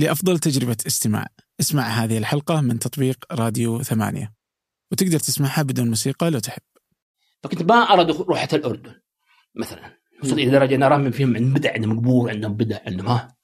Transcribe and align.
لأفضل 0.00 0.38
تجربة 0.38 0.76
استماع. 0.86 1.26
اسمع 1.60 1.82
هذه 1.82 2.18
الحلقة 2.18 2.60
من 2.60 2.78
تطبيق 2.78 3.24
راديو 3.32 3.82
ثمانية. 3.82 4.32
وتقدر 4.92 5.18
تسمعها 5.18 5.62
بدون 5.62 5.88
موسيقى 5.88 6.30
لو 6.30 6.38
تحب. 6.38 6.62
فكنت 7.42 7.62
ما 7.62 8.02
دخول- 8.02 8.26
روحة 8.28 8.48
الأردن 8.52 8.94
مثلا. 9.54 10.00
وصل 10.22 10.32
إلى 10.32 10.50
درجة 10.50 10.74
ان 10.74 10.82
ارى 10.82 11.12
فيهم 11.12 11.36
عندهم 11.36 11.54
بدع 11.54 11.72
عندهم 11.72 11.98
قبور 12.00 12.30
عندهم 12.30 12.54
بدع 12.54 12.78
عندهم 12.86 13.06
ها. 13.06 13.36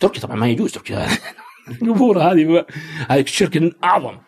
تركيا 0.00 0.20
طبعا 0.20 0.36
ما 0.36 0.48
يجوز 0.48 0.72
تركيا. 0.72 1.08
القبور 1.82 2.22
هذه 2.22 2.66
هذه 3.08 3.20
الشرك 3.20 3.76
أعظم. 3.84 4.18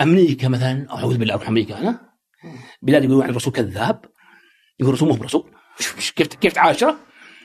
أمريكا 0.00 0.48
مثلا 0.48 0.86
أعوذ 0.90 1.18
بالله 1.18 1.34
أروح 1.34 1.48
أمريكا 1.48 1.78
أنا 1.78 2.10
بلاد 2.82 3.04
يقولون 3.04 3.22
عن 3.22 3.30
الرسول 3.30 3.52
كذاب. 3.52 4.04
يقول 4.80 4.94
الرسول 4.94 5.08
مو 5.08 5.14
برسول. 5.14 5.52
كيف 6.16 6.26
كيف 6.34 6.52
تعاشره. 6.52 6.98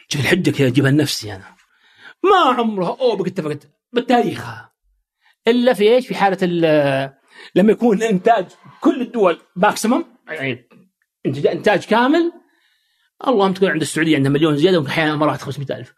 شوف 0.09 0.21
الحجة 0.21 0.51
كيف 0.51 0.61
اجيبها 0.61 0.91
لنفسي 0.91 1.35
أنا 1.35 1.54
ما 2.31 2.37
عمرها. 2.57 2.97
اوبك 3.01 3.27
اتفقت 3.27 3.67
بالتاريخ 3.93 4.45
إلا 5.47 5.73
في 5.73 5.83
إيش؟ 5.95 6.07
في 6.07 6.15
حالة 6.15 6.37
ال- 6.41 7.13
لما 7.55 7.71
يكون 7.71 8.03
إنتاج 8.03 8.45
كل 8.81 9.01
الدول 9.01 9.37
ماكسيمم 9.55 10.05
يعني 10.27 10.67
انتاج 11.25 11.85
كامل. 11.85 12.31
اللهم 13.27 13.53
تكون 13.53 13.69
عند 13.69 13.81
السعودية 13.81 14.15
عندها 14.15 14.31
مليون 14.31 14.57
زيادة 14.57 14.79
واحيانا 14.79 15.09
الامارات 15.09 15.41
500 15.41 15.77
ألف 15.79 15.93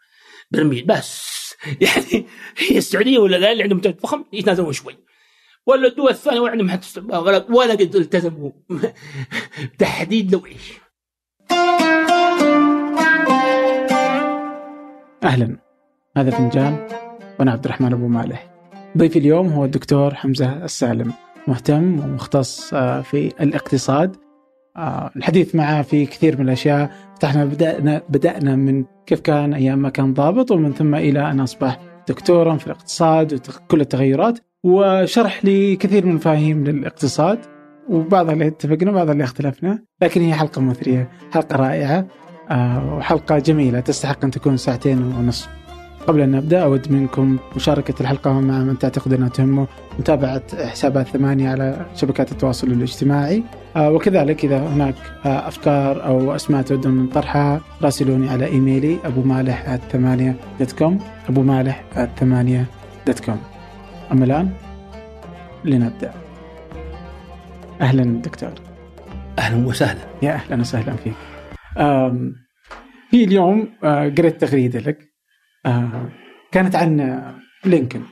برميل. 0.50 0.84
بس 0.86 1.28
يعني 1.80 2.26
هي 2.58 2.78
السعودية 2.78 3.18
ولا 3.18 3.36
لا 3.36 3.52
اللي 3.52 3.62
عندهم 3.62 3.78
انتاج 3.78 3.98
فخم 4.00 4.24
يتنازلون 4.32 4.72
شوي. 4.72 4.96
ولا 5.66 5.88
الدول 5.88 6.10
الثانية 6.10 6.40
ولا 6.40 6.52
عندهم 6.52 6.70
حتى 6.70 7.00
ولا 7.00 7.46
ولا 7.50 7.72
قد 7.72 7.96
التزموا 7.96 8.50
تحديد 9.78 10.32
لو 10.32 10.46
إيش. 10.46 10.72
أهلا. 15.24 15.58
هذا 16.18 16.30
فنجان 16.30 16.76
وأنا 17.38 17.52
عبد 17.52 17.64
الرحمن 17.64 17.92
أبو 17.92 18.08
مالح. 18.08 18.50
ضيفي 18.96 19.18
اليوم 19.18 19.48
هو 19.48 19.64
الدكتور 19.64 20.14
حمزة 20.14 20.64
السالم 20.64 21.12
مهتم 21.48 22.00
ومختص 22.00 22.74
آه، 22.74 23.00
في 23.00 23.32
الاقتصاد. 23.40 24.16
آه، 24.76 25.10
الحديث 25.16 25.54
معه 25.54 25.82
في 25.82 26.06
كثير 26.06 26.38
من 26.38 26.44
الأشياء. 26.44 26.90
فتحنا 27.16 27.44
بدأنا 27.44 28.02
بدأنا 28.08 28.56
من 28.56 28.84
كيف 29.06 29.20
كان 29.20 29.54
أيام 29.54 29.78
ما 29.78 29.88
كان 29.88 30.14
ضابط 30.14 30.50
ومن 30.50 30.72
ثم 30.72 30.94
إلى 30.94 31.30
أن 31.30 31.40
أصبح 31.40 31.80
دكتورا 32.08 32.56
في 32.56 32.66
الاقتصاد 32.66 33.34
وكل 33.34 33.80
التغيرات. 33.80 34.38
وشرح 34.64 35.44
لي 35.44 35.76
كثير 35.76 36.04
من 36.04 36.10
المفاهيم 36.10 36.64
للاقتصاد 36.64 37.38
وبعضها 37.88 38.32
اللي 38.32 38.46
اتفقنا 38.46 38.90
وبعضها 38.90 39.12
اللي 39.12 39.24
اختلفنا 39.24 39.82
لكن 40.02 40.20
هي 40.20 40.34
حلقة 40.34 40.60
مثرية 40.60 41.08
حلقة 41.32 41.56
رائعة 41.56 42.06
آه، 42.50 42.94
وحلقة 42.94 43.38
جميلة 43.38 43.80
تستحق 43.80 44.24
أن 44.24 44.30
تكون 44.30 44.56
ساعتين 44.56 45.02
ونصف. 45.02 45.58
قبل 46.06 46.20
أن 46.20 46.30
نبدأ 46.30 46.62
أود 46.62 46.92
منكم 46.92 47.38
مشاركة 47.56 47.94
الحلقة 48.00 48.40
مع 48.40 48.58
من 48.58 48.78
تعتقد 48.78 49.12
أنها 49.12 49.28
تهمه 49.28 49.66
متابعة 49.98 50.66
حسابات 50.66 51.08
ثمانية 51.08 51.50
على 51.50 51.86
شبكات 51.94 52.32
التواصل 52.32 52.66
الاجتماعي. 52.66 53.42
آه، 53.76 53.90
وكذلك 53.90 54.44
إذا 54.44 54.58
هناك 54.58 54.94
آه، 55.26 55.48
أفكار 55.48 56.04
أو 56.04 56.34
أسماء 56.34 56.62
تودون 56.62 57.06
طرحها 57.06 57.60
راسلوني 57.82 58.28
على 58.30 58.46
إيميلي 58.46 58.98
أبو 59.04 59.22
مالح 59.22 59.76
ثمانية 59.76 60.36
dot 60.58 60.72
com 60.72 60.98
أبو 61.28 61.42
مالح 61.42 61.84
ثمانية 62.20 62.64
dot 63.06 63.20
com 63.20 63.40
أما 64.12 64.24
الآن 64.24 64.50
لنبدأ. 65.64 66.12
أهلا 67.80 68.02
دكتور. 68.22 68.50
أهلا 69.38 69.66
وسهلا. 69.66 70.00
يا 70.22 70.32
أهلا 70.32 70.60
وسهلا 70.60 70.96
فيك. 70.96 71.14
في 73.10 73.24
اليوم 73.24 73.68
آه، 73.84 74.08
قريت 74.18 74.40
تغريدة 74.40 74.80
لك. 74.80 75.07
آه، 75.66 76.08
كانت 76.52 76.76
عن 76.76 77.22
لينكولن 77.64 78.04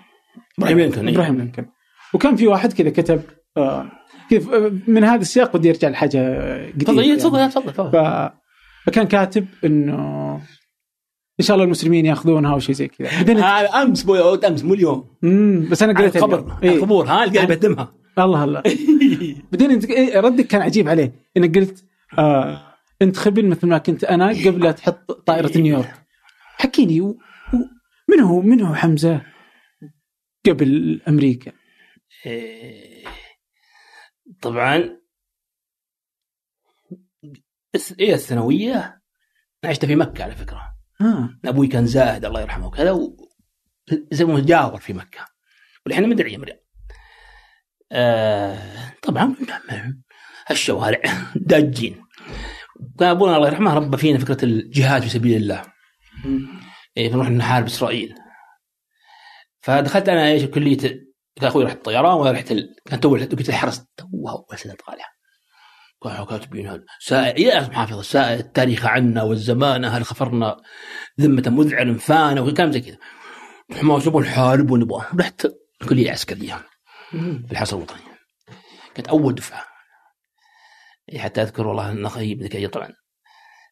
إبراهيم 0.59 0.79
لينكولن 0.79 1.09
إيه. 1.09 1.15
إبراهيم 1.15 1.39
لينكولن 1.39 1.69
وكان 2.15 2.37
في 2.37 2.47
واحد 2.47 2.73
كذا 2.73 2.91
كتب 2.91 3.23
آه، 3.57 3.87
كيف 4.31 4.49
آه، 4.49 4.73
من 4.87 5.05
هذا 5.05 5.21
السياق 5.21 5.57
بدي 5.57 5.71
ارجع 5.71 5.89
لحاجة 5.89 6.19
قديمة 6.71 7.17
تفضل 7.17 7.39
يعني. 7.39 7.51
تفضل 7.51 7.73
تفضل. 7.73 8.31
فكان 8.87 9.07
كاتب 9.07 9.47
إنه 9.65 10.41
إن 11.41 11.45
شاء 11.45 11.55
الله 11.55 11.65
المسلمين 11.65 12.07
يأخذونها 12.07 12.53
أو 12.53 12.59
شيء 12.59 12.75
زي 12.75 12.89
كذا 12.89 13.09
هذا 13.09 13.69
أمس 13.69 14.03
بو 14.03 14.15
أمس 14.35 14.65
مو 14.65 14.75
اليوم 14.75 15.09
امم 15.25 15.69
بس 15.69 15.83
أنا 15.83 15.99
قريت 15.99 16.17
الخبر. 16.17 16.59
إيه. 16.63 16.71
القبور 16.71 17.07
ها 17.07 17.25
اللي 17.25 17.39
قاعد 17.39 17.51
يهدمها 17.51 17.93
الله 18.19 18.45
الله 18.45 18.63
بعدين 19.53 19.71
أنت 19.71 19.85
إيه، 19.85 20.21
ردك 20.21 20.47
كان 20.47 20.63
عجيب 20.63 20.89
عليه 20.89 21.13
إنك 21.37 21.59
قلت 21.59 21.85
آه 22.19 22.63
أنت 23.03 23.17
خبل 23.17 23.47
مثل 23.47 23.67
ما 23.67 23.79
كنت 23.79 24.05
أنا 24.05 24.29
قبل 24.29 24.65
لا 24.65 24.73
تحط 24.73 25.13
طائرة 25.13 25.59
نيويورك 25.59 25.95
حكيني. 26.57 27.15
من 28.09 28.21
هو 28.21 28.41
من 28.41 28.61
هو 28.61 28.75
حمزة 28.75 29.23
قبل 30.47 31.01
أمريكا. 31.09 31.53
إيه، 32.27 33.05
طبعا 34.43 35.01
إيه 38.01 38.15
الثانوية 38.15 39.03
عشت 39.65 39.85
في 39.85 39.97
مكة 39.97 40.25
على 40.25 40.35
فكرة. 40.35 40.77
ها 41.01 41.39
أبوي 41.45 41.67
كان 41.67 41.87
زاهد 41.87 42.25
الله 42.25 42.41
يرحمه 42.41 42.67
وكذا. 42.67 43.17
زي 44.13 44.25
ما 44.25 44.41
جاور 44.41 44.81
في 44.81 44.93
مكة. 44.93 45.27
والحين 45.87 46.09
مدعي 46.09 46.37
مريم 46.37 46.57
آه 47.93 48.93
طبعا 49.03 49.37
الشوارع 50.51 51.01
داجين. 51.37 52.05
كان 52.99 53.09
أبونا 53.09 53.37
الله 53.37 53.49
يرحمه 53.49 53.75
ربى 53.75 53.97
فينا 53.97 54.19
فكرة 54.19 54.45
الجهاد 54.45 55.03
في 55.03 55.09
سبيل 55.09 55.37
الله. 55.37 55.63
فنروح 56.97 57.31
نحارب 57.31 57.67
اسرائيل 57.67 58.15
فدخلت 59.61 60.09
أنا 60.09 60.29
إيش 60.29 60.45
كلية 60.45 60.77
كان 61.37 61.49
أخوي 61.49 61.65
رحت 61.65 61.77
الطيران 61.77 62.15
وأنا 62.15 62.31
رحت 62.31 62.53
ال... 62.53 62.77
كانت 62.87 63.05
أول 63.05 63.25
كليه 63.25 63.49
الحرس 63.49 63.85
توها 63.97 64.33
اول 64.33 64.59
سنه 64.59 64.75
كانوا 66.03 66.25
كاتبين 66.25 66.67
هذا 66.67 66.85
سائل 67.01 67.47
يا 67.47 67.63
اسم 67.63 67.73
حافظ 67.73 68.01
سائل 68.01 68.39
التاريخ 68.39 68.87
عنا 68.87 69.23
والزمان 69.23 69.85
هل 69.85 70.05
خفرنا 70.05 70.57
ذمة 71.21 71.43
مذعر 71.47 71.95
فانا 71.95 72.41
وكلام 72.41 72.73
زي 72.73 72.81
كذا. 72.81 72.99
حماس 73.73 74.09
نبغى 74.09 74.23
نحارب 74.23 74.71
ونبغى 74.71 75.07
رحت 75.21 75.47
الكليه 75.83 76.05
العسكريه 76.05 76.67
في 77.11 77.53
الحرس 77.53 77.75
الوطني. 77.75 78.01
كانت 78.95 79.09
أول 79.09 79.35
دفعة. 79.35 79.65
إيه 81.13 81.19
حتى 81.19 81.43
أذكر 81.43 81.67
والله 81.67 81.91
إن 81.93 82.07
أخي 82.07 82.35
ذيك 82.35 82.71
طبعا. 82.71 82.93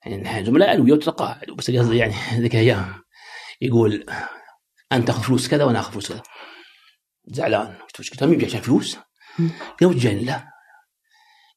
يعني 0.07 0.23
نحن 0.23 0.45
زملاء 0.45 0.81
ويتقاعد 0.81 1.51
بس 1.59 1.71
قصدي 1.71 1.97
يعني 1.97 2.15
ذيك 2.41 2.55
الأيام 2.55 3.04
يقول 3.61 4.07
أنت 4.93 5.07
تاخذ 5.07 5.23
فلوس 5.23 5.49
كذا 5.49 5.65
وأنا 5.65 5.81
آخذ 5.81 5.93
فلوس 5.93 6.09
كذا. 6.09 6.23
زعلان. 7.27 7.75
قلت؟ 7.99 8.11
قلت 8.11 8.25
مين 8.25 8.45
عشان 8.45 8.61
فلوس؟ 8.61 8.97
قال 9.81 9.89
وش 9.89 9.97
جايين 9.97 10.27
لا. 10.27 10.49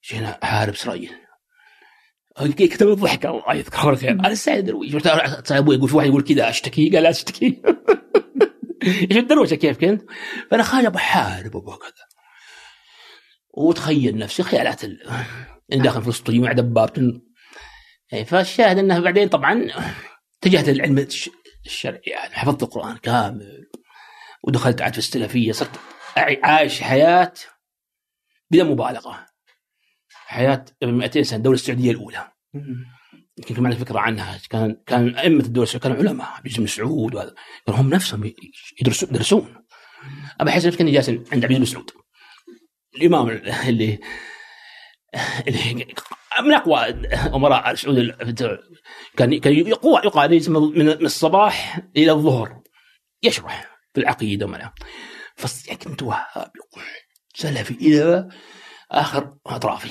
جينا 0.09 0.40
احارب 0.44 0.74
إسرائيل. 0.74 1.12
كتب 2.46 2.88
الضحك 2.88 3.25
الله 3.25 3.53
يذكره 3.53 3.90
الخير 3.90 4.12
أنا 4.12 4.28
السعيد 4.28 4.66
درويش 4.66 5.07
أبوي 5.52 5.75
يقول 5.75 5.90
في 5.90 5.96
واحد 5.96 6.07
يقول 6.07 6.24
كذا 6.24 6.50
أشتكي؟ 6.50 6.90
قال 6.90 7.03
لا 7.03 7.09
أشتكي. 7.09 7.62
إيش 9.12 9.18
الدروشه 9.18 9.56
كيف 9.56 9.78
كنت؟ 9.78 10.02
فأنا 10.52 10.63
خارج 10.63 10.88
بحارب 10.88 11.57
أبغى 11.57 11.78
كذا. 11.78 12.06
وتخيل 13.53 14.18
نفسي 14.18 14.44
خيالات 14.44 14.84
ال... 14.84 15.00
داخل 15.69 16.02
فلسطين 16.02 16.41
مع 16.41 16.52
دبابة. 16.52 17.22
إيه، 18.13 18.24
فالشاهد 18.24 18.78
انه 18.78 19.00
بعدين 19.00 19.28
طبعا 19.28 19.68
اتجهت 20.44 20.69
للعلم 20.69 21.07
الش- 21.67 21.75
الشرعي 21.75 22.01
يعني 22.07 22.35
حفظت 22.35 22.63
القرآن 22.63 22.97
كامل 22.97 23.69
ودخلت 24.44 24.81
عاد 24.81 24.91
في 24.94 24.97
السلفية 24.97 25.51
صرت 25.51 25.79
عايش 26.44 26.81
حياة 26.81 27.33
بلا 28.51 28.63
مبالغة. 28.63 29.25
حياة 30.09 30.66
قبل 30.81 30.91
200 30.94 31.23
سنة 31.23 31.38
الدولة 31.38 31.56
السعودية 31.56 31.91
الأولى. 31.91 32.31
يمكن 33.38 33.56
كمان 33.56 33.75
فكرة 33.75 34.00
عنها 34.00 34.39
كان 34.50 34.77
كان 34.85 35.16
أئمة 35.16 35.44
الدولة 35.44 35.63
السعودية 35.63 35.89
كانوا 35.89 35.97
علماء 36.09 36.27
عبد 36.27 36.53
بن 36.57 36.63
مسعود 36.63 37.16
وهذا. 37.16 37.35
كانوا 37.66 37.81
هم 37.81 37.89
نفسهم 37.89 38.33
يدرسون 38.81 39.09
يدرسون. 39.09 39.66
ابى 40.42 40.50
احس 40.51 40.65
نفسي 40.65 40.77
كاني 40.77 40.92
جالس 40.92 41.09
عند 41.09 41.25
عبد 41.45 41.53
بن 41.53 41.62
مسعود. 41.62 41.92
الإمام 42.95 43.30
اللي 43.30 44.00
اللي 45.47 45.88
من 46.42 46.53
أقوى 46.53 46.80
أمراء 47.36 47.71
السعود 47.71 47.97
ال- 47.97 48.21
كان 49.18 49.40
كان 49.40 50.34
يسمى 50.34 50.60
من 50.60 50.90
الصباح 50.90 51.81
إلى 51.98 52.12
الظهر. 52.12 52.62
يشرح 53.24 53.78
في 53.94 54.00
العقيدة 54.02 54.46
وما 54.46 54.72
فص 55.36 55.68
يعني 55.68 55.80
كنت 55.80 56.04
وهابي 56.04 56.60
سلفي 57.34 57.74
إلى 57.74 58.30
آخر 58.92 59.38
أطرافي. 59.46 59.90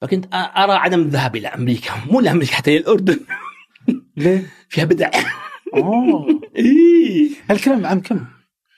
فكنت 0.00 0.34
أرى 0.34 0.72
عدم 0.72 1.00
الذهاب 1.00 1.36
إلى 1.36 1.48
أمريكا. 1.48 2.04
مو 2.10 2.20
لامريكا 2.20 2.54
حتى 2.54 2.70
إلى 2.70 2.80
الأردن. 2.80 3.20
ليه؟ 4.16 4.50
فيها 4.70 4.84
بدع. 4.84 5.10
أوه. 5.74 6.40
إيه. 6.56 7.30
هالكلام 7.50 7.86
عام 7.86 8.00
كم؟ 8.00 8.26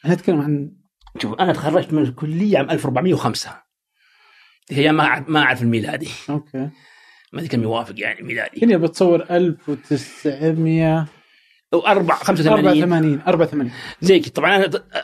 أنا 0.05 0.13
أتكلم 0.13 0.41
عن 0.41 0.73
شوف 1.19 1.35
أنا 1.35 1.53
تخرجت 1.53 1.93
من 1.93 2.03
الكلية 2.03 2.59
عام 2.59 2.71
1405 2.71 3.63
هي 4.71 4.93
ما 4.93 5.25
ما 5.29 5.43
أعرف 5.43 5.63
الميلادي. 5.63 6.09
أوكي. 6.31 6.71
ما 7.33 7.39
أدري 7.39 7.49
كم 7.49 7.63
يوافق 7.63 7.95
يعني 7.97 8.23
ميلادي. 8.23 8.65
هنا 8.65 8.77
بتصور 8.77 9.27
1900 9.31 11.07
أربع 11.75 12.15
85 12.15 12.83
84 12.83 13.21
84 13.27 13.71
زي 14.01 14.21
كذا. 14.21 14.33
طبعا 14.33 14.57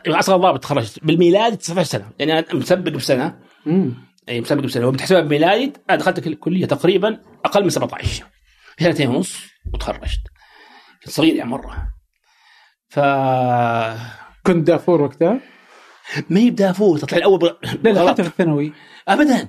أنا 0.07 0.19
اصغر 0.19 0.37
ضابط 0.37 0.63
تخرجت 0.63 1.05
بالميلاد 1.05 1.57
19 1.57 1.89
سنة. 1.89 2.11
يعني 2.19 2.39
أنا 2.39 2.45
مسبق 2.55 2.93
بسنة. 2.93 3.39
امم 3.67 3.95
أي 4.29 4.41
مسبق 4.41 4.63
بسنة. 4.63 4.87
وبتحسبها 4.87 5.21
بميلادي 5.21 5.73
أنا 5.91 5.99
دخلت 5.99 6.27
الكليه 6.27 6.67
تقريبا 6.67 7.21
أقل 7.45 7.63
من 7.65 7.71
17 7.71 8.25
في 8.77 8.85
سنتين 8.85 9.09
ونص 9.09 9.39
وتخرجت. 9.75 10.21
كنت 11.05 11.11
صغير 11.11 11.35
يعني 11.35 11.51
مرة. 11.51 11.89
ف 12.89 13.01
كنت 14.47 14.67
دافور 14.67 15.03
وقتها؟ 15.03 15.41
ما 16.31 16.41
هي 16.41 16.51
بدافور. 16.51 16.99
تطلع 16.99 17.19
الأول 17.19 17.39
بغ... 17.39 17.53
لا 17.83 17.91
لا. 17.91 18.09
حتى 18.09 18.23
في 18.23 18.29
الثانوي. 18.29 18.73
ابدا؟ 19.09 19.49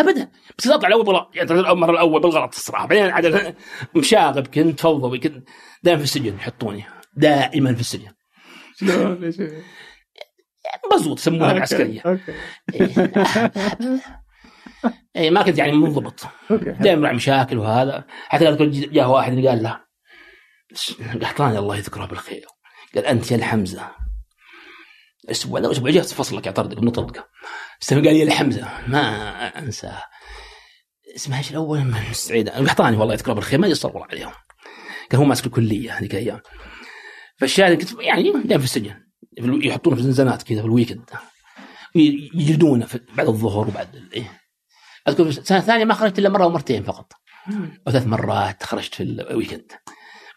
ابدا. 0.00 0.30
بس 0.58 0.68
اطلع 0.68 0.88
الأول 0.88 1.04
بالغلط. 1.04 1.30
يعني 1.34 1.50
المره 1.50 1.90
الأول 1.90 2.20
بالغلط 2.20 2.54
الصراحة. 2.54 2.86
بعدين 2.86 3.10
عاد 3.10 3.54
مشاغب 3.96 4.46
كنت 4.46 4.80
فوضوي 4.80 5.18
كنت 5.18 5.48
دائما 5.82 5.98
في 5.98 6.04
السجن 6.04 6.34
يحطوني. 6.34 6.84
دائما 7.16 7.74
في 7.74 7.80
السجن. 7.80 8.12
شلون؟ 8.76 9.14
ليش؟ 9.20 9.36
مبزوط 10.92 11.18
يسمونها 11.18 11.52
العسكرية. 11.52 12.02
اي 15.16 15.30
ما 15.30 15.42
كنت 15.42 15.58
يعني 15.58 15.72
منضبط. 15.72 16.20
دائما 16.80 17.00
مع 17.00 17.12
مشاكل 17.12 17.58
وهذا. 17.58 18.04
حتى 18.28 18.48
اذكر 18.48 18.64
جاء 18.64 19.10
واحد 19.10 19.46
قال 19.46 19.62
له 19.62 19.80
قحطاني 21.22 21.58
الله 21.58 21.76
يذكره 21.76 22.06
بالخير. 22.06 22.46
قال 22.94 23.06
أنت 23.06 23.30
يا 23.30 23.36
الحمزة. 23.36 24.01
أسبوع 25.30 25.60
لا 25.60 25.70
أسبوع 25.72 25.90
جهز 25.90 26.12
فصلك 26.12 26.46
يعترضك 26.46 26.78
بنطقك 26.78 27.24
استمع 27.82 28.00
قال 28.00 28.16
يا 28.16 28.24
الحمزه 28.24 28.68
ما 28.86 29.58
انساه 29.58 30.02
اسمها 31.16 31.38
إيش 31.38 31.50
الأول؟ 31.50 31.84
من 31.84 32.12
سعيد 32.12 32.48
قحطاني 32.48 32.96
والله 32.96 33.14
يذكره 33.14 33.32
بالخير 33.32 33.58
ما 33.58 33.66
يصر 33.66 33.88
والله 33.88 34.06
عليهم. 34.10 34.32
كان 35.10 35.20
هو 35.20 35.26
ماسك 35.26 35.46
الكلية 35.46 35.98
هذيك 35.98 36.14
الأيام. 36.14 36.40
فالشاهد 37.36 37.78
كنت 37.80 38.00
يعني 38.00 38.22
دائما 38.22 38.58
في 38.58 38.64
السجن. 38.64 38.94
يحطونه 39.38 39.96
في 39.96 40.02
زنزانات 40.02 40.42
كذا 40.42 40.60
في 40.60 40.66
ال 40.66 40.71
weekend. 40.71 41.10
يجلدونه 41.94 42.88
بعد 43.14 43.28
الظهر 43.28 43.68
وبعد 43.68 44.08
إيه. 44.12 44.40
أذكر 45.08 45.22
السنة 45.22 45.58
الثانية 45.58 45.84
ما 45.84 45.94
خرجت 45.94 46.18
إلا 46.18 46.28
مرة 46.28 46.46
ومرتين 46.46 46.82
فقط. 46.82 47.12
أو 47.86 47.92
ثلاث 47.92 48.06
مرات 48.06 48.62
خرجت 48.62 48.94
في 48.94 49.02
ال 49.02 49.11
weekend 49.11 49.72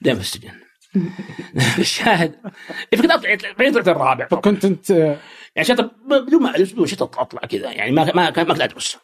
دائما 0.02 0.20
في 0.20 0.26
السجن. 0.26 0.65
الشاهد 1.80 2.36
فكنت 2.92 3.12
اطلع 3.12 3.38
بعدين 3.60 3.74
طلعت 3.74 3.88
الرابع 3.88 4.28
فكنت 4.28 4.66
انت 4.66 4.90
يعني 5.56 5.68
شاطر 5.68 5.90
بدون 6.10 6.44
ما 6.44 6.52
بدون 6.52 6.88
شيء 6.88 7.04
أطلع 7.04 7.42
كذا 7.42 7.72
يعني 7.72 7.92
ما 7.92 8.12
ما 8.16 8.30
كان 8.30 8.48
ما 8.48 8.54
كنت 8.54 8.62
أدرس. 8.62 8.98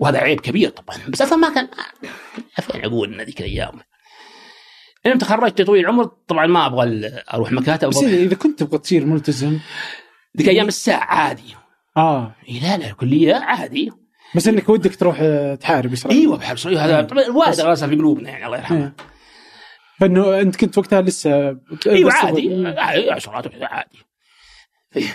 وهذا 0.00 0.18
عيب 0.18 0.40
كبير 0.40 0.70
طبعا. 0.70 0.98
بس 1.08 1.22
أصلا 1.22 1.38
ما 1.38 1.54
كان 1.54 1.68
فين 2.60 2.84
عقولنا 2.84 3.24
ذيك 3.24 3.40
الأيام؟ 3.40 3.80
لما 5.06 5.16
تخرجت 5.16 5.62
طويل 5.62 5.80
العمر 5.80 6.04
طبعا 6.04 6.46
ما 6.46 6.66
أبغى 6.66 7.10
أروح 7.34 7.52
مكاتب 7.52 7.88
بس 7.88 8.02
اذا 8.02 8.34
كنت 8.34 8.62
تبغى 8.62 8.78
تصير 8.78 9.06
ملتزم. 9.06 9.58
ذيك 10.38 10.48
أيام 10.48 10.68
الساعة 10.68 11.04
عادي. 11.04 11.56
آه. 11.96 12.34
إيه 12.48 12.60
لا 12.60 12.76
لا 12.76 12.90
الكليه 12.90 13.34
عادي. 13.34 13.90
بس 14.34 14.48
إنك 14.48 14.68
ودك 14.68 14.96
تروح 14.96 15.18
آه، 15.20 15.54
تحارب 15.54 15.92
اسرائيل 15.92 16.20
إيوه 16.20 16.36
بحب 16.36 16.56
صحيح. 16.56 16.82
هذا 16.82 17.02
طبعا 17.02 17.24
الوالد 17.24 17.60
غرسها 17.60 17.88
في 17.88 17.96
قلوبنا 17.96 18.30
يعني 18.30 18.46
الله 18.46 18.58
يرحمه. 18.58 18.92
فإنه 20.00 20.40
أنت 20.40 20.56
كنت 20.56 20.78
وقتها 20.78 21.02
لسه 21.02 21.60
أيوه 21.86 22.12
عادي. 22.12 23.10
عشرات 23.10 23.62
عادي. 23.62 23.98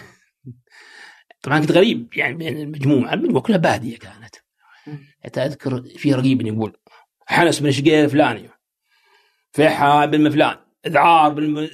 طبعا 1.41 1.59
كنت 1.59 1.71
غريب 1.71 2.13
يعني 2.13 2.33
بين 2.33 2.57
المجموعة 2.57 3.13
المجموعه 3.13 3.43
كلها 3.43 3.57
بادية 3.57 3.97
كانت. 3.97 4.35
حتى 5.25 5.41
اذكر 5.41 5.83
في 5.97 6.13
رقيب 6.13 6.41
يقول 6.47 6.77
حنس 7.27 7.59
بن 7.59 7.71
شقير 7.71 8.03
الفلاني 8.05 8.49
فيحاء 9.51 10.07
بن 10.07 10.29
فلان 10.29 10.57
اذعار 10.85 11.33
بن 11.33 11.69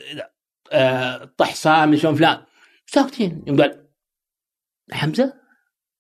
آه، 0.72 1.26
طح 1.38 1.56
سامي 1.56 1.98
شلون 1.98 2.16
فلان. 2.16 2.44
ساكتين 2.86 3.44
يوم 3.48 3.62
قال 3.62 3.88
حمزة؟ 4.92 5.34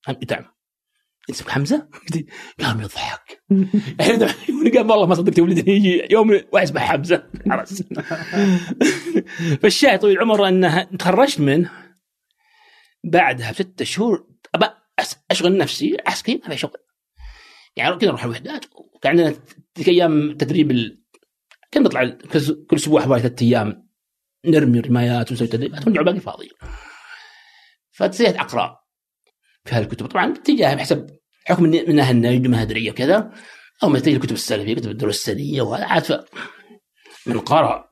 حم- 0.05 0.15
نعم 0.31 0.45
اسمك 1.29 1.49
حمزة؟ 1.49 1.87
قام 2.61 2.81
يضحك. 2.81 3.43
يعني 3.99 4.69
قال 4.69 4.91
والله 4.91 5.05
ما 5.05 5.15
صدقت 5.15 5.39
ولدني 5.39 5.75
يجي 5.75 6.07
يوم 6.11 6.29
واحد 6.29 6.67
اسمه 6.67 6.79
حمزة. 6.79 7.23
عرس. 7.47 7.83
فالشاهد 9.61 9.99
طويل 9.99 10.17
العمر 10.17 10.47
انها 10.47 10.83
تخرجت 10.83 11.39
منه 11.39 11.71
بعدها 13.03 13.51
بستة 13.51 13.85
شهور. 13.85 14.27
أشغل 15.31 15.57
نفسي 15.57 15.97
عسكري 16.05 16.41
ما 16.43 16.49
في 16.49 16.57
شغل. 16.57 16.77
يعني 17.75 17.95
كنا 17.95 18.07
نروح 18.09 18.23
الوحدات. 18.23 18.65
وكان 18.75 19.19
عندنا 19.19 19.35
تلك 19.75 19.87
أيام 19.87 20.37
تدريب 20.37 20.71
ال... 20.71 21.03
كنا 21.73 21.83
نطلع 21.83 22.09
كل 22.09 22.65
كل 22.69 22.75
أسبوع 22.75 23.01
حوالي 23.01 23.21
ثلاث 23.21 23.41
أيام. 23.41 23.89
نرمي 24.45 24.79
رمايات 24.79 25.31
ونسوي 25.31 25.47
تدريبات. 25.47 25.87
ونرجع 25.87 26.01
باقي 26.01 26.19
فاضي 26.19 26.49
فتصير 27.91 28.41
أقرأ. 28.41 28.80
في 29.65 29.75
هالكتب 29.75 30.05
طبعا 30.07 30.33
اتجاه 30.33 30.73
بحسب 30.75 31.07
حكم 31.47 31.65
إني 31.65 31.83
منها 31.83 32.11
النجد 32.11 32.47
منها 32.47 32.63
دريه 32.63 32.91
وكذا. 32.91 33.31
أو 33.83 33.89
ما 33.89 33.99
تجي 33.99 34.15
الكتب 34.15 34.31
السلفية 34.35 34.75
كتب 34.75 34.91
الدروس 34.91 35.15
السنيه 35.15 35.61
وهذا. 35.61 35.85
عاد 35.85 36.25
من 37.25 37.39
قرأ 37.39 37.91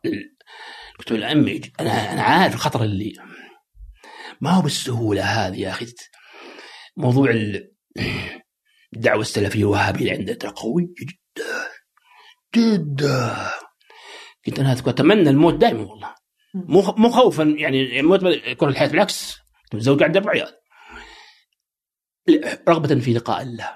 الكتب 1.00 1.16
يجي- 1.16 1.74
أنا 1.80 2.13
أنا 2.13 2.21
عارف 2.21 2.54
الخطر 2.56 2.83
اللي 2.83 3.13
ما 4.42 4.51
هو 4.51 4.62
بالسهولة 4.62 5.24
هذه 5.24 5.60
يا 5.60 5.69
أخي. 5.69 5.86
موضوع 6.98 7.30
ال- 7.30 7.71
الدعوة 8.95 9.21
السلفية 9.21 9.60
الوهابية 9.60 10.00
اللي 10.01 10.12
عندنا 10.12 10.36
ترى 10.36 10.51
قوي 10.51 10.83
جدا. 11.01 11.68
جدا. 12.56 13.36
كنت 14.45 14.60
أنا 14.60 14.71
أذكر 14.71 14.89
أتمنى 14.89 15.30
الموت 15.30 15.54
دائما 15.54 15.81
والله. 15.81 16.16
مو 16.54 16.81
مو 16.98 17.10
خوفا 17.10 17.44
يعني 17.44 18.00
الموت 18.00 18.24
يكون 18.24 18.69
الحياة 18.69 18.88
بالعكس. 18.88 19.36
متزوج 19.74 20.04
عندي 20.04 20.19
أربع 20.19 20.31
عيال. 20.31 20.58
رغبة 22.70 23.00
في 23.00 23.14
لقاء 23.14 23.42
الله. 23.42 23.76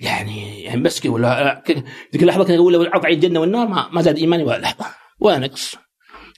يعني 0.00 0.62
يعني 0.62 0.80
بس 0.80 1.06
ولا 1.06 1.62
ذيك 2.12 2.22
اللحظة 2.22 2.44
كان 2.44 2.54
يقول 2.54 2.72
لو 2.72 2.82
العرض 2.82 3.06
علي 3.06 3.14
الجنة 3.14 3.40
والنار 3.40 3.66
ما, 3.66 3.88
ما 3.88 4.02
زاد 4.02 4.16
إيماني 4.18 4.44
ولا 4.44 4.58
لحظة. 4.58 4.86
ولا 5.20 5.38
نقص. 5.38 5.76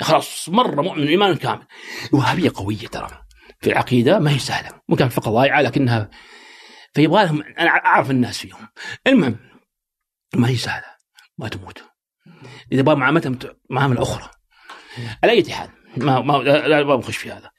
خلاص 0.00 0.49
مرة 0.49 0.82
مؤمن 0.82 1.09
إيمان 1.09 1.37
كامل. 1.37 1.67
الوهابية 2.12 2.53
قوية 2.55 2.76
ترى. 2.76 3.09
في 3.61 3.70
العقيدة 3.70 4.19
ما 4.19 4.31
هي 4.31 4.38
سهلة. 4.38 4.81
ممكن 4.88 5.09
فقط 5.09 5.29
ضايعة 5.29 5.62
لكنها 5.62 6.11
فيبغى 6.94 7.25
لهم 7.25 7.43
أنا 7.43 7.70
أعرف 7.70 8.11
الناس 8.11 8.38
فيهم. 8.38 8.69
المهم 9.06 9.37
ما 10.35 10.49
هي 10.49 10.56
سهلة. 10.56 10.87
ما 11.38 11.49
تموت. 11.49 11.82
بقى 12.73 12.97
معاملتهم 12.97 13.38
معاملة 13.70 14.03
أخرى. 14.03 14.31
على 15.25 15.32
أي 15.32 15.53
حال 15.53 15.70
ما 15.97 16.20
ما 16.20 16.32
لا 16.32 16.69
لا 16.69 16.85
ما 16.85 16.97
بخش 16.97 17.17
في 17.17 17.32
هذا. 17.32 17.50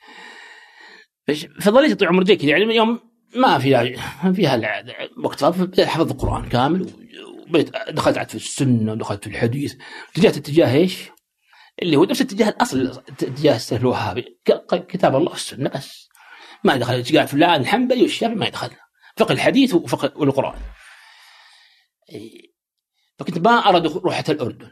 فظليت 1.35 2.03
عمري 2.03 2.25
زي 2.25 2.35
كذا 2.35 2.49
يعني 2.49 2.65
من 2.65 2.71
يوم 2.75 2.99
ما 3.35 3.59
في 3.59 3.97
فيها 4.35 4.83
وقت 5.23 5.39
فاضي. 5.39 5.65
بديت 5.65 5.87
حفظ 5.87 6.11
القرآن 6.11 6.49
كامل 6.49 6.89
وبديت 7.47 7.71
دخلت 7.89 8.29
في 8.29 8.35
السنة 8.35 8.91
ودخلت 8.91 9.23
في 9.23 9.29
الحديث. 9.29 9.75
اتجهت 10.11 10.37
اتجاه 10.37 10.73
إيش؟ 10.73 11.09
اللي 11.81 11.97
هو 11.97 12.03
نفس 12.03 12.21
اتجاه 12.21 12.49
الأصل 12.49 13.01
اتجاه 13.09 13.55
السلف 13.55 13.81
الوهابي. 13.81 14.39
كتاب 14.71 15.15
الله 15.15 15.31
والسنة 15.31 15.69
بس. 15.69 16.09
ما 16.63 16.75
دخل. 16.75 16.93
اتجاه 16.93 17.25
فلان 17.25 17.61
الحنبلي 17.61 18.01
والشافعي 18.01 18.35
ما 18.35 18.45
يدخل 18.47 18.69
فقه 19.17 19.31
الحديث 19.31 19.73
وفقه 19.73 20.11
والقران. 20.15 20.59
فكنت 23.19 23.37
ما 23.37 23.51
ارى 23.51 23.79
دخول- 23.79 24.03
روح 24.03 24.15
حتى 24.15 24.31
الأردن 24.31 24.71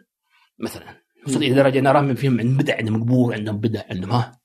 مثلا. 0.59 1.01
وصلت 1.27 1.37
إلى 1.37 1.53
درجة 1.53 1.79
أنا 1.79 1.89
اراهم 1.89 2.15
فيهم 2.15 2.39
عندهم 2.39 2.57
بدع 2.57 2.75
عندهم 2.77 3.03
قبور 3.03 3.33
عندهم 3.33 3.57
بدع 3.57 3.81
عندهم 3.91 4.11
ها؟ 4.11 4.39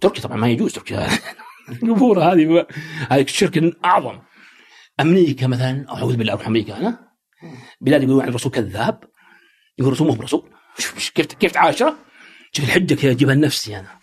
تركيا 0.00 0.22
طبعا 0.22 0.36
ما 0.36 0.48
يجوز 0.48 0.72
تركيا. 0.72 1.08
القبور 1.72 2.20
هذه 2.20 2.66
هذه 3.10 3.22
الشرك 3.22 3.84
أعظم. 3.84 4.20
أمريكا 5.00 5.46
مثلا 5.46 5.86
أعوذ 5.88 6.16
بالله 6.16 6.32
أروح 6.32 6.46
أمريكا 6.46 6.76
أنا. 6.76 7.08
بلاد 7.80 8.02
يقولون 8.02 8.22
عن 8.22 8.28
الرسول 8.28 8.52
كذاب. 8.52 9.04
يقول 9.78 9.92
الرسول 9.92 10.06
مو 10.06 10.14
برسول. 10.14 10.50
كيف 11.14 11.26
كيف 11.26 11.52
تعاشره 11.52 11.98
شوف 12.52 12.64
الحجة 12.64 12.94
كذا 12.94 13.10
أجيبها 13.10 13.34
لنفسي 13.34 13.78
أنا. 13.78 14.00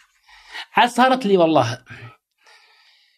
عاد 0.76 0.90
صارت 0.90 1.26
لي 1.26 1.38
والله. 1.38 1.84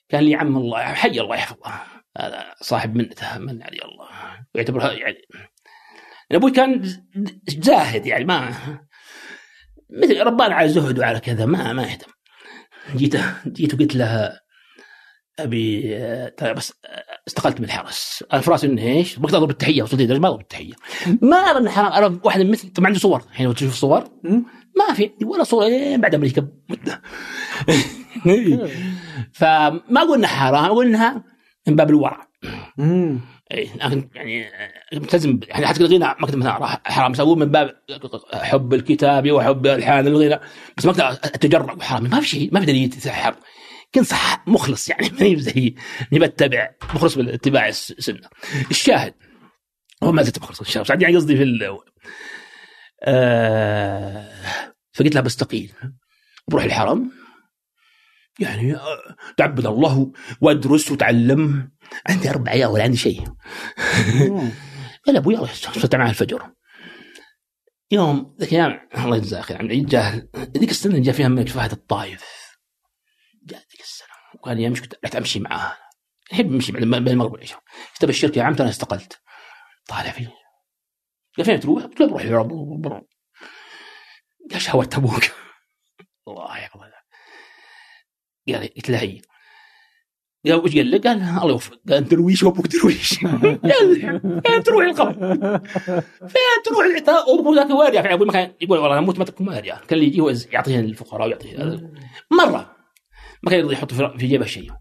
كان 0.10 0.24
لي 0.24 0.36
عم 0.36 0.58
الله 0.58 0.94
حي 0.94 1.22
الله 1.22 1.36
يحفظه. 1.36 1.82
هذا 2.18 2.56
صاحب 2.62 2.96
منته 2.96 3.38
من 3.38 3.64
علي 3.64 3.80
الله. 3.82 4.10
ويعتبرها 4.56 4.92
يعني. 4.92 5.18
أبوي 6.32 6.52
كان 6.52 7.02
زاهد 7.48 8.06
يعني 8.06 8.26
ما 8.26 8.56
مثل 9.90 10.22
ربان 10.22 10.52
على 10.52 10.70
زهد 10.70 11.00
وعلى 11.00 11.20
كذا 11.20 11.46
ما 11.46 11.74
ما 11.74 11.84
يهتم. 11.84 12.12
جيت 12.96 13.16
جيت 13.48 13.74
وقلت 13.74 13.96
له 13.96 14.40
أبي 15.40 15.82
ترى 16.38 16.54
بس 16.54 16.74
استقلت 17.28 17.60
من 17.60 17.66
الحرس. 17.66 18.24
أنا 18.34 18.42
في 18.42 18.52
راسي 18.52 18.68
إنه 18.68 18.82
إيش؟ 18.82 19.20
بقدر 19.20 19.38
اضرب 19.38 19.50
التحيه 19.50 19.84
وصلت 19.84 20.02
لدرجه 20.02 20.20
ما 20.20 20.28
اضرب 20.28 20.42
التحيه 20.42 20.74
ما 21.22 21.38
ارى 21.38 21.58
انه 21.58 21.70
حرام 21.70 21.92
ارى 22.04 22.20
واحد 22.24 22.42
مثل 22.42 22.70
طبعا 22.74 22.88
عنده 22.88 23.00
صور. 23.00 23.24
الحين 23.32 23.46
لو 23.46 23.52
تشوف 23.54 23.74
صور. 23.76 24.04
ما 24.78 24.94
في 24.96 25.12
ولا 25.26 25.44
صورة 25.44 25.96
بعد 25.96 26.16
أمريكا. 26.16 26.48
مده 26.70 27.02
فما 29.40 29.82
أقول 30.02 30.18
إنها 30.18 30.30
حرام 30.30 30.66
أقول 30.66 30.88
إنها 30.88 31.24
من 31.68 31.76
باب 31.76 31.90
الورع. 31.90 32.28
يعني 33.52 34.52
ملتزم 34.94 35.40
يعني 35.48 35.68
حتى 35.68 35.84
الغناء 35.84 36.18
ما 36.20 36.28
كنت 36.28 36.36
مثلا 36.36 36.82
حرام 36.86 37.12
اسويه 37.12 37.36
من 37.36 37.46
باب 37.46 37.82
حب 38.34 38.74
الكتاب 38.74 39.32
وحب 39.32 39.68
الحان 39.68 40.08
الغناء 40.08 40.42
بس 40.78 40.86
ما 40.86 40.92
أقدر 40.92 41.08
اتجرأ 41.24 41.84
حرام 41.84 42.04
ما 42.04 42.20
في 42.20 42.28
شيء 42.28 42.50
ما 42.54 42.60
في 42.60 42.66
دليل 42.66 42.90
تسحر 42.90 43.36
كنت 43.96 44.06
صح 44.06 44.44
مخلص 44.48 44.90
يعني 44.90 45.10
ماني 45.20 45.40
زي 45.40 45.76
اني 46.14 46.20
بتبع 46.20 46.70
مخلص 46.84 47.16
باتباع 47.16 47.68
السنة. 47.68 48.30
الشاهد 48.72 49.14
هو 50.04 50.12
ما 50.12 50.24
زلت 50.24 50.40
مخلص 50.40 50.62
الشاهد. 50.62 51.02
يعني 51.02 51.16
قصدي 51.16 51.38
في 51.38 51.44
ال... 51.44 51.78
آه 53.04 54.30
فقلت 54.94 55.16
له 55.16 55.22
بستقيل 55.22 55.72
بروح 56.48 56.64
الحرم. 56.64 57.12
يعني 58.40 58.78
تعبد 59.38 59.66
الله 59.66 60.12
وادرس 60.42 60.92
وتعلم. 60.92 61.72
عندي 62.10 62.30
أربع 62.30 62.52
عيال 62.52 62.70
ولا 62.70 62.84
عندي 62.84 62.98
شيء. 62.98 63.24
قال 65.06 65.18
أبوي 65.18 65.34
يلا 65.34 65.46
صرت 65.46 65.96
معه 65.96 66.10
الفجر. 66.10 66.54
يوم 67.92 68.36
ذاك 68.40 68.54
الأيام 68.54 68.90
الله 69.06 69.18
يجزاه 69.18 69.42
خير 69.42 69.58
عمي 69.58 69.82
جاه. 69.82 70.28
ذيك 70.58 70.72
السنة 70.72 71.00
جاء 71.00 71.16
فيها 71.16 71.28
ملك 71.28 71.50
فهد 71.50 71.72
الطايف. 71.72 72.24
جاء 73.44 73.60
ذيك 73.60 73.82
السنة 73.82 74.08
وقال 74.36 74.58
لي 74.58 74.68
امشي 74.68 74.82
رحت 75.04 75.16
أمشي 75.16 75.40
معاه 75.40 75.78
احب 76.34 76.54
امشي 76.54 76.72
بين 76.72 76.84
المغرب 77.08 77.32
والعشاء. 77.32 77.60
استبشرك 77.94 78.38
يا 78.38 78.44
عم 78.44 78.54
أنا 78.54 78.70
استقلت. 78.70 79.22
طالع 79.88 80.12
فيه. 80.12 80.34
قال 81.38 81.46
فين 81.46 81.60
تروح؟ 81.60 81.84
قلت 81.84 82.00
له 82.00 82.08
بروح 82.08 82.22
العرب 82.22 82.52
قال 84.52 84.62
شهوة 84.62 84.90
أبوك. 84.94 85.24
الله 86.28 86.58
يحفظه 86.58 86.91
قال 88.56 88.74
قلت 88.76 88.90
له 88.90 88.98
هي 89.02 89.22
قال 90.46 90.56
وش 90.56 90.76
قال 90.76 90.92
له؟ 90.92 90.98
قال 90.98 91.22
الله 91.22 91.50
يوفقك. 91.50 91.80
قال 91.90 92.08
درويش 92.08 92.44
وأبوك 92.44 92.68
درويش 92.68 93.20
قال 93.72 94.42
فين 94.46 94.64
تروح 94.64 94.86
القبر؟ 94.86 95.14
فين 96.28 96.64
تروح 96.66 96.86
العتاق 96.86 97.30
وابوك 97.30 97.56
ذاك 97.56 97.70
وين 97.70 97.94
يا 97.94 98.14
أبوي 98.14 98.28
ما 98.28 98.34
كان 98.34 98.54
يقول 98.62 98.78
والله 98.80 98.94
أنا 98.94 99.04
أموت 99.04 99.20
ما 99.20 99.26
تكون 99.26 99.48
مال 99.48 99.62
كان 99.62 99.80
اللي 99.92 100.06
يجي 100.06 100.46
يعطيه 100.52 100.80
الفقراء 100.80 101.28
ويعطيه 101.28 101.58
مرة. 102.32 102.76
ما 103.44 103.52
كان 103.52 103.60
يرضى 103.60 103.74
يحط 103.74 103.94
في 103.94 104.28
جيبه 104.28 104.46
شيء. 104.46 104.72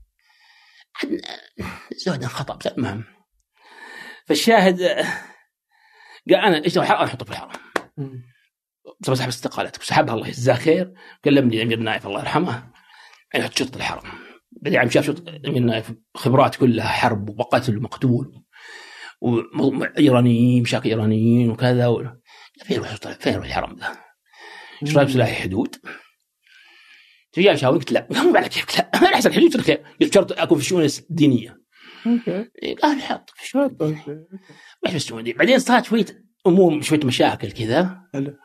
زهد 1.96 2.24
خطا 2.24 2.54
بس 2.54 2.66
المهم. 2.66 3.04
فالشاهد 4.26 4.82
قال 6.30 6.36
أنا 6.36 6.64
إيش 6.64 6.78
الحرام 6.78 7.04
أحطه 7.04 7.24
في 7.24 7.30
الحرام 7.30 7.50
بس 9.00 9.10
بسحب 9.10 9.28
استقالتك 9.28 9.80
وسحبها 9.80 10.14
الله 10.14 10.28
يجزاه 10.28 10.54
خير. 10.54 10.94
كلمني 11.24 11.56
الامير 11.56 11.78
نايف 11.78 12.06
الله 12.06 12.20
يرحمه. 12.20 12.70
يعني 13.34 13.50
شرطه 13.54 13.76
الحرم 13.76 14.10
بعدين 14.52 14.80
عم 14.80 14.90
شاف 14.90 15.10
الامير 15.10 15.62
نايف 15.62 15.92
خبرات 16.14 16.56
كلها 16.56 16.88
حرب 16.88 17.38
وقتل 17.38 17.76
ومقتول 17.76 18.42
وايرانيين 19.20 20.62
مشاكل 20.62 20.88
إيرانيين 20.88 21.50
وكذا 21.50 21.86
و... 21.86 22.16
فين 22.64 22.76
يروح 22.76 22.94
فين 22.94 23.32
يروح 23.32 23.46
الحرم 23.46 23.76
ذا؟ 23.76 23.96
إيش 24.82 24.96
رايك 24.96 25.08
سلاح 25.08 25.42
حدود؟ 25.42 25.76
جاي 27.38 27.56
شاور 27.56 27.76
قلت 27.76 27.92
لا 27.92 28.06
مو 28.10 28.36
على 28.36 28.48
كيفك 28.48 28.78
لا 28.78 28.90
أنا 28.94 29.14
أحسن 29.14 29.32
حدود 29.32 29.56
قلت 29.56 29.70
قلت 30.00 30.14
شرط 30.14 30.32
اكون 30.32 30.58
في 30.58 30.64
الشؤون 30.64 30.84
الدينيه 31.10 31.60
قال 32.82 33.02
حط 33.02 33.30
في 33.30 33.42
الشؤون. 33.42 33.76
مش 34.84 34.94
بس 34.94 34.94
الشؤون 34.94 35.18
الدينية. 35.18 35.38
بعدين 35.38 35.58
صارت 35.58 35.84
شوية 35.84 36.06
أمور 36.46 36.82
شوية 36.82 37.00
مشاكل 37.04 37.50
كذا 37.50 38.02
حلو. 38.12 38.36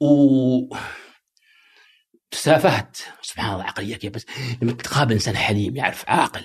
و 0.00 0.76
تسافهت. 2.34 2.96
سبحان 3.22 3.52
الله 3.52 3.64
عقلية 3.64 3.96
كيف 3.96 4.12
بس 4.12 4.26
لما 4.62 4.72
تقابل 4.72 5.12
إنسان 5.12 5.36
حليم 5.36 5.76
يعرف 5.76 6.04
عاقل. 6.08 6.44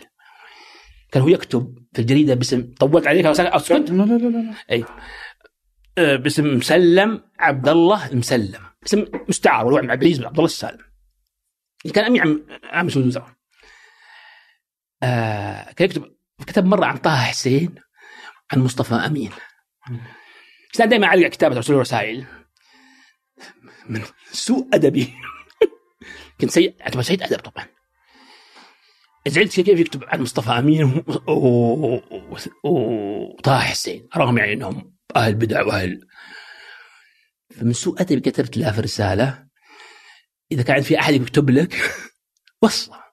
كان 1.12 1.24
هو 1.24 1.30
يكتب 1.30 1.88
في 1.94 2.02
الجريدة 2.02 2.34
باسم 2.34 2.74
طولت 2.80 3.08
عليك 3.08 3.26
أسكت؟ 3.26 3.90
لا 3.90 4.04
لا 4.04 4.14
لا 4.14 4.28
لا 4.28 4.54
أي. 4.72 4.86
آه، 5.98 6.16
باسم 6.16 6.58
مسلم 6.58 7.24
عبد 7.40 7.70
الله 7.70 8.08
المسلم. 8.08 8.62
اسم 8.86 9.06
مستعار 9.30 9.66
وهو 9.66 9.78
عبد 9.78 9.92
العزيز 9.92 10.20
بن 10.20 10.26
عبد 10.26 10.36
الله 10.36 10.46
السالم. 10.46 10.90
كان 11.94 12.06
امين 12.06 12.22
عام 12.22 12.46
عام 12.64 12.86
مسؤول 12.86 13.04
الوزراء 13.04 13.32
آه 15.04 15.72
كان 15.72 15.86
يكتب 15.86 16.16
كتب 16.48 16.66
مرة 16.66 16.86
عن 16.86 16.98
طه 16.98 17.16
حسين 17.16 17.76
عن 18.52 18.60
مصطفى 18.60 18.96
أمين. 18.96 19.32
كان 20.74 20.90
دائما 20.90 21.08
اعلق 21.08 21.28
كتابه 21.28 21.56
ارسل 21.56 21.74
رسائل 21.74 22.26
من 23.90 24.02
سوء 24.32 24.68
أدبي. 24.74 25.14
كنت 26.42 26.52
سيء 26.52 26.76
اعتبر 26.82 27.02
سيء 27.02 27.26
ادب 27.26 27.40
طبعا. 27.40 27.66
زعلت 29.28 29.60
كيف 29.60 29.80
يكتب 29.80 30.04
عن 30.08 30.22
مصطفى 30.22 30.50
أمين 30.50 31.04
وطه 32.64 33.60
حسين 33.60 34.08
رغم 34.18 34.38
يعني 34.38 34.54
إنهم 34.54 34.96
أهل 35.16 35.36
بدع 35.36 35.62
وأهل. 35.64 36.08
فمن 37.56 37.74
سوء 37.74 38.02
ادبي 38.02 38.20
كتبت 38.20 38.58
له 38.58 38.72
في 38.72 38.82
رسالة 38.82 39.48
إذا 40.52 40.64
كان 40.64 40.82
في 40.82 41.00
أحد 41.00 41.14
يكتب 41.14 41.50
لك 41.50 41.76
وصله. 42.64 43.04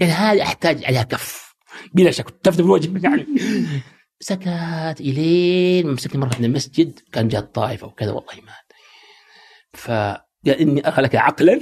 يعني 0.00 0.12
هذه 0.12 0.42
أحتاج 0.42 0.84
عليها 0.84 1.02
كف. 1.02 1.54
بلا 1.94 2.10
شك. 2.10 2.30
تفت 2.30 2.60
بالوجه 2.60 3.08
يعني. 3.08 3.26
سكت 4.20 4.96
إلين 5.00 5.86
مسكني 5.86 6.20
مرة 6.20 6.38
من 6.38 6.44
المسجد 6.44 7.00
كان 7.12 7.28
جاء 7.28 7.40
الطائفة 7.40 7.86
وكذا 7.86 8.10
والله 8.10 8.34
ما 8.42 8.54
فقال 9.74 10.60
إني 10.60 10.88
ارى 10.88 11.02
لك 11.02 11.16
عقلا. 11.16 11.60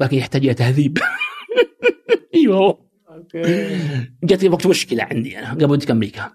لكن 0.00 0.16
يحتاج 0.16 0.44
إلى 0.44 0.54
تهذيب. 0.54 0.98
أيوه. 2.34 2.88
أوكي. 3.08 4.10
جت 4.24 4.44
وقت 4.44 4.66
مشكلة 4.66 5.04
عندي 5.04 5.38
أنا 5.38 5.50
قبل 5.50 5.64
ودك 5.70 5.90
أمريكا. 5.90 6.32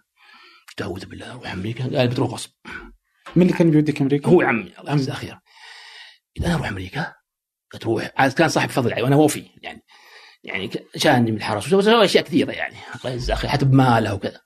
قلت 0.70 0.82
أعوذ 0.82 1.06
بالله 1.06 1.32
أروح 1.32 1.51
أمريكا. 1.54 1.98
قال 1.98 2.08
بتروح 2.08 2.30
غصب. 2.30 2.50
من 3.36 3.42
اللي 3.42 3.54
كان 3.54 3.72
بيوديك 3.72 4.01
أمريكا؟ 4.01 4.30
هو 4.30 4.42
عمي 4.42 4.74
الله 4.80 4.94
يجزاه 4.94 5.13
خير 5.13 5.39
قلت 6.38 6.46
أنا 6.46 6.56
أروح 6.56 6.68
أمريكا؟ 6.68 7.13
قلت 7.74 7.86
روح. 7.86 8.12
عاد 8.18 8.34
كان 8.34 8.50
صاحب 8.50 8.70
فضل 8.70 8.94
علي 8.94 9.01
وأنا 9.01 9.16
وفي 9.16 9.46
يعني 9.62 9.84
يعني 10.44 10.70
شاني 10.96 11.32
من 11.32 11.38
الحرس. 11.38 11.68
وسوى 11.68 11.82
سوى 11.82 12.06
أشياء 12.06 12.24
كثيرة 12.24 12.51
يعني. 12.51 12.75
الله 13.00 13.13
يجزاه 13.16 13.36
خير 13.36 13.50
حتى 13.50 13.66
بماله 13.66 14.13
وكذا. 14.13 14.42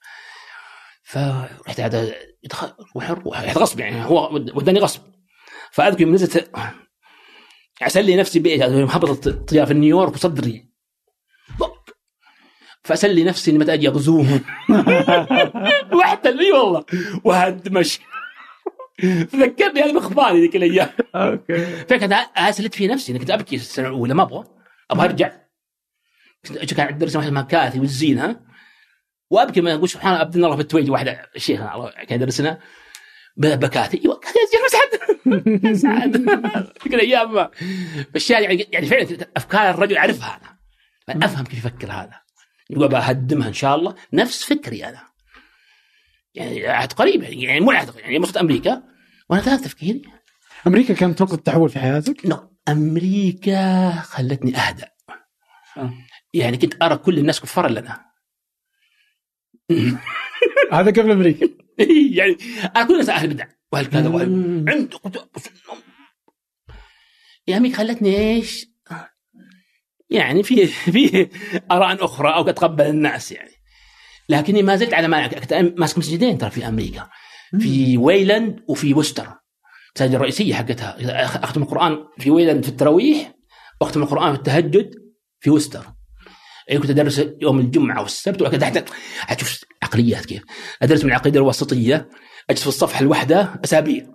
فرحت 1.03 1.79
هذا 1.79 2.13
يدخل 2.43 2.73
روح 2.95 3.09
روح. 3.09 3.57
غصب 3.57 3.79
يعني 3.79 4.05
هو 4.05 4.33
ود- 4.33 4.51
وداني 4.57 4.79
غصب. 4.79 5.01
فأذكر 5.71 6.01
يوم 6.01 6.13
نزلت 6.13 6.51
أسلي 7.87 8.15
نفسي 8.15 8.39
بإيش؟ 8.39 8.61
هبطت 8.61 9.27
الطيارة 9.27 9.65
في 9.65 9.73
نيويورك 9.73 10.13
وصدري. 10.13 10.73
فأسلي 12.83 13.23
نفسي 13.23 13.51
اني 13.51 13.59
متى 13.59 13.73
أجي 13.73 13.87
اغزوهم 13.87 14.41
واحتل 15.97 16.39
اي 16.39 16.51
والله. 16.51 16.85
وهدمش. 17.23 17.99
ذكرني 19.35 19.81
هذه 19.81 19.93
بأخباري 19.93 20.41
ذيك 20.41 20.55
الأيام. 20.55 20.89
أوكي. 21.15 21.65
فكنت 21.65 22.13
أسلت 22.37 22.75
في 22.75 22.87
نفسي. 22.87 23.19
كنت 23.19 23.31
أبكي 23.31 23.55
السنة 23.55 23.87
الأولى 23.87 24.13
ما 24.13 24.23
أبغى. 24.23 24.43
أبغى 24.91 25.05
أرجع. 25.05 25.31
كان 26.77 26.87
عندي 26.87 27.05
درس 27.05 27.15
واحد 27.15 27.27
اسمها 27.27 27.43
كاثي 27.43 27.79
والزين 27.79 28.19
ها. 28.19 28.41
وأبكي 29.29 29.61
ما 29.61 29.73
أقول 29.73 29.89
سبحان 29.89 30.11
الله 30.11 30.19
عبد 30.19 30.35
الله 30.35 30.55
في 30.55 30.61
التويج 30.61 30.91
واحدة 30.91 31.29
الشيخ 31.35 31.61
الله 31.61 31.89
كان 31.89 32.21
يدرسنا 32.21 32.59
ب- 33.37 33.59
بكاثي 33.59 33.97
أيوه 34.01 34.21
يا 34.25 34.31
شيخ 34.51 34.61
مسعد 34.65 35.63
مسعد 35.65 36.17
ذيك 36.83 36.93
الأيام. 36.93 37.49
فالشاهد 38.13 38.41
يعني 38.43 38.67
يعني 38.71 38.85
فعلا 38.85 39.17
أفكار 39.37 39.69
الرجل 39.69 39.97
اعرفها 39.97 40.39
أنا. 41.09 41.25
أفهم 41.25 41.45
كيف 41.45 41.57
يفكر 41.65 41.91
هذا. 41.91 42.21
يقول 42.69 42.87
بهدمها 42.87 43.47
إن 43.47 43.53
شاء 43.53 43.75
الله. 43.75 43.95
نفس 44.13 44.43
فكري 44.43 44.85
أنا. 44.85 45.01
يعني 46.33 46.67
عهد 46.67 46.93
قريب 46.93 47.23
يعني 47.23 47.59
مو 47.59 47.71
عهد 47.71 47.95
يعني 47.95 48.17
رحت 48.17 48.37
أمريكا. 48.37 48.83
وأنا 49.29 49.41
ثلاث 49.41 49.61
تفكيري. 49.61 50.01
أمريكا 50.67 50.93
كانت 50.93 51.21
نقطه 51.21 51.35
تحول 51.35 51.69
في 51.69 51.79
حياتك؟ 51.79 52.25
نو. 52.25 52.53
أمريكا 52.69 53.91
خلتني 53.91 54.57
اهدى. 54.57 54.83
يعني 56.33 56.57
كنت 56.57 56.83
أرى 56.83 56.97
كل 56.97 57.17
الناس 57.19 57.39
كفارا 57.41 57.69
لنا. 57.69 58.05
هذا 60.71 60.91
قبل 60.91 61.11
أمريكا. 61.11 61.49
يعني 62.11 62.37
ارى 62.77 62.85
كل 62.85 62.93
الناس 62.93 63.09
أهل 63.09 63.27
بدع. 63.27 63.45
واهل 63.71 63.85
كذا؟ 63.85 64.09
واهل. 64.09 64.65
عنده 64.67 64.97
كتب 64.97 65.27
يا 67.47 67.57
أمريكا 67.57 67.77
خلتني 67.77 68.17
إيش؟ 68.17 68.65
يعني 70.09 70.43
في 70.43 70.65
في 70.65 71.29
آراء 71.71 72.05
أخرى 72.05 72.33
أو 72.33 72.49
أتقبل 72.49 72.85
الناس 72.85 73.31
يعني. 73.31 73.51
لكني 74.29 74.63
ما 74.63 74.75
زلت 74.75 74.93
على 74.93 75.07
ما 75.07 75.27
كنت 75.27 75.53
ماسك 75.53 75.97
مسجدين 75.97 76.37
ترى 76.37 76.49
في 76.49 76.67
أمريكا. 76.67 77.09
في 77.59 77.97
ويلاند 77.97 78.63
وفي 78.67 78.93
وستر. 78.93 79.27
المساجد 79.95 80.15
الرئيسية 80.15 80.55
حقتها. 80.55 80.97
أختم 81.43 81.63
القرآن 81.63 81.97
في 82.19 82.29
ويلاند 82.29 82.63
في 82.63 82.69
التراويح 82.69 83.33
وأختم 83.81 84.03
القرآن 84.03 84.33
في 84.33 84.37
التهجد 84.37 84.91
في 85.39 85.49
وستر. 85.49 85.85
يعني 86.67 86.81
كنت 86.81 86.89
أدرس 86.89 87.25
يوم 87.41 87.59
الجمعة 87.59 88.01
والسبت 88.01 88.41
وكذا 88.41 88.65
حتى 88.65 88.83
حتشوف 89.19 89.63
عقليات 89.93 90.25
كيف. 90.25 90.43
ادرس 90.81 91.03
من 91.03 91.09
العقيدة 91.09 91.39
الوسطية 91.39 92.09
أجلس 92.49 92.61
في 92.61 92.67
الصفحة 92.67 93.01
الواحدة 93.01 93.59
أسابيع. 93.63 94.05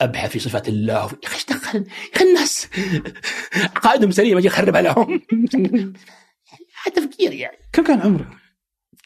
أبحث 0.00 0.30
في 0.30 0.38
صفات 0.38 0.68
الله. 0.68 0.94
يا 0.94 1.06
أخي 1.24 1.34
إيش 1.34 1.46
دخل؟ 1.46 1.78
يا 1.78 2.16
أخي 2.16 2.24
الناس. 2.24 2.68
عقائدهم 3.54 4.10
سليمة 4.10 4.38
أجي 4.38 4.48
اخربها 4.48 4.82
لهم 4.82 5.20
هذا 6.84 7.06
تفكير 7.06 7.32
يعني. 7.32 7.56
كم 7.72 7.84
كان 7.84 8.00
عمرك؟ 8.00 8.26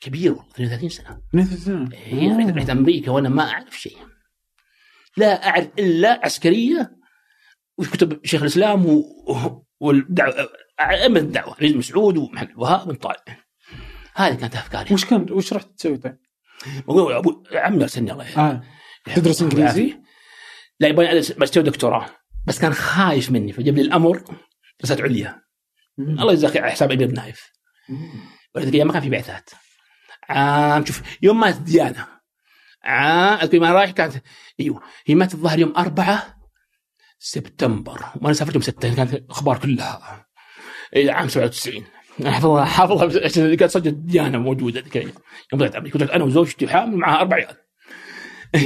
كبير 0.00 0.32
والله 0.32 0.50
32 0.50 0.88
سنة. 0.88 1.20
32 1.34 1.58
سنة. 1.58 1.92
إيه، 1.92 2.56
رحت 2.56 2.70
أمريكا 2.70 3.10
وأنا 3.10 3.28
ما 3.28 3.50
أعرف 3.50 3.80
شيء. 3.80 3.98
لا 5.16 5.48
أعرف 5.48 5.68
إلا 5.78 6.20
عسكرية 6.24 6.96
وكتب 7.78 8.26
شيخ 8.26 8.42
الإسلام 8.42 8.86
و... 8.86 9.04
والدعوة 9.80 10.48
أئمة 10.80 11.20
الدعوة 11.20 11.56
مسعود 11.60 12.16
ومحمد 12.16 12.50
الوهاب 12.50 12.88
بن 12.88 12.94
طالب. 12.94 13.43
هذه 14.14 14.34
كانت 14.34 14.56
أفكاري. 14.56 14.94
وش 14.94 15.04
كان 15.04 15.26
وش 15.30 15.52
رحت 15.52 15.68
تسوي 15.76 15.96
طيب؟ 15.96 16.18
عمي 17.52 17.82
ارسلني 17.82 18.12
الله 18.12 18.38
آه. 18.38 18.62
تدرس 19.14 19.42
إنجليزي؟ 19.42 20.00
لا 20.80 20.88
يبغى 20.88 21.10
ادرس 21.12 21.38
ماجستير 21.38 21.62
ودكتوراه 21.62 22.06
بس 22.46 22.58
كان 22.58 22.74
خايف 22.74 23.30
مني 23.30 23.52
فجاب 23.52 23.74
لي 23.74 23.82
الأمر 23.82 24.24
دراسات 24.80 25.00
عليا. 25.00 25.42
الله 25.98 26.32
يجزاك 26.32 26.56
على 26.56 26.72
حساب 26.72 26.92
امير 26.92 27.10
نايف. 27.10 27.52
ولذلك 28.54 28.80
ما 28.80 28.92
كان 28.92 29.02
في 29.02 29.10
بعثات. 29.10 29.50
عام 30.28 30.84
شوف 30.86 31.02
يوم 31.22 31.40
مات 31.40 31.56
ديانه 31.56 32.06
عام 32.82 33.38
أذكر 33.38 33.60
ما 33.60 33.72
رايح 33.72 33.90
كانت 33.90 34.14
أيوه 34.60 34.82
هي 35.06 35.14
ماتت 35.14 35.34
الظاهر 35.34 35.58
يوم 35.58 35.76
أربعة 35.76 36.36
سبتمبر 37.18 38.04
وأنا 38.20 38.32
سافرت 38.32 38.54
يوم 38.54 38.62
6 38.62 38.94
كانت 38.94 39.14
الاخبار 39.14 39.58
كلها. 39.58 40.26
عام 41.08 41.28
97 41.28 41.84
حافظها 42.24 42.64
حافظها 42.64 43.24
عشان 43.24 43.54
كانت 43.54 43.72
صجة 43.72 43.88
ديانه 43.90 44.38
موجودة 44.38 44.80
ذيك 44.80 44.96
الأيام 44.96 45.12
يوم 45.52 45.60
طلعت 45.60 45.74
أمريكا 45.76 45.98
كنت 45.98 46.10
أنا 46.10 46.24
وزوجتي 46.24 46.64
وحامل 46.64 46.96
معها 46.96 47.20
أربع 47.20 47.36
عيال. 47.36 47.56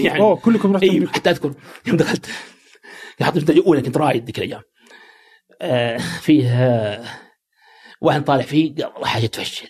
يعني 0.05 0.21
اوه 0.21 0.37
كلكم 0.37 0.73
رحتوا 0.73 0.83
أيوه 0.89 0.97
أمريكا. 0.97 1.13
حتى 1.13 1.31
أذكر 1.31 1.55
يوم 1.87 1.97
دخلت 1.97 2.27
حطيت 3.23 3.45
في 3.45 3.53
الأولى 3.53 3.83
كنت 3.83 3.97
رايد 3.97 4.25
ذيك 4.25 4.39
الأيام 4.39 4.63
آه 5.63 5.97
فيه 5.97 6.49
آه 6.65 7.05
واحد 8.01 8.25
طالع 8.25 8.43
فيه 8.43 8.75
قال 8.75 8.87
والله 8.93 9.07
حاجة 9.07 9.27
تفشل. 9.27 9.69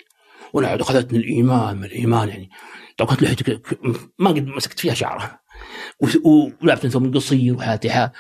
وأنا 0.53 0.69
عاد 0.69 0.81
أخذتني 0.81 1.19
الإيمان 1.19 1.77
من 1.77 1.85
الإيمان 1.85 2.29
يعني. 2.29 2.51
طبعا 2.99 3.11
كانت 3.17 3.23
لحيتي 3.23 3.61
ما 4.19 4.31
قد 4.31 4.47
مسكت 4.47 4.81
فيها 4.81 4.95
شعره 4.95 5.41
و- 6.01 6.29
و- 6.31 6.51
ولابس 6.63 6.87
ثوب 6.87 7.15
قصير 7.17 7.55
وحالتي 7.55 7.91
حال 7.91 8.11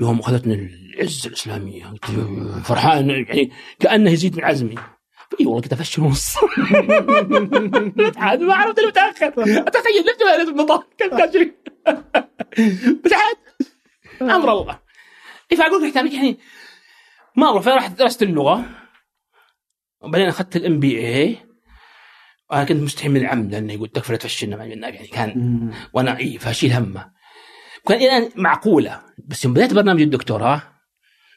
يوم 0.00 0.18
اخذتني 0.20 0.54
العزه 0.54 1.28
الاسلاميه 1.28 1.86
قلت 1.86 2.04
فرحان 2.64 3.10
يعني 3.10 3.52
كأنه 3.80 4.10
يزيد 4.10 4.36
من 4.36 4.44
عزمي. 4.44 4.74
اي 5.40 5.46
والله 5.46 5.60
كنت 5.60 5.72
افشل 5.72 6.02
ونص 6.02 6.36
عاد 8.16 8.40
ما 8.40 8.54
عرفت 8.54 8.78
اللي 8.78 8.88
متأخر. 8.88 9.28
أتخيل 9.38 10.02
لفت 10.02 10.22
ولا 10.22 10.36
لازم 10.36 10.52
المطار 10.52 10.86
كان 10.98 11.10
كان 11.10 11.32
شيء 11.32 11.54
بس 13.04 13.12
عاد 13.12 13.36
أمر 14.22 14.52
الله. 14.52 14.78
إيه 15.52 15.58
فأقول 15.58 15.88
لك 15.88 15.96
يعني 15.96 16.38
ما 17.36 17.46
اعرف 17.46 17.68
رحت 17.68 17.98
درست 17.98 18.22
اللغة. 18.22 18.64
وبعدين 20.00 20.28
أخذت 20.28 20.56
ال 20.56 20.80
MBA 20.80 21.36
وأنا 22.50 22.64
كنت 22.64 22.82
مستحي 22.82 23.08
من 23.08 23.16
العمد 23.16 23.52
لأنه 23.52 23.72
يقول 23.72 23.88
تكفى 23.88 24.12
لا 24.12 24.18
تفشلنا 24.18 24.56
مع 24.56 24.64
النبي 24.64 24.96
يعني 24.96 25.08
كان. 25.08 25.70
وأنا 25.92 26.18
اي 26.18 26.38
فأشيل 26.38 26.72
همه. 26.72 27.19
كان 27.90 28.02
الان 28.02 28.30
معقولة. 28.36 29.02
بس 29.18 29.44
يوم 29.44 29.54
بديت 29.54 29.74
برنامج 29.74 30.02
الدكتوراه 30.02 30.62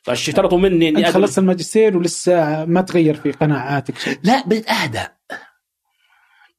فاشترطوا 0.04 0.58
مني 0.58 0.90
إني 0.90 1.12
خلصت 1.12 1.40
الماجستير 1.40 1.98
ولسه 1.98 2.66
ما 2.66 2.82
تغير 2.82 3.14
في 3.14 3.32
قناعاتك 3.32 3.98
شيء. 3.98 4.20
لا 4.24 4.46
بديت 4.46 4.70
اهدى 4.70 5.04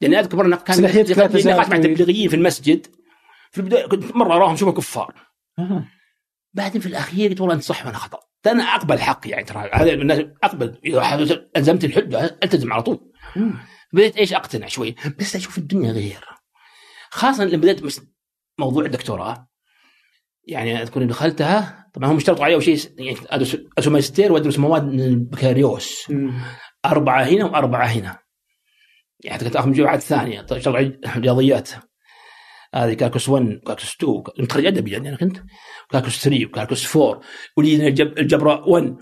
لأني 0.00 0.20
أذكر 0.20 0.36
مرة 0.36 0.56
كان 0.56 0.82
نقاش 0.82 1.46
مع. 1.46 1.76
التبليغيين 1.76 2.28
في 2.28 2.36
المسجد. 2.36 2.86
في 3.50 3.58
البداية 3.58 3.86
كنت 3.86 4.16
مرة 4.16 4.34
أراهم 4.34 4.56
شبه 4.56 4.72
كفار. 4.72 5.14
آه. 5.58 5.84
بعدين 6.52 6.80
في 6.80 6.86
الأخير 6.86 7.30
قلت 7.30 7.40
والله 7.40 7.54
انت 7.54 7.62
صح 7.62 7.86
وأنا 7.86 7.98
خطأ. 7.98 8.20
أنا 8.46 8.64
أقبل 8.64 9.00
حقي 9.00 9.30
يعني 9.30 9.44
ترى. 9.44 9.70
هذا 9.72 9.92
الناس 9.92 10.20
أقبل. 10.42 10.78
إذا 10.84 11.46
ألزمت 11.56 11.84
الحجه 11.84 12.24
ألتزم 12.24 12.72
على 12.72 12.82
طول. 12.82 13.12
بديت 13.92 14.16
إيش؟ 14.16 14.32
أقتنع 14.32 14.66
شوي. 14.66 14.94
بس 15.18 15.36
أشوف 15.36 15.58
الدنيا 15.58 15.92
غير. 15.92 16.24
خاصة 17.10 17.44
لما 17.44 17.56
بديت 17.56 18.00
موضوع 18.58 18.84
الدكتوراه 18.84 19.48
يعني 20.48 20.82
اذكر 20.82 21.00
اني 21.00 21.08
دخلتها 21.08 21.86
طبعا 21.94 22.10
هم 22.12 22.16
اشترطوا 22.16 22.44
علي 22.44 22.54
أول 22.54 22.62
شيء 22.62 22.78
يعني 22.98 23.16
أدرس 23.30 23.56
ماجستير 23.86 24.32
وأدرس 24.32 24.58
مواد 24.58 24.84
من 24.84 25.00
البكالوريوس. 25.00 26.10
أربعة 26.86 27.22
هنا 27.22 27.44
وأربعة 27.44 27.86
هنا. 27.86 28.18
يعني 29.24 29.44
كنت 29.44 29.56
اخذ 29.56 29.68
مجموعات 29.68 30.00
ثانية. 30.00 30.40
طيب 30.42 30.60
شرع 30.62 30.90
رياضيات. 31.16 31.70
هذه 32.74 32.94
calculus 32.94 33.28
1 33.28 33.60
calculus 33.66 33.94
2 33.96 34.22
متخرج 34.38 34.66
ادبي 34.66 34.90
يعني 34.90 35.08
أنا 35.08 35.16
كنت 35.16 35.36
calculus 35.90 36.24
3 36.24 36.46
و 36.46 36.52
calculus 36.52 36.96
4 36.96 37.20
ولي 37.56 37.88
الجب- 37.88 38.18
الجبر 38.18 38.46
1 38.68 38.96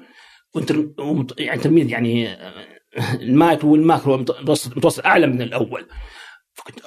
وانتر 0.54 0.88
ومت- 0.98 1.40
يعني 1.40 1.60
تلميذ 1.60 1.90
يعني 1.90 2.28
آه، 2.28 2.52
ال 3.14 3.24
micro 3.24 3.72
وال 3.72 3.85
macro 3.85 4.16
مت- 4.16 4.40
متوسط 4.40 4.76
متوسط 4.76 5.06
أعلى 5.06 5.26
من 5.26 5.42
الأول. 5.42 5.88
فكنت 6.54 6.80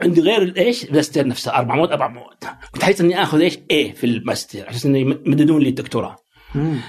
عندي 0.00 0.20
غير 0.20 0.56
إيش؟ 0.56 0.84
الماستر 0.84 1.26
نفسه 1.26 1.54
أربع 1.54 1.74
مواد 1.74 1.90
أربع 1.90 2.08
مواد. 2.08 2.44
كنت 2.72 2.84
حريص 2.84 3.00
إني 3.00 3.22
آخذ 3.22 3.40
إيش؟ 3.40 3.58
إيه 3.70 3.94
في 3.94 4.04
الماستر 4.04 4.68
عشان 4.68 4.96
انه 4.96 4.98
يمددون 4.98 5.62
لي 5.62 5.68
الدكتوراه. 5.68 6.16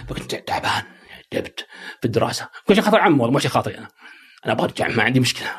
فكنت 0.10 0.36
تعبان 0.36 0.84
تعبت 1.32 1.68
في 2.00 2.06
الدراسة. 2.06 2.50
كل 2.68 2.76
شيء 2.76 2.84
خاطر 2.84 3.00
عمي 3.00 3.20
والله 3.20 3.32
مو 3.32 3.40
شيء 3.40 3.52
خاطري 3.52 3.78
أنا. 3.78 3.88
أنا 4.46 4.54
أبغى 4.54 4.66
أرجع 4.66 4.88
ما 4.88 5.04
عندي 5.04 5.20
مشكلة. 5.20 5.52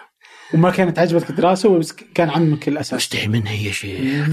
وما 0.54 0.70
كانت 0.70 0.98
عجبتك 0.98 1.30
الدراسة 1.30 1.78
بس 1.78 1.92
كان 1.92 2.30
عمك 2.30 2.68
الاساس 2.68 2.94
مستحي 2.94 3.28
منها 3.28 3.52
يا 3.52 3.72
شيخ. 3.72 4.28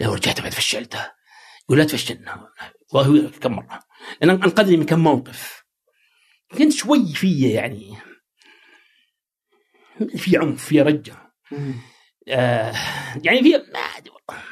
لو 0.00 0.14
رجعت 0.14 0.40
بعد 0.40 0.52
فشلتها. 0.52 1.12
يقول 1.64 1.78
لا 1.78 1.84
تفشلنا. 1.84 2.48
والله 2.94 3.30
كم 3.40 3.52
مرة. 3.52 3.80
لأن 4.20 4.30
أنقذني 4.30 4.76
من 4.76 4.86
كم 4.86 4.98
موقف. 4.98 5.64
كنت 6.58 6.72
شوي 6.72 7.14
فيا 7.14 7.54
يعني. 7.54 7.96
في 10.16 10.38
عنف 10.38 10.64
في 10.64 10.82
رجة. 10.82 11.27
آه 12.28 12.72
يعني 13.24 13.42
في 13.42 13.52
ما 13.72 13.78
أدري 13.78 14.10
والله. 14.10 14.42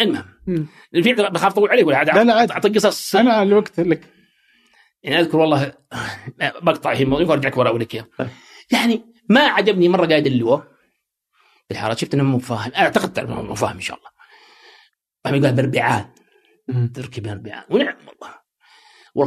المهم. 0.00 0.68
في 0.92 1.12
بخاف 1.12 1.52
أطول 1.52 1.70
عليك 1.70 1.86
ولا 1.86 1.96
عاد 1.96 2.08
لا، 2.10 2.24
لا، 2.24 2.34
عاد. 2.34 2.50
أعطيك 2.50 2.74
قصص. 2.74 3.16
أنا 3.16 3.42
الوقت 3.42 3.80
لك. 3.80 4.14
يعني 5.02 5.20
أذكر 5.20 5.36
والله 5.36 5.72
بقطع 6.62 6.92
هي 6.92 7.02
الموضوع 7.02 7.34
ارجعك 7.34 7.56
ورا 7.56 7.68
أقول 7.68 7.80
لك 7.80 7.94
إياه. 7.94 8.06
طيب. 8.18 8.28
يعني 8.72 9.04
ما 9.28 9.40
عجبني 9.40 9.88
مرة 9.88 10.06
قاعد 10.06 10.26
اللواء 10.26 10.60
في 11.68 11.74
الحاره 11.74 11.94
شفت 11.94 12.14
إنه 12.14 12.22
مو 12.24 12.38
فاهم. 12.38 12.72
أنا 12.72 12.78
اعتقدت 12.84 13.18
إنه 13.18 13.42
مو 13.42 13.54
فاهم 13.54 13.74
إن 13.74 13.80
شاء 13.80 13.96
الله. 13.98 14.08
فهم 15.24 15.44
قال 15.44 15.54
بربعان 15.54 16.12
مم. 16.68 16.86
تركي 16.88 17.20
بربعان 17.20 17.64
ونعم 17.70 17.96
والله. 18.06 18.34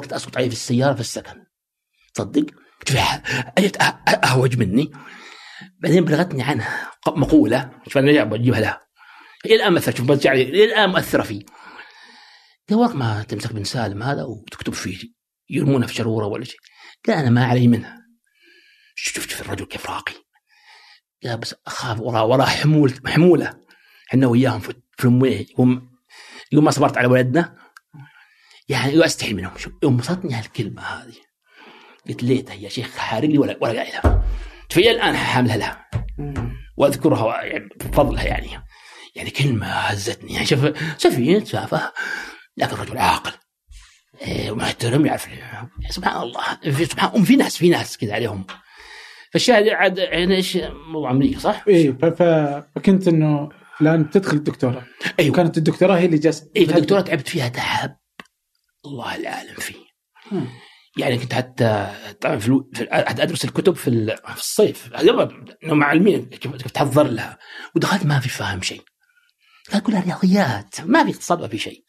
كنت 0.02 0.14
أسقط 0.14 0.38
عليه 0.38 0.48
في 0.48 0.54
السيارة 0.54 0.94
في 0.94 1.00
السكن. 1.00 1.46
تصدق؟ 2.14 2.46
أه- 3.84 4.26
أهوج 4.26 4.58
مني. 4.58 4.92
بعدين 5.80 6.06
بلغتني 6.06 6.44
عنها 6.44 6.92
مقولة 7.08 7.72
شوف 7.86 7.98
أنا 7.98 8.12
جاي 8.12 8.26
بجيبها 8.26 8.60
لها. 8.60 8.82
إلى 9.46 9.56
الآن 9.56 9.74
مثل 9.74 9.98
شوف 9.98 10.06
برجع 10.06 10.34
لي 10.34 10.42
إلى 10.42 10.66
الآن 10.66 10.90
مؤثره 10.90 11.40
قال 12.70 12.80
والله 12.80 12.96
ما 12.96 13.24
تمسك 13.24 13.54
بن 13.54 13.64
سالم 13.64 14.04
هذا 14.04 14.24
وتكتب 14.24 14.74
فيه 14.74 14.98
يرمونه 15.50 15.88
في 15.88 15.94
شرورة 15.94 16.26
ولا 16.26 16.44
شيء. 16.44 16.60
قال 17.08 17.18
أنا 17.18 17.30
ما 17.30 17.46
علي 17.46 17.68
منها. 17.68 17.98
شفت 18.96 19.30
شوف 19.30 19.42
الرجل 19.42 19.66
كيف 19.66 19.90
راقي. 19.90 20.14
قال 21.24 21.38
بس 21.38 21.56
أخاف 21.68 22.00
وراه 22.00 22.26
وراه 22.26 22.46
حمول 22.46 22.94
حمولة. 23.08 23.60
إحنا 24.10 24.28
وياهم 24.28 24.60
في 24.60 24.74
في 24.98 25.06
المويه 25.06 25.40
يقوم 25.40 25.92
يقوم 26.52 26.66
ما 26.66 26.72
صبرت 26.72 26.98
على 26.98 27.08
ولدنا 27.08 27.58
يعني 28.70 29.06
أستحي 29.06 29.34
منهم. 29.34 29.58
شوف 29.58 29.74
يوم 29.84 30.00
وصلتني 30.00 30.34
هالكلمة 30.34 30.82
هذه 30.82 31.32
قلت 32.08 32.24
ليتها 32.24 32.54
يا 32.54 32.70
شيخ 32.70 32.98
حارق 32.98 33.30
لي 33.30 33.38
ولا 33.38 33.58
ولا 33.62 33.82
قايلها 33.82 34.24
في 34.72 34.92
الآن 34.92 35.18
حاملها 35.18 35.58
لها. 35.58 35.90
وأذكرها 36.78 37.44
يعني 37.44 37.70
بفضلها 37.80 38.24
يعني. 38.24 38.48
يعني 39.16 39.30
كلمة 39.30 39.68
هزتني. 39.68 40.34
يعني 40.34 40.46
شوف 40.46 40.72
سفيه 40.98 41.40
تافه 41.40 41.92
لكن 42.58 42.76
رجل 42.76 42.98
عاقل. 42.98 43.32
إيه، 44.22 44.52
ومحترم 44.52 45.06
يعرف 45.06 45.28
سبحان 45.90 46.22
الله. 46.22 46.42
في 46.72 46.86
سبحان 46.86 47.24
في 47.24 47.36
ناس 47.36 47.58
في 47.58 47.70
ناس 47.70 47.98
كذا 47.98 48.14
عليهم. 48.14 48.46
فالشاهد 49.34 49.68
عاد 49.68 49.98
يعني 49.98 50.36
إيش؟ 50.36 50.58
موضوع 50.88 51.12
أمريكا 51.12 51.40
صح؟ 51.40 51.64
ف- 52.02 52.24
فكنت 52.76 53.08
إنه 53.08 53.50
الآن 53.82 54.04
بتدخل 54.04 54.38
الدكتوراه 54.38 54.86
أيوه. 55.20 55.32
وكانت 55.32 55.58
الدكتوراه 55.58 55.98
هي 55.98 56.06
اللي 56.06 56.18
جالسة 56.18 56.52
اي 56.58 56.66
فالدكتوراه 56.66 57.02
تعبت 57.02 57.28
فيها 57.28 57.48
تعب 57.48 57.98
الله 58.86 59.16
العالم 59.16 59.56
فيه. 59.56 59.76
يعني 60.98 61.18
كنت 61.18 61.34
حتى 61.34 61.88
طبعا 62.22 62.38
في, 62.38 62.48
ألو... 62.48 62.70
في 62.74 62.88
حتى 62.92 63.24
أدرس 63.24 63.46
الكتب 63.46 63.76
في, 63.76 63.88
ال... 63.88 64.18
في 64.28 64.40
الصيف. 64.40 64.90
علمين 65.84 66.26
كيف 66.26 66.72
تحضر 66.72 67.08
لها. 67.08 67.38
ودخلت 67.76 68.06
ما 68.06 68.20
في 68.20 68.30
فاهم 68.30 68.62
شيء. 68.62 68.82
كانت 69.70 69.86
كلها 69.86 70.04
رياضيات 70.04 70.82
ما 70.82 71.04
في 71.04 71.12
اقتصاد 71.12 71.42
ما 71.42 71.48
في 71.48 71.58
شيء. 71.58 71.84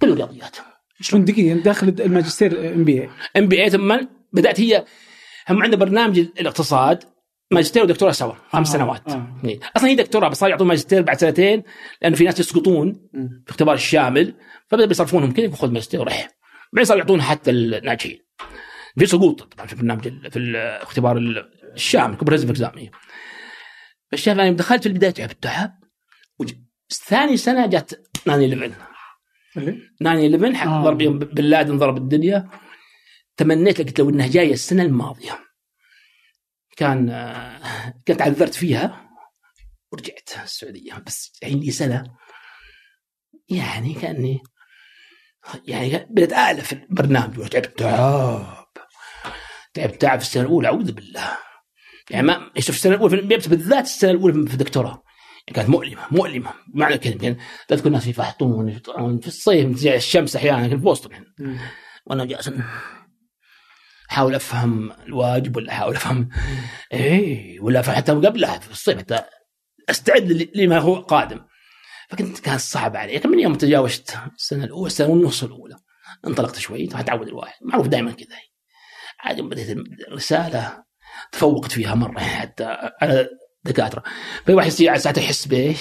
كله 0.00 0.14
رياضيات 0.14 0.56
شلون 1.00 1.24
دقيقة؟ 1.24 1.52
انت 1.52 1.64
داخل 1.64 1.88
الماجستير 1.88 2.74
ام 2.74 2.84
بي 2.84 3.02
اي. 3.02 3.10
ام 3.36 3.48
بي 3.48 3.62
اي 3.62 3.70
ثم 3.70 3.96
بدأت 4.32 4.60
هي 4.60 4.84
هم 5.48 5.62
عندنا 5.62 5.80
برنامج 5.80 6.18
الاقتصاد 6.18 7.04
ماجستير 7.50 7.82
ودكتوراه 7.82 8.12
سوا. 8.12 8.34
خمس 8.52 8.68
آه، 8.68 8.72
سنوات. 8.72 9.08
آه. 9.08 9.40
إيه. 9.44 9.60
أصلا 9.76 9.88
هي 9.88 9.94
دكتوراه 9.94 10.28
بس 10.28 10.36
صار 10.36 10.50
يعطون 10.50 10.68
ماجستير 10.68 11.02
بعد 11.02 11.20
سنتين 11.20 11.62
لأنه 12.02 12.16
في 12.16 12.24
ناس 12.24 12.40
يسقطون. 12.40 13.08
في 13.46 13.50
اختبار 13.50 13.74
الشامل 13.74 14.34
فبدا 14.68 14.86
بيصرفونهم 14.86 15.32
كذا 15.32 15.56
خذ 15.56 15.70
ماجستير 15.70 16.00
ورح 16.00 16.39
بعدين 16.72 16.84
صاروا 16.84 17.00
يعطون 17.02 17.22
حتى 17.22 17.50
الناجحين 17.50 18.18
في 18.98 19.06
سقوط 19.06 19.42
طبعا 19.42 19.66
في 19.66 19.72
البرنامج 19.72 20.06
ال- 20.06 20.30
في 20.30 20.38
الاختبار 20.38 21.16
الشامل 21.74 22.16
comprehensive 22.16 22.50
exam 22.50 22.90
فالشاف 24.10 24.38
أنا 24.38 24.50
دخلت 24.50 24.82
في 24.82 24.88
البداية 24.88 25.10
تعبت 25.10 25.42
تعب 25.42 25.80
ثاني 26.92 27.36
سنة 27.36 27.66
جت 27.66 28.02
9 28.24 28.34
11 28.34 28.52
اللي؟ 28.52 28.68
9 30.00 30.26
11 30.26 30.54
حق 30.54 30.68
آه. 30.68 30.84
ضرب 30.84 31.00
يوم 31.00 31.18
بن 31.18 31.44
لادن 31.44 31.78
ضرب 31.78 31.96
الدنيا. 31.96 32.50
تمنيت 33.36 33.78
قلت 33.80 33.98
لو 34.00 34.10
إنها 34.10 34.26
جاية 34.26 34.52
السنة 34.52 34.82
الماضية. 34.82 35.38
كان 36.76 37.10
آه، 37.10 37.94
كنت 38.08 38.22
عذرت 38.22 38.54
فيها 38.54 39.10
ورجعت 39.92 40.30
السعودية. 40.44 40.94
بس 41.06 41.32
الحين 41.42 41.60
لي 41.60 41.70
سنة 41.70 42.16
يعني 43.48 43.94
كأني 43.94 44.42
يعني 45.66 46.06
بدأت 46.10 46.32
أألف 46.32 46.72
البرنامج. 46.72 47.38
وتعبت 47.38 47.78
تعب. 47.78 48.66
تعبت 49.74 50.00
تعب 50.00 50.18
في 50.20 50.24
السنة 50.24 50.42
الأولى 50.42 50.68
أعوذ 50.68 50.92
بالله. 50.92 51.38
يعني 52.10 52.26
ما 52.26 52.50
شوف 52.58 52.76
السنة 52.76 52.94
الأولى 52.94 53.22
بالذات 53.22 53.84
السنة 53.84 54.10
الأولى 54.10 54.32
في 54.48 54.54
الدكتوراه. 54.54 55.02
يعني 55.48 55.54
كانت 55.56 55.68
مؤلمة 55.68 56.02
مؤلمة 56.10 56.50
معنى 56.74 56.94
الكلمة. 56.94 57.22
يعني 57.22 57.38
تذكر 57.68 57.86
الناس 57.86 58.06
يفحطون 58.06 58.80
في 59.20 59.28
الصيف 59.28 59.76
زي 59.76 59.96
الشمس 59.96 60.36
أحيانا 60.36 60.62
كنت 60.62 60.70
في 60.70 60.76
بوسطن. 60.76 61.14
هنا. 61.14 61.58
وأنا 62.06 62.24
جالس 62.24 62.50
أحاول 64.10 64.34
أفهم 64.34 64.92
الواجب 65.06 65.56
ولا 65.56 65.72
أحاول 65.72 65.94
أفهم 65.96 66.28
إيه 66.92 67.60
ولا 67.60 67.82
حتى 67.82 68.12
قبلها 68.12 68.58
في 68.58 68.70
الصيف. 68.70 68.98
حتى 68.98 69.22
أستعد 69.90 70.32
ل- 70.32 70.50
لما 70.54 70.78
هو 70.78 70.94
قادم. 70.96 71.40
فكنت 72.10 72.38
كان 72.40 72.58
صعب 72.58 72.96
علي. 72.96 73.14
لكن 73.16 73.28
من 73.30 73.38
يوم 73.40 73.54
تجاوزت 73.54 74.18
السنة 74.36 74.64
الأولى 74.64 74.86
السنة 74.86 75.08
والنص 75.08 75.42
الأولى. 75.42 75.76
انطلقت 76.26 76.58
شوي 76.58 76.86
تعود 76.86 77.28
الواحد 77.28 77.54
معروف 77.62 77.86
دائما 77.86 78.12
كذا. 78.12 78.36
عاد 79.20 79.40
بديت 79.40 79.76
الرسالة 80.08 80.84
تفوقت 81.32 81.72
فيها 81.72 81.94
مرة 81.94 82.18
حتى 82.20 82.64
على 83.02 83.28
دكاترة. 83.64 84.02
في 84.46 84.54
واحد 84.54 84.68
يصير 84.68 84.96
ساعتها 84.96 85.22
يحس 85.22 85.46
بإيش؟ 85.46 85.78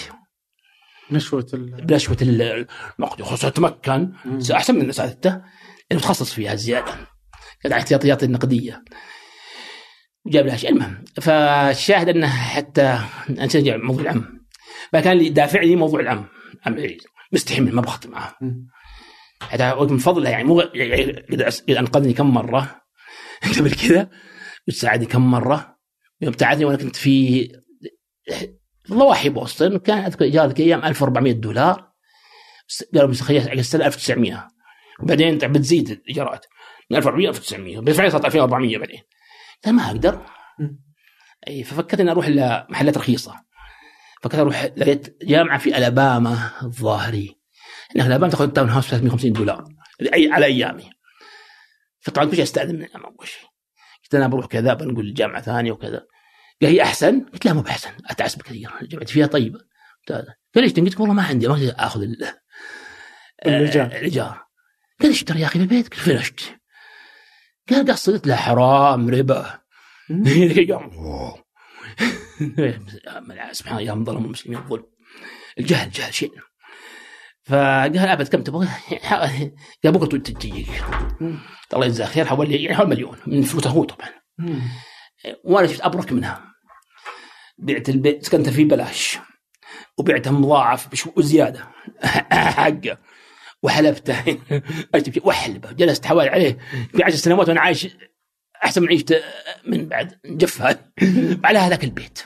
نشوة 1.12 1.48
ال 1.54 1.86
بنشوة 1.86 2.18
ال- 2.22 2.68
النقد 3.00 3.22
خصوصا 3.22 3.48
اتمكن 3.48 4.14
مم. 4.26 4.40
أحسن 4.52 4.76
من 4.76 4.90
اساتذته 4.90 5.42
إنه 5.92 6.00
تخصص 6.00 6.34
فيها 6.34 6.56
زيادة. 6.56 6.94
كذا 7.64 7.78
احتياطيات 7.78 8.24
النقدية. 8.24 8.84
وجاب 10.26 10.46
لها 10.46 10.58
شيء 10.58 10.70
المهم 10.70 11.04
فالشاهد 11.22 12.10
أنه 12.10 12.28
حتى 12.30 13.00
نرجع 13.30 13.78
موضوع 13.78 14.02
العم. 14.02 14.39
ما 14.94 15.02
كان 15.02 15.18
اللي 15.18 15.30
دافعني 15.30 15.76
موضوع 15.76 16.00
العم 16.00 16.26
عم 16.66 16.74
العريس 16.74 17.04
مستحي 17.32 17.62
منه 17.62 17.72
ما 17.72 17.82
بخطي 17.82 18.08
معه 18.08 18.36
مم. 18.42 18.68
حتى 19.42 19.76
من 19.76 19.98
فضله 19.98 20.30
يعني 20.30 20.44
مو 20.44 20.60
يعني 20.60 21.12
قد 21.32 21.70
أنقذني 21.70 22.14
كم 22.14 22.34
مرة. 22.34 22.82
قبل 23.58 23.72
كذا 23.72 24.10
وساعدني 24.68 25.06
كم 25.06 25.32
مرة. 25.32 25.80
يوم 26.22 26.32
ابتعدني 26.32 26.66
وأنا 26.66 26.78
كنت 26.78 26.96
في 26.96 27.48
ضواحي 28.90 29.30
بوسطن 29.30 29.78
كان 29.78 29.98
أذكر 29.98 30.26
ايجار 30.26 30.48
ذيك 30.48 30.60
الأيام 30.60 30.86
1400 30.86 31.34
دولار. 31.34 31.90
قالوا 32.96 33.14
خليها 33.14 33.50
على 33.50 33.60
السنة 33.60 33.86
1900 33.86 34.48
وبعدين 35.04 35.38
بتزيد 35.38 35.90
الإيجارات. 35.90 36.46
من 36.92 36.98
1400 36.98 37.30
1900 37.30 37.80
بس 37.80 37.96
فعلا 37.96 38.10
صارت 38.10 38.26
2400 38.26 38.78
بعدين. 38.78 39.02
قلت 39.66 39.76
ما 39.76 39.88
أقدر. 39.88 40.26
أي 41.48 41.64
ففكرت 41.64 42.00
إني 42.00 42.12
أروح 42.12 42.28
لمحلات 42.28 42.98
رخيصة. 42.98 43.36
فكرت 44.22 44.40
أروح 44.40 44.64
لقيت 44.78 45.24
جامعة 45.24 45.58
في 45.58 45.78
ألاباما 45.78 46.52
الظاهري. 46.64 47.36
انك 47.96 48.06
ألاباما 48.06 48.32
تاخذ 48.32 48.46
التاون 48.46 48.70
هاوس 48.70 48.88
350 48.90 49.34
دولار. 49.34 49.66
اي 50.14 50.32
على 50.32 50.46
أيامي. 50.46 50.90
فطبعا 52.00 52.26
كل 52.26 52.36
شيء 52.36 52.44
استاذن 52.44 52.76
من 52.76 52.84
الجامعة 52.84 53.10
اول 53.20 53.28
شيء؟ 53.28 53.50
قلت 54.04 54.16
أنا 54.16 54.28
بروح 54.28 54.46
كذا 54.46 54.74
بنقول 54.74 55.14
جامعه 55.14 55.42
ثانية 55.42 55.72
وكذا. 55.72 56.06
قال 56.62 56.70
هي 56.72 56.84
أحسن؟ 56.84 57.26
قلت 57.26 57.46
لا 57.46 57.54
مو 57.54 57.62
بأحسن 57.62 57.90
اتعس 58.10 58.36
بكثير 58.36 58.70
جامعتي 58.82 59.14
فيها 59.14 59.28
طيبة. 59.28 59.60
قلت 60.08 60.12
قال 60.56 60.64
ليش 60.64 60.74
قلت 60.74 61.00
والله 61.00 61.14
ما 61.16 61.24
عندي 61.24 61.48
ما 61.48 61.54
أقدر 61.54 61.74
أخذ 61.78 62.02
ال- 62.02 62.34
الإيجار. 63.46 63.86
آه، 63.86 63.98
الإيجار. 63.98 64.44
قال 65.02 65.12
اشتري 65.12 65.40
يا 65.42 65.46
أخي 65.46 65.60
في 65.60 65.64
البيت؟ 65.66 65.88
قلت 65.88 66.00
فين 66.00 66.18
اشتري؟ 66.18 66.58
قال 67.70 67.92
قصد 67.92 68.14
قلت 68.14 68.28
له 68.28 68.36
حرام 68.36 69.10
ربا. 69.10 69.60
سبحان 73.52 73.78
الله 73.78 73.90
يا 73.90 73.94
من 73.94 74.06
ظلموا 74.06 74.26
المسلمين 74.26 74.60
الظلم 74.60 74.84
الجهل 75.60 75.92
جهل 75.92 76.14
شيء 76.14 76.32
فقال 77.44 77.98
أبد 77.98 78.28
كم 78.28 78.44
تبغى؟ 78.44 78.68
قال 79.84 79.94
بكره 79.94 80.18
تجيك. 80.18 80.70
الله 81.74 81.86
يجزاه 81.86 82.06
خير 82.06 82.26
حوالي 82.26 82.64
يعني 82.64 82.76
حوالي 82.78 82.90
مليون 82.90 83.18
من 83.28 83.42
فلوسه 83.42 83.70
هو 83.70 83.84
طبعا. 83.84 84.10
وأنا 85.44 85.68
شفت 85.68 85.82
أبرك 85.82 86.12
منها. 86.12 86.54
بعت 87.58 87.90
البيت 87.90 88.26
سكنت 88.26 88.50
فيه 88.50 88.66
بلاش 88.66 89.18
وبعته 89.98 90.32
مضاعف 90.32 90.88
بشو 90.88 91.12
وزيادة. 91.16 91.68
حقه. 92.32 92.98
وحلبته. 93.64 94.24
شيء 94.92 95.28
واحلبه 95.28 95.72
جلست 95.72 96.06
حوالي 96.06 96.30
عليه. 96.30 96.58
في 96.92 97.04
عشر 97.04 97.16
سنوات 97.16 97.50
وأنا 97.50 97.62
عايش 97.62 97.88
أحسن 98.64 98.82
من 98.82 98.88
عيشته 98.88 99.16
من 99.68 99.86
بعد 99.90 100.20
جفها 100.26 100.92
على 101.46 101.60
هذاك 101.60 101.84
البيت. 101.84 102.20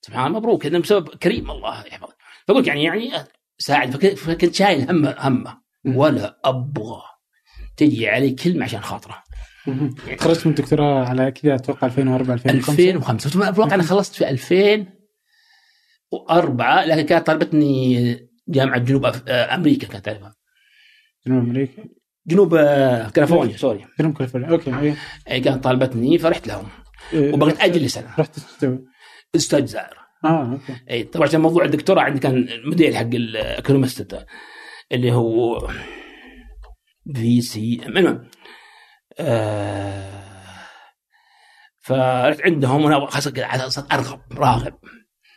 سبحان 0.00 0.26
الله 0.26 0.38
مبروك 0.38 0.66
هذا 0.66 0.78
بسبب 0.78 1.08
كريم 1.08 1.50
الله 1.50 1.86
يحفظه 1.86 2.16
فقلت 2.48 2.66
يعني 2.66 2.84
يعني 2.84 3.10
ساعد 3.58 3.96
فك- 3.96 4.14
فكنت 4.14 4.54
شايل 4.54 4.90
همه 4.90 5.14
همه 5.18 5.60
ولا 5.84 6.40
أبغى. 6.44 7.02
تجي 7.76 8.08
علي 8.08 8.30
كلمة 8.30 8.64
عشان 8.64 8.80
خاطره. 8.80 9.22
تخرجت 10.18 10.40
من 10.46 10.52
الدكتوراه 10.52 11.04
على 11.08 11.30
كذا 11.32 11.54
أتوقع 11.54 11.86
2004 11.86 12.34
2005 12.34 12.90
2005 12.90 13.48
أتوقع 13.48 13.74
أنا 13.74 13.82
خلصت 13.82 14.14
في 14.14 14.28
2004 14.28 16.84
لكن 16.84 17.02
كانت 17.06 17.26
طلبتني 17.26 18.28
جامعة 18.48 18.78
جنوب 18.78 19.06
أف- 19.12 19.20
آه، 19.28 19.54
أمريكا 19.54 19.86
كانت 19.86 20.04
تعرفها 20.04 20.34
جنوب 21.26 21.44
أمريكا. 21.44 21.84
جنوب 22.26 22.54
آه، 22.54 23.08
كاليفورنيا 23.08 23.56
sorry. 23.56 23.84
جنوب 24.00 24.16
كاليفورنيا. 24.16 24.50
okay 24.50 24.78
إيه. 24.80 24.96
أي 25.30 25.40
كانت 25.40 25.64
طالبتني 25.64 26.18
فرحت 26.18 26.46
لهم. 26.46 26.68
إيه. 27.12 27.32
وبغيت 27.34 27.60
أجل 27.60 27.82
لسنه 27.84 28.14
رحت 28.18 28.38
أستاذ 29.36 29.66
زائر. 29.66 29.96
آه 30.24 30.52
okay. 30.52 30.76
اي 30.90 31.02
طبعا 31.04 31.26
عشان 31.26 31.40
موضوع 31.40 31.64
الدكتوراه 31.64 32.02
عندي 32.02 32.20
كان 32.20 32.34
المدير 32.36 32.94
حق 32.94 33.00
ال 33.02 33.14
economist 33.14 34.26
اللي 34.92 35.12
هو 35.12 35.68
في 37.14 37.40
سي 37.40 37.80
المهم 37.86 38.28
آه 39.18 40.26
فرحت 41.82 42.40
عندهم 42.40 42.84
وأنا 42.84 43.06
صرت 43.68 43.92
أرغب 43.92 44.20
راغب. 44.32 44.74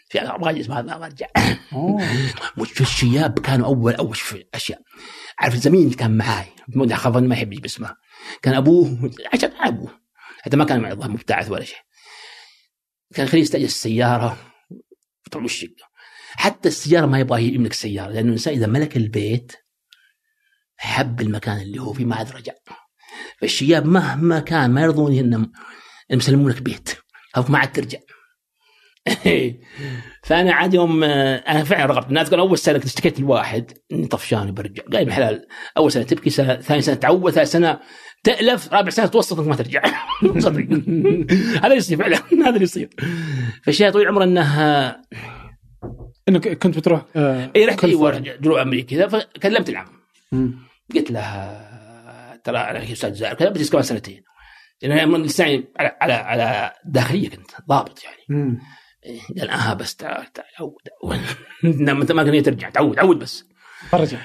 في 0.10 0.20
أبغى 0.20 0.60
اسمه 0.60 0.80
هذا 0.80 1.06
أرجع. 1.06 1.28
الشياب 2.82 3.40
كانوا 3.40 3.66
أول 3.68 3.96
أول 3.96 4.18
أشياء. 4.54 4.82
عارف 5.40 5.54
الزميل 5.54 5.82
اللي 5.82 5.96
كان 5.96 6.18
معاي 6.18 6.46
خافا 6.94 7.20
ما 7.20 7.36
يحب 7.36 7.54
يجيب 7.54 7.66
اسمه. 7.66 7.96
كان 8.42 8.54
أبوه 8.54 9.12
عشان 9.34 9.52
أبوه 9.52 10.00
حتى 10.42 10.58
ما 10.58 10.66
كان 10.66 10.86
الظاهر 10.86 11.12
مبتعث 11.12 11.52
ولا 11.52 11.64
شيء. 11.64 11.78
كان 13.14 13.26
يخليه 13.26 13.42
يستأجر 13.42 13.66
السيارة 13.66 14.38
طبعا 15.32 15.46
الشقه 15.46 15.90
حتى 16.32 16.70
السيارة 16.70 17.06
ما 17.06 17.20
يبغى 17.20 17.44
يملك 17.44 17.72
السياره 17.72 18.12
لأنه 18.12 18.28
الإنسان 18.28 18.54
إذا 18.54 18.68
ملك 18.68 18.98
البيت 18.98 19.52
حب 20.78 21.22
المكان 21.22 21.62
اللي 21.62 21.82
هو 21.82 21.94
فيه 21.94 22.06
ما 22.06 22.16
عاد 22.16 22.32
رجع. 22.32 22.54
فالشياب 23.42 23.86
مهما 23.86 24.40
كان 24.40 24.72
ما 24.72 24.82
يرضون 24.82 25.18
إنهم 25.18 25.52
يسلمون 26.10 26.52
لك 26.52 26.62
بيت 26.62 26.90
أو 27.38 27.44
ما 27.50 27.60
عاد 27.60 27.72
ترجع. 27.72 28.00
فأنا 30.24 30.54
عاد 30.54 30.74
يوم 30.74 31.04
أنا 31.04 31.64
فعلا 31.64 31.86
رغبت. 31.86 32.08
الناس 32.08 32.30
قالوا 32.30 32.48
أول 32.48 32.58
سنة 32.58 32.78
كنت 32.78 32.86
اشتكيت 32.86 33.20
لواحد 33.20 33.72
إني 33.92 34.08
طفشان 34.08 34.54
برجع. 34.54 34.84
قال 34.84 34.96
ابن 34.96 35.12
حلال. 35.12 35.48
أول 35.78 35.92
سنة 35.92 36.04
تبكي 36.04 36.30
سنة 36.30 36.56
ثاني 36.56 36.82
سنة 36.82 36.96
تعود 36.96 37.32
ثالث 37.32 37.52
سنة 37.52 37.80
تألف 38.24 38.74
رابع 38.74 38.90
سنة 38.90 39.06
توسط 39.06 39.40
انك 39.40 39.48
ما 39.48 39.56
ترجع. 39.56 39.82
صدق. 40.38 40.68
هذا 41.62 41.66
اللي 41.66 41.76
يصير 41.76 41.98
فعلا. 41.98 42.18
هذا 42.46 42.50
اللي 42.50 42.64
يصير. 42.64 42.90
فالشيء 43.64 43.90
طويل 43.90 44.04
العمر 44.04 44.24
إنه 44.24 44.96
إنك 46.30 46.48
كنت 46.48 46.78
بتروح 46.78 47.06
آه 47.16 47.52
أي 47.56 47.66
رحت 47.66 47.84
أيوه. 47.84 48.20
جنوب 48.20 48.58
أمريكا 48.58 48.96
كذا 48.96 49.08
فكلمت 49.08 49.70
العم. 49.70 49.88
قلت 50.96 51.12
له 51.12 51.62
ترى 52.44 52.58
أنا 52.58 52.92
أستاذ 52.92 53.14
زائر 53.14 53.34
كذا 53.34 53.50
بدي 53.50 53.66
كمان 53.66 53.84
سنتين. 53.84 54.24
لأن 54.82 55.10
من 55.10 55.24
لساني 55.24 55.66
على 55.80 55.98
على 56.02 56.14
على 56.14 56.74
داخلية 56.86 57.30
كنت 57.30 57.52
ضابط 57.70 58.04
يعني. 58.04 58.42
إيه، 58.44 58.60
قال 59.40 59.50
آه 59.50 59.74
بس 59.74 59.96
تعال 59.96 60.34
تعال 60.34 60.48
عود 60.60 60.76
انت 61.64 62.12
ما 62.12 62.24
كان 62.24 62.44
ترجع 62.44 62.70
تعود 62.70 63.00
عود 63.00 63.20
بس. 63.20 63.46
فرجع. 63.90 64.18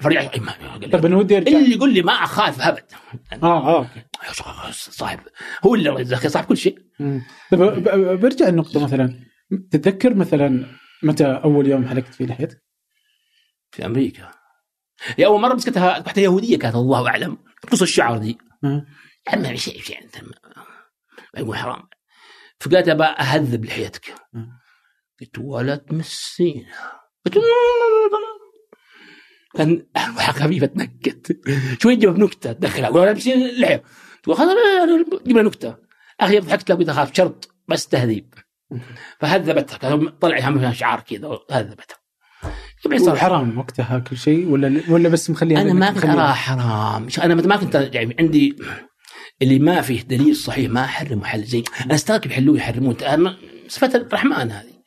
فرجع 0.00 0.20
إيه، 0.20 0.90
طب 0.90 1.06
أنا 1.06 1.16
ودي 1.16 1.36
ارجع 1.36 1.58
اللي 1.58 1.74
يقول 1.76 1.94
لي 1.94 2.02
ما 2.02 2.12
أخاف 2.12 2.60
أبد. 2.60 2.84
آه 3.32 3.46
آه 3.46 3.78
أوكي. 3.78 4.02
يا 4.28 4.72
صاحب 4.72 5.20
هو 5.66 5.74
اللي 5.74 6.16
خير 6.16 6.30
صاحب 6.30 6.44
كل 6.44 6.56
شيء. 6.56 6.78
طب 7.50 7.58
برجع 8.20 8.48
النقطة 8.48 8.84
مثلا. 8.84 9.20
تتذكر 9.70 10.14
مثلا 10.14 10.66
متى 11.02 11.24
أول 11.24 11.66
يوم 11.66 11.88
حلقت 11.88 12.14
فيه 12.14 12.26
لحيتك؟ 12.26 12.62
في 13.70 13.86
أمريكا. 13.86 14.30
هي 15.16 15.26
أول 15.26 15.40
مرة 15.40 15.54
مسكتها 15.54 15.98
واحدة 15.98 16.22
يهودية 16.22 16.58
كانت 16.58 16.74
الله 16.74 17.08
أعلم. 17.08 17.38
قص 17.72 17.82
الشعر 17.82 18.18
دي. 18.18 18.38
شيء 19.56 19.80
شيء 19.82 20.02
أنت 20.04 20.16
ما 20.22 20.32
ما 21.34 21.40
يقول 21.40 21.56
حرام. 21.56 21.82
فقالت 22.60 22.88
ابى 22.88 23.04
أهذب 23.04 23.64
لحيتك. 23.64 24.14
قلت 25.20 25.38
ولا 25.38 25.76
تمسينا. 25.76 26.74
قلت 27.26 27.38
كان 29.56 29.86
الواحد 29.96 30.34
خفيفه 30.34 30.66
تنكت 30.66 31.36
شوي 31.82 31.96
جاب 31.96 32.18
نكته 32.18 32.52
تدخلها 32.52 32.88
ولا 32.88 33.12
تمسين 33.12 33.42
اللحيه 33.42 33.82
تقول 34.22 34.36
خلاص 34.36 34.56
جيب 35.26 35.38
نكتة. 35.38 35.76
أخي 36.20 36.38
ضحكت 36.38 36.72
قلت 36.72 36.88
اخاف 36.88 37.14
شرط 37.14 37.54
بس 37.68 37.88
تهذيب. 37.88 38.34
فهذبتها. 39.20 40.10
طلع 40.20 40.72
شعار 40.72 41.00
كذا 41.00 41.26
وهذبتها 41.26 41.96
جميع 42.84 42.98
صار 42.98 43.16
حرام 43.16 43.58
وقتها 43.58 43.98
كل 43.98 44.16
شيء 44.16 44.48
ولا 44.48 44.82
ولا 44.88 45.08
بس 45.08 45.30
مخليها 45.30 45.60
أنا 45.60 45.72
ما 45.72 45.90
كنت؟ 45.90 46.04
اراها 46.04 46.32
حرام. 46.32 47.08
أنا 47.22 47.34
ما 47.34 47.56
كنت 47.56 47.74
يعني 47.74 48.16
عندي 48.18 48.56
اللي 49.42 49.58
ما 49.58 49.80
فيه 49.80 50.02
دليل 50.02 50.36
صحيح 50.36 50.70
ما 50.70 50.84
احرم 50.84 51.18
محل 51.18 51.44
زين 51.44 51.64
أنا 51.84 51.94
استغرب 51.94 52.26
يحلوه 52.26 52.56
يحرمون 52.56 52.96
صفة 53.68 53.90
الرحمن 53.94 54.50
هذه. 54.50 54.78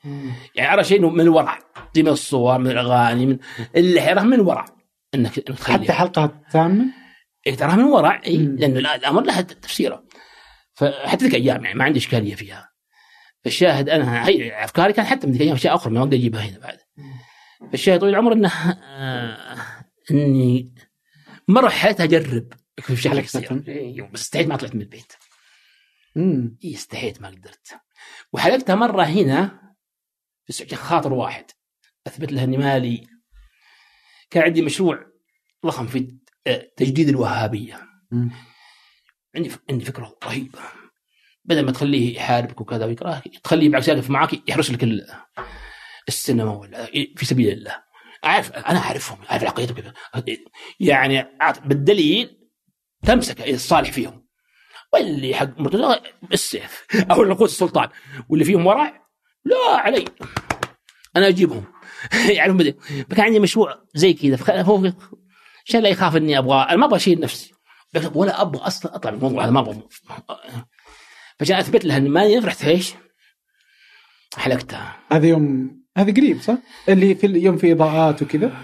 يعني 0.55 0.73
ارى 0.73 0.83
شيء 0.83 1.09
من 1.09 1.21
الورع 1.21 1.59
من 1.97 2.07
الصور 2.07 2.57
من 2.57 2.71
الأغاني 2.71 3.25
من 3.25 3.37
اللحيه 3.75 4.13
من 4.13 4.33
الورع. 4.33 4.65
إنك 5.15 5.61
حتى 5.63 5.93
حلقة 5.93 6.41
ثامنه 6.51 6.85
إيه 7.47 7.55
تراها 7.55 7.75
من 7.75 7.83
ورع 7.83 8.21
إيه. 8.25 8.37
لأنه 8.37 8.79
لا- 8.79 8.95
الأمر 8.95 9.21
لها 9.23 9.41
تفسيره. 9.41 10.03
فحتى 10.73 11.25
ذيك 11.25 11.35
أيام 11.35 11.63
يعني 11.65 11.77
ما 11.77 11.83
عندي 11.83 11.99
إشكالية 11.99 12.35
فيها. 12.35 12.69
فالشاهد 13.43 13.89
أنا 13.89 14.27
هي 14.27 14.63
أفكاري 14.63 14.93
كان 14.93 15.05
حتى 15.05 15.27
من 15.27 15.33
ذيك 15.33 15.41
الأيام 15.41 15.55
أشياء 15.55 15.75
أخرى 15.75 15.93
ما 15.93 15.99
أقدر 15.99 16.17
أجيبها 16.17 16.41
هنا 16.41 16.59
بعد. 16.59 16.77
فالشاهد 17.71 17.99
طويل 17.99 18.13
العمر 18.13 18.33
انه 18.33 18.51
آه 18.83 19.37
إني 20.11 20.73
مرة 21.47 21.69
حياتي 21.69 22.03
أجرب. 22.03 22.53
في 22.81 22.95
ثامنة. 22.95 23.63
إيه، 23.67 24.01
بس 24.01 24.21
استحيت 24.21 24.47
ما 24.47 24.55
طلعت 24.55 24.75
من 24.75 24.81
البيت. 24.81 25.13
مم. 26.15 26.57
إيه 26.63 26.73
استحيت 26.75 27.21
ما 27.21 27.27
قدرت. 27.27 27.79
وحلقتها 28.33 28.75
مرة 28.75 29.03
هنا 29.03 29.61
بس 30.49 30.61
عشان 30.61 30.77
خاطر 30.77 31.13
واحد. 31.13 31.45
أثبت 32.07 32.31
له 32.31 32.43
إني 32.43 32.57
مالي. 32.57 33.07
كان 34.29 34.43
عندي 34.43 34.61
مشروع 34.61 35.05
ضخم 35.65 35.87
في 35.87 36.17
آه، 36.47 36.71
تجديد 36.77 37.09
الوهابية. 37.09 37.81
مم. 38.11 38.31
عندي 39.35 39.51
عندي 39.69 39.85
فكرة 39.85 40.17
رهيبة. 40.23 40.59
بدل 41.45 41.65
ما 41.65 41.71
تخليه 41.71 42.15
يحاربك 42.17 42.61
وكذا 42.61 42.85
ويكرهك 42.85 43.23
تخليه 43.43 43.67
بالعكس 43.67 43.87
يقف 43.87 44.09
معك 44.09 44.49
يحرس 44.49 44.71
لك 44.71 44.83
ال- 44.83 45.07
السينما 46.07 46.51
ولا 46.57 46.85
في 47.15 47.25
سبيل 47.25 47.49
الله. 47.49 47.83
أعرف 48.25 48.51
أنا 48.51 48.79
أعرفهم 48.79 49.21
أعرف 49.31 49.43
وكذا 49.71 49.93
يعني 50.79 51.27
بالدليل 51.65 52.40
تمسك 53.05 53.49
الصالح 53.49 53.91
فيهم. 53.91 54.25
واللي 54.93 55.35
حق 55.35 55.59
مرتضى 55.59 55.99
بالسيف 56.29 56.85
أو 57.11 57.33
قوه 57.33 57.45
السلطان. 57.45 57.89
واللي 58.29 58.45
فيهم 58.45 58.65
ورع 58.65 59.01
لا 59.45 59.55
علي. 59.77 60.05
أنا 61.15 61.27
أجيبهم. 61.27 61.63
يعني 62.37 62.53
بدي 62.53 62.75
فكان 63.09 63.25
عندي 63.25 63.39
مشروع 63.39 63.83
زي 63.95 64.13
كذا 64.13 64.35
فخ- 64.35 64.49
هو 64.49 64.91
عشان 65.67 65.81
لا 65.81 65.89
يخاف 65.89 66.15
إني 66.15 66.37
أبغى. 66.37 66.61
أنا 66.69 66.75
ما 66.75 66.85
أبغى 66.85 66.95
أشيل 66.97 67.19
نفسي. 67.19 67.53
ولا 68.13 68.41
أبغى 68.41 68.61
أصلا 68.67 68.95
أطلع 68.95 69.11
من 69.11 69.17
الموضوع 69.17 69.43
هذا 69.43 69.51
ما 69.51 69.59
أبغى. 69.59 69.81
فعشان 71.39 71.55
أثبت 71.57 71.85
لها 71.85 71.97
إني 71.97 72.09
ماني 72.09 72.37
رحت 72.39 72.65
إيش؟ 72.65 72.93
حلقتها. 74.37 74.95
هذا 75.11 75.27
يوم 75.27 75.71
هذا 75.97 76.13
قريب 76.13 76.41
صح؟ 76.41 76.57
اللي 76.89 77.15
في 77.15 77.27
اليوم 77.27 77.57
في 77.57 77.71
إضاءات 77.71 78.21
وكذا؟ 78.21 78.57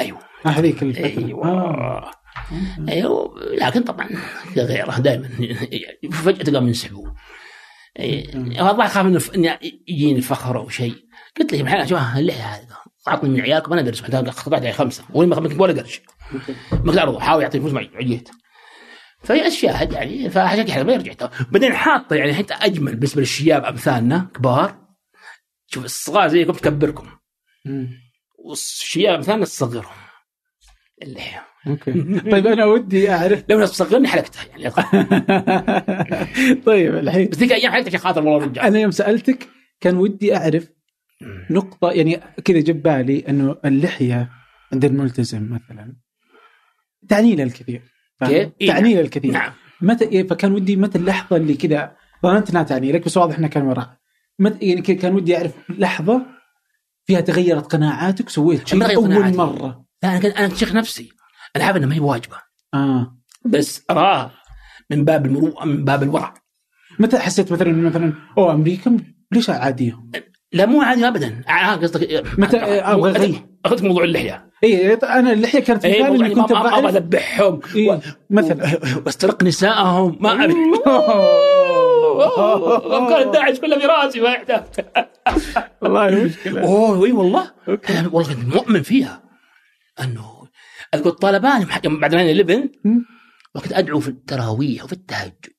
أيوه. 0.00 0.18
هذيك 0.46 0.82
الفترة. 0.82 1.24
أيوه. 1.26 1.46
آه. 1.46 2.10
أيوه 2.88 3.34
لكن 3.54 3.82
طبعا 3.82 4.08
غيره 4.56 4.98
دائما 4.98 5.28
فجأة 6.12 6.42
تلقاهم 6.42 6.66
ينسحبوا 6.66 7.10
إيه، 7.98 8.36
والله 8.36 8.86
اخاف 8.86 9.34
إنه 9.34 9.58
يجيني 9.88 10.20
فخر 10.20 10.58
أو 10.58 10.68
شيء. 10.68 10.94
قلت 11.38 11.52
لهم 11.52 11.66
الحين 11.66 11.86
شوف 11.86 11.98
اللحيه 12.16 12.42
هذه 12.42 12.68
أعطني 13.08 13.30
من 13.30 13.40
عيالكم 13.40 13.72
أنا 13.72 13.80
أدرس 13.80 14.00
قطعت 14.00 14.62
علي 14.62 14.72
خمسة. 14.72 15.04
وين 15.10 15.28
ما 15.28 15.56
ولا 15.58 15.82
قرش 15.82 16.00
ما 16.72 17.02
ارضى 17.02 17.20
حاول 17.20 17.42
يعطيني 17.42 17.62
فلوس 17.64 17.74
معي 17.74 17.90
عجيت 17.94 18.28
فهي 19.22 19.46
الشاهد 19.46 19.92
يعني 19.92 20.30
فعشان 20.30 20.64
كذا 20.64 20.82
ما 20.82 20.96
رجعت. 20.96 21.22
بعدين 21.50 21.74
حاطة 21.74 22.16
يعني 22.16 22.34
حتى 22.34 22.54
أجمل 22.54 22.94
بالنسبة 22.94 23.20
للشياب 23.20 23.64
أمثالنا 23.64 24.30
كبار. 24.34 24.78
شوف 25.66 25.84
الصغار 25.84 26.28
زيكم 26.28 26.52
تكبركم. 26.52 27.06
والشياب 28.44 29.14
أمثالنا 29.14 29.44
تصغرهم 29.44 29.96
اللحيه 31.02 31.51
أوكي. 31.66 31.92
طيب 32.32 32.46
أنا 32.46 32.64
ودي 32.64 33.10
أعرف. 33.10 33.44
لو 33.48 33.58
ناس 33.58 33.70
تصغرني 33.70 34.08
حلقتها 34.08 34.42
يعني. 34.44 34.70
طيب 36.66 36.94
الحين. 36.94 37.28
بس 37.28 37.38
ذيك 37.38 37.52
أيام 37.52 37.72
حلقتها 37.72 37.88
عشان 37.88 38.00
خاطر 38.00 38.20
والله 38.26 38.46
رجال. 38.46 38.64
أنا 38.64 38.78
يوم 38.78 38.90
سألتك 38.90 39.48
كان 39.80 39.96
ودي 39.96 40.36
أعرف 40.36 40.68
نقطة 41.50 41.90
يعني 41.90 42.20
كذا 42.44 42.60
جاب 42.60 42.82
بالي 42.82 43.24
إنه 43.28 43.56
اللحية 43.64 44.30
عند 44.72 44.84
الملتزم 44.84 45.50
مثلا 45.52 45.96
تعني 47.08 47.36
له 47.36 47.42
الكثير؟ 47.44 47.82
إيه، 48.22 48.52
تعني 48.66 48.94
له 48.94 49.00
الكثير. 49.00 49.32
نعم. 49.32 49.52
متى 49.80 50.04
إيه 50.04 50.26
فكان 50.26 50.52
ودي 50.52 50.76
متى 50.76 50.98
اللحظة 50.98 51.36
اللي 51.36 51.54
كذا 51.54 51.96
ظننت 52.22 52.50
انها 52.50 52.62
تعني 52.62 52.92
لك 52.92 53.04
بس 53.04 53.16
واضح 53.16 53.38
انها 53.38 53.48
كان 53.48 53.62
وراء. 53.62 53.96
متى 54.38 54.66
يعني 54.66 54.80
كان 54.80 55.14
ودي 55.14 55.36
أعرف 55.36 55.52
لحظة 55.68 56.26
فيها 57.06 57.20
تغيرت 57.20 57.72
قناعاتك 57.72 58.28
سويت 58.28 58.68
شيء 58.68 58.96
أول. 58.96 59.36
مرة. 59.36 59.84
لا 60.02 60.10
أنا 60.10 60.18
كنت 60.18 60.36
أنا 60.36 60.48
كنت 60.48 60.56
شيخ 60.56 60.74
نفسي. 60.74 61.12
أنا 61.56 61.64
عارف 61.64 61.76
إنها 61.76 61.88
ما 61.88 61.94
هي 61.94 62.00
واجبه 62.00 62.36
آه. 62.74 63.16
بس 63.44 63.84
اراها 63.90 64.30
من 64.90 65.04
باب 65.04 65.26
المروءه 65.26 65.64
من 65.64 65.84
باب 65.84 66.02
الورع. 66.02 66.34
متى 66.98 67.18
حسيت 67.18 67.52
مثلا 67.52 67.72
مثلا 67.72 68.12
أوه 68.38 68.52
أمريكا 68.52 68.96
ليش 69.32 69.50
عاديهم؟ 69.50 70.10
لا 70.52 70.66
مو 70.66 70.82
عادي 70.82 71.08
ابدا. 71.08 71.42
آه، 71.48 71.74
قصدك 71.74 72.24
متى 72.38 72.56
أبغى 72.56 73.10
اغير 73.10 73.46
أخذت 73.64 73.82
موضوع 73.82 74.04
اللحية. 74.04 74.50
اي 74.64 74.94
أنا 74.94 75.32
اللحية 75.32 75.60
كانت 75.60 75.82
في 75.82 75.94
اي 75.94 76.10
بالي 76.10 76.34
كنت 76.34 76.52
أبغى 76.52 76.88
أذبحهم. 76.88 77.60
إيه، 77.74 78.00
مثلا. 78.30 78.80
واسترق 79.06 79.42
نسائهم. 79.42 80.18
ما 80.20 80.44
أدري. 80.44 80.54
افكار 82.96 83.22
الداعش 83.22 83.60
كلها 83.60 83.78
في 83.78 83.86
راسي 83.86 84.20
ما 84.20 84.28
يحتاج. 84.30 84.62
والله 85.82 86.24
مشكلة. 86.24 86.62
أوه 86.62 87.06
إي 87.06 87.12
والله. 87.12 87.50
okay. 87.68 87.98
أنا 87.98 88.08
والله 88.12 88.36
مؤمن 88.54 88.82
فيها. 88.82 89.22
أنه 90.00 90.41
أذكر 90.94 91.08
الطالبان 91.08 91.66
يوم 91.84 92.00
بعد 92.00 92.10
9 92.10 92.22
11 92.22 92.68
مم. 92.84 93.04
وكنت 93.54 93.72
أدعو 93.72 94.00
في 94.00 94.08
التراويح 94.08 94.84
وفي 94.84 94.92
التهجد. 94.92 95.52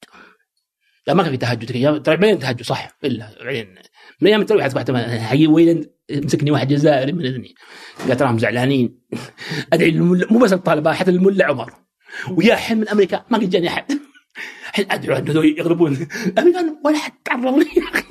لا 1.08 1.14
ما 1.14 1.24
كان 1.24 1.32
في 1.32 1.38
تهجد 1.38 2.04
ترى 2.04 2.18
بعدين 2.18 2.40
تهجد 2.40 2.62
صح 2.62 2.98
إلا 3.04 3.44
بعدين. 3.44 3.76
من 4.22 4.28
أيام 4.28 4.42
التراويح 4.42 4.66
أصبحت 4.66 4.90
ويلا 5.48 5.86
مسكني 6.12 6.52
واحد 6.52 6.68
جزائري 6.68 7.12
من 7.12 7.26
اذني 7.26 7.56
قال 8.08 8.18
تراهم 8.18 8.40
زعلانين. 8.40 9.00
أدعي 9.74 9.92
مو 9.92 10.40
بس 10.40 10.54
الطالبان 10.54 10.94
حتى 10.94 11.12
الملا 11.12 11.46
عمر. 11.46 11.74
ويا 12.32 12.56
حين 12.56 12.78
من 12.78 12.90
أمريكا 12.90 13.26
ما 13.30 13.38
قد 13.38 13.50
جاني 13.50 13.68
أحد. 13.68 14.03
ادعو 14.80 15.18
انه 15.18 15.32
هذول 15.32 15.60
يغلبون؟ 15.60 16.08
أمريكا 16.40 16.76
ولا 16.86 16.98
حد 16.98 17.12
تعرض 17.26 17.58
لي. 17.60 17.66
يا 17.78 17.84
أخي 17.94 18.06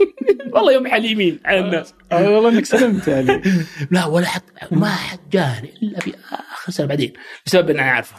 والله 0.52 0.72
يوم 0.72 0.86
حليمين 0.88 1.40
على 1.44 1.58
الناس 1.60 1.94
آه، 2.12 2.30
والله 2.30 2.48
إنك 2.48 2.64
سلمت 2.64 3.08
يعني. 3.08 3.42
لا 3.90 4.04
ولا 4.06 4.26
حد 4.26 4.42
ما 4.70 4.88
حد 4.94 5.18
جاني 5.32 5.74
إلا 5.82 6.00
في 6.00 6.14
آخر 6.52 6.72
سنة 6.72 6.86
بعدين. 6.86 7.12
بسبب 7.46 7.70
ان 7.70 7.78
أنا 7.80 7.90
عارفه 7.90 8.16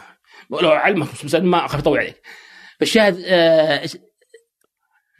لو 0.50 0.68
علمك 0.70 1.08
بس 1.24 1.34
ما 1.34 1.64
أخاف 1.64 1.80
أطول 1.80 1.98
عليك. 1.98 2.20
فالشاهد 2.80 3.22
آه 3.26 3.88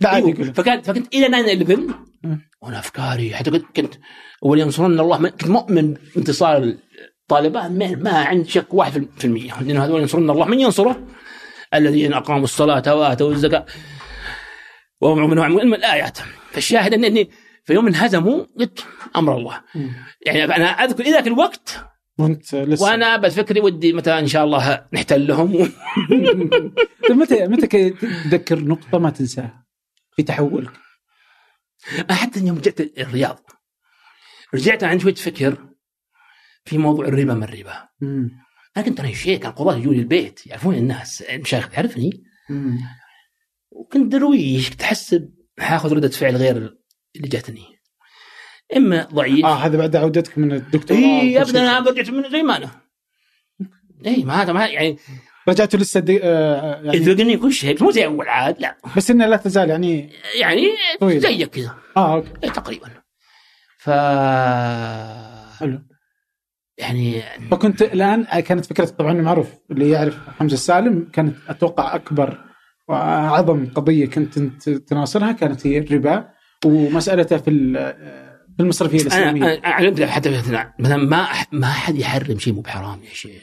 لا 0.00 0.08
عادي 0.08 0.26
أيوه. 0.26 0.52
فكانت 0.52 0.86
فكنت 0.86 1.14
إلى 1.14 1.28
9 1.28 1.40
11 1.74 1.94
مم. 2.22 2.48
وأنا 2.62 2.78
أفكاري 2.78 3.34
حتى 3.34 3.50
كنت 3.50 3.64
كنت 3.76 3.94
ولينصرن 4.42 5.00
الله 5.00 5.28
كنت 5.28 5.46
مؤمن 5.48 5.94
بانتصار 6.14 6.74
الطالبان 7.22 7.78
ما, 7.78 7.94
ما 7.94 8.10
عندي 8.18 8.48
شك 8.50 8.74
واحد 8.74 8.92
في- 8.92 9.08
في 9.18 9.24
المية. 9.24 9.62
لأن 9.62 9.76
هذول 9.76 10.00
ينصرون 10.00 10.30
الله. 10.30 10.44
من 10.46 10.60
ينصره؟ 10.60 11.06
الذين 11.74 12.12
أقاموا 12.12 12.44
الصلاة 12.44 12.94
وآتوا 12.94 13.32
الزكاة. 13.32 13.66
وهم 15.00 15.30
من 15.30 15.36
من 15.66 15.74
الآيات. 15.74 16.18
فالشاهد 16.50 16.90
أن- 16.94 17.04
أني 17.04 17.30
في 17.64 17.72
يوم 17.72 17.86
انهزموا 17.86 18.46
قلت 18.58 18.84
أمر 19.16 19.36
الله. 19.36 19.62
يعني 20.26 20.44
أنا 20.44 20.64
أذكر 20.66 21.02
إذا 21.04 21.12
ذاك 21.12 21.26
الوقت 21.26 21.84
وأنت 22.18 22.54
لسه. 22.54 22.84
وأنا 22.84 23.16
بس 23.16 23.34
فكري 23.34 23.60
ودي 23.60 23.92
متى 23.92 24.18
إن 24.18 24.26
شاء 24.26 24.44
الله 24.44 24.86
نحتلهم 24.92 25.52
طيب 27.08 27.18
متى 27.18 27.46
متى 27.46 27.90
تتذكر 27.90 28.58
نقطة 28.58 28.98
ما 28.98 29.10
تنساها 29.10 29.64
في 30.16 30.22
تحولك؟ 30.22 30.70
حتى 32.10 32.40
يوم 32.40 32.58
جئت 32.58 32.98
الرياض 32.98 33.50
رجعت 34.54 34.84
عندي 34.84 35.02
شوية 35.02 35.14
فكر 35.14 35.56
في 36.64 36.78
موضوع 36.78 37.04
الربا 37.06 37.34
ما 37.34 37.44
الربا. 37.44 37.88
كنت 38.82 39.00
أنا 39.00 39.12
شيخ 39.12 39.46
القضاة 39.46 39.76
يجوني 39.76 39.98
البيت 39.98 40.46
يعرفون 40.46 40.74
الناس 40.74 41.22
المشايخ 41.22 41.68
تعرفني. 41.68 42.24
وكنت 43.70 44.12
درويش 44.12 44.70
كنت 44.70 44.82
احسب 44.82 45.34
حاخذ 45.58 45.92
ردة 45.92 46.08
فعل 46.08 46.36
غير 46.36 46.56
اللي 47.16 47.28
جاتني. 47.28 47.64
إما 48.76 49.08
ضعيف. 49.12 49.44
آه 49.44 49.54
هذا 49.54 49.78
بعد 49.78 49.96
عودتك 49.96 50.38
من 50.38 50.52
الدكتوراه 50.52 51.00
إي 51.00 51.42
ابدا. 51.42 51.60
أنا 51.60 51.90
رجعت 51.90 52.10
من 52.10 52.30
زي 52.30 52.42
ما 52.42 52.56
أنا 52.56 52.70
إي 54.06 54.24
ما 54.24 54.42
هذا 54.42 54.52
ما 54.52 54.66
يعني. 54.66 54.98
رجعتوا 55.48 55.78
لسه 55.80 56.00
دي 56.00 56.20
آه 56.22 56.82
يعني 56.82 56.96
يذوقني 56.96 57.36
كل 57.36 57.52
شيء 57.52 57.74
بس 57.74 57.82
مو 57.82 57.90
زي 57.90 58.04
أول 58.04 58.28
عاد 58.28 58.60
لا. 58.60 58.76
بس 58.96 59.10
انها 59.10 59.26
لا 59.26 59.36
تزال 59.36 59.70
يعني 59.70 60.12
يعني 60.40 60.66
طويل. 61.00 61.20
زيك 61.20 61.50
كذا. 61.50 61.74
آه 61.96 62.14
okay. 62.14 62.50
تقريبا. 62.50 62.90
ف 63.78 63.90
حلو. 65.58 65.82
يعني 66.78 67.22
فكنت 67.50 67.82
الآن 67.82 68.24
كانت 68.24 68.66
فكرة 68.66 68.84
طبعا 68.84 69.12
معروف. 69.12 69.54
اللي 69.70 69.90
يعرف 69.90 70.18
حمزة 70.38 70.54
السالم 70.54 71.10
كانت 71.12 71.36
أتوقع 71.48 71.94
أكبر 71.94 72.44
وأعظم 72.88 73.66
قضية 73.66 74.06
كنت 74.06 74.38
تناصرها 74.68 75.32
كانت 75.32 75.66
هي 75.66 75.78
الربا 75.78 76.28
ومسألته 76.64 77.36
في 77.36 77.50
في 78.56 78.62
المصرفية 78.62 79.00
الإسلامية. 79.00 79.54
أنا 79.54 79.68
علمت 79.68 80.02
حتى 80.02 80.30
مثلا 80.30 80.96
ما 80.96 81.28
ما 81.52 81.66
حد 81.66 81.96
يحرم 81.96 82.38
شيء 82.38 82.52
مو 82.52 82.60
بحرام 82.60 83.02
يا 83.02 83.14
شيخ. 83.14 83.42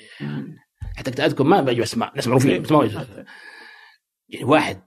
حتى 0.97 1.25
أذكر 1.25 1.43
ما 1.43 1.61
بجي 1.61 1.83
اسماء 1.83 2.15
ناس 2.15 2.27
معروفين 2.27 2.61
بس 2.61 2.71
ما 2.71 2.79
بجي 2.79 2.97
يعني 4.29 4.45
واحد 4.45 4.81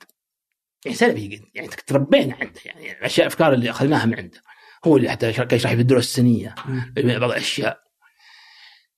يعني 0.85 0.97
سلفي 0.97 1.41
يعني 1.55 1.69
تربينا 1.87 2.35
عنده. 2.41 2.61
يعني 2.65 2.99
الاشياء 2.99 3.27
الأفكار 3.27 3.53
اللي 3.53 3.71
أخذناها 3.71 4.07
من 4.07 4.15
عنده. 4.15 4.41
هو 4.85 4.97
اللي 4.97 5.11
حتى 5.11 5.33
كان 5.33 5.49
يشرح 5.53 5.75
في 5.75 5.81
الدروس 5.81 6.05
السنية. 6.05 6.55
بعض 6.97 7.31
الأشياء. 7.31 7.84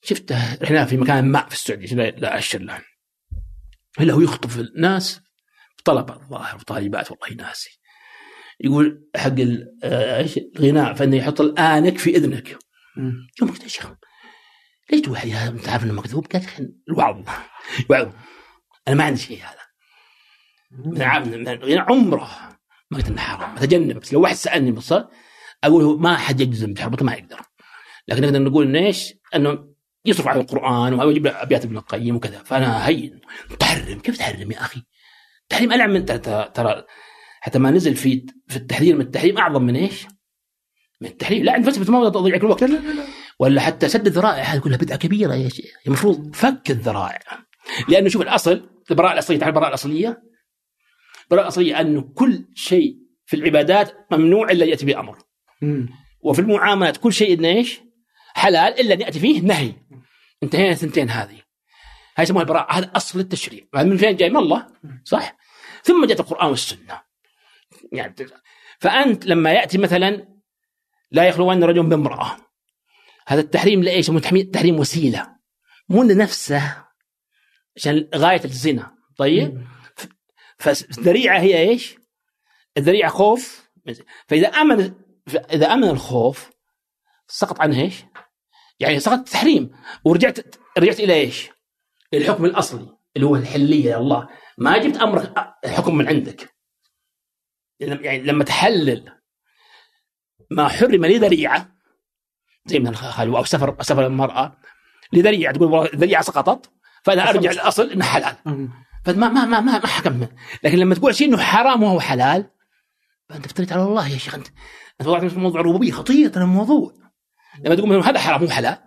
شفته 0.06 0.54
رحنا 0.62 0.84
في 0.84 0.96
مكان 0.96 1.24
ما 1.24 1.46
في 1.48 1.54
السعودية 1.54 1.94
لا, 1.94 2.38
اشر 2.38 2.58
له 2.58 2.78
الا 4.00 4.14
هو 4.14 4.20
يخطب 4.20 4.50
الناس 4.60 5.20
طلبه 5.84 6.14
الظاهر 6.14 6.56
وطالبات 6.56 7.10
والله 7.10 7.34
ناسي. 7.46 7.80
يقول 8.60 9.08
حق 9.16 9.34
آه، 9.84 10.18
إيش؟ 10.18 10.38
الغناء 10.38 10.94
فإنه 10.94 11.16
يحط 11.16 11.40
الآنك 11.40 11.98
في 11.98 12.16
إذنك. 12.16 12.58
يوم 13.40 13.50
قلت 13.50 13.62
يا 13.62 13.68
شيخ 13.68 13.86
ليش 14.92 15.00
توحي 15.00 15.32
هذا 15.32 15.50
انت 15.50 15.68
عارف 15.68 15.84
إنه 15.84 15.92
مكذوب؟ 15.92 16.26
قال 16.26 16.42
الوعظ 16.88 17.24
الوعظ 17.90 18.12
أنا 18.88 18.96
ما 18.96 19.04
عندي 19.04 19.20
شيء 19.20 19.38
هذا. 19.42 19.66
من 20.70 21.02
عام- 21.02 21.28
من 21.28 21.48
الغناء 21.48 21.92
عمره 21.92 22.58
ما 22.90 22.98
قلت 22.98 23.08
انه 23.08 23.20
حرام 23.20 23.56
أتجنب. 23.56 23.98
بس 24.00 24.12
لو 24.12 24.20
واحد 24.20 24.34
سألني 24.34 24.72
بالصدق 24.72 25.10
أقول 25.64 26.00
ما 26.00 26.16
حد 26.16 26.40
يجزم 26.40 26.72
بحرمته 26.74 27.04
ما 27.04 27.12
يقدر. 27.14 27.40
لكن 28.08 28.22
نقدر 28.22 28.42
نقول 28.42 28.76
إيش؟ 28.76 29.14
إنه 29.34 29.75
يصرف 30.08 30.28
على 30.28 30.40
القرآن 30.40 30.94
ويجيب 30.94 31.26
أبيات 31.26 31.64
ابن 31.64 31.76
القيم 31.76 32.16
وكذا 32.16 32.42
فأنا 32.42 32.88
هين 32.88 33.20
تحرم 33.58 33.98
كيف 33.98 34.18
تحرم 34.18 34.52
يا 34.52 34.60
أخي؟ 34.60 34.82
تحريم 35.48 35.72
ألعن 35.72 35.90
من 35.90 36.06
ترى- 36.06 36.84
حتى 37.40 37.58
ما 37.58 37.70
نزل 37.70 37.96
في 37.96 38.26
في 38.48 38.56
التحذير 38.56 38.94
من 38.94 39.00
التحريم 39.00 39.38
أعظم 39.38 39.62
من 39.62 39.76
إيش؟ 39.76 40.06
من 41.00 41.08
التحريم 41.08 41.44
لا 41.44 41.58
بس 41.58 41.78
ما 41.90 42.08
تضيع 42.08 42.38
كل 42.38 42.46
الوقت 42.46 42.62
لا 42.62 42.66
لا 42.66 42.92
لا 42.92 43.04
ولا 43.38 43.60
حتى 43.60 43.88
سد 43.88 44.06
الذرائع 44.06 44.42
هذه 44.42 44.58
كلها 44.58 44.76
بدعة 44.76 44.98
كبيرة 44.98 45.34
يا 45.34 45.48
شيخ 45.48 45.74
المفروض 45.86 46.34
فك 46.34 46.70
الذرائع 46.70 47.20
لأنه 47.88 48.08
شوف 48.08 48.22
الأصل 48.22 48.68
البراءة 48.90 49.12
الأصلية 49.12 49.38
تعرف 49.38 49.48
البراءة 49.48 49.68
الأصلية؟ 49.68 50.22
البراءة 51.24 51.42
الأصلية 51.42 51.80
انه 51.80 52.02
كل 52.14 52.44
شيء 52.54 52.96
في 53.26 53.36
العبادات 53.36 53.92
ممنوع 54.12 54.50
إلا 54.50 54.64
يأتي 54.64 54.86
بامر 54.86 55.18
مم. 55.62 55.88
وفي 56.20 56.38
المعاملات 56.40 56.96
كل 56.96 57.12
شيء 57.12 57.44
إيش؟ 57.44 57.80
حلال 58.34 58.80
إلا 58.80 58.94
أن 58.94 59.00
يأتي 59.00 59.20
فيه 59.20 59.40
نهي 59.40 59.72
انتهينا 60.42 60.70
الثنتين 60.70 61.10
هذه 61.10 61.40
هاي 62.16 62.22
يسموها 62.22 62.42
البراءة 62.42 62.78
هذا 62.78 62.92
أصل 62.96 63.20
التشريع 63.20 63.64
هذا 63.74 63.88
من 63.88 63.96
فين 63.96 64.16
جاي؟ 64.16 64.30
من 64.30 64.36
الله 64.36 64.66
صح؟ 65.04 65.36
ثم 65.82 66.06
جاءت 66.06 66.20
القرآن 66.20 66.50
والسنة 66.50 67.02
يعني 67.92 68.14
فأنت 68.80 69.26
لما 69.26 69.52
يأتي 69.52 69.78
مثلا 69.78 70.28
لا 71.10 71.24
يخلون 71.28 71.64
رجل 71.64 71.82
بامرأة 71.86 72.36
هذا 73.28 73.40
التحريم 73.40 73.82
تحمي- 74.20 74.42
تحريم 74.42 74.78
وسيلة 74.78 75.36
مو 75.88 76.02
لنفسه 76.02 76.84
عشان 77.76 78.08
غاية 78.14 78.44
الزنا 78.44 78.94
طيب؟ 79.18 79.66
فالذريعه 80.58 81.38
هي 81.40 81.58
إيش؟ 81.68 81.96
الذريعة 82.76 83.10
خوف 83.10 83.70
فإذا 84.28 84.48
امن 84.48 84.94
اذا 85.52 85.72
آمن 85.72 85.88
الخوف 85.88 86.50
سقط 87.28 87.60
عنه 87.60 87.80
إيش؟ 87.80 87.94
يعني 88.80 89.00
سقط 89.00 89.18
التحريم 89.18 89.70
ورجعت 90.04 90.38
رجعت 90.78 91.00
إلى 91.00 91.14
إيش؟ 91.14 91.48
الحكم 92.14 92.44
الأصلي 92.44 92.96
اللي 93.16 93.26
هو 93.26 93.36
الحلية. 93.36 93.90
يا 93.90 93.96
الله 93.96 94.28
ما 94.58 94.78
جبت 94.78 94.96
أمر 94.96 95.32
حكم 95.66 95.94
من 95.94 96.08
عندك. 96.08 96.56
يعني 97.80 98.18
لما 98.18 98.44
تحلل 98.44 99.12
ما 100.50 100.68
حرم 100.68 101.06
لذريعة 101.06 101.76
زي 102.66 102.78
من 102.78 102.86
الخلوه 102.86 103.38
أو 103.38 103.44
سفر 103.44 103.76
سفر 103.80 104.06
المرأة 104.06 104.56
لذريعة 105.12 105.54
تقول 105.54 105.72
والله 105.72 105.92
الذريعه 105.92 106.22
سقطت 106.22 106.70
فأنا 107.04 107.30
أرجع 107.30 107.52
للاصل 107.52 107.90
انه 107.90 108.04
حلال. 108.04 108.36
مم. 108.46 108.70
فما 109.04 109.28
ما 109.28 109.44
ما 109.44 109.60
ما, 109.60 109.78
ما 109.78 109.86
حكم. 109.86 110.26
لكن 110.62 110.78
لما 110.78 110.94
تقول 110.94 111.14
شيء 111.14 111.28
إنه 111.28 111.38
حرام 111.38 111.82
وهو 111.82 112.00
حلال 112.00 112.50
فأنت 113.28 113.44
افتريت 113.46 113.72
على 113.72 113.82
الله 113.82 114.08
يا 114.08 114.18
شيخ 114.18 114.34
انت 114.34 114.46
أنت 115.00 115.08
وضعت 115.08 115.24
في 115.24 115.38
موضوع 115.38 115.60
الربوبيه 115.60 115.92
خطير 115.92 116.36
الموضوع. 116.36 117.05
لما 117.64 117.74
تقول 117.74 117.88
مثلاً 117.88 118.10
هذا 118.10 118.18
حرام 118.18 118.42
مو 118.42 118.48
حلال. 118.48 118.78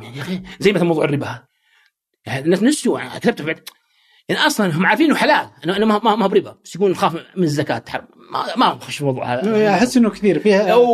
يا 0.00 0.22
أخي 0.22 0.42
زي 0.60 0.72
مثلا 0.72 0.84
موضوع 0.84 1.04
الربا. 1.04 1.44
يعني 2.26 2.44
الناس 2.44 2.62
نسوا 2.62 2.98
يعني 2.98 3.20
كتبت 3.20 3.42
بعد 3.42 3.68
يعني 4.28 4.46
أصلا 4.46 4.76
هم 4.76 4.86
عارفين 4.86 5.06
إنه 5.06 5.16
حلال 5.16 5.50
انه 5.64 5.98
ما 5.98 6.16
ما 6.16 6.26
بربا. 6.26 6.56
بس 6.64 6.76
يقول 6.76 6.90
نخاف 6.90 7.14
من 7.36 7.42
الزكاة 7.42 7.84
ما 8.32 8.56
ما 8.56 8.74
نخش 8.74 8.94
في 8.94 9.00
الموضوع 9.00 9.34
هذا. 9.34 9.74
أحس 9.74 9.96
إنه 9.96 10.10
كثير. 10.10 10.38
فيها 10.38 10.72
أو 10.72 10.84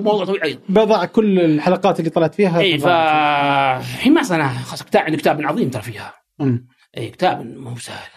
موضوع 0.00 0.24
طويل 0.24 0.42
أيضا 0.42 0.60
بضع 0.68 1.04
كل 1.04 1.40
الحلقات 1.40 2.00
اللي 2.00 2.10
طلعت 2.10 2.34
فيها. 2.34 2.60
اي 2.60 2.78
ف 2.78 2.86
الحين 2.86 4.14
ما 4.14 4.20
أصلا 4.20 4.48
خلاص 4.48 4.82
كتاب 4.82 5.02
عنده 5.02 5.16
كتاب 5.18 5.46
عظيم 5.46 5.70
ترى 5.70 5.82
فيها. 5.82 6.14
اي 6.96 7.10
كتاب 7.10 7.46
ما 7.46 7.70
هو 7.70 7.76
سهل. 7.76 8.08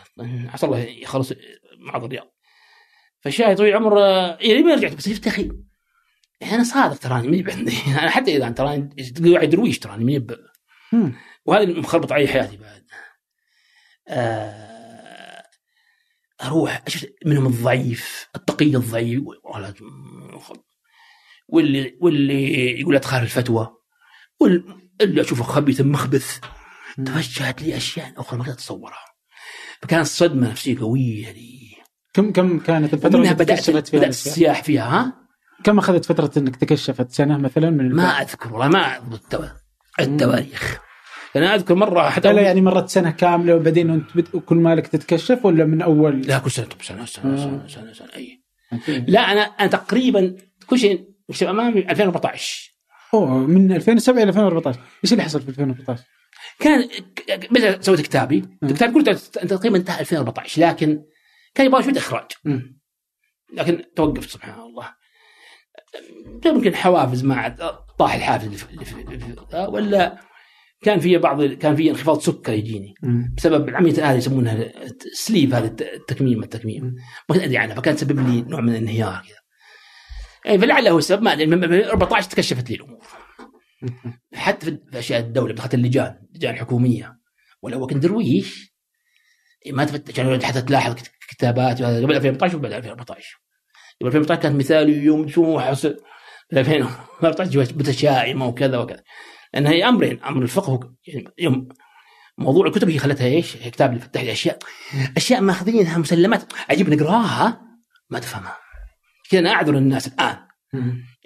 عسى 0.54 0.66
الله 0.66 0.80
يخلص 0.80 1.34
معرض 1.80 2.04
الرياض. 2.04 2.36
فالشاهد 3.22 3.58
طويل 3.58 3.70
العمر 3.70 3.98
يعني 4.42 4.64
ما 4.64 4.76
رجعت 4.76 4.94
بس 4.94 5.10
شفت 5.10 5.26
يا 5.26 5.32
أخي 5.32 5.52
يعني 6.42 6.56
أنا 6.56 6.64
صادق 6.64 6.98
تراني 6.98 7.28
ماني 7.28 7.44
بعندي 7.44 7.78
أنا 7.88 8.10
حتى 8.10 8.38
إذا 8.38 8.50
تراني 8.50 8.88
تقول 9.16 9.50
درويش 9.50 9.80
تراني 9.80 10.04
ماني 10.06 10.38
مم. 10.94 11.16
وهذا 11.46 11.66
مخربط 11.66 12.12
علي 12.12 12.28
حياتي 12.28 12.58
بعد. 12.58 12.86
آه، 14.08 15.44
أروح 16.44 16.84
أشوف 16.88 17.06
منهم 17.26 17.48
الضعيف 17.48 18.28
التقي 18.36 18.76
الضعيف 18.76 19.24
واللي 21.48 21.98
واللي 22.02 22.80
يقول 22.80 22.94
لا 22.94 23.00
تخالف 23.00 23.24
الفتوى 23.24 23.70
واللي 24.40 25.22
أشوفه 25.22 25.44
خبيث 25.44 25.82
مخبث. 25.82 26.40
تفجأت 27.06 27.62
لي 27.62 27.78
أشياء 27.78 28.14
أخرى 28.18 28.38
ما 28.38 28.44
قدرت 28.44 28.56
أتصورها. 28.56 29.06
فكانت 29.82 30.08
صدمه 30.08 30.50
نفسية 30.50 30.80
قوية 30.80 31.32
لي. 31.32 31.76
كم 32.14 32.32
كم 32.32 32.60
كانت 32.60 32.94
الفترة 32.94 33.16
اللي 33.16 33.34
بدات 33.34 33.70
بدأت؟ 33.70 34.10
السياح 34.10 34.64
فيها 34.64 34.84
ها؟ 34.84 35.29
كم 35.64 35.78
أخذت 35.80 36.06
فترة 36.06 36.32
إنك 36.38 36.56
تكشفت؟ 36.56 37.12
سنة 37.12 37.38
مثلا 37.38 37.70
من 37.70 37.96
ما؟ 37.96 38.04
أذكر 38.22 38.54
والله 38.54 38.68
ما 38.68 38.98
اضبط 38.98 39.20
التوا- 39.36 40.00
التواريخ. 40.00 40.80
أنا 41.36 41.56
أذكر 41.56 41.76
مرة 41.76 42.10
حتى 42.10 42.34
لا 42.34 42.42
يعني 42.42 42.62
مرت 42.62 42.90
سنة 42.90 43.12
كاملة 43.12 43.56
وبعدين 43.56 43.90
أنت 43.90 44.18
بت... 44.18 44.38
كل 44.46 44.56
مالك 44.56 44.88
تتكشف 44.88 45.46
ولا 45.46 45.66
من 45.66 45.82
أول؟ 45.82 46.22
لا 46.22 46.40
كل 46.40 46.52
سنة 46.52 46.68
سنه 46.82 47.06
سنة 47.06 47.36
سنة 47.38 47.64
آه. 47.64 47.68
سنة, 47.68 47.94
سنة 47.94 48.08
أي. 48.16 48.44
لا 49.08 49.20
أنا 49.32 49.42
أنا 49.42 49.68
تقريبا 49.68 50.36
كل 50.68 50.80
شيء 50.80 51.10
يكتب 51.30 51.48
أمامي 51.48 51.80
2014 51.92 52.72
أوه 53.14 53.38
من 53.38 53.72
2007 53.72 54.24
إلى 54.24 54.30
2014 54.30 54.80
إيش 55.04 55.14
اللي 55.14 55.24
حصل 55.24 55.42
في 55.42 55.50
2014 55.50 56.04
كان 56.60 56.90
بدأت 57.52 57.84
سويت 57.84 58.02
كتابي. 58.02 58.46
الكتاب 58.64 58.94
كله 58.94 59.14
تقريبا 59.34 59.78
انتهى 59.78 60.00
2014 60.00 60.62
لكن 60.62 61.04
كان 61.56 61.66
يبغى 61.66 61.84
شوية 61.84 61.98
اخراج. 61.98 62.26
لكن 63.54 63.84
توقفت 63.96 64.30
سبحان 64.30 64.60
الله. 64.62 64.99
يمكن 66.46 66.76
حوافز 66.76 67.24
ما 67.26 67.36
عاد 67.36 67.58
طاح 68.00 68.14
الحافز 68.16 68.46
اللي 68.46 68.58
في- 68.58 68.96
اللي 69.02 69.68
ولا 69.70 70.20
كان 70.84 71.00
في 71.00 71.18
بعض 71.18 71.44
كان 71.44 71.76
في 71.76 71.90
انخفاض 71.90 72.20
سكر 72.20 72.54
يجيني. 72.54 72.94
بسبب 73.38 73.70
العملية 73.70 74.12
هذه 74.12 74.18
يسمونها 74.18 74.72
سليف 75.14 75.54
هذا 75.56 75.66
الت- 75.68 75.82
التكميم 75.82 76.44
التكميم. 76.44 76.84
ما 77.30 77.36
كنت 77.36 77.44
أدري 77.44 77.58
عنها 77.58 77.76
فكان 77.76 77.96
تسبب 77.96 78.20
لي 78.30 78.42
نوع 78.42 78.62
من 78.62 78.70
الانهيار 78.70 79.24
كذا. 79.28 79.38
يعني 80.46 80.58
فلعله 80.58 80.92
هو 80.92 80.98
السبب 80.98 81.22
ما 81.22 81.34
أدري 81.34 81.46
من 81.46 81.58
من 81.70 81.84
14 81.84 82.30
تكشفت 82.30 82.70
لي 82.70 82.76
الأمور. 82.76 83.04
حتى 84.34 84.66
في 84.66 85.00
أشياء 85.00 85.20
الدولة 85.20 85.54
دخلت 85.54 85.74
اللجان 85.74 86.20
اللجان 86.32 86.54
الحكومية. 86.54 87.20
ولو 87.62 87.88
كنت 87.88 87.98
درويش. 88.04 88.74
ما 89.72 89.86
تفتش 89.86 90.18
يعني 90.18 90.46
حتى 90.46 90.62
تلاحظ 90.62 90.94
كت- 90.96 91.12
كتابات 91.30 91.82
قبل 91.82 92.14
2014 92.16 92.56
وبعد 92.58 92.72
2014 92.74 93.40
قبل 93.40 93.49
2014 94.02 94.42
كانت 94.42 94.56
مثالي 94.56 95.04
يوم 95.04 95.30
سموح 95.30 95.74
في 95.74 95.96
2014 96.54 97.52
جوات 97.52 97.74
متشائمة 97.74 98.48
وكذا 98.48 98.78
وكذا. 98.78 99.04
لأن 99.54 99.68
هي 99.68 99.90
أمرين 99.90 100.24
أمر 100.24 100.42
الفقه 100.42 100.94
يعني 101.08 101.28
يوم 101.40 101.68
موضوع 102.38 102.68
الكتب 102.68 102.90
هي 102.90 102.98
خلتها 102.98 103.28
إيش؟ 103.28 103.58
هي 103.58 103.70
كتاب 103.70 103.90
اللي 103.90 104.02
فتح 104.02 104.22
لي 104.22 104.32
أشياء. 104.32 104.60
أشياء 105.18 105.42
ماخذينها 105.42 105.98
مسلمات. 105.98 106.54
عجيب 106.70 106.90
نقراها 106.90 107.62
ما 108.10 108.20
تفهمها. 108.20 108.58
كذا 109.30 109.40
أنا 109.40 109.52
أعذر 109.52 109.78
الناس 109.78 110.08
الآن. 110.08 110.38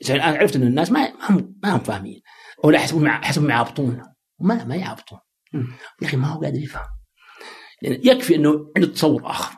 زين 0.01 0.15
الآن 0.15 0.35
عرفت 0.35 0.55
إن 0.55 0.63
الناس 0.63 0.91
ما 0.91 1.13
هم 1.29 1.55
ما 1.63 1.75
هم 1.75 1.79
فاهمين. 1.79 2.21
أو 2.63 2.69
لا 2.69 2.77
يحسبون 2.79 3.05
يحسبون 3.05 3.49
يعابطون. 3.49 4.01
ما 4.39 4.63
ما 4.63 4.75
يعابطون. 4.75 5.19
يا 6.01 6.07
أخي 6.07 6.17
ما 6.17 6.27
هو 6.27 6.41
قادر 6.41 6.59
يفهم. 6.59 6.85
يعني 7.81 8.01
يكفي 8.03 8.35
إنه 8.35 8.71
عنده 8.75 8.87
تصور 8.87 9.29
آخر. 9.29 9.55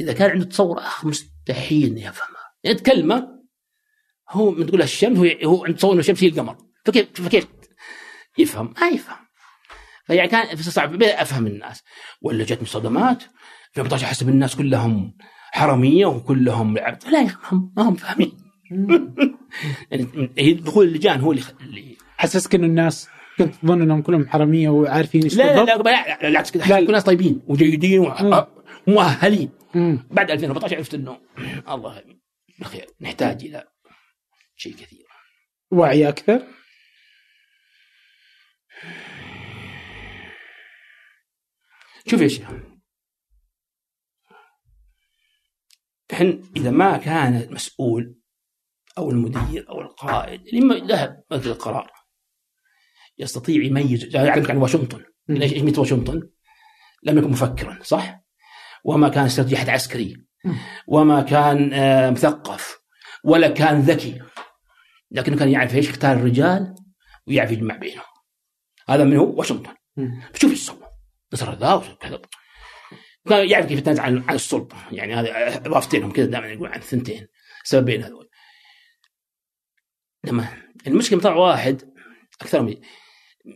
إذا 0.00 0.12
كان 0.12 0.30
عنده 0.30 0.44
تصور 0.44 0.78
آخر 0.78 1.08
مستحيل 1.08 1.90
إنه 1.90 2.00
يعني 2.00 2.14
كلمه 2.72 3.28
هو 4.30 4.50
من 4.50 4.66
تقول 4.66 4.82
الشمس 4.82 5.18
هو 5.18 5.26
هو 5.44 5.66
تصور 5.66 5.92
إنه 5.92 6.00
الشمس 6.00 6.24
هي 6.24 6.28
القمر. 6.28 6.56
فكيف 6.84 7.20
فكيف 7.22 7.46
يفهم؟ 8.38 8.74
ما 8.80 8.88
يفهم. 8.88 9.16
فيعني 10.06 10.28
كان 10.28 10.56
صعب 10.56 11.02
أفهم 11.02 11.46
الناس. 11.46 11.82
ولا 12.22 12.44
جتني 12.44 12.66
صدمات 12.66 13.22
في 13.72 13.80
14 13.80 14.06
حسب 14.06 14.28
الناس 14.28 14.56
كلهم 14.56 15.16
حرميه 15.52 16.06
وكلهم 16.06 16.78
عبد 16.78 17.08
لا 17.08 17.22
يفهم. 17.22 17.72
ما 17.76 17.88
هم 17.88 17.94
فاهمين. 17.94 18.32
يعني 20.36 20.52
دخول 20.52 20.86
اللجان 20.86 21.20
هو 21.20 21.32
اللي 21.32 21.42
حسسك 22.16 22.54
انه 22.54 22.66
الناس 22.66 23.08
كنت 23.38 23.54
تظن 23.54 23.82
إنهم 23.82 24.02
كلهم 24.02 24.28
حرامية 24.28 24.68
وعارفين 24.68 25.22
إيش 25.22 25.36
لا 25.36 25.56
لا 25.56 25.64
لا 25.64 25.82
بالعكس 26.22 26.50
كذا 26.50 26.64
كل 26.64 26.86
الناس 26.86 27.04
طيبين 27.04 27.40
وجيدين 27.46 28.12
ومؤهلين 28.86 29.50
بعد 30.10 30.30
2014 30.30 30.76
عرفت 30.76 30.94
إنه 30.94 31.18
الله 31.68 32.02
بالخير 32.58 32.90
نحتاج 33.00 33.44
إلى 33.44 33.68
شيء 34.56 34.74
كثير. 34.74 35.06
وعي 35.70 36.08
أكثر؟ 36.08 36.46
شوف 42.06 42.20
يا 42.20 42.28
شيخ. 42.28 42.48
إحنا 46.12 46.42
إذا 46.56 46.70
ما 46.70 46.96
كان 46.96 47.36
المسؤول 47.36 48.16
أو 48.98 49.10
المدير 49.10 49.68
أو 49.68 49.80
القائد 49.80 50.46
اللي 50.46 50.86
ذهب 50.86 51.24
مثل 51.30 51.50
القرار. 51.50 51.92
يستطيع 53.18 53.62
يميز. 53.62 54.14
يعلمك 54.14 54.50
عن 54.50 54.56
واشنطن. 54.56 55.04
ليش 55.28 55.52
إيش 55.52 55.78
واشنطن؟ 55.78 56.30
لم 57.02 57.18
يكن 57.18 57.30
مفكرا 57.30 57.82
صح؟ 57.82 58.20
وما 58.84 59.08
كان 59.08 59.24
استراتيجي 59.24 59.70
عسكري 59.70 60.26
وما 60.86 61.22
كان 61.22 61.72
آه، 61.72 62.10
مثقف 62.10 62.78
ولا 63.24 63.48
كان 63.48 63.80
ذكي. 63.80 64.22
لكنه 65.10 65.36
كان 65.36 65.48
يعرف 65.48 65.74
إيش؟ 65.74 65.88
يختار 65.88 66.16
الرجال 66.16 66.74
ويعرف 67.26 67.50
يجمع 67.50 67.76
بينهم. 67.76 68.04
هذا 68.88 69.04
من 69.04 69.16
هو؟ 69.16 69.38
واشنطن. 69.38 69.74
شوف 70.34 70.50
إيش 70.50 70.66
سوى. 70.66 70.88
نصر 71.32 71.54
ذا 71.54 71.72
وكذا 71.74 72.20
كان 73.28 73.48
يعرف 73.48 73.66
كيف 73.66 73.78
يتنازل 73.78 74.00
عن 74.00 74.24
عن 74.28 74.34
السلطة. 74.34 74.76
يعني 74.92 75.14
هذه 75.14 75.56
اضافتين 75.56 76.12
كذا 76.12 76.26
دائما 76.26 76.46
يقول 76.46 76.68
عن 76.68 76.78
الثنتين 76.78 77.26
سببين 77.64 78.02
هذول. 78.02 78.28
لما 80.24 80.48
المشكلة 80.86 81.20
طلع 81.20 81.34
واحد 81.34 81.82
أكثر 82.42 82.62
من 82.62 82.76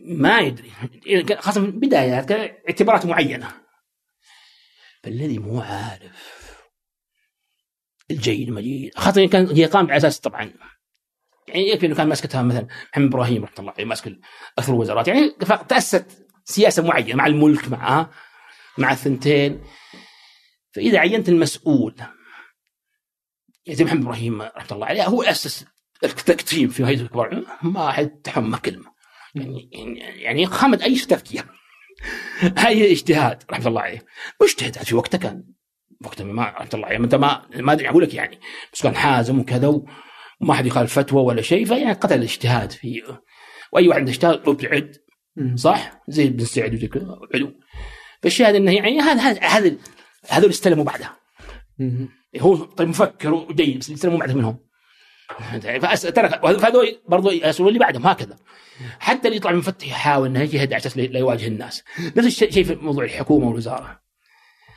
ما 0.05 0.39
يدري. 0.39 0.71
خاصة 1.39 1.61
من 1.61 1.79
بدايات 1.79 2.31
اعتبارات 2.31 3.05
معينة. 3.05 3.51
فالذي 5.03 5.39
مو 5.39 5.61
عارف 5.61 6.38
الجيد 8.11 8.47
المجيد. 8.47 8.91
خاصه 8.95 9.25
كان 9.25 9.47
هي 9.47 9.65
قامت 9.65 9.89
على 9.89 9.97
أساس 9.97 10.19
طبعا. 10.19 10.53
يعني 11.47 11.69
يكفي 11.69 11.85
إنه 11.85 11.95
كان 11.95 12.07
ماسكتها 12.07 12.41
مثلا 12.41 12.67
محمد 12.91 13.07
إبراهيم 13.07 13.43
رحمة 13.43 13.59
الله 13.59 13.71
عليه 13.71 13.85
ماسك 13.85 14.19
أكثر 14.57 14.73
الوزارات. 14.73 15.07
يعني 15.07 15.35
تاسست 15.69 16.05
سياسة 16.45 16.83
معينة 16.83 17.15
مع 17.15 17.27
الملك 17.27 17.69
مع 17.69 18.09
مع 18.77 18.91
الثنتين. 18.91 19.63
فإذا 20.71 20.99
عينت 20.99 21.29
المسؤول 21.29 21.95
يعني 23.65 23.77
زي 23.77 23.83
محمد 23.83 24.01
إبراهيم 24.01 24.41
رحمة 24.41 24.71
الله 24.71 24.85
عليه 24.85 25.05
هو 25.05 25.23
أسس 25.23 25.65
التكتيم 26.03 26.69
في 26.69 26.85
هيئه 26.85 27.01
الكبار. 27.01 27.43
ما 27.61 27.91
حد 27.91 28.09
تحمل 28.09 28.57
كلمة. 28.57 28.91
يعني 29.35 29.99
يعني 29.99 30.45
خمد 30.45 30.81
أي 30.81 30.95
تفكير. 30.95 31.45
أي 32.67 32.91
اجتهاد 32.91 33.43
رحمة 33.51 33.67
الله 33.67 33.81
عليه. 33.81 34.05
مجتهد 34.41 34.77
في 34.77 34.95
وقته 34.95 35.17
كان. 35.17 35.43
وقته 36.05 36.23
ما 36.23 36.63
الله 36.73 36.87
عليه 36.87 36.97
انت 36.97 37.15
ما 37.15 37.41
ما 37.55 37.73
أدري 37.73 37.89
أقول 37.89 38.03
لك 38.03 38.13
يعني. 38.13 38.39
بس 38.73 38.83
كان 38.83 38.95
حازم 38.95 39.39
وكذا 39.39 39.81
وما 40.41 40.53
حد 40.53 40.65
يخالف 40.65 40.93
فتوى 40.93 41.21
ولا 41.21 41.41
شيء 41.41 41.65
فيعني 41.65 41.93
قتل 41.93 42.15
الاجتهاد 42.15 42.71
في 42.71 43.01
وأي 43.71 43.87
واحد 43.87 43.99
عنده 43.99 44.11
اجتهاد 44.11 44.49
ابعد 44.49 44.95
صح؟ 45.55 46.01
زي 46.07 46.29
بن 46.29 46.45
سعد 46.45 46.73
وزي 46.73 46.87
كذا 46.87 47.19
عدو. 47.33 47.51
فالشاهد 48.21 48.55
إنه 48.55 48.71
يعني 48.71 48.99
هذا 48.99 49.21
هذا 49.21 49.41
هذا 49.41 49.75
هذول 50.29 50.49
استلموا 50.49 50.83
بعدها. 50.83 51.17
هو 52.39 52.55
طيب 52.55 52.87
مفكر 52.87 53.33
وجيد 53.33 53.79
بس 53.79 53.91
استلموا 53.91 54.19
بعدها 54.19 54.35
منهم. 54.35 54.59
فهذول 55.61 57.01
برضو 57.09 57.31
يسألون 57.31 57.67
اللي 57.67 57.79
بعدهم 57.79 58.07
هكذا. 58.07 58.37
حتى 58.99 59.27
اللي 59.27 59.37
يطلع 59.37 59.51
مفتح 59.51 59.87
يحاول 59.87 60.27
إنه 60.27 60.41
يجتهد 60.41 60.73
على 60.73 60.81
أساس 60.81 60.97
لا 60.97 61.19
يواجه 61.19 61.47
الناس. 61.47 61.83
نفس 61.99 62.27
الشيء 62.27 62.63
في 62.63 62.75
موضوع 62.75 63.03
الحكومة 63.03 63.47
والوزارة. 63.47 64.08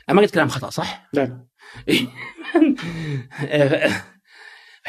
أنا 0.09 0.15
ما 0.15 0.21
قلت 0.21 0.33
كلام 0.33 0.47
خطأ 0.47 0.69
صح؟ 0.69 1.09
لا. 1.13 1.47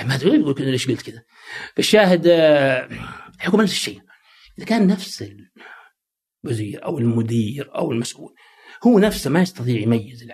ما 0.04 0.14
ادري 0.14 0.38
يقول 0.38 0.54
ليش 0.58 0.88
قلت 0.88 1.02
كذا؟ 1.02 1.22
فالشاهد 1.76 2.26
الحكومة 2.26 3.62
نفس 3.62 3.72
الشيء. 3.72 4.00
إذا 4.58 4.66
كان 4.66 4.86
نفس 4.86 5.24
الوزير 6.44 6.84
أو 6.84 6.98
المدير 6.98 7.74
أو 7.74 7.92
المسؤول 7.92 8.34
هو 8.86 8.98
نفسه 8.98 9.30
ما 9.30 9.40
يستطيع 9.40 9.80
يميز 9.80 10.28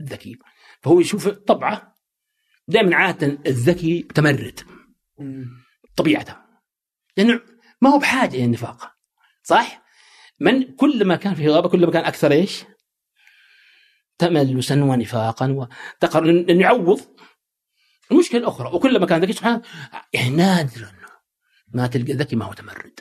الذكي. 0.00 0.38
فهو 0.80 1.00
يشوف 1.00 1.28
طبعه 1.28 1.96
دائما 2.68 2.96
عادة 2.96 3.38
الذكي 3.46 4.02
متمرد 4.02 4.60
طبيعته. 5.96 6.36
لأنه 7.16 7.40
ما 7.80 7.90
هو 7.90 7.98
بحاجة 7.98 8.36
إلى 8.36 8.44
النفاق 8.44 8.92
صح؟ 9.42 9.82
من 10.40 10.76
كل 10.76 11.04
ما 11.04 11.16
كان 11.16 11.34
في 11.34 11.48
غابة 11.48 11.68
كل 11.68 11.86
ما 11.86 11.92
كان 11.92 12.04
أكثر 12.04 12.32
إيش؟ 12.32 12.64
تملسا 14.28 14.84
ونفاقا 14.84 15.46
وتقر 15.48 16.30
انه 16.30 16.62
يعوض 16.62 17.00
المشكلة 18.12 18.40
الأخرى 18.40 18.70
وكلما 18.74 19.06
كان 19.06 19.20
ذكي 19.20 19.32
سبحان 19.32 19.62
يعني 20.12 20.30
نادرا 20.30 20.92
ما 21.74 21.86
تلقى 21.86 22.12
ذكي 22.12 22.36
ما 22.36 22.44
هو 22.44 22.52
تمرد. 22.52 23.00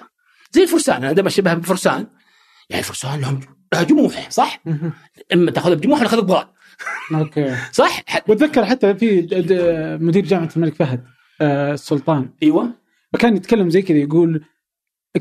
زي 0.51 0.63
الفرسان 0.63 1.03
أنا 1.03 1.11
دائما 1.11 1.29
أشبهها 1.29 1.53
بالفرسان. 1.53 2.07
يعني 2.69 2.81
الفرسان 2.81 3.21
لهم 3.21 3.39
لها 3.73 3.83
جموح 3.83 4.29
صح؟ 4.29 4.63
إما 5.33 5.51
تاخذها 5.51 5.75
بجموح 5.75 5.99
ولا 5.99 6.09
تاخذها 6.09 6.23
بضال 6.23 6.47
أوكي. 7.13 7.55
صح؟ 7.71 8.03
واتذكر 8.27 8.65
حتى 8.65 8.95
في 8.95 9.21
مدير 10.01 10.25
جامعة 10.25 10.49
الملك 10.55 10.75
فهد 10.75 11.03
آه، 11.41 11.73
السلطان. 11.73 12.29
أيوه. 12.43 12.73
فكان 13.13 13.35
يتكلم 13.35 13.69
زي 13.69 13.81
كذا 13.81 13.97
يقول 13.97 14.45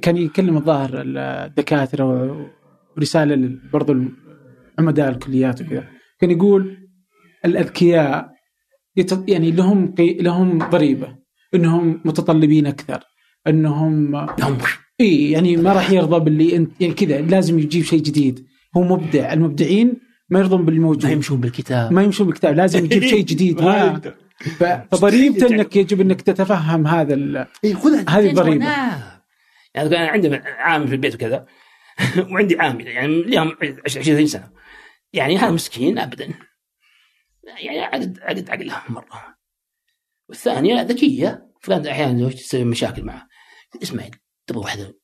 كان 0.02 0.16
يكلم 0.16 0.56
الظاهر 0.56 0.90
الدكاترة 0.94 2.04
ورسالة 2.96 3.58
برضو 3.72 3.92
عمداء 4.80 5.08
الكليات 5.08 5.62
وكذا. 5.62 5.84
كان 6.20 6.30
يقول 6.30 6.76
الأذكياء 7.44 8.30
يعني 9.28 9.50
لهم 9.50 9.94
لهم 9.98 10.58
ضريبة. 10.58 11.16
إنهم 11.54 12.00
متطلبين 12.04 12.66
أكثر. 12.66 13.00
إنهم 13.46 14.16
إي 15.00 15.30
يعني 15.30 15.56
ما 15.56 15.72
راح 15.72 15.90
يرضى 15.90 16.20
باللي 16.20 16.56
أنت 16.56 16.70
يعني 16.80 16.94
كذا 16.94 17.20
لازم 17.20 17.58
يجيب 17.58 17.84
شيء 17.84 18.02
جديد. 18.02 18.46
هو 18.76 18.82
مبدع. 18.82 19.32
المبدعين 19.32 19.94
ما 20.30 20.38
يرضون 20.38 20.64
بالموجود 20.64 21.06
ما 21.06 21.12
يمشون 21.12 21.40
بالكتاب. 21.40 21.92
ما 21.92 22.02
يمشون 22.02 22.26
بالكتاب. 22.26 22.56
لازم 22.56 22.84
يجيب 22.84 23.02
شيء 23.02 23.24
جديد. 23.24 23.62
ما 23.64 24.00
فضريبته 24.92 25.46
إنك 25.54 25.76
يجب 25.76 26.00
إنك 26.00 26.20
تتفهم 26.20 26.86
هذا 26.86 27.14
ال... 27.14 27.46
هذه 28.08 28.30
الضريبه 28.30 28.64
يعني 29.74 29.88
كان 29.88 30.08
عندي 30.08 30.40
عامل 30.58 30.88
في 30.88 30.94
البيت 30.94 31.14
وكذا. 31.14 31.46
وعندي 32.32 32.60
عامل 32.60 32.86
يعني 32.86 33.22
لهم 33.22 33.52
20 33.86 34.26
سنة. 34.26 34.59
يعني 35.12 35.36
هذا 35.36 35.50
مسكين 35.50 35.98
ابدا. 35.98 36.34
يعني 37.44 37.80
عقد 37.80 38.18
عقد 38.20 38.50
عقلها 38.50 38.84
مرة. 38.88 39.36
والثانية 40.28 40.82
ذكية. 40.82 41.50
فلان 41.62 41.86
أحيانا 41.86 42.30
تسوي 42.30 42.64
مشاكل 42.64 43.04
معه. 43.04 43.28
اسمعي 43.82 44.10
تبغى 44.46 44.64
واحدة؟ 44.64 44.98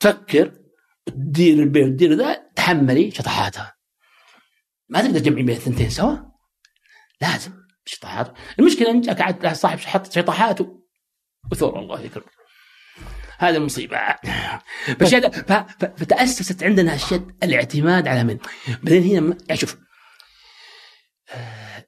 تفكر 0.00 0.58
تدير 1.06 1.58
البيت. 1.58 1.86
وتدير 1.86 2.12
ذا 2.12 2.34
تحملي 2.56 3.10
شطحاتها. 3.10 3.76
ما 4.88 5.00
تقدر 5.00 5.18
تجمعي 5.18 5.42
بين 5.42 5.56
الثنتين 5.56 5.90
سوا؟ 5.90 6.16
لازم 7.20 7.52
شطحات. 7.84 8.34
المشكلة 8.58 8.90
انت 8.90 9.10
قاعد 9.10 9.46
صاحب 9.46 9.78
حط 9.78 10.12
شطحات 10.12 10.58
وثور 11.52 11.78
الله 11.78 12.00
يكرمك. 12.00 12.41
هذا 13.42 13.56
المصيبه 13.56 13.98
فتأسست 15.96 16.62
عندنا 16.62 16.94
الشد 16.94 17.36
الاعتماد 17.42 18.08
على 18.08 18.24
من؟ 18.24 18.38
بعدين 18.82 19.02
هنا 19.02 19.36
يعني 19.48 19.60
شوف 19.60 19.76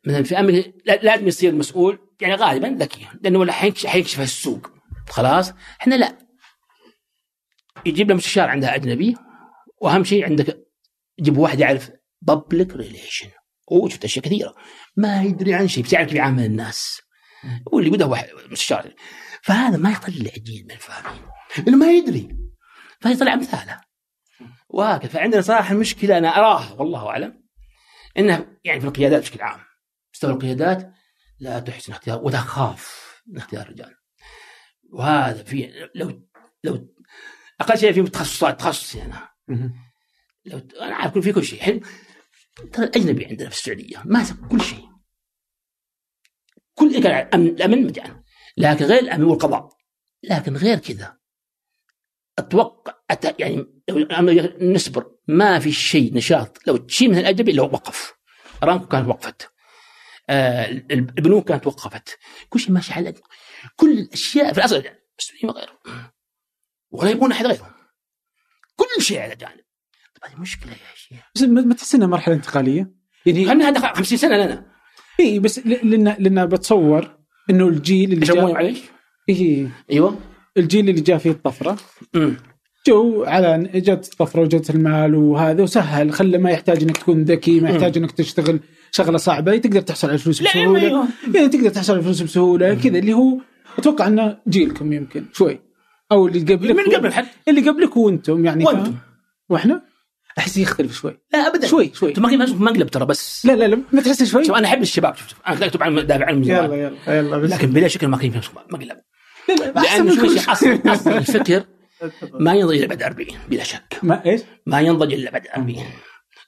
مثلا 0.06 0.22
في 0.22 0.40
أمريكا 0.40 0.72
لازم 1.02 1.28
يصير 1.28 1.50
المسؤول 1.50 1.98
يعني 2.20 2.34
غالبا 2.34 2.66
ذكي 2.66 3.08
لأنه 3.20 3.38
ولا 3.38 3.52
حيكشف 3.52 4.20
السوق 4.20 4.70
خلاص؟ 5.08 5.52
إحنا 5.80 5.94
لا. 5.94 6.18
يجيب 7.86 8.08
له 8.08 8.14
مستشار 8.14 8.48
عندها 8.48 8.74
أجنبي 8.74 9.16
وأهم 9.80 10.04
شيء 10.04 10.24
عندك 10.24 10.58
يجيب 11.18 11.38
واحد 11.38 11.60
يعرف 11.60 11.90
بابليك 12.22 12.76
ريليشن 12.76 13.28
وشفت 13.70 14.04
أشياء 14.04 14.24
كثيرة. 14.24 14.54
ما 14.96 15.22
يدري 15.22 15.54
عن 15.54 15.68
شيء 15.68 15.84
بس 15.84 15.92
يعرف 15.92 16.08
كيف 16.08 16.16
يعامل 16.16 16.44
الناس. 16.44 17.00
واللي 17.72 17.90
بده 17.90 18.26
مستشار. 18.50 18.94
فهذا 19.42 19.76
ما 19.76 19.92
يطلع 19.92 20.32
جيل 20.38 20.64
من 20.64 20.70
الفاهمين. 20.70 21.33
لأنه 21.58 21.76
ما 21.76 21.92
يدري. 21.92 22.38
فيطلع 23.00 23.32
امثاله 23.32 23.80
وهكذا 24.68 25.10
فعندنا 25.10 25.40
صراحة 25.40 25.74
المشكلة 25.74 26.18
أنا 26.18 26.28
أراها 26.28 26.72
والله 26.72 27.08
أعلم. 27.08 27.44
انها 28.18 28.46
يعني 28.64 28.80
في 28.80 28.86
القيادات 28.86 29.22
بشكل 29.22 29.42
عام. 29.42 29.60
مستوى 30.14 30.32
القيادات 30.32 30.92
لا 31.40 31.60
تحسن 31.60 31.92
اختيار 31.92 32.24
وتخاف 32.24 33.14
من 33.26 33.36
اختيار 33.36 33.62
الرجال. 33.62 33.94
وهذا 34.92 35.42
في 35.42 35.88
لو 35.94 36.28
لو 36.64 36.94
أقل 37.60 37.78
شيء 37.78 37.92
في 37.92 38.02
تخصصات 38.02 38.60
تخصصي 38.60 39.02
أنا 39.02 39.28
لو 40.44 40.58
أنا 40.80 40.94
عارف 40.94 41.18
في 41.18 41.32
كل 41.32 41.44
شيء. 41.44 41.58
الحين 41.58 41.80
ترى 42.72 42.86
الأجنبي 42.86 43.26
عندنا 43.26 43.48
في 43.48 43.56
السعودية 43.56 44.02
ماسك 44.04 44.36
كل 44.50 44.60
شيء. 44.60 44.88
كل 46.74 46.96
الأمن 46.96 47.46
الأمن 47.46 47.86
مجال 47.86 48.22
لكن 48.56 48.84
غير 48.84 49.00
الأمن 49.00 49.24
والقضاء. 49.24 49.68
لكن 50.22 50.56
غير 50.56 50.78
كذا. 50.78 51.23
أتوقع 52.38 52.94
أت... 53.10 53.40
يعني 53.40 53.66
نصبر 54.60 55.10
ما 55.28 55.58
في 55.58 55.72
شيء 55.72 56.14
نشاط. 56.14 56.58
لو 56.66 56.76
تشيل 56.76 57.10
من 57.10 57.18
الاجنبي 57.18 57.52
لو 57.52 57.64
وقف. 57.64 58.14
ارامكو 58.62 58.86
كانت 58.86 59.08
وقفت. 59.08 59.50
آه 60.30 60.70
البنوك 60.90 61.48
كانت 61.48 61.66
وقفت. 61.66 62.18
كل 62.48 62.60
شيء 62.60 62.72
ماشي 62.72 62.92
على 62.92 63.14
كل 63.76 63.98
الأشياء 63.98 64.52
في 64.52 64.58
الاصل 64.58 64.82
بس 65.18 65.32
ما 65.44 65.52
غير 65.52 65.68
ولا 66.90 67.10
يبغون 67.10 67.32
أحد 67.32 67.46
غيرهم. 67.46 67.72
كل 68.76 69.02
شيء 69.02 69.20
على 69.20 69.36
جانب. 69.36 69.64
هذه 70.24 70.40
مشكله 70.40 70.72
يا 70.72 70.94
شيخ. 70.94 71.18
بس 71.34 71.42
ما 71.42 71.74
تحس 71.74 71.94
إنها 71.94 72.06
مرحلة 72.06 72.34
انتقالية؟ 72.34 72.94
يعني 73.26 73.46
خلينا 73.46 73.68
هذا 73.68 73.92
50 73.92 74.18
سنة 74.18 74.36
لنا. 74.36 74.74
اي 75.20 75.38
بس 75.38 75.58
لأن 75.58 76.08
لأن 76.18 76.46
بتصور 76.46 77.18
إنه 77.50 77.68
الجيل 77.68 78.12
اللي 78.12 78.26
جاء 78.26 78.52
معليش 78.52 78.80
إيه. 79.28 79.84
أيوه. 79.90 80.33
الجيل 80.56 80.88
اللي 80.88 81.00
جاء 81.00 81.18
فيه 81.18 81.30
الطفرة. 81.30 81.76
جو 82.86 83.24
على 83.24 83.70
جت 83.74 84.08
الطفرة 84.12 84.40
وجت 84.40 84.70
المال 84.70 85.14
وهذا 85.14 85.62
وسهل 85.62 86.12
خلى 86.12 86.38
ما 86.38 86.50
يحتاج 86.50 86.82
إنك 86.82 86.96
تكون 86.96 87.22
ذكي 87.22 87.60
ما 87.60 87.70
يحتاج 87.70 87.98
إنك 87.98 88.12
تشتغل 88.12 88.60
شغلة 88.90 89.18
صعبة 89.18 89.56
تقدر 89.56 89.80
تحصل 89.80 90.08
على 90.08 90.14
الفلوس 90.14 90.42
بسهولة. 90.42 91.08
يعني 91.34 91.48
تقدر 91.48 91.68
تحصل 91.68 91.92
على 91.92 91.98
الفلوس 91.98 92.22
بسهولة 92.22 92.74
كذا 92.74 92.98
اللي 92.98 93.12
هو 93.12 93.38
أتوقع 93.78 94.06
إنه 94.06 94.38
جيلكم 94.48 94.92
يمكن 94.92 95.24
شوي. 95.32 95.60
أو 96.12 96.26
اللي 96.26 96.54
قبلك 96.54 96.76
من 96.76 96.94
قبل 96.94 97.12
حد 97.12 97.26
اللي 97.48 97.70
قبلك 97.70 97.96
وأنتم 97.96 98.44
يعني 98.44 98.64
وأنتم. 98.64 98.94
وإحنا؟ 99.48 99.82
أحس 100.38 100.56
يختلف 100.56 100.94
شوي. 100.94 101.18
لا 101.32 101.38
ابدا. 101.38 101.66
شوي 101.66 101.90
شوي. 101.94 102.08
أنتم 102.08 102.22
ما 102.22 102.46
مقلب 102.46 102.88
ترى 102.88 103.06
بس. 103.06 103.46
لا 103.46 103.52
لا 103.52 103.64
لا 103.64 103.80
ما 103.92 104.00
تحس 104.00 104.24
شوي؟ 104.24 104.44
شوف 104.44 104.56
أنا 104.56 104.68
أحب 104.68 104.82
الشباب. 104.82 105.16
شوف 105.16 105.38
أنا 105.48 105.66
اكتب 105.66 105.82
عن 105.82 106.06
دافع 106.06 106.26
عنهم. 106.26 106.42
يلا 106.42 106.74
يلا 106.74 107.18
يلا 107.18 107.38
بس. 107.38 107.50
لكن 107.50 107.70
بلا 107.70 107.88
شك 107.88 108.04
ما 108.04 108.16
كان 108.16 108.40
مقلب 108.70 108.96
شوف 110.14 110.32
شيخ 110.32 110.42
شيء. 110.42 110.52
أصل 110.52 110.80
أصل 110.86 111.10
الفكر 111.22 111.64
ما 112.32 112.54
ينضج 112.54 112.76
إلا 112.76 112.86
بعد 112.86 113.02
40 113.02 113.28
بلا 113.48 113.64
شك. 113.64 113.98
ما 114.02 114.26
إيش؟ 114.26 114.40
ما 114.66 114.80
ينضج 114.80 115.12
إلا 115.12 115.30
بعد 115.30 115.46
40 115.56 115.84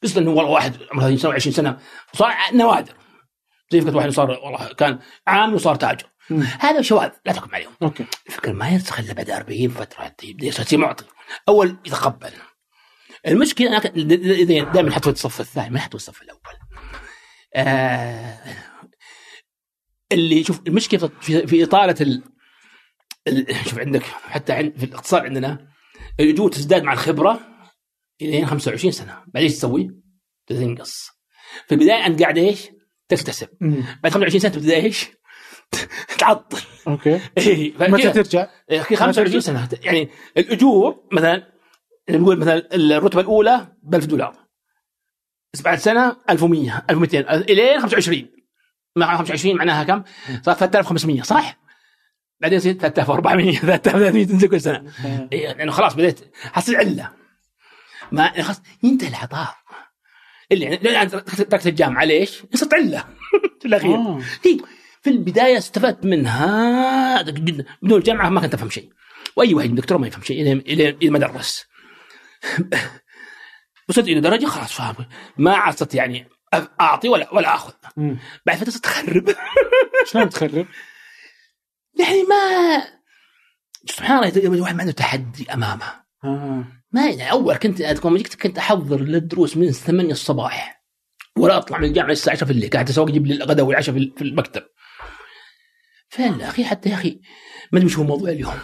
قصة 0.03 0.20
إنه 0.20 0.30
والله 0.30 0.51
واحد 0.51 0.76
عمره 0.92 1.16
30 1.16 1.18
سنه 1.18 1.32
و20 1.32 1.57
سنة 1.57 1.78
صار 2.12 2.32
نوادر. 2.53 2.94
زي 3.70 3.80
فكرة 3.80 3.97
واحد 3.97 4.11
صار 4.11 4.30
والله 4.30 4.72
كان 4.72 4.99
عامل 5.26 5.55
وصار 5.55 5.74
تاجر. 5.74 6.07
هذا 6.59 6.82
شواذ 6.82 7.11
لا 7.26 7.32
تحكم 7.32 7.55
عليهم. 7.55 7.72
أوكي. 7.82 8.07
الفكر 8.26 8.53
ما 8.53 8.68
يرسخ 8.68 9.01
إلا 9.01 9.12
بعد 9.12 9.30
40 9.30 9.68
فترة. 9.68 10.12
يبدا 10.22 10.47
يصير 10.47 10.78
معطي. 10.78 11.05
أول 11.49 11.76
يتقبل. 11.86 12.30
المشكلة 13.26 13.68
أنا 13.68 13.78
دائما 14.72 14.90
في 14.90 15.11
الصف 15.11 15.40
الثاني 15.40 15.70
ما 15.70 15.78
يحط 15.78 15.88
في 15.88 15.94
الصف 15.94 16.22
الأول. 16.22 16.40
آه 17.55 18.38
اللي 20.12 20.44
شوف 20.44 20.61
المشكلة 20.66 21.11
في, 21.20 21.47
في 21.47 21.64
إطالة 21.64 21.94
ال... 22.01 22.09
ال... 22.09 22.22
شوف 23.64 23.78
عندك 23.78 24.02
حتى 24.02 24.52
عند 24.52 24.78
في 24.78 24.84
الاقتصاد 24.84 25.22
عندنا 25.22 25.68
الاجور 26.20 26.50
تزداد 26.50 26.82
مع 26.82 26.92
الخبرة 26.92 27.40
إلى 28.22 28.46
25 28.46 28.92
سنة 28.92 29.22
بعدين 29.26 29.50
إيش 29.50 29.52
تسوي؟ 29.52 29.90
تنقص 30.46 31.10
في 31.66 31.74
البداية 31.74 32.06
أنت 32.06 32.22
قاعد 32.22 32.38
إيش؟ 32.38 32.68
تكتسب. 33.08 33.48
بعد 34.02 34.12
25 34.12 34.40
سنة 34.40 34.50
تبدأ 34.50 34.74
إيش؟ 34.74 35.06
تعطل 36.18 36.60
أوكي 36.88 37.20
إيه، 37.38 37.72
متى 37.80 38.10
ترجع؟ 38.10 38.48
إيه، 38.70 38.80
25 38.80 39.40
سنة 39.40 39.68
يعني 39.82 40.08
الأجور 40.36 41.08
مثلا 41.12 41.52
نقول 42.10 42.38
مثلا 42.38 42.74
الرتبة 42.74 43.20
الأولى 43.20 43.76
ب 43.82 43.94
1000 43.94 44.04
دولار 44.06 44.36
بس 45.52 45.62
بعد 45.62 45.78
سنة 45.78 46.16
1100 46.30 46.84
1200 46.90 47.34
الين 47.34 47.80
25 47.80 48.28
مع 48.96 49.16
25 49.16 49.56
معناها 49.56 49.84
كم؟ 49.84 50.02
صار 50.42 50.54
3500 50.54 51.22
صح؟ 51.22 51.65
بعدين 52.41 52.59
يصير 52.59 52.72
3400 52.72 53.59
3300 53.59 54.26
تنزل 54.26 54.49
كل 54.49 54.61
سنة. 54.61 54.93
إيه، 55.32 55.53
لأنه 55.53 55.72
خلاص 55.72 55.95
بديت 55.95 56.20
حصل 56.53 56.76
علة. 56.76 57.12
ما 58.12 58.22
يعني 58.24 58.43
خلاص 58.43 58.62
ينتهي 58.82 59.09
العطاء. 59.09 59.55
اللي 60.53 60.64
يعني 60.64 60.76
لأن 60.82 61.09
تركت 61.11 61.66
الجامعة 61.66 62.05
ليش؟ 62.05 62.43
صرت 62.55 62.74
علة 62.74 63.05
في 63.61 63.68
الأخير. 63.68 63.95
آه. 63.95 64.20
هي 64.45 64.59
في 65.03 65.11
البداية 65.11 65.59
استفدت 65.59 66.05
منها 66.05 67.22
جدا. 67.22 67.64
بدون 67.82 67.99
الجامعة 67.99 68.28
ما 68.28 68.41
كنت 68.41 68.55
أفهم 68.55 68.70
شيء. 68.70 68.91
وأي 69.37 69.55
واحد 69.55 69.74
دكتور 69.74 69.99
ما 69.99 70.07
يفهم 70.07 70.22
شيء 70.22 70.53
إلى 70.53 71.11
ما 71.11 71.18
درس. 71.18 71.64
وصلت 73.89 74.09
إلى 74.09 74.20
درجة 74.20 74.47
خلاص 74.47 74.72
فاهم. 74.72 74.95
ما 75.39 75.55
عاد 75.57 75.95
يعني 75.95 76.28
أعطي 76.80 77.09
ولا 77.09 77.34
ولا 77.34 77.55
أخذ. 77.55 77.72
بعد 78.47 78.57
فترة 78.57 78.70
صرت 78.70 78.87
اخرب 78.87 79.34
شلون 80.07 80.28
تخرب؟ 80.28 80.66
يعني 81.99 82.22
ما 82.22 82.84
سبحان 83.86 84.24
الله 84.24 84.55
الواحد 84.55 84.74
ما 84.74 84.80
عنده 84.80 84.92
تحدي 84.92 85.53
أمامه. 85.55 86.07
آه. 86.24 86.64
ما 86.92 87.07
يعني 87.07 87.30
أول 87.30 87.57
كنت 87.57 87.80
أذكر 87.80 88.09
لما 88.09 88.18
جيت 88.18 88.34
كنت 88.34 88.59
أحضر 88.59 89.01
للدروس 89.01 89.57
من 89.57 89.70
8 89.70 90.12
الصباح. 90.12 90.84
ولا 91.38 91.57
أطلع 91.57 91.78
من 91.78 91.84
الجامعة 91.84 92.12
الساعة 92.12 92.34
10 92.34 92.47
في 92.47 92.53
الليل 92.53 92.70
قاعد 92.70 92.88
أسوق 92.88 93.09
أجيب 93.09 93.26
لي 93.26 93.34
الغداء 93.34 93.66
والعشاء 93.66 93.94
في 93.94 94.22
المكتب. 94.22 94.62
فين 96.09 96.40
أخي؟ 96.40 96.64
حتى 96.64 96.88
يا 96.88 96.94
أخي 96.94 97.20
ما 97.72 97.78
أدري 97.78 97.86
وش 97.86 97.99
هو 97.99 98.05
موضوع 98.05 98.30
اليوم. 98.30 98.55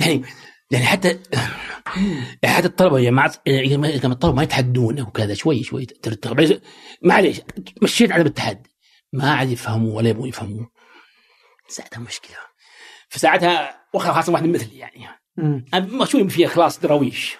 يعني 0.00 0.22
يعني 0.70 0.84
حتى 0.84 1.18
يعني 2.42 2.54
حتى 2.54 2.66
الطلبة 2.66 2.98
يا 2.98 3.04
جماعة 3.04 3.32
يعني 3.46 3.98
كان 3.98 4.12
الطلبة 4.12 4.36
ما 4.36 4.42
يتحدون 4.42 5.00
وكذا 5.00 5.34
شوي 5.34 5.62
شوي 5.62 5.86
معليش 7.02 7.40
مشيت 7.82 8.12
عدم 8.12 8.26
التحدي. 8.26 8.70
ما 9.12 9.34
عاد 9.34 9.50
يفهموا 9.50 9.96
ولا 9.96 10.08
يبغوا 10.08 10.28
يفهموا 10.28 10.66
ساعتها 11.68 12.00
مشكلة. 12.00 12.36
فساعتها 13.08 13.80
خاصة 13.96 14.32
واحد 14.32 14.44
مثلي 14.46 14.78
يعني. 14.78 15.08
شوي 16.04 16.28
فيها 16.28 16.48
خلاص 16.48 16.80
دراويش. 16.80 17.36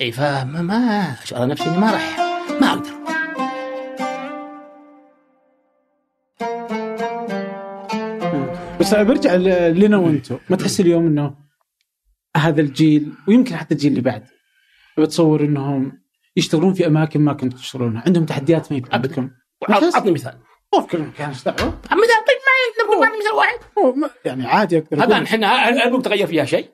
إي 0.00 0.12
فما 0.12 0.62
ما 0.62 0.76
اشعر 1.22 1.46
نفسي 1.46 1.68
إني 1.68 1.78
ما 1.78 1.92
راح. 1.92 2.18
ما 2.60 2.72
أقدر. 2.72 2.96
بس 8.80 8.94
برجع 8.94 9.34
لنا 9.34 9.96
وأنتم 9.96 10.38
ما 10.50 10.56
تحس 10.56 10.80
اليوم 10.80 11.06
إنه 11.06 11.34
هذا 12.36 12.60
الجيل 12.60 13.12
ويمكن 13.28 13.56
حتى 13.56 13.74
الجيل 13.74 13.90
اللي 13.90 14.02
بعد. 14.02 14.26
بتصور 14.98 15.40
إنهم 15.40 16.02
يشتغلون 16.36 16.74
في 16.74 16.86
أماكن 16.86 17.20
ما 17.20 17.32
كنتوا 17.32 17.58
تشتغلونها. 17.58 18.02
عندهم 18.06 18.24
تحديات 18.24 18.72
ما 18.72 18.78
يمكن. 18.78 18.92
بس- 19.70 19.94
أعطني 19.94 20.10
مثال. 20.12 20.38
okay 20.74 21.10
كان 21.18 21.28
إيش 21.28 21.44
دعوه 21.44 21.80
عم 21.90 21.98
مثال 21.98 22.35
واحد 23.34 23.58
هو 23.78 23.92
ما- 23.92 24.10
يعني 24.24 24.46
عادي 24.46 24.78
أقدر 24.78 24.96
هذا 25.04 25.14
أقول 25.14 25.24
إحنا 25.24 25.54
هل 25.54 25.90
ممكن 25.90 26.02
تغير 26.02 26.26
فيها 26.26 26.44
شيء؟ 26.44 26.70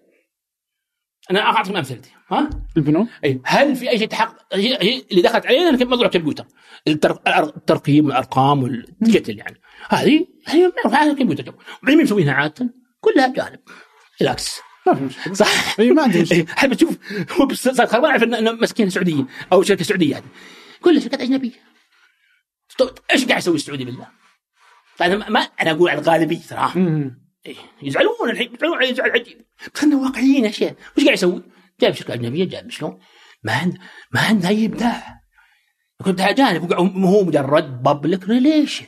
أنا 1.30 1.40
اعطيكم 1.40 1.76
أمثلتي 1.76 2.10
ها؟ 2.30 2.50
البنوك 2.76 3.08
اي 3.24 3.40
هل 3.44 3.76
في 3.76 3.90
أي 3.90 3.98
شيء 3.98 4.08
تحقق 4.08 4.36
هي 4.52 4.78
هي 4.80 5.04
اللي 5.10 5.22
دخلت 5.22 5.46
علينا 5.46 5.76
كان 5.76 5.88
موضوع 5.88 6.06
الكمبيوتر. 6.06 6.46
الترقيم 6.88 8.06
والأرقام 8.06 8.62
وال 8.62 8.79
digital 8.79 9.38
يعني. 9.38 9.60
هذه 9.88 10.26
هذه 10.46 10.72
على 10.84 11.10
الكمبيوتر. 11.10 11.48
وبعدين 11.48 11.96
مين 11.96 12.04
مسوينها 12.04 12.34
عادة؟ 12.34 12.74
كلها 13.00 13.26
جانب. 13.26 13.60
relax 14.22 14.60
ما 14.86 14.94
في 14.94 15.04
مشكلة. 15.04 15.34
صح. 15.34 15.80
إي 15.80 15.90
ما 15.90 16.02
عندي 16.02 16.20
مشكلة. 16.22 16.46
حب 16.56 16.74
تشوف 16.74 16.98
صار 17.52 17.86
خربان 17.86 18.10
عارف 18.10 18.22
انه 18.22 18.52
مسكين 18.52 18.90
سعودية 18.90 19.24
أو 19.52 19.62
شركة 19.62 19.84
سعودية 19.84 20.10
يعني. 20.12 20.26
كلها 20.80 21.00
شركات 21.00 21.20
أجنبية. 21.20 21.72
إيش 23.12 23.26
قاعد 23.26 23.40
يسوي 23.40 23.54
السعودي 23.54 23.84
بالله؟ 23.84 24.21
أنا 25.00 25.28
ما- 25.28 25.40
أنا 25.60 25.70
أقول 25.70 25.90
على 25.90 26.00
الغالبيه. 26.00 26.38
إيه، 27.46 27.56
يزعلون 27.82 28.30
الحين 28.30 28.54
يزعلون 28.54 28.76
عليه 28.76 28.94
زعل 28.94 29.10
عجيب 29.10 29.38
بس 29.74 29.80
خلينا 29.80 29.96
واقعيين 29.96 30.44
يا 30.44 30.50
شيخ. 30.50 30.72
وش 30.96 31.04
قاعد 31.04 31.16
يسوي؟ 31.16 31.42
جايب 31.80 31.94
شركة 31.94 32.14
أجنبية 32.14 32.44
جايب 32.44 32.70
شلون؟ 32.70 32.98
ما 33.42 33.52
عنده 33.52 33.78
ما 34.12 34.20
عنده 34.20 34.48
اي 34.48 34.66
ابداع 34.66 35.20
كنت 36.04 36.20
اجانب 36.20 36.72
هو 37.04 37.24
مجرد 37.24 37.82
بابليك 37.82 38.24
ريليشن 38.28 38.86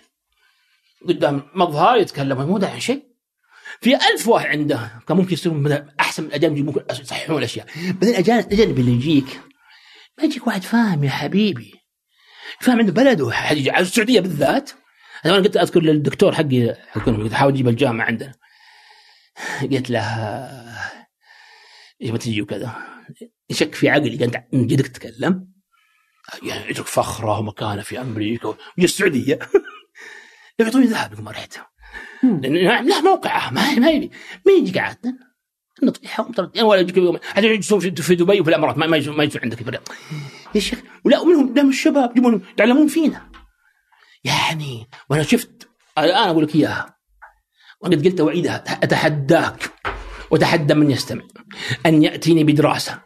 قدام 1.08 1.42
مظهر 1.54 1.96
يتكلم 1.96 2.42
مو 2.46 2.58
داعي 2.58 2.80
شيء. 2.80 3.02
في 3.80 3.94
ألف 3.96 4.28
واحد 4.28 4.46
عنده 4.46 4.90
كان 5.08 5.16
ممكن 5.16 5.32
يصيرون 5.32 5.72
أحسن 6.00 6.22
من 6.22 6.28
الاجانب 6.28 6.58
ممكن 6.58 6.84
يصححون 6.90 7.38
الأشياء. 7.38 7.66
بعدين 7.76 8.08
الاجانب 8.08 8.46
الاجانب 8.52 8.78
اللي 8.78 8.92
يجيك 8.92 9.40
ما 10.18 10.24
يجيك 10.24 10.46
واحد 10.46 10.62
فاهم 10.62 11.04
يا 11.04 11.10
حبيبي. 11.10 11.74
فاهم 12.60 12.78
عنده 12.78 12.92
بلده 12.92 13.30
حد 13.32 13.56
يجي 13.56 13.70
على 13.70 13.82
السعودية 13.82 14.20
بالذات 14.20 14.70
أنا 15.24 15.34
قلت 15.34 15.56
أذكر 15.56 15.82
للدكتور 15.82 16.34
حقي 16.34 16.76
قلت 17.06 17.32
حاول 17.32 17.52
أجيب 17.52 17.68
الجامعة 17.68 18.06
عندنا. 18.06 18.32
قلت 19.62 19.90
له 19.90 20.00
إيش 22.02 22.10
ما 22.10 22.18
تجي 22.18 22.42
وكذا. 22.42 22.74
يشك 23.50 23.74
في 23.74 23.88
عقلي 23.88 24.16
قال 24.16 24.44
من 24.52 24.66
جدك 24.66 24.86
تتكلم 24.86 25.48
يعني 26.42 26.70
يترك 26.70 26.86
فخرة 26.86 27.38
ومكانة 27.38 27.82
في 27.82 28.00
أمريكا 28.00 28.48
ويجي 28.48 28.84
السعودية؟ 28.84 29.38
يعطوني 30.58 30.86
ذهب 30.86 31.20
ما 31.20 31.30
رحت؟ 31.30 31.58
له 32.22 33.02
موقعه 33.02 33.50
ما 33.50 33.74
ما 33.74 33.90
يبي 33.90 34.10
ما 34.46 34.52
يجي 34.52 34.78
قاعد 34.78 35.16
نطيحه 35.82 36.24
ومطرد. 36.24 36.60
ولا 36.60 36.80
يجيك 36.80 37.22
حتى 37.22 37.46
يجلسون 37.46 37.80
في 37.80 38.14
دبي 38.14 38.40
وفي 38.40 38.50
الإمارات 38.50 38.78
ما 38.78 38.96
يجوا 38.96 39.14
عندك 39.42 39.56
في 39.56 39.62
الرياض 39.62 39.88
يا 40.54 40.60
شيخ 40.60 40.78
ولا 41.04 41.20
ومنهم 41.20 41.54
دام 41.54 41.68
الشباب 41.68 42.10
يجيبون 42.10 42.42
يتعلمون 42.52 42.86
فينا. 42.86 43.30
يعني 44.24 44.88
وأنا 45.10 45.22
شفت 45.22 45.68
الآن 45.98 46.28
أقول 46.28 46.44
لك 46.44 46.54
إياها. 46.54 46.94
وقد 47.80 48.04
قلت 48.06 48.20
واعيدها 48.20 48.64
أتحداك 48.84 49.70
وتحدى 50.30 50.74
من 50.74 50.90
يستمع 50.90 51.22
أن 51.86 52.02
يأتيني 52.02 52.44
بدراسة. 52.44 53.02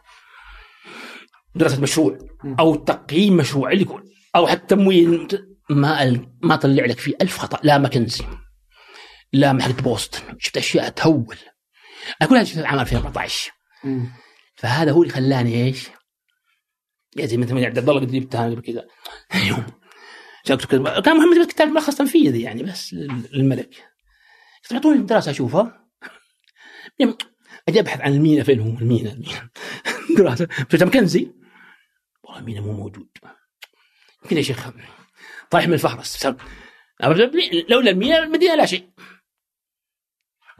دراسة 1.55 1.81
مشروع 1.81 2.17
أو 2.59 2.75
تقييم 2.75 3.37
مشروع 3.37 3.71
اللي 3.71 3.81
يكون. 3.81 4.03
أو 4.35 4.47
حتى 4.47 4.75
تمويل. 4.75 5.27
ما 5.69 6.03
ال- 6.03 6.29
ما 6.41 6.55
طلع 6.55 6.85
لك 6.85 6.99
فيه 6.99 7.13
ألف 7.21 7.37
خطأ. 7.37 7.59
لا 7.63 7.77
ماكنزي. 7.77 8.23
لا 9.33 9.53
من 9.53 9.61
حق 9.61 9.69
بوسطن. 9.71 10.19
شفت 10.39 10.57
أشياء 10.57 10.89
تهول. 10.89 11.37
أنا 12.21 12.29
كل 12.29 12.35
هذا 12.35 12.43
شفت 12.43 12.57
عام 12.65 12.79
2014 12.79 13.51
مم. 13.83 14.11
فهذا 14.55 14.91
هو 14.91 15.01
اللي 15.03 15.13
خلاني 15.13 15.63
إيش؟ 15.65 15.87
يا 17.17 17.25
زي 17.25 17.37
مثل 17.37 17.53
ما 17.53 17.65
عبد 17.65 17.77
الله 17.77 17.99
قد 17.99 18.11
جبتها 18.11 18.45
قبل 18.49 18.61
كذا. 18.61 18.85
يوم. 19.47 19.65
كان 20.57 21.17
محمد 21.17 21.47
كتاب 21.47 21.67
ملخص 21.67 21.95
تنفيذي 21.95 22.41
يعني 22.41 22.63
بس 22.63 22.93
لل- 22.93 23.29
للملك. 23.33 23.75
قلت 24.63 24.73
أعطوني 24.73 24.97
دراسة 25.03 25.31
أشوفها. 25.31 25.89
يوم 26.99 27.17
أجي 27.69 27.79
أبحث 27.79 28.01
عن 28.01 28.13
المينا 28.13 28.43
فين 28.43 28.59
هو 28.59 28.67
المينا. 28.79 29.11
المينا 29.11 29.49
دراسة. 30.17 30.47
شفت 30.71 30.83
مكنزي 30.83 31.31
والله 32.23 32.39
المينا 32.39 32.61
مو 32.61 32.73
موجود. 32.73 33.09
يمكن 34.23 34.37
يا 34.37 34.41
شيخ 34.41 34.69
طايح 35.51 35.67
من 35.67 35.73
الفهرس 35.73 36.27
لولا 37.69 37.91
المينا 37.91 38.23
المدينة 38.23 38.55
لا 38.55 38.65
شيء. 38.65 38.89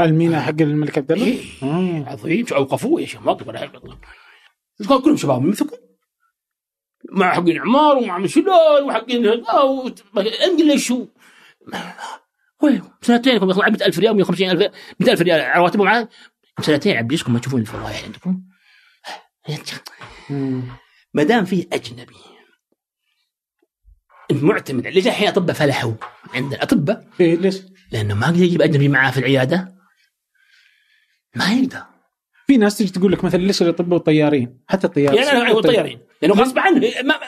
المينا 0.02 0.42
حق 0.42 0.62
الملك 0.62 0.98
عبد 0.98 1.12
الله؟ 1.12 1.26
إيه. 1.26 1.46
آه. 1.64 2.10
عظيم. 2.10 2.46
أوقفوه 2.52 3.02
يا 3.02 3.06
شيخ؟ 3.06 3.22
كانوا 4.88 5.02
كلهم 5.02 5.18
شباب 5.18 5.42
مثلكم 5.42 5.78
مع 7.12 7.34
حقين 7.34 7.60
عمار 7.60 7.98
ومع 7.98 8.26
شلون 8.26 8.84
وحقين 8.84 9.28
انقل 9.28 10.68
ليش 10.68 10.88
شو 10.88 11.08
وين 12.62 12.84
سنتين 13.02 13.36
يطلع 13.36 13.70
100000 13.70 14.00
ريال 14.00 14.16
150000 14.18 14.72
100000 15.00 15.22
ريال 15.22 15.58
رواتبهم 15.58 15.86
معاه. 15.86 16.10
سنتين 16.62 16.98
عبيسكم 16.98 17.34
ما 17.34 17.40
تشوفون 17.40 17.62
الفضايح 17.62 18.04
عندكم. 18.04 18.42
ما 21.14 21.24
دام 21.24 21.46
فيه 21.46 21.68
أجنبي 21.74 22.16
معتمد 24.32 24.88
ليش 24.88 25.08
الحين 25.08 25.28
اطباء 25.28 25.56
فلحوا 25.56 25.94
عندنا. 26.34 26.64
اطباء 26.64 27.08
إيه 27.20 27.36
ليش؟ 27.36 27.62
لأنه 27.92 28.14
ما 28.14 28.28
يقدر 28.28 28.44
يجيب 28.44 28.62
أجنبي 28.62 28.88
معاه 28.88 29.12
في 29.12 29.18
العيادة. 29.18 29.76
ما 31.36 31.54
يقدر. 31.54 31.84
في 32.48 32.58
ناس 32.58 32.78
تجي 32.78 32.90
تقول 32.90 33.12
لك 33.12 33.24
مثلا 33.24 33.40
ليش 33.40 33.62
الأطباء 33.62 33.94
والطيارين؟ 33.94 34.64
حتى 34.68 35.02
يعني 35.02 35.20
أنا 35.20 35.52
أقول 35.52 35.64
طيارين 35.64 36.00
لأنه 36.22 36.34
غصب 36.34 36.60
عنه. 36.60 36.82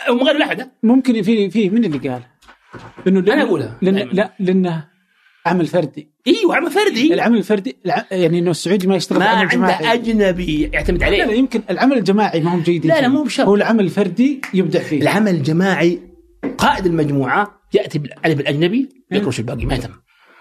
هم 0.09 0.23
غير 0.23 0.43
احد 0.43 0.71
ممكن 0.83 1.21
في 1.21 1.49
في 1.49 1.69
من 1.69 1.85
اللي 1.85 2.09
قال؟ 2.09 2.21
لأنه 3.05 3.21
لأن- 3.21 3.31
أنا 3.31 3.43
أقولها. 3.43 3.77
لأن. 3.81 4.09
لا 4.13 4.31
لأنه 4.39 4.87
عمل 5.45 5.67
فردي. 5.67 6.11
أيوه 6.27 6.55
عمل 6.55 6.71
فردي. 6.71 7.13
العمل 7.13 7.37
الفردي 7.37 7.77
الع... 7.85 8.05
يعني 8.11 8.39
إنه 8.39 8.51
السعودي 8.51 8.87
ما 8.87 8.95
يشتغل 8.95 9.19
ما 9.19 9.25
عنده 9.25 9.93
أجنبي 9.93 10.69
يعتمد 10.73 11.03
لا 11.03 11.09
لا 11.09 11.23
عليه 11.23 11.33
يمكن 11.37 11.61
العمل 11.69 11.97
الجماعي 11.97 12.41
ما 12.41 12.55
هم 12.55 12.61
جيدين 12.61 12.91
لا، 12.91 13.01
لا،. 13.01 13.07
مو 13.07 13.23
بشرط. 13.23 13.47
هو 13.47 13.55
العمل 13.55 13.83
الفردي 13.83 14.41
يبدع 14.53 14.79
فيه. 14.79 15.01
العمل 15.01 15.35
الجماعي 15.35 15.99
قائد 16.57 16.85
المجموعة 16.85 17.61
يأتي 17.73 17.99
بالألف 17.99 18.39
الأجنبي 18.39 18.89
يكرش 19.11 19.39
الباقي 19.39 19.65
ما 19.65 19.73
يهتم 19.73 19.89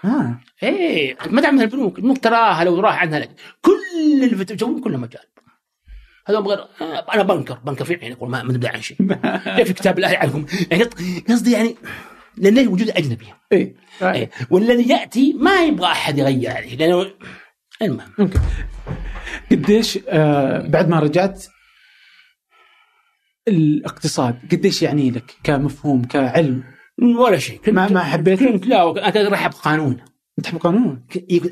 آه. 0.05 0.39
إيه 0.63 1.17
ما 1.29 1.41
تعمل 1.41 1.61
البنوك 1.61 1.97
البنوك 1.97 2.17
تراها 2.17 2.63
لو 2.63 2.79
راح 2.79 3.01
عنها 3.01 3.19
لك. 3.19 3.29
كل 3.61 4.45
تسوون 4.45 4.81
كله 4.81 4.97
مجال 4.97 5.21
هذا 6.31 6.39
غير 6.39 6.59
آه، 6.81 7.05
أنا 7.13 7.23
بنكر 7.23 7.59
بنكر 7.65 7.85
في 7.85 7.93
عيني 7.95 8.09
يقول 8.15 8.29
ما 8.29 8.43
نبدأ 8.43 8.69
عن 8.69 8.81
شيء. 8.81 8.97
في 9.63 9.73
كتاب 9.73 9.97
الله 9.97 10.17
عنهم 10.17 10.45
يعني 10.71 10.83
قصدي 11.29 11.51
يعني 11.51 11.75
لأن 12.37 12.67
وجود 12.67 12.89
أجنبي. 12.89 13.25
إيه 13.51 13.75
إيه. 14.01 14.29
والذي 14.49 14.89
يأتي 14.89 15.33
ما 15.33 15.63
يبغى 15.63 15.87
أحد 15.87 16.17
يغير 16.17 16.51
عليه 16.51 16.75
لأنه 16.75 17.11
المهم. 17.81 18.11
ممكن 18.17 18.39
قديش 19.51 19.99
آه 20.09 20.67
بعد 20.67 20.89
ما 20.89 20.99
رجعت 20.99 21.45
الاقتصاد 23.47 24.39
قديش 24.51 24.81
يعني 24.81 25.11
لك 25.11 25.35
كمفهوم 25.43 26.03
كعلم؟ 26.03 26.63
ولا 27.19 27.37
شيء. 27.37 27.57
كنت 27.57 27.69
ما 27.69 27.89
ما 27.89 28.03
حبيت؟ 28.03 28.43
كنت 28.43 28.65
لا 28.67 29.09
أنا 29.09 29.29
راح 29.29 29.39
أحب 29.39 29.51
قانون. 29.53 29.97
تحب 30.43 30.57
قانون؟ 30.57 31.05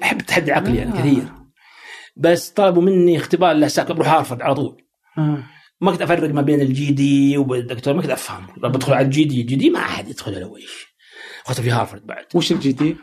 أحب 0.04 0.20
التحدي 0.20 0.52
العقلي 0.52 0.78
يعني 0.78 0.92
آه. 0.92 1.02
كثير. 1.02 1.39
بس 2.16 2.50
طلبوا 2.50 2.82
مني 2.82 3.18
اختبار 3.18 3.56
لساك 3.56 3.92
بروح 3.92 4.08
هارفرد 4.08 4.42
على 4.42 4.56
طول. 4.56 4.82
آه. 5.18 5.44
ما 5.82 5.92
كنت 5.92 6.02
أفرق 6.02 6.30
ما 6.30 6.42
بين 6.42 6.62
ال 6.62 6.92
JD 6.92 7.38
والدكتور 7.38 7.94
ما 7.94 8.02
كنت 8.02 8.12
افهم 8.12 8.48
بدخل 8.58 8.94
على 8.94 9.06
ال 9.06 9.24
JD 9.24 9.42
ال 9.42 9.56
JD 9.56 9.70
ما 9.70 9.80
أحد 9.80 10.08
يدخل 10.10 10.42
له 10.42 10.58
إيش 10.58 10.88
اخذت 11.46 11.62
في 11.62 11.72
هارفرد 11.72 12.06
بعد. 12.06 12.26
وش 12.36 12.52
ال 12.52 12.72
JD؟ 12.72 12.96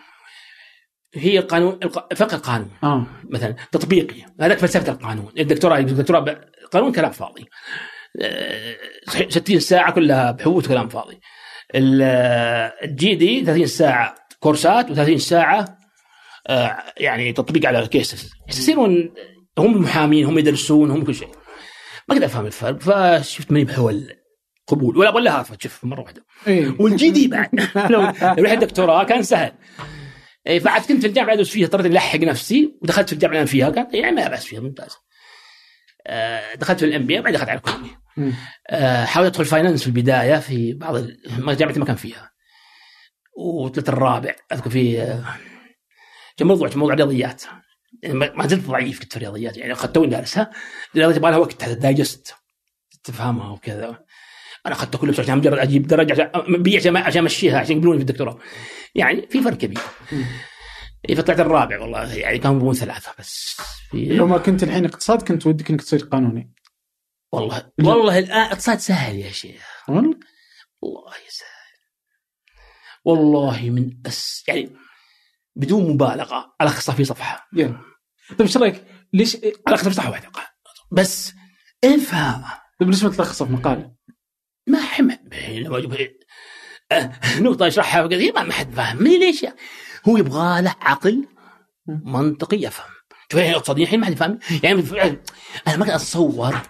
هي 1.15 1.39
القانون 1.39 1.79
الق- 1.83 2.15
فقه 2.15 2.35
القانون. 2.37 2.71
آه. 2.83 3.07
مثلا 3.31 3.55
تطبيقي. 3.73 4.23
هذاك 4.41 4.59
فلسفة 4.59 4.93
القانون. 4.93 5.33
الدكتوراه 5.39 5.79
الدكتوراه 5.79 6.41
قانون 6.73 6.93
كلام 6.93 7.11
فاضي. 7.11 7.45
آه، 8.23 8.77
صحيح 9.07 9.29
60 9.31 9.61
ساعة 9.61 9.93
كلها 9.93 10.31
بحوث 10.31 10.69
كلام 10.69 10.89
فاضي. 10.89 11.21
ال- 11.75 12.03
آه، 12.03 12.73
ال 12.85 13.15
JD 13.15 13.45
30 13.45 13.67
ساعة 13.67 14.15
كورسات 14.41 14.89
و30 14.93 15.17
ساعة 15.17 15.61
آه، 15.61 15.77
يعني 16.97 17.33
تطبيق 17.33 17.67
على 17.67 17.87
cases 17.87 18.31
يصيرون 18.49 19.15
هم 19.59 19.75
المحامين 19.75 20.25
هم 20.27 20.39
يدرسون 20.39 20.91
هم 20.91 21.05
كل 21.05 21.15
شيء. 21.15 21.29
ما 22.09 22.15
قدرت 22.15 22.23
أفهم 22.23 22.47
الفرق 22.47 22.81
فشفت 22.81 23.53
ماني 23.53 23.65
بحول 23.65 24.13
قبول. 24.67 24.97
ولا 24.97 25.11
ولا 25.11 25.39
هارفرد 25.39 25.63
شوف 25.63 25.85
مرة 25.85 26.01
واحدة. 26.01 26.25
إيه. 26.47 26.75
وال 26.81 27.11
JD 27.11 27.29
بعد. 27.29 27.49
لو 27.93 28.01
رحت 28.23 28.59
دكتوراه 28.59 29.05
كان 29.05 29.23
سهل. 29.23 29.53
إيه 30.47 30.59
فعاد 30.59 30.83
كنت 30.83 31.01
في 31.01 31.07
الجامعة 31.07 31.33
أدرس 31.35 31.51
فيها 31.51 31.67
اضطريت 31.67 31.87
ألحق 31.87 32.19
نفسي 32.19 32.79
ودخلت 32.83 33.09
في 33.09 33.13
الجامعة 33.13 33.33
اللي 33.33 33.41
أنا 33.41 33.51
فيها 33.51 33.71
كانت 33.71 33.95
يعني 33.95 34.17
ما 34.17 34.29
بأس 34.29 34.45
فيها 34.45 34.61
ممتاز. 34.61 34.97
آه، 36.07 36.55
دخلت 36.55 36.79
في 36.79 36.87
ال 36.87 37.07
MB 37.07 37.21
بعدين 37.21 37.33
دخلت 37.33 37.49
على 37.49 37.59
الكليه. 37.59 38.01
آه، 38.71 39.05
حاولت 39.05 39.31
أدخل 39.31 39.45
finance 39.45 39.81
في 39.81 39.87
البداية 39.87 40.37
في 40.37 40.73
بعض 40.73 40.97
جامعتي 41.39 41.81
ما 41.81 41.85
كان 41.85 41.97
فيها. 41.97 42.31
وطلعت 43.39 43.89
الرابع 43.89 44.35
أذكر 44.53 44.71
في 44.71 45.03
آه، 45.03 45.25
موضوع 46.43 46.69
كان 46.69 46.79
موضوع 46.79 46.95
رياضيات. 46.95 47.43
يعني 48.03 48.19
ما 48.19 48.47
زلت 48.47 48.67
ضعيف 48.67 49.01
كنت 49.01 49.11
في 49.11 49.17
الرياضيات 49.17 49.57
يعني 49.57 49.73
اخذت 49.73 49.95
توني 49.95 50.07
دارسها 50.07 50.51
الرياضيات 50.95 51.17
يبغى 51.17 51.31
لها 51.31 51.39
وقت 51.39 51.63
حتى 51.63 51.75
دايجست 51.75 52.35
تفهمها 53.05 53.51
وكذا. 53.51 54.05
أنا 54.67 54.75
اخذت 54.75 55.05
بس 55.05 55.21
عشان 55.21 55.39
مجرد 55.39 55.59
أجيب 55.59 55.87
درجة 55.87 56.13
عشان 56.13 56.31
عشان 56.77 56.97
عشان 56.97 57.23
أمشيها 57.23 57.59
عشان 57.59 57.77
يقبلوني 57.77 57.99
في 57.99 58.03
الدكتوراه. 58.03 58.39
يعني 58.95 59.27
في 59.27 59.43
فرق 59.43 59.57
كبير. 59.57 59.81
إيه، 61.09 61.15
فطلعت 61.15 61.41
الرابع 61.41 61.81
والله 61.81 62.15
يعني 62.15 62.39
كانوا 62.39 62.57
يبغون 62.57 62.75
ثلاثة 62.75 63.13
بس. 63.19 63.57
لو 63.95 64.27
ما 64.27 64.39
كنت 64.39 64.63
الحين 64.63 64.85
اقتصاد 64.85 65.23
كنت 65.23 65.47
ودك 65.47 65.71
إنك 65.71 65.83
تصير 65.83 66.01
قانوني. 66.01 66.53
والله 67.33 67.71
والله 67.79 68.19
الآن 68.19 68.41
اقتصاد 68.41 68.79
سهل 68.79 69.17
يا 69.17 69.31
شيخ. 69.31 69.85
والله؟ 69.89 70.19
والله 70.83 71.13
سهل. 71.29 71.47
والله 73.05 73.71
من 73.71 73.91
أس 74.07 74.45
يعني 74.49 74.77
بدون 75.57 75.91
مبالغة. 75.91 76.55
الخصها 76.61 76.95
في 76.95 77.05
صفحة. 77.05 77.49
يلا. 77.53 77.81
طيب 78.31 78.41
إيش 78.41 78.57
رأيك؟ 78.57 78.85
ليش 79.13 79.37
الخصها 79.69 79.89
في 79.89 79.95
صفحة 79.95 80.11
واحدة 80.11 80.31
بس 80.93 81.33
افهمها 81.85 82.63
طيب 82.81 82.91
ليش 82.91 83.05
ما 83.05 83.11
تلخصها 83.11 83.47
في 83.47 83.53
مقال؟ 83.53 83.95
ما 84.67 84.81
حم 84.81 85.11
لما 85.51 85.81
أجيب- 85.83 86.27
آه، 86.93 87.13
نقطة 87.41 87.67
أشرحها 87.67 88.07
كثير 88.07 88.33
ما 88.35 88.53
حد 88.53 88.75
فاهم. 88.75 89.03
ليش 89.03 89.43
يعني. 89.43 89.57
هو 90.09 90.17
يبغى 90.17 90.63
له 90.63 90.75
عقل 90.81 91.29
منطقي 91.89 92.57
يفهم. 92.57 92.91
شوف 93.33 93.41
يعني 93.41 93.57
اقتصاديا 93.57 93.85
الحين 93.85 94.01
ما 94.01 94.07
حد 94.07 94.15
فاهم. 94.15 94.39
يعني 94.63 94.83
أنا 95.69 95.77
ما 95.77 95.85
كنت 95.85 95.95
أتصور. 95.95 96.61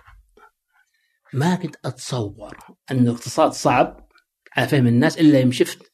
ما 1.33 1.55
كنت 1.55 1.77
أتصور 1.85 2.57
أن 2.91 2.99
الاقتصاد 2.99 3.53
صعب 3.53 4.09
على 4.57 4.69
فهم 4.69 4.87
الناس 4.87 5.19
إلا 5.19 5.41
يوم 5.41 5.53
شفت 5.53 5.93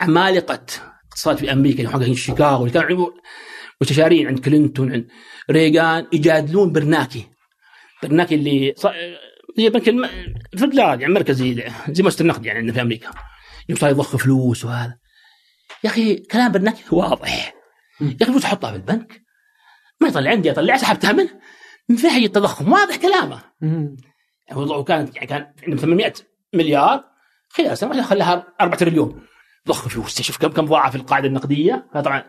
عمالقة 0.00 0.66
اقتصاد 1.12 1.36
في 1.36 1.52
أمريكا 1.52 1.78
اللي 1.78 1.92
حقين 1.92 2.14
شيكاغو 2.14 2.66
اللي 2.66 2.80
كانوا 2.80 3.10
مستشارين 3.80 4.26
عند 4.26 4.38
كلينتون 4.38 4.92
عند 4.92 5.08
ريغان 5.50 6.06
يجادلون 6.12 6.72
برناكي. 6.72 7.26
برناكي 8.02 8.34
اللي 8.34 8.74
ص... 8.76 8.86
زي 9.56 9.68
بنك 9.68 9.88
الم... 9.88 10.08
الدولار 10.54 11.00
يعني 11.00 11.14
مركزي 11.14 11.70
زي 11.88 12.02
مؤسسة 12.02 12.22
النقد 12.22 12.46
يعني 12.46 12.58
عندنا 12.58 12.74
في 12.74 12.80
أمريكا. 12.82 13.10
يوم 13.68 13.78
صار 13.78 13.90
يضخ 13.90 14.16
فلوس 14.16 14.64
وهذا. 14.64 14.98
يا 15.84 15.90
أخي 15.90 16.16
كلام 16.16 16.52
برناكي 16.52 16.82
واضح. 16.90 17.54
يا 18.00 18.16
أخي 18.22 18.32
فلوس 18.32 18.44
احطها 18.44 18.70
في 18.70 18.76
البنك 18.76 19.22
ما 20.00 20.08
يطلع 20.08 20.30
عندي 20.30 20.50
اطلع 20.50 20.76
سحبتها 20.76 21.12
منه. 21.12 21.40
من 21.88 21.96
فين 21.96 22.10
حيجي 22.10 22.26
التضخم؟ 22.26 22.72
واضح 22.72 22.96
كلامه. 22.96 23.42
يعني 24.48 24.60
وضعه 24.60 24.82
كان 24.82 25.10
يعني 25.14 25.26
كان 25.26 25.52
عندهم 25.62 25.78
800 25.78 26.12
مليار 26.54 27.04
خلال 27.48 27.78
سنة 27.78 28.02
خلاها 28.02 28.46
4 28.60 28.78
تريليون. 28.78 29.26
ضخ 29.68 29.88
فلوس. 29.88 30.22
شوف 30.22 30.36
كم 30.36 30.48
كم 30.48 30.66
ضاعف 30.66 30.96
القاعدة 30.96 31.28
النقدية. 31.28 31.90
طبعا 31.94 32.24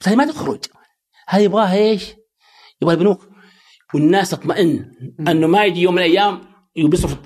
بس 0.00 0.08
هذه 0.08 0.16
ما 0.16 0.26
تخرج. 0.26 0.64
هذه 1.28 1.42
يبغاها 1.42 1.76
إيش؟ 1.76 2.14
يبغى 2.82 2.94
البنوك. 2.94 3.28
والناس 3.94 4.30
تطمئن 4.30 4.92
إنه 5.20 5.46
ما 5.46 5.64
يجي 5.64 5.80
يوم 5.80 5.94
من 5.94 6.02
الأيام 6.02 6.50
بيصرف 6.76 7.16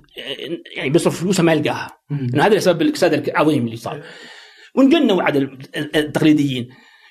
يعني 0.77 0.91
بيصرف 0.91 1.21
فلوسه 1.21 1.43
ما 1.43 1.53
يلقاها. 1.53 1.99
إنه 2.11 2.47
هذا 2.47 2.59
سبب 2.59 2.83
الاقتصاد 2.83 3.29
العظيم 3.29 3.67
اللي 3.67 3.77
صار. 3.77 4.05
ونجنوا 4.75 5.23
عاد 5.23 5.37
التقليديين. 5.77 6.69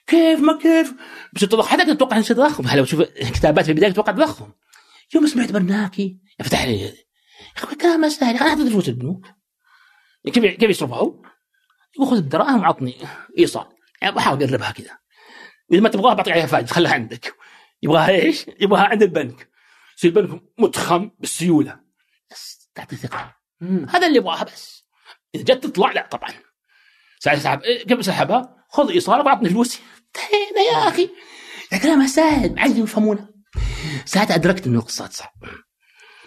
كيف 0.07 0.39
ما 0.39 0.57
كيف؟ 0.57 0.93
بس 1.33 1.41
تضخم 1.41 1.69
حتى 1.69 1.85
تتوقع 1.85 2.17
ان 2.17 2.23
تضخم. 2.23 2.77
لو 2.77 2.85
تشوف 2.85 3.01
كتابات 3.33 3.65
في 3.65 3.71
البداية 3.71 3.91
تتوقع 3.91 4.11
تضخم. 4.11 4.51
يوم 5.15 5.27
سمعت 5.27 5.51
برناكي 5.51 6.19
يفتح 6.39 6.65
لي 6.65 6.81
يا 6.81 6.93
أخي 7.57 7.75
كلام 7.75 8.09
سهل 8.09 8.37
أنا 8.37 8.49
اعطي 8.49 8.69
فلوس 8.69 8.89
البنوك. 8.89 9.25
كيف 10.25 10.45
كيف 10.45 10.69
يصرفها 10.69 11.21
يقول 11.95 12.07
خذ 12.07 12.17
الدراهم 12.17 12.61
وعطني 12.61 12.95
ايصال 13.39 13.65
يعني 14.01 14.15
بحاول 14.15 14.43
أقربها 14.43 14.71
كذا. 14.71 14.97
إذا 15.71 15.81
ما 15.81 15.89
تبغاها 15.89 16.13
بعطيك 16.13 16.33
عليها 16.33 16.45
فائده 16.45 16.67
خلها 16.67 16.93
عندك. 16.93 17.35
يبغاها 17.81 18.09
إيش؟ 18.09 18.45
يبغاها 18.59 18.83
عند 18.83 19.03
البنك. 19.03 19.49
يصير 19.97 20.17
البنك 20.19 20.41
متخم 20.57 21.11
بالسيولة. 21.19 21.79
بس 22.31 22.69
تعطي 22.75 22.95
ثقة. 22.95 23.35
هذا 23.89 24.07
اللي 24.07 24.17
يبغاها 24.17 24.43
بس. 24.43 24.85
إذا 25.35 25.43
جت 25.43 25.63
تطلع 25.63 25.91
لا 25.91 26.07
طبعا. 26.11 26.29
سحب 27.19 27.59
كيف 27.59 27.99
اسحبها؟ 27.99 28.65
خذ 28.69 28.91
ايصالك 28.91 29.25
وعطني 29.25 29.49
فلوسي 29.49 29.79
انتهينا 30.07 30.61
يا 30.71 30.87
أخي. 30.87 31.09
يا 31.71 31.77
كلامها 31.77 32.07
سهل 32.07 32.59
عايزين 32.59 32.83
يفهمونه. 32.83 33.29
ساعتها 34.05 34.35
أدركت 34.35 34.67
إنه 34.67 34.75
الاقتصاد 34.75 35.11
صعب 35.11 35.33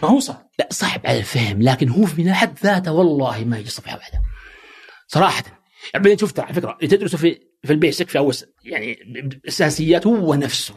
ما 0.03 0.09
هو 0.09 0.21
صعب. 0.21 0.51
لا 0.59 0.69
صعب 0.71 1.01
على 1.05 1.19
الفهم 1.19 1.62
لكن 1.62 1.89
هو 1.89 2.07
في 2.07 2.33
حد 2.33 2.59
ذاته 2.59 2.93
والله 2.93 3.45
ما 3.45 3.59
يجي 3.59 3.71
صفحة 3.71 3.97
واحدة 3.97 4.19
صراحة. 5.07 5.43
يعني 5.95 6.05
بعدين 6.05 6.19
شفت 6.19 6.41
على 6.41 6.55
فكرة 6.55 6.79
تدرسه 6.81 7.19
في 7.19 7.41
في 7.65 7.73
البيسك 7.73 8.09
في 8.09 8.19
أول 8.19 8.35
يعني 8.65 8.93
الاساسيات 9.03 10.07
هو 10.07 10.35
نفسه. 10.35 10.75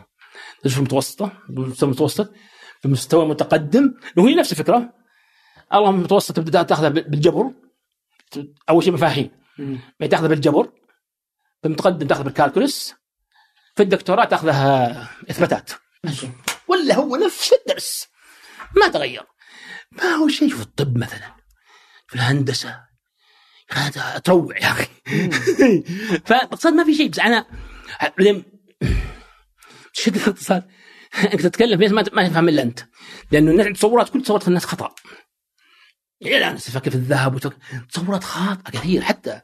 تدرس 0.60 0.74
في 0.74 0.80
المتوسطة 0.80 1.28
في 1.76 1.84
المتوسط 1.84 2.34
في 2.80 2.86
المستوى 2.86 3.24
المتقدم. 3.24 3.94
وهي 4.18 4.36
نفس 4.36 4.52
الفكرة 4.52 4.94
الله 5.74 5.90
المتوسط 5.90 6.36
تبدأ 6.36 6.64
تأخذها 6.64 6.90
بالجبر. 6.90 7.52
أول 8.70 8.84
شيء 8.84 8.94
مفاهيم. 8.94 9.32
تأخذها 10.10 10.28
بالجبر 10.28 10.72
في 11.62 11.68
المتقدم 11.68 12.08
تأخذها 12.08 12.24
بالكالكولس 12.24 12.96
في 13.76 13.84
الدكتوراه 13.84 14.26
تأخذها 14.26 15.10
إثباتات. 15.30 15.72
ولا 16.68 16.96
هو 16.96 17.16
نفس 17.16 17.54
الدرس. 17.54 18.08
ما 18.76 18.88
تغير. 18.88 19.24
ما 19.92 20.04
هو 20.04 20.28
شيء 20.28 20.50
في 20.50 20.62
الطب 20.62 20.98
مثلا 20.98 21.36
في 22.08 22.16
الهندسة. 22.16 22.89
تروع 24.24 24.58
يا 24.58 24.72
أخي. 24.72 24.88
فالاقتصاد 26.26 26.74
ما 26.74 26.84
في 26.84 26.96
شيء 26.96 27.10
بس 27.10 27.20
أنا 27.20 27.46
بعدين 28.18 28.44
شد 29.94 30.16
الاقتصاد؟ 30.16 30.64
انك 31.24 31.42
تتكلم 31.42 31.80
فيه 31.80 31.88
ما 31.88 32.02
تفهم 32.02 32.50
إلا 32.50 32.62
أنت. 32.62 32.80
لأنه 33.32 33.52
الناس 33.52 33.68
تصورات 33.68 34.10
كل 34.10 34.22
تصورات 34.22 34.48
الناس 34.48 34.66
خطأ. 34.66 34.96
يعني 36.22 36.38
الآن 36.38 36.58
في 36.58 36.88
الذهب 36.88 37.40
تصورات 37.92 38.24
خاطئة 38.24 38.72
كثير 38.72 39.02
حتى 39.02 39.42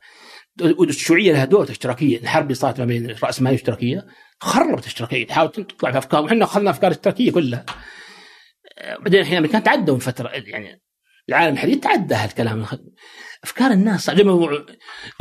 الشيوعية 0.61 1.33
لها 1.33 1.45
دور 1.45 1.71
اشتراكيه 1.71 2.17
الحرب 2.17 2.43
اللي 2.43 2.55
صارت 2.55 2.79
ما 2.79 2.85
بين 2.85 3.15
رأس 3.23 3.41
ماليه 3.41 3.55
واشتراكيه 3.55 4.07
خربت 4.41 4.79
الاشتراكية. 4.79 5.27
تحاول 5.27 5.51
تطلع 5.51 5.91
في 5.91 5.97
أفكار. 5.97 6.23
وحنا 6.23 6.45
اخذنا 6.45 6.69
أفكار 6.69 6.91
الاشتراكيه 6.91 7.31
كلها. 7.31 7.65
بعدين 8.99 9.19
الحين 9.21 9.33
الأمريكان 9.33 9.63
تعدوا 9.63 9.93
من 9.93 9.99
فترة 9.99 10.29
يعني 10.29 10.81
العالم 11.29 11.53
الحديث 11.53 11.79
تعدى 11.79 12.15
هالكلام. 12.15 12.65
أفكار 13.43 13.71
الناس. 13.71 14.11
زي 14.11 14.23
ما 14.23 14.65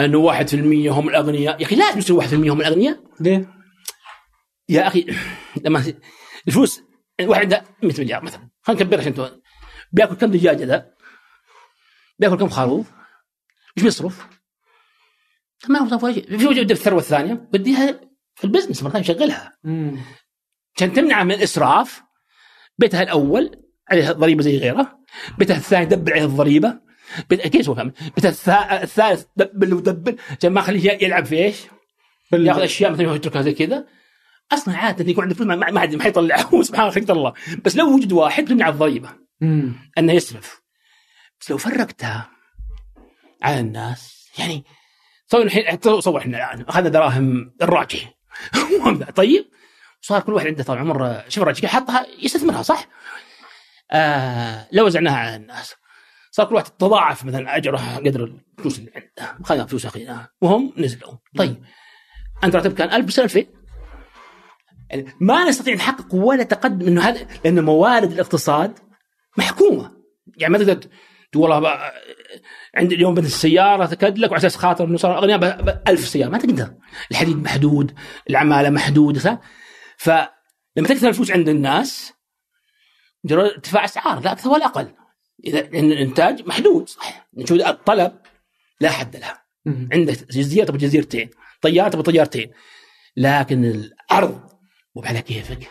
أنه 0.00 0.18
1% 0.18 0.54
هم 0.90 1.08
الأغنياء. 1.08 1.60
يا 1.60 1.66
أخي 1.66 1.76
لازم 1.76 1.98
يصير 1.98 2.16
1% 2.16 2.34
هم 2.34 2.60
الأغنياء. 2.60 3.04
ليه؟ 3.20 3.54
يا 4.68 4.86
أخي 4.86 5.06
لما 5.64 5.94
الفلوس 6.48 6.82
واحد 7.20 7.42
عنده 7.42 7.64
100 7.82 7.94
مليار 7.98 8.24
مثلا. 8.24 8.50
خلينا 8.62 8.82
نكبرها 8.82 9.00
عشان 9.00 9.40
بيأكل 9.92 10.14
كم 10.14 10.30
دجاجه 10.30 10.64
ذا؟ 10.64 10.94
بيأكل 12.18 12.36
كم 12.36 12.48
خروف؟ 12.48 12.90
إيش 13.76 13.84
بيصرف؟ 13.84 14.26
ما 15.68 15.78
هو 15.78 16.12
شيء 16.12 16.38
في 16.38 16.46
وجود 16.46 16.70
الثروه 16.70 16.98
الثانية 16.98 17.34
بديها 17.34 18.00
في 18.34 18.44
ال 18.44 18.48
business 18.48 18.82
مره 18.82 18.98
يشغلها. 18.98 19.52
عشان 20.76 20.92
تمنع 20.92 21.24
من 21.24 21.32
الإسراف. 21.32 22.02
بيتها 22.78 23.02
الأول 23.02 23.62
عليه 23.90 24.12
ضريبة 24.12 24.42
زي 24.42 24.58
غيره. 24.58 24.98
بيتها 25.38 25.56
الثاني 25.56 25.86
double 25.86 26.12
عليه 26.12 26.24
الضريبة. 26.24 26.80
كيف 27.30 27.68
هو 27.68 27.90
بيتها 28.16 28.82
الثالث 28.82 29.24
double 29.36 29.74
و 29.74 29.80
double 29.80 30.16
عشان 30.38 30.52
ما 30.52 30.60
اخليه 30.60 30.98
يلعب 31.02 31.24
في 31.24 31.44
إيش؟ 31.44 31.56
ياخذ 32.32 32.62
أشياء 32.62 32.92
مثلا 32.92 33.14
يتركها 33.14 33.42
زي 33.42 33.52
كذا. 33.52 33.86
أصلا 34.52 34.76
عادة 34.76 35.10
يكون 35.10 35.24
عنده 35.24 35.34
فلوس 35.34 35.48
ما 35.48 35.80
حد 35.80 35.94
ما 35.94 36.02
حيطلعه 36.02 36.62
سبحان 36.62 36.88
الله 36.88 37.12
الله. 37.12 37.32
بس 37.64 37.76
لو 37.76 37.94
وجد 37.94 38.12
واحد 38.12 38.44
تمنع 38.44 38.68
الضريبه 38.68 39.08
أنه 39.98 40.12
يسرف. 40.12 40.62
بس 41.40 41.50
لو 41.50 41.58
فرقتها 41.58 42.30
على 43.42 43.60
الناس 43.60 44.30
يعني 44.38 44.64
صور 45.26 45.42
الحين 45.42 45.78
صور 46.00 46.18
إحنا 46.18 46.36
الان 46.36 46.64
أخذنا 46.68 46.88
دراهم 46.88 47.54
الراجح 47.62 48.14
طيب 49.16 49.50
صار 50.00 50.20
كل 50.20 50.32
واحد 50.32 50.46
عنده 50.46 50.64
طال 50.64 50.78
عمر 50.78 51.22
شوف 51.28 51.42
الراجح 51.42 51.68
حطها 51.68 52.06
يستثمرها 52.22 52.62
صح؟ 52.62 52.88
آه 53.90 54.68
لو 54.72 54.86
وزعناها 54.86 55.16
على 55.16 55.36
الناس. 55.36 55.74
صار 56.34 56.46
كل 56.46 56.54
واحد 56.54 56.64
تضاعف 56.64 57.24
مثلا 57.24 57.56
اجره 57.56 57.96
قدر 57.96 58.24
الفلوس 58.58 58.78
اللي 58.78 58.90
عنده 58.94 59.38
اخذنا 59.40 59.66
فلوس 59.66 59.86
اخذناها 59.86 60.30
وهم 60.40 60.72
نزلوا. 60.76 61.12
طيب. 61.36 61.64
أنت 62.44 62.56
راتب 62.56 62.72
كان 62.72 62.92
1000 62.92 63.06
بس 63.06 63.18
2000 63.18 63.46
يعني 64.90 65.06
ما 65.20 65.44
نستطيع 65.48 65.74
نحقق 65.74 66.14
ولا 66.14 66.42
تقدم 66.42 66.86
إنه 66.86 67.02
هذا 67.02 67.26
لأن 67.44 67.64
موارد 67.64 68.12
الاقتصاد 68.12 68.78
محكومة. 69.38 69.90
يعني 70.36 70.52
ما 70.52 70.58
تقدر 70.58 70.88
تقول 71.32 71.50
والله 71.50 71.92
عندي 72.74 72.94
اليوم 72.94 73.14
بدل 73.14 73.26
السيارة 73.26 73.86
تكد 73.86 74.18
لك 74.18 74.30
وعلى 74.30 74.40
أساس 74.40 74.56
خاطر 74.56 74.84
إنه 74.84 74.96
صار 74.96 75.18
أغنياء 75.18 75.38
ب 75.38 75.80
1000 75.88 76.08
سيارة. 76.08 76.30
ما 76.30 76.38
تقدر. 76.38 76.74
الحديد 77.10 77.36
محدود 77.36 77.94
العمالة 78.30 78.70
محدودة 78.70 79.40
فلما 79.96 80.28
تكثر 80.76 81.08
الفلوس 81.08 81.30
عند 81.30 81.48
الناس 81.48 82.12
ارتفاع 83.30 83.84
أسعار 83.84 84.20
لا 84.20 84.32
أكثر 84.32 84.50
ولا 84.50 84.66
أقل. 84.66 85.03
إذا 85.44 85.60
لأن 85.60 85.92
الإنتاج 85.92 86.46
محدود 86.46 86.88
صح؟ 86.88 87.28
نشوف 87.34 87.60
الطلب 87.60 88.12
لا 88.80 88.90
حد 88.90 89.16
له 89.16 89.34
عندك 89.92 90.32
جزيرة 90.32 90.64
تبغى 90.64 90.78
جزيرتين. 90.78 91.30
طيارة 91.60 91.88
تبغى 91.88 92.02
طيارتين. 92.02 92.50
لكن 93.16 93.64
العرض 93.64 94.40
مو 94.96 95.02
على 95.02 95.22
كيفك. 95.22 95.68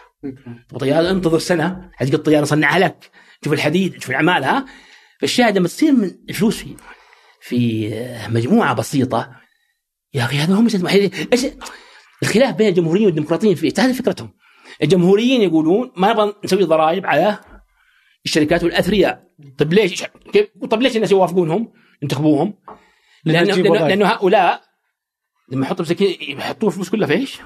تبغى 0.69 0.79
طيارة 0.79 1.11
انتظر 1.11 1.39
سنة. 1.39 1.91
حتلقى 1.93 2.17
الطياره 2.17 2.41
نصنعها 2.41 2.79
لك؟ 2.79 3.11
شوف 3.43 3.53
الحديد 3.53 3.93
شوف 3.93 4.09
العمالة 4.09 4.57
ها؟ 4.57 4.65
فالشاهد 5.19 5.57
لما 5.57 5.67
تصير 5.67 5.91
من 5.91 6.33
فلوس 6.33 6.57
في 6.57 6.75
في 7.41 7.89
مجموعة 8.29 8.73
بسيطة 8.73 9.35
يا 10.13 10.23
أخي 10.23 10.37
هذا 10.37 10.53
هم 10.53 10.67
إيش 11.33 11.45
الخلاف 12.23 12.55
بين 12.55 12.67
الجمهوريين 12.67 13.05
والديمقراطيين 13.05 13.55
في 13.55 13.73
هذه 13.77 13.93
فكرتهم. 13.93 14.33
الجمهوريين 14.83 15.41
يقولون 15.41 15.91
ما 15.97 16.13
نبغى 16.13 16.33
نسوي 16.43 16.63
ضرائب 16.63 17.05
على 17.05 17.39
الشركات 18.25 18.63
والأثرياء. 18.63 19.27
طيب 19.57 19.73
ليش؟ 19.73 20.03
كيف؟ 20.03 20.47
طيب 20.71 20.81
ليش 20.81 20.95
الناس 20.95 21.11
يوافقونهم؟ 21.11 21.73
ينتخبوهم. 22.01 22.53
لأنه 23.25 23.55
لأنه, 23.55 23.87
لأنه 23.87 24.05
هؤلاء 24.05 24.63
لما 25.49 25.65
يحطوا 25.65 25.85
مساكين 25.85 26.37
يحطوا 26.39 26.69
الفلوس 26.69 26.89
كلها 26.89 27.07
في 27.07 27.13
إيش؟ 27.13 27.39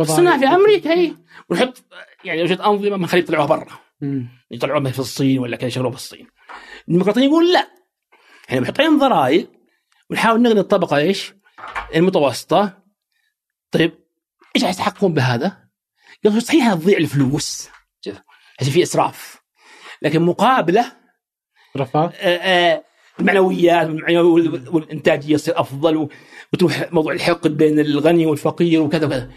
الصناعة 0.00 0.38
في 0.38 0.46
أمريكا 0.46 0.92
اي 0.92 1.16
ونحط 1.48 1.84
يعني 2.24 2.42
وجدت 2.42 2.60
أنظمة 2.60 2.96
ما 2.96 3.04
نخليه 3.04 3.22
يطلعوها 3.22 3.46
برا. 3.46 3.78
يطلعوها 4.50 4.90
في 4.90 4.98
الصين 4.98 5.38
ولا 5.38 5.56
كذا 5.56 5.66
يشغلوها 5.66 5.90
في 5.90 5.96
الصين 5.96 6.26
الديمقراطيين 6.88 7.26
يقول 7.26 7.52
لا. 7.52 7.68
إحنا 8.48 8.60
محطين 8.60 8.98
ضرائب 8.98 9.48
ونحاول 10.10 10.42
نغني 10.42 10.60
الطبقة 10.60 10.96
إيش؟ 10.96 11.34
المتوسطة. 11.94 12.82
طيب 13.70 13.92
إيش 14.56 14.64
يحققون 14.64 15.14
بهذا؟ 15.14 15.68
قالوا 16.24 16.40
صحيح 16.40 16.74
تضيع 16.74 16.98
الفلوس. 16.98 17.68
عشان 18.60 18.72
في 18.72 18.82
إسراف. 18.82 19.37
لكن 20.02 20.22
مقابلة 20.22 20.92
رفاه؟ 21.76 22.12
آه، 22.20 22.36
آه، 22.36 22.84
المعنويات 23.20 23.88
والإنتاجية 24.68 25.36
تصير 25.36 25.60
أفضل 25.60 26.08
وتروح 26.52 26.92
موضوع 26.92 27.12
الحقد 27.12 27.56
بين 27.56 27.80
الغني 27.80 28.26
والفقير 28.26 28.80
وكذا 28.82 29.06
وكذا. 29.06 29.30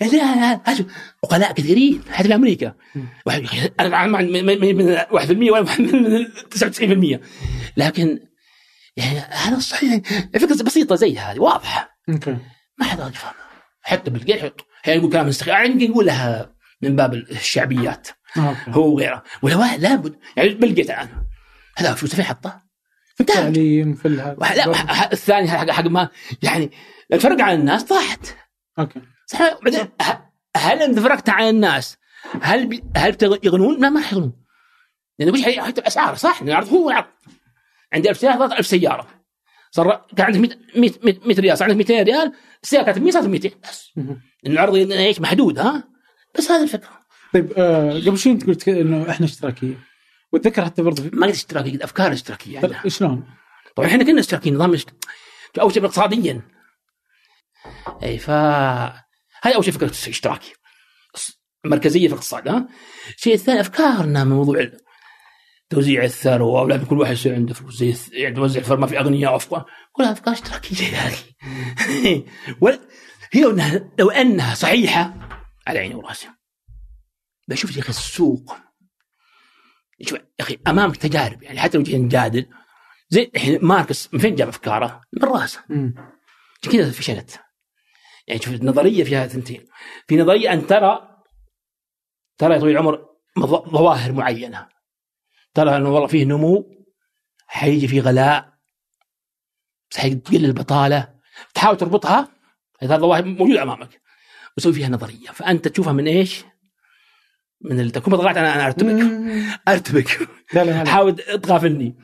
يعني 0.00 0.12
لا 0.12 0.36
لا 0.36 0.84
عقلاء 1.24 1.52
كثيرين 1.52 2.02
حتى 2.10 2.28
في 2.28 2.34
أمريكا 2.34 2.74
أنا 3.80 4.06
من 4.06 4.96
1% 4.96 5.50
ولا 5.50 5.62
من 5.78 6.26
99% 6.50 7.20
لكن 7.76 8.18
يعني 8.96 9.18
هذا 9.18 9.58
صحيح. 9.58 10.02
فكره 10.34 10.62
بسيطة 10.62 10.94
زي 10.94 11.18
هذه 11.18 11.38
واضحة. 11.38 11.98
ما 12.78 12.84
حد 12.84 12.98
يفهم. 12.98 13.32
حتى 13.82 14.10
بالجيت 14.10 14.36
يحط 14.36 14.66
هي 14.84 14.96
يقول 14.96 15.12
كلام 15.12 15.28
مستخدم 15.28 15.52
يعني 15.52 15.84
يقولها 15.84 16.54
من 16.82 16.96
باب 16.96 17.14
الشعبيات. 17.14 18.08
هو 18.68 18.94
وغيره. 18.94 19.22
ولا 19.42 19.76
لابد 19.76 20.18
يعني 20.36 20.48
بلقيت 20.48 20.90
الآن. 20.90 21.08
هذا 21.76 21.94
فلوسه 21.94 22.16
فين 22.16 22.24
حطه؟ 22.24 22.62
في 23.14 23.20
التعليم 23.20 23.94
في 23.94 24.08
لا 24.08 25.12
الثاني 25.12 25.48
حق 25.48 25.70
حق 25.70 25.84
ما 25.84 26.08
يعني 26.42 26.70
لو 27.10 27.18
تفرق 27.18 27.40
عن 27.40 27.54
الناس 27.54 27.84
طاحت 27.84 28.26
أوكي. 28.78 29.00
صح. 29.26 29.58
بعدين 29.62 29.88
هل 30.56 30.82
أنت 30.82 30.98
فرقت 30.98 31.28
عن 31.28 31.48
الناس؟ 31.48 31.96
هل 32.42 32.66
بي 32.66 32.84
هل 32.96 33.16
يغنون؟ 33.22 33.80
لا 33.80 33.90
ما 33.90 34.00
راح 34.00 34.12
يغنون. 34.12 34.32
لأن 35.18 35.36
شيء 35.36 35.62
حتى 35.62 35.80
الأسعار 35.80 36.14
صح؟ 36.14 36.42
العرض 36.42 36.68
هو 36.68 36.90
العرض 36.90 37.06
عندي 37.92 38.10
1000 38.10 38.18
سيارة 38.18 38.38
صارت 38.38 38.52
1000 38.52 38.66
سيارة. 38.66 39.06
صار 39.70 40.06
كان 40.16 40.26
عندك 40.26 40.58
100 40.76 40.90
100 41.02 41.18
100 41.26 41.40
ريال 41.40 41.58
صار 41.58 41.70
عندك 41.70 41.90
200 41.90 42.02
ريال 42.02 42.32
السيارة 42.62 42.84
كانت 42.84 42.98
100 42.98 43.10
صارت 43.10 43.26
200 43.26 43.50
بس. 43.62 43.92
العرض 44.46 44.74
إيش 44.74 45.20
محدود 45.20 45.58
ها؟ 45.58 45.84
بس 46.38 46.50
هذه 46.50 46.62
الفكرة. 46.62 47.01
طيب 47.34 47.52
آه 47.56 47.90
قبل 47.92 48.18
شوي 48.18 48.32
انت 48.32 48.46
قلت 48.46 48.68
إنه 48.68 49.10
إحنا 49.10 49.26
اشتراكية. 49.26 49.74
وأتذكر 50.32 50.64
حتى 50.64 50.82
برضه. 50.82 51.10
ما 51.12 51.26
قلت 51.26 51.34
اشتراكية 51.36 51.72
قلت 51.72 51.82
أفكار 51.82 52.12
اشتراكية 52.12 52.54
يعني. 52.58 52.90
شلون؟ 52.90 53.24
طبعا 53.76 53.88
إحنا 53.88 54.04
كنا 54.04 54.20
اشتراكيين 54.20 54.54
نظام 54.54 54.74
اشت- 54.74 55.04
اول 55.60 55.72
شيء 55.72 55.84
اقتصاديا 55.84 56.40
إي 58.02 58.18
ف 58.18 58.30
هاي 58.30 59.54
أول 59.54 59.64
شيء 59.64 59.72
فكرة 59.74 59.90
اشتراكي 59.90 60.52
مركزية 61.64 62.06
في 62.08 62.14
الاقتصاد 62.14 62.48
ها؟ 62.48 62.68
الشيء 63.16 63.34
الثاني 63.34 63.60
أفكارنا 63.60 64.24
من 64.24 64.30
موضوع 64.36 64.70
توزيع 65.70 66.04
الثروة 66.04 66.62
ولازم 66.62 66.84
كل 66.84 66.98
واحد 67.00 67.12
يصير 67.12 67.34
عنده 67.34 67.54
فلوس. 67.54 67.76
زي 67.76 67.94
يعني 68.12 68.34
توزع 68.34 68.60
الثروة 68.60 68.78
ما 68.80 68.86
في 68.86 68.98
أغنياء 68.98 69.32
وافقار 69.32 69.64
كلها 69.92 70.12
أفكار 70.12 70.34
اشتراكية 70.34 70.84
يا 70.84 71.06
أخي. 71.08 71.34
ولا- 72.60 72.80
هي 73.32 73.40
لو 73.42 73.50
انها 73.50 73.90
لو 73.98 74.10
إنها 74.10 74.54
صحيحة 74.54 75.14
على 75.66 75.78
عيني 75.78 75.94
وراسي. 75.94 76.28
بشوف 77.48 77.76
يا 77.76 77.80
أخي 77.80 77.88
السوق. 77.88 78.56
شوف 80.02 80.18
يا 80.18 80.26
أخي 80.40 80.58
أمامك 80.66 80.96
تجارب 80.96 81.42
يعني 81.42 81.60
حتى 81.60 81.78
لو 81.78 81.84
جينا 81.84 82.04
نجادل 82.04 82.46
زي 83.08 83.30
الحين 83.34 83.58
ماركس 83.64 84.14
من 84.14 84.20
فين 84.20 84.34
جاب 84.34 84.48
أفكاره؟ 84.48 85.00
من 85.12 85.28
رأسه. 85.28 85.64
عشان 86.62 86.72
كذا 86.72 86.90
فشلت. 86.90 87.40
يعني 88.26 88.40
شوف 88.42 88.54
النظرية 88.54 89.04
فيها 89.04 89.26
ثنتين 89.26 89.66
في 90.08 90.16
نظرية 90.16 90.52
أن 90.52 90.66
ترى 90.66 91.18
ترى 92.38 92.54
يا 92.54 92.58
طويل 92.58 92.72
العمر 92.72 93.06
ظواهر 93.68 94.12
معينة. 94.12 94.68
ترى 95.54 95.76
أنه 95.76 95.88
والله 95.88 96.06
فيه 96.06 96.24
نمو 96.24 96.84
حيجي 97.46 97.88
في 97.88 98.00
غلاء 98.00 98.52
بس 99.90 99.98
حيقل 99.98 100.44
البطالة. 100.44 101.14
تحاول 101.54 101.76
تربطها 101.76 102.28
هذه 102.80 102.94
الظواهر 102.94 103.24
موجودة 103.24 103.62
أمامك 103.62 104.02
وتسوي 104.56 104.72
فيها 104.72 104.88
نظرية. 104.88 105.30
فأنت 105.30 105.68
تشوفها 105.68 105.92
من 105.92 106.06
إيش؟ 106.06 106.44
من 107.64 107.80
ال- 107.80 107.90
تكون 107.90 108.16
طلعت 108.16 108.36
أنا 108.36 108.54
أنا 108.54 108.66
أرتبك. 108.66 109.06
أرتبك. 109.68 110.28
لا 110.52 110.64
لا 110.64 110.82
لا. 110.84 110.90
حاول 110.90 111.14
تغافلني 111.16 111.96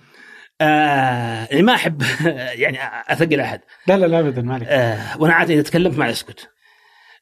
آه 0.60 1.48
يعني 1.50 1.62
ما 1.62 1.74
احب 1.74 2.02
يعني 2.62 2.78
أثقل 3.08 3.40
أحد. 3.40 3.60
لا 3.86 3.96
لا 3.98 4.06
لا 4.06 4.20
ابدا 4.20 4.42
ما 4.42 4.54
عليك. 4.54 4.68
آه 4.68 5.18
وأنا 5.20 5.34
عادة 5.34 5.54
إذا 5.54 5.62
تكلمت 5.62 5.98
ما 5.98 6.10
اسكت 6.10 6.48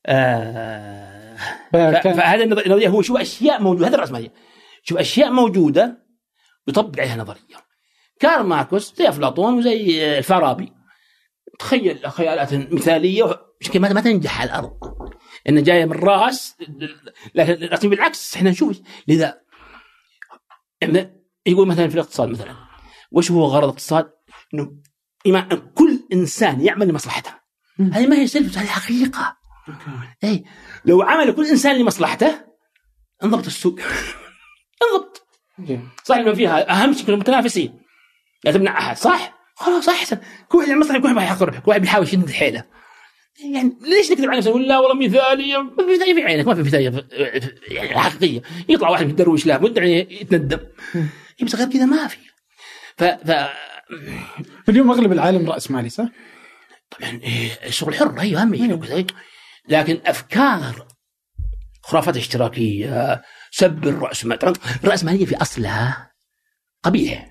آه 0.06 1.36
فهذا 1.72 2.44
النظ- 2.44 2.66
النظرية 2.66 2.88
هو 2.88 3.02
شوف 3.02 3.16
أشياء 3.20 3.62
موجوده 3.62 3.88
هذا 3.88 3.94
الرأسمالية. 3.94 4.32
شوف 4.82 4.98
أشياء 4.98 5.30
موجودة 5.30 6.06
يطبق 6.68 7.00
عليها 7.00 7.16
نظرية. 7.16 7.56
كارل 8.20 8.46
ماركوس 8.46 8.94
زي 8.96 9.08
أفلاطون 9.08 9.54
وزي 9.58 10.04
آه، 10.04 10.18
الفارابي. 10.18 10.72
تخيل 11.58 11.98
خيالات 12.10 12.54
مثالية 12.72 13.24
ما 13.74 13.92
ما 13.92 14.00
تنجح 14.00 14.40
على 14.40 14.50
الأرض. 14.50 14.72
انها 15.48 15.62
جاية 15.62 15.84
من 15.84 15.92
راس 15.92 16.56
لكن 17.34 17.90
بالعكس 17.90 18.36
إحنا 18.36 18.50
نشوف 18.50 18.80
لذا 19.08 19.40
يعني 20.80 21.22
يقول 21.46 21.68
مثلا 21.68 21.88
في 21.88 21.94
الاقتصاد 21.94 22.28
مثلا 22.28 22.54
وش 23.12 23.30
هو 23.30 23.44
غرض 23.44 23.64
الاقتصاد؟ 23.64 24.10
إنه 24.54 24.72
كل 25.74 26.00
إنسان 26.12 26.60
يعمل 26.60 26.88
لمصلحته. 26.88 27.30
هذه 27.92 28.06
ما 28.06 28.16
هي 28.16 28.26
سلف 28.26 28.58
هذه 28.58 28.66
حقيقة. 28.66 29.36
اي 30.24 30.44
لو 30.84 31.02
عمل 31.02 31.32
كل 31.32 31.46
إنسان 31.46 31.76
لمصلحته 31.76 32.44
انضبط 33.24 33.46
السوق 33.46 33.80
انضبط. 34.82 35.26
صح 36.04 36.16
إنه 36.16 36.34
فيها 36.34 36.70
أهم 36.70 36.92
شيء 36.92 37.06
كلهم 37.06 37.18
متنافسين 37.18 37.82
لا 38.44 38.52
تمنع 38.52 38.78
أحد 38.78 38.96
صح؟ 38.96 39.38
خلاص 39.54 39.88
أحسن 39.88 40.18
كل 40.48 40.58
واحد 40.58 40.70
مصلحة 40.70 40.98
كل 40.98 41.16
واحد 41.16 41.26
يحقق 41.26 41.42
ربح 41.42 41.58
كل 41.58 41.68
واحد 41.68 41.80
بيحاول 41.80 42.04
يشد 42.04 42.30
حيله 42.30 42.64
يعني 43.44 43.76
ليش 43.82 44.12
نكذب 44.12 44.28
على 44.28 44.36
نفسنا؟ 44.36 44.52
نقول 44.52 44.68
لا 44.68 44.78
والله 44.78 45.06
مثاليه 45.06 45.62
ما 45.62 45.76
في 45.76 45.94
مثاليه 45.94 46.14
في 46.14 46.22
عينك 46.22 46.46
ما 46.46 46.54
في 46.54 46.62
مثاليه 46.62 47.06
يعني 47.68 47.98
حقيقية. 48.00 48.42
يطلع 48.68 48.88
واحد 48.88 49.06
متدروش 49.06 49.46
له 49.46 49.58
مدعي 49.58 50.00
يتندم. 50.10 50.60
مم. 50.94 51.08
إيه 51.40 51.46
بس 51.46 51.54
غير 51.54 51.68
كذا 51.68 51.84
ما 51.84 52.06
في. 52.06 52.18
ف, 52.96 53.04
ف... 53.04 53.48
اليوم 54.68 54.90
أغلب 54.90 55.12
العالم 55.12 55.50
رأس 55.50 55.70
مالي 55.70 55.88
صح؟ 55.88 56.08
طبعا 56.90 57.20
إيه 57.22 57.50
الشغل 57.66 57.94
حر 57.94 58.20
أيوه 58.20 58.42
اهم 58.42 58.72
وكذا. 58.72 59.06
لكن 59.68 60.00
أفكار 60.06 60.86
خرافات 61.82 62.16
اشتراكية 62.16 63.22
سب 63.50 63.88
الراسماليه 63.88 64.38
ترى 64.38 64.52
الراسماليه 64.84 65.26
في 65.26 65.36
اصلها 65.36 66.12
قبيح. 66.82 67.28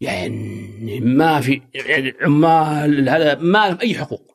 يعني 0.00 1.00
ما 1.00 1.40
في 1.40 1.62
يعني 1.74 2.14
عمال 2.20 3.08
هذا 3.08 3.34
ما 3.34 3.68
لهم 3.68 3.78
أي 3.80 3.94
حقوق. 3.94 4.31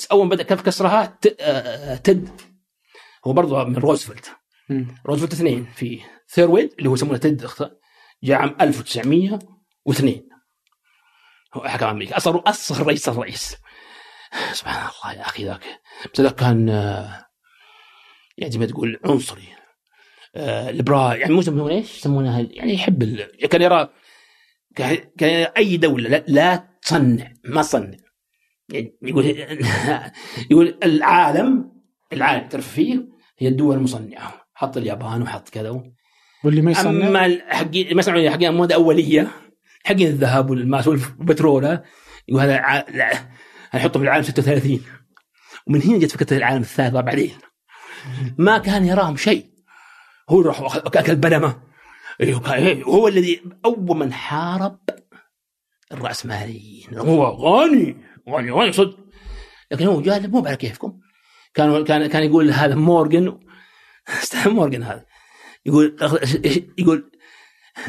بس 0.00 0.06
أول 0.06 0.26
ما 0.26 0.30
بدأ 0.30 0.42
كيف 0.42 0.62
كسرها؟ 0.62 1.18
آه، 1.40 1.96
تد. 1.96 2.28
هو 3.26 3.32
برضه 3.32 3.64
من 3.64 3.76
روزفلت. 3.76 4.30
روزفلت 5.06 5.32
اثنين 5.32 5.64
في 5.74 6.00
ثيودور 6.28 6.74
اللي 6.78 6.88
هو 6.88 6.94
يسمونه 6.94 7.18
تد 7.18 7.50
جاء 8.22 8.38
عام 8.38 8.56
1902 8.60 10.28
هو 11.54 11.68
حكم 11.68 11.86
أمريكا. 11.86 12.16
أصلا 12.16 12.42
أصغر 12.46 12.86
رئيس 12.86 13.08
الرئيس 13.08 13.56
سبحان 14.52 14.90
الله 15.04 15.18
يا 15.18 15.26
أخي 15.26 15.44
ذاك. 15.44 15.80
بس 16.14 16.20
ذاك 16.20 16.34
كان 16.34 16.68
يعني 18.38 18.52
زي 18.52 18.58
ما 18.58 18.66
تقول 18.66 19.00
عنصري. 19.04 19.48
آه، 20.36 20.70
liberal 20.70 21.20
يعني 21.20 21.32
مو 21.34 21.40
يسمونه 21.40 21.74
إيش؟ 21.74 21.98
يسمونها 21.98 22.40
يعني 22.40 22.74
يحب 22.74 23.02
ال... 23.02 23.48
كان 23.48 23.62
يرى 23.62 23.88
كان 24.76 24.96
كان 25.18 25.52
أي 25.56 25.76
دولة 25.76 26.08
لا, 26.08 26.24
لا 26.28 26.68
تصنع 26.82 27.32
ما 27.44 27.62
تصنع 27.62 27.96
يقول 29.02 29.24
يقول 30.50 30.78
العالم 30.82 31.72
العالم 32.12 32.48
تعرف 32.48 32.68
فيه 32.72 33.08
هي 33.38 33.48
الدول 33.48 33.76
المصنعة. 33.76 34.46
حط 34.54 34.76
اليابان 34.76 35.22
وحط 35.22 35.48
كذا 35.48 35.82
واللي 36.44 36.62
ما 36.62 36.70
يصنع؟ 36.70 36.90
أما 37.08 37.38
حقين 37.48 37.94
ما 37.94 38.00
يصنعون 38.00 38.30
حقين 38.30 38.54
مواد 38.54 38.72
أولية. 38.72 39.28
حقين 39.84 40.06
الذهب 40.06 40.50
والماس 40.50 40.88
والبترول 40.88 41.78
يقول 42.28 42.40
هذا 42.42 42.62
هنحطه 43.70 43.98
في 44.00 44.04
العالم 44.04 44.22
36 44.22 44.80
ومن 45.66 45.82
هنا 45.82 45.98
جت 45.98 46.12
فكرة 46.12 46.36
العالم 46.36 46.60
الثالث 46.62 46.94
بعدين 46.94 47.32
ما 48.38 48.58
كان 48.58 48.84
يراهم 48.86 49.16
شيء. 49.16 49.46
هو 50.30 50.40
راح 50.40 50.60
اكل 50.76 51.20
أيوه، 52.20 52.40
كان- 52.40 52.52
إيه، 52.52 52.82
هو 52.84 53.08
الذي 53.08 53.40
أول 53.64 53.96
من 53.96 54.12
حارب 54.12 54.78
الرأسماليين. 55.92 56.86
هو 56.98 57.24
غني. 57.24 57.96
صدق. 58.72 58.98
لكن 59.70 59.86
هو 59.86 60.00
جاهل 60.02 60.30
مو 60.30 60.46
على 60.46 60.56
كيفكم. 60.56 61.00
كان 61.54 61.84
كان 61.84 62.06
كان 62.06 62.22
يقول 62.22 62.50
هذا 62.50 62.74
مورجن 62.74 63.38
أستاذ 64.22 64.50
مورجن 64.50 64.82
هذا. 64.82 65.04
يقول 65.66 65.96
يقول 66.78 67.10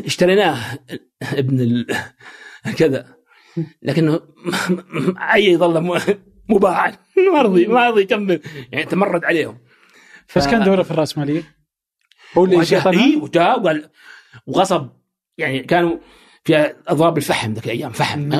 اشتريناه 0.05 0.79
ابن 1.23 1.59
ال... 1.59 1.85
كذا. 2.79 3.15
لكنه 3.81 4.21
عي 5.17 5.45
يظل 5.51 5.81
م- 5.81 5.99
مباعا 6.49 6.97
ما 7.33 7.41
رضي 7.41 7.67
ما 7.67 7.89
رضي 7.89 8.01
يكمل. 8.01 8.41
يعني 8.71 8.85
تمرد 8.85 9.25
عليهم. 9.25 9.57
ف- 10.27 10.37
بس 10.37 10.47
كان 10.47 10.63
دوره 10.63 10.83
في 10.83 10.91
الراسماليه 10.91 11.43
هو 12.37 12.45
اللي؟ 12.45 12.55
إيه 12.87 13.17
وجاء 13.17 13.59
وقال 13.61 13.89
وغصب. 14.47 14.89
يعني 15.37 15.59
كانوا 15.59 15.97
في 16.43 16.73
إضراب 16.87 17.17
الفحم 17.17 17.53
ذاك 17.53 17.65
الأيام 17.65 17.91
فحم. 17.91 18.33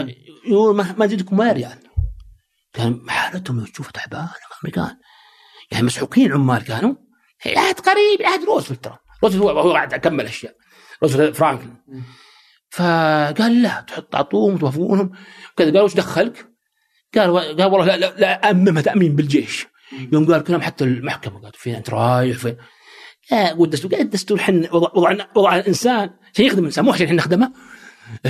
يقول 0.45 0.75
ما, 0.75 0.95
ما 0.97 1.07
زدكم 1.07 1.39
ولا 1.39 1.51
ريال 1.51 1.77
كان 2.73 3.09
حالتهم 3.09 3.59
لو 3.59 3.65
تشوف 3.65 3.91
تعبان 3.91 4.27
الامريكان 4.51 4.97
يعني 5.71 5.85
مسحوقين 5.85 6.31
عمال 6.31 6.63
كانوا 6.63 6.95
عهد 7.45 7.79
قريب 7.79 8.21
عهد 8.21 8.43
روزفلت 8.43 8.83
ترى. 8.83 8.97
روزفلت 9.23 9.43
هو 9.43 9.71
قاعد 9.71 9.93
أكمل 9.93 10.25
أشياء. 10.25 10.55
روزفلت 11.03 11.35
فرانكلين. 11.35 11.75
فقال 12.69 13.61
لا 13.61 13.85
تحط 13.87 14.03
تعطوهم 14.03 14.57
توافقونهم. 14.57 15.11
كذا 15.57 15.71
قال 15.71 15.81
وش 15.81 15.93
دخلك؟ 15.93 16.47
قال 17.15 17.37
قال 17.37 17.71
والله 17.71 17.85
لا 17.85 17.97
لا, 17.97 18.13
لا 18.17 18.51
أممها 18.51 18.81
تأميم 18.81 19.15
بالجيش. 19.15 19.67
يوم 20.13 20.31
قال 20.31 20.43
كلام 20.43 20.61
حتى 20.61 20.83
المحكمة. 20.83 21.41
قالت 21.41 21.55
فين 21.55 21.75
أنت 21.75 21.89
رايح؟ 21.89 22.37
فين؟ 22.37 22.57
لا 23.31 23.53
والدستور 23.53 23.91
قال 23.91 24.01
الدستور 24.01 24.37
حن 24.37 24.67
وضع 24.71 24.89
وضع, 24.95 25.25
وضع 25.35 25.55
الإنسان 25.55 26.09
عشان 26.33 26.45
يخدم 26.45 26.59
الإنسان 26.59 26.85
مو 26.85 26.91
عشان 26.91 27.05
إحنا 27.05 27.17
نخدمه. 27.17 27.45
إيه 27.45 27.53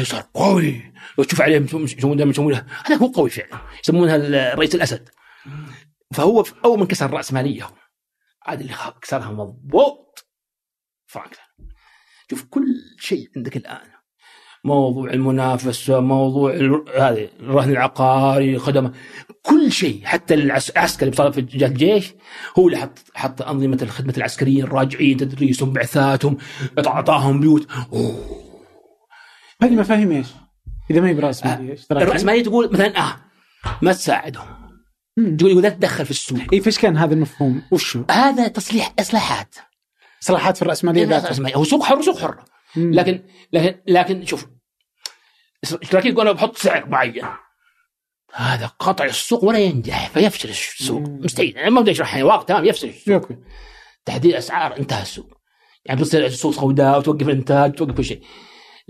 صار 0.03 0.25
قوي. 0.34 0.93
لو 1.17 1.23
تشوف 1.23 1.41
عليه 1.41 1.65
يسمون 1.73 2.17
دائما 2.17 2.32
يسمون 2.32 2.53
له 2.53 2.65
هذا 2.86 2.95
هو 2.95 3.07
قوي 3.07 3.29
فعلا 3.29 3.61
يسمونها 3.84 4.15
الرئيس 4.15 4.75
الأسد. 4.75 5.09
فهو 6.13 6.43
أول 6.65 6.79
من 6.79 6.86
كسر 6.86 7.05
الراسماليه 7.05 7.69
عاد 8.45 8.61
اللي 8.61 8.73
كسرها 9.01 9.32
مضبوط 9.32 10.25
فرانكلين. 11.05 11.45
شوف 12.29 12.43
كل 12.43 12.65
شيء 12.99 13.29
عندك 13.36 13.57
الآن. 13.57 13.88
موضوع 14.63 15.09
المنافسة 15.13 15.99
موضوع 15.99 16.53
هذه 16.97 17.29
الرهن 17.39 17.71
العقاري 17.71 18.59
خدمة. 18.59 18.93
كل 19.41 19.71
شيء 19.71 20.05
حتى 20.05 20.34
العس- 20.34 20.69
العسكري 20.69 21.09
بصار 21.09 21.32
في 21.32 21.39
الجيش 21.39 22.13
هو 22.59 22.67
اللي 22.67 22.77
حط 22.77 22.99
حط 23.15 23.41
أنظمة 23.41 23.77
الخدمة 23.82 24.13
العسكريين 24.17 24.63
الراجعين 24.63 25.17
تدريسهم 25.17 25.73
بعثاتهم 25.73 26.38
اعطاهم 26.88 27.39
بيوت. 27.39 27.67
أوه. 27.93 28.51
هذه 29.64 29.72
مفاهيم 29.72 30.12
إيش؟ 30.12 30.28
إذا 30.91 31.01
ما 31.01 31.09
هي 31.09 31.14
برأس 31.14 31.45
ماليه 31.45 31.72
إيش 31.72 31.86
ترى؟ 31.86 32.03
الراسماليه 32.03 32.43
تقول 32.43 32.74
مثلا 32.74 32.99
آه 32.99 33.18
ما 33.82 33.93
تساعدهم. 33.93 34.47
تقول 35.38 35.51
يقول 35.51 35.64
لا 35.64 35.70
تتدخل 35.70 36.05
في 36.05 36.12
السوق 36.12 36.39
اي 36.53 36.62
فايش 36.62 36.80
كان 36.80 36.97
هذا 36.97 37.14
المفهوم؟ 37.14 37.62
وشو؟ 37.72 38.03
هذا 38.12 38.47
تصليح 38.47 38.93
إصلاحات 38.99 39.55
إصلاحات 40.24 40.55
في 40.55 40.62
الراسماليه 40.62 41.05
ذاتها 41.05 41.24
الرأسمالية. 41.26 41.55
هو 41.55 41.64
سوق 41.64 41.84
حر 41.84 42.01
سوق 42.01 42.20
حر. 42.20 42.43
لكن 42.76 43.24
لكن 43.53 43.82
لكن 43.88 44.26
شوف 44.26 44.47
الاشتراكيين 45.74 46.14
يقول 46.14 46.28
أنا 46.28 46.36
بحط 46.36 46.57
سعر 46.57 46.89
معين 46.89 47.26
هذا 48.34 48.66
قطع 48.66 49.05
السوق 49.05 49.43
ولا 49.43 49.59
ينجح 49.59 50.09
فيفشل 50.09 50.49
السوق. 50.49 51.01
مستحيل 51.01 51.57
أنا 51.57 51.70
ما 51.70 51.82
بدي 51.82 51.91
أشرح 51.91 52.14
يعني 52.14 52.24
واقع 52.24 52.43
تمام 52.43 52.66
يفشل 52.66 52.89
السوق 52.89 53.30
تحديد 54.05 54.34
أسعار 54.34 54.78
انتهى 54.78 55.01
السوق 55.01 55.38
يعني 55.86 56.01
بتصير 56.01 56.26
السوق 56.26 56.53
سوداء 56.53 56.97
وتوقف 56.97 57.28
الإنتاج 57.28 57.76
توقف 57.76 57.97
كل 57.97 58.05
شيء 58.05 58.22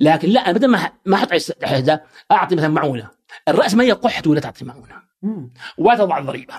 لكن 0.02 0.30
لا 0.30 0.52
بدل 0.52 0.68
ما 0.68 0.92
ما 1.06 1.16
أحط 1.16 1.30
على 1.64 1.82
ده 1.82 2.04
أعطي 2.32 2.56
مثلا 2.56 2.68
معونة. 2.68 3.10
الراسماليه 3.48 3.94
قحت 3.94 4.28
ولا 4.28 4.40
تعطي 4.40 4.66
معونة. 4.66 5.02
مم. 5.22 5.54
ولا 5.78 5.98
تضع 5.98 6.18
الضريبه 6.18 6.54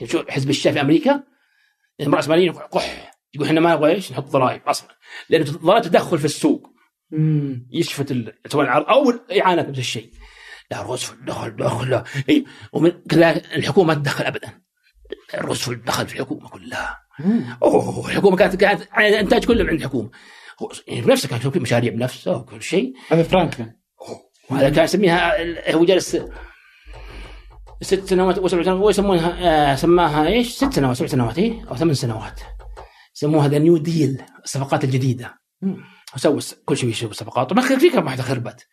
يعني 0.00 0.12
شو 0.12 0.22
حزب 0.28 0.50
الشاي 0.50 0.72
في 0.72 0.80
أمريكا؟ 0.80 1.22
الراسماليين 2.00 2.52
قح 2.52 3.14
يقول 3.34 3.46
إحنا 3.46 3.60
ما 3.60 3.74
نبغى 3.74 3.92
إيش؟ 3.92 4.12
نحط 4.12 4.24
ضرائب 4.24 4.62
أصلا. 4.66 4.88
لأنه 5.28 5.44
ضرائب 5.44 5.82
تدخل 5.82 6.18
في 6.18 6.24
السوق. 6.24 6.70
ي 7.70 7.77
shift 7.77 8.14
سواء 8.46 8.64
العرض 8.64 8.86
أو 8.88 9.10
الاعانه 9.10 9.62
نفس 9.62 9.78
الشيء. 9.78 10.10
لا 10.70 10.82
روزفلت 10.82 11.22
دخل 11.22 11.56
دخل. 11.56 12.02
اي 12.28 12.44
ومن 12.72 12.90
كذلك 12.90 13.54
الحكومة 13.54 13.94
ما 13.94 13.94
تدخل 13.94 14.24
ابدا. 14.24 14.60
روزفلت 15.34 15.86
دخل 15.86 16.06
في 16.06 16.14
الحكومة 16.14 16.48
كلها. 16.48 16.98
أوه 17.62 18.10
الحكومة 18.10 18.36
كانت 18.36 18.56
كانت 18.56 18.82
الانتاج 18.98 19.44
كله 19.44 19.64
من 19.64 19.70
الحكومة. 19.70 20.10
بنفسه 20.88 21.28
كان 21.28 21.38
يسوي 21.38 21.52
مشاريع 21.56 21.92
بنفسه 21.92 22.36
وكل 22.36 22.62
شيء. 22.62 22.92
هذا 23.08 23.22
فرانكلين 23.22 23.72
وهذا 24.50 24.70
كان 24.70 24.84
يسميها 24.84 25.74
هو 25.74 25.84
جالس 25.84 26.16
ست 27.82 28.04
سنوات 28.04 28.38
وسبع 28.38 28.62
سنوات 28.62 28.80
هو 28.80 28.90
يسمونها 28.90 29.72
آه، 29.72 29.74
سماها 29.74 30.26
إيش؟ 30.26 30.50
ست 30.52 30.72
سنوات 30.72 30.96
سبع 30.96 31.06
سنوات 31.06 31.38
إيه؟ 31.38 31.68
أو 31.68 31.76
ثمان 31.76 31.94
سنوات. 31.94 32.40
يسموها 33.16 33.48
the 33.48 33.58
New 33.58 33.76
Deal 33.76 34.22
الصفقات 34.44 34.84
الجديدة. 34.84 35.38
وسوى 36.14 36.40
كل 36.64 36.76
شيء 36.76 36.90
يسوي 36.90 37.12
صفقات. 37.12 37.50
طبعا 37.50 37.78
في 37.78 37.90
كم 37.90 38.04
واحدة 38.04 38.22
خربت. 38.22 38.66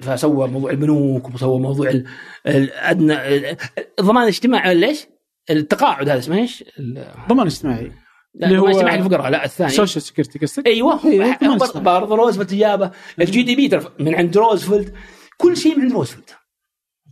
فسوى 0.00 0.48
موضوع 0.48 0.70
البنوك 0.70 1.34
وسوى 1.34 1.60
موضوع 1.60 1.90
ال- 1.90 2.06
الأدنى 2.46 3.36
ال- 3.36 3.56
الضمان 3.98 4.22
الاجتماعي 4.22 4.74
ليش؟ 4.74 5.06
التقاعد 5.50 6.08
هذا 6.08 6.18
اسمه 6.18 6.36
إيش؟ 6.36 6.64
ال- 6.78 7.14
ضمان 7.28 7.46
اجتماعي. 7.46 7.84
لا 7.84 8.05
اللي 8.42 8.58
هو 8.58 8.66
الاجتماعي 8.66 8.98
الفقراء 8.98 9.30
لا 9.30 9.44
الثاني. 9.44 9.70
Social 9.70 10.02
Security 10.02 10.38
قصدك؟ 10.38 10.66
أيوه 10.66 10.96
ضمان 10.96 11.58
برضه 11.82 12.16
روزفلت 12.16 12.54
جابه 12.54 12.90
ال 13.20 13.42
GDP 13.42 13.80
من 14.00 14.14
عند 14.14 14.36
روزفلت 14.36 14.94
كل 15.36 15.56
شيء 15.56 15.76
من 15.76 15.82
عند 15.82 15.92
روزفلت. 15.92 16.36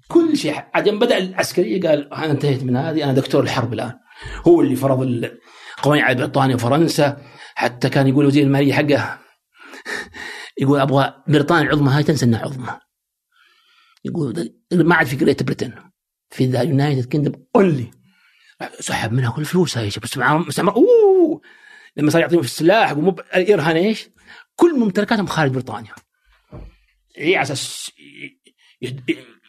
كل 0.09 0.37
شيء. 0.37 0.55
عاد 0.75 0.89
بدأ 0.89 1.19
العسكرية 1.19 1.89
قال 1.89 2.15
أنا 2.15 2.31
انتهيت 2.31 2.65
من 2.65 2.77
هذه 2.77 3.05
أنا 3.05 3.13
دكتور 3.13 3.43
الحرب 3.43 3.73
الآن. 3.73 3.93
هو 4.49 4.61
اللي 4.61 4.77
فرض 4.77 5.03
القوانين 5.03 6.05
على 6.05 6.15
بريطانيا 6.15 6.55
وفرنسا. 6.55 7.17
حتى 7.55 7.89
كان 7.89 8.09
يقول 8.09 8.27
وزير 8.27 8.45
المالية 8.45 8.73
حقه 8.73 9.19
يقول 10.61 10.81
أبغى 10.81 11.15
بريطانيا 11.29 11.63
العظمى 11.63 11.91
هاي 11.91 12.03
تنسى 12.03 12.27
إنها 12.27 12.41
عظمى. 12.41 12.79
يقول 14.05 14.51
ما 14.73 14.95
عاد 14.95 15.07
في 15.07 15.17
Great 15.17 15.43
Britain 15.43 15.73
في 16.31 16.47
the 16.47 16.63
United 16.63 17.05
Kingdom 17.05 17.33
only 17.57 17.91
سحب 18.81 19.13
منها 19.13 19.31
كل 19.31 19.45
فلوسها 19.45 19.83
يا 19.83 19.89
شيخ 19.89 20.19
مستعمر 20.19 20.77
أوه! 20.77 21.41
لما 21.97 22.11
صار 22.11 22.21
يعطيهم 22.21 22.43
في 22.43 22.47
السلاح 22.47 22.93
ومو 22.93 23.17
الارهان 23.37 23.77
إيش؟ 23.77 24.09
كل 24.57 24.79
ممتلكاتهم 24.79 25.27
خارج 25.27 25.51
بريطانيا. 25.51 25.93
إي 27.19 27.37
على 27.37 27.43
أساس 27.43 27.91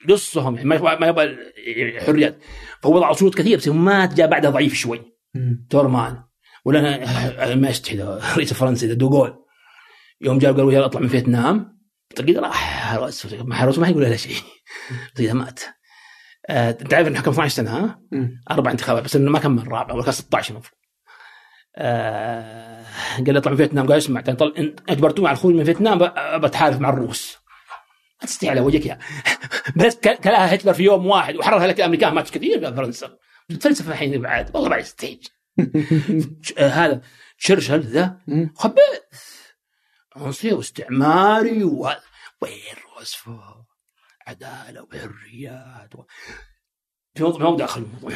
يقصهم 0.07 0.55
يعني 0.55 0.67
ما 0.67 0.75
يبغى 0.75 0.97
ما 0.99 1.07
يبغى 1.07 1.37
حريات. 1.99 2.39
فهو 2.81 2.95
وضع 2.95 3.13
شروط 3.13 3.35
كثير 3.35 3.57
بس 3.57 3.67
ما 3.67 4.05
جاء 4.05 4.27
بعدها 4.27 4.51
ضعيف 4.51 4.73
شوي. 4.73 5.01
تورمان. 5.69 6.23
ولا 6.65 7.03
أنا 7.43 7.55
ما 7.55 7.69
استحي 7.69 7.95
الرئيس 8.01 8.51
الفرنسي 8.51 8.95
دوغول. 8.95 9.35
يوم 10.21 10.37
جاء 10.37 10.53
قالوا 10.53 10.73
يلا 10.73 10.85
اطلع 10.85 11.01
من 11.01 11.07
فيتنام. 11.07 11.79
تلقيه 12.15 12.39
راح 12.39 12.53
حرس 12.93 13.25
ما 13.25 13.55
حرس 13.55 13.77
ما 13.77 13.87
يقول 13.87 14.03
له 14.03 14.15
شيء. 14.15 14.37
اذا 15.19 15.33
مات. 15.33 15.59
انت 16.49 16.93
عارف 16.93 17.07
انه 17.07 17.19
حكم 17.19 17.31
12 17.31 17.55
سنه 17.55 17.71
ها؟ 17.77 17.99
أربع 18.51 18.71
انتخابات 18.71 19.03
بس 19.03 19.15
إنه 19.15 19.31
ما 19.31 19.39
كمل 19.39 19.71
رابع 19.71 19.93
ولا 19.93 20.03
كان 20.03 20.11
16 20.11 20.53
المفروض. 20.53 20.79
آه 21.75 22.85
قال 23.17 23.33
لي 23.33 23.39
اطلع 23.39 23.51
من 23.51 23.57
فيتنام 23.57 23.87
قال 23.87 23.97
اسمع 23.97 24.23
اجبرتوني 24.89 25.27
على 25.27 25.35
الخروج 25.35 25.53
من 25.55 25.63
فيتنام 25.63 26.11
بتحالف 26.39 26.79
مع 26.79 26.89
الروس. 26.89 27.37
ما 28.21 28.27
تستحي 28.27 28.49
على 28.49 28.61
وجهك 28.61 28.85
يا 28.85 28.99
بس 29.85 29.95
كلاها 29.95 30.55
هتلر 30.55 30.73
في 30.73 30.83
يوم 30.83 31.05
واحد 31.07 31.35
وحررها 31.35 31.67
لك 31.67 31.79
الأمريكان 31.79 32.13
مات 32.13 32.29
كثير 32.29 32.65
قال 32.65 32.75
فرنسا. 32.75 33.17
تفلسف 33.49 33.89
الحين 33.89 34.21
بعد 34.21 34.51
والله 34.55 34.69
بعد 34.69 34.83
ستيج 34.83 35.27
آه 36.57 36.67
هذا 36.67 37.01
تشرشل 37.39 37.79
ذا. 37.79 38.17
خبيث 38.55 39.35
عنصري 40.15 40.53
واستعماري 40.53 41.63
و... 41.63 41.89
وين 42.41 42.75
روزفلت 42.97 43.54
عدالة 44.27 44.83
وحريات 44.83 45.95
و... 45.95 46.03
في 47.15 47.23
موضوع 47.23 47.39
ما 47.41 47.47
ودي 47.47 47.63
ادخل 47.63 47.81
الموضوع. 47.81 48.11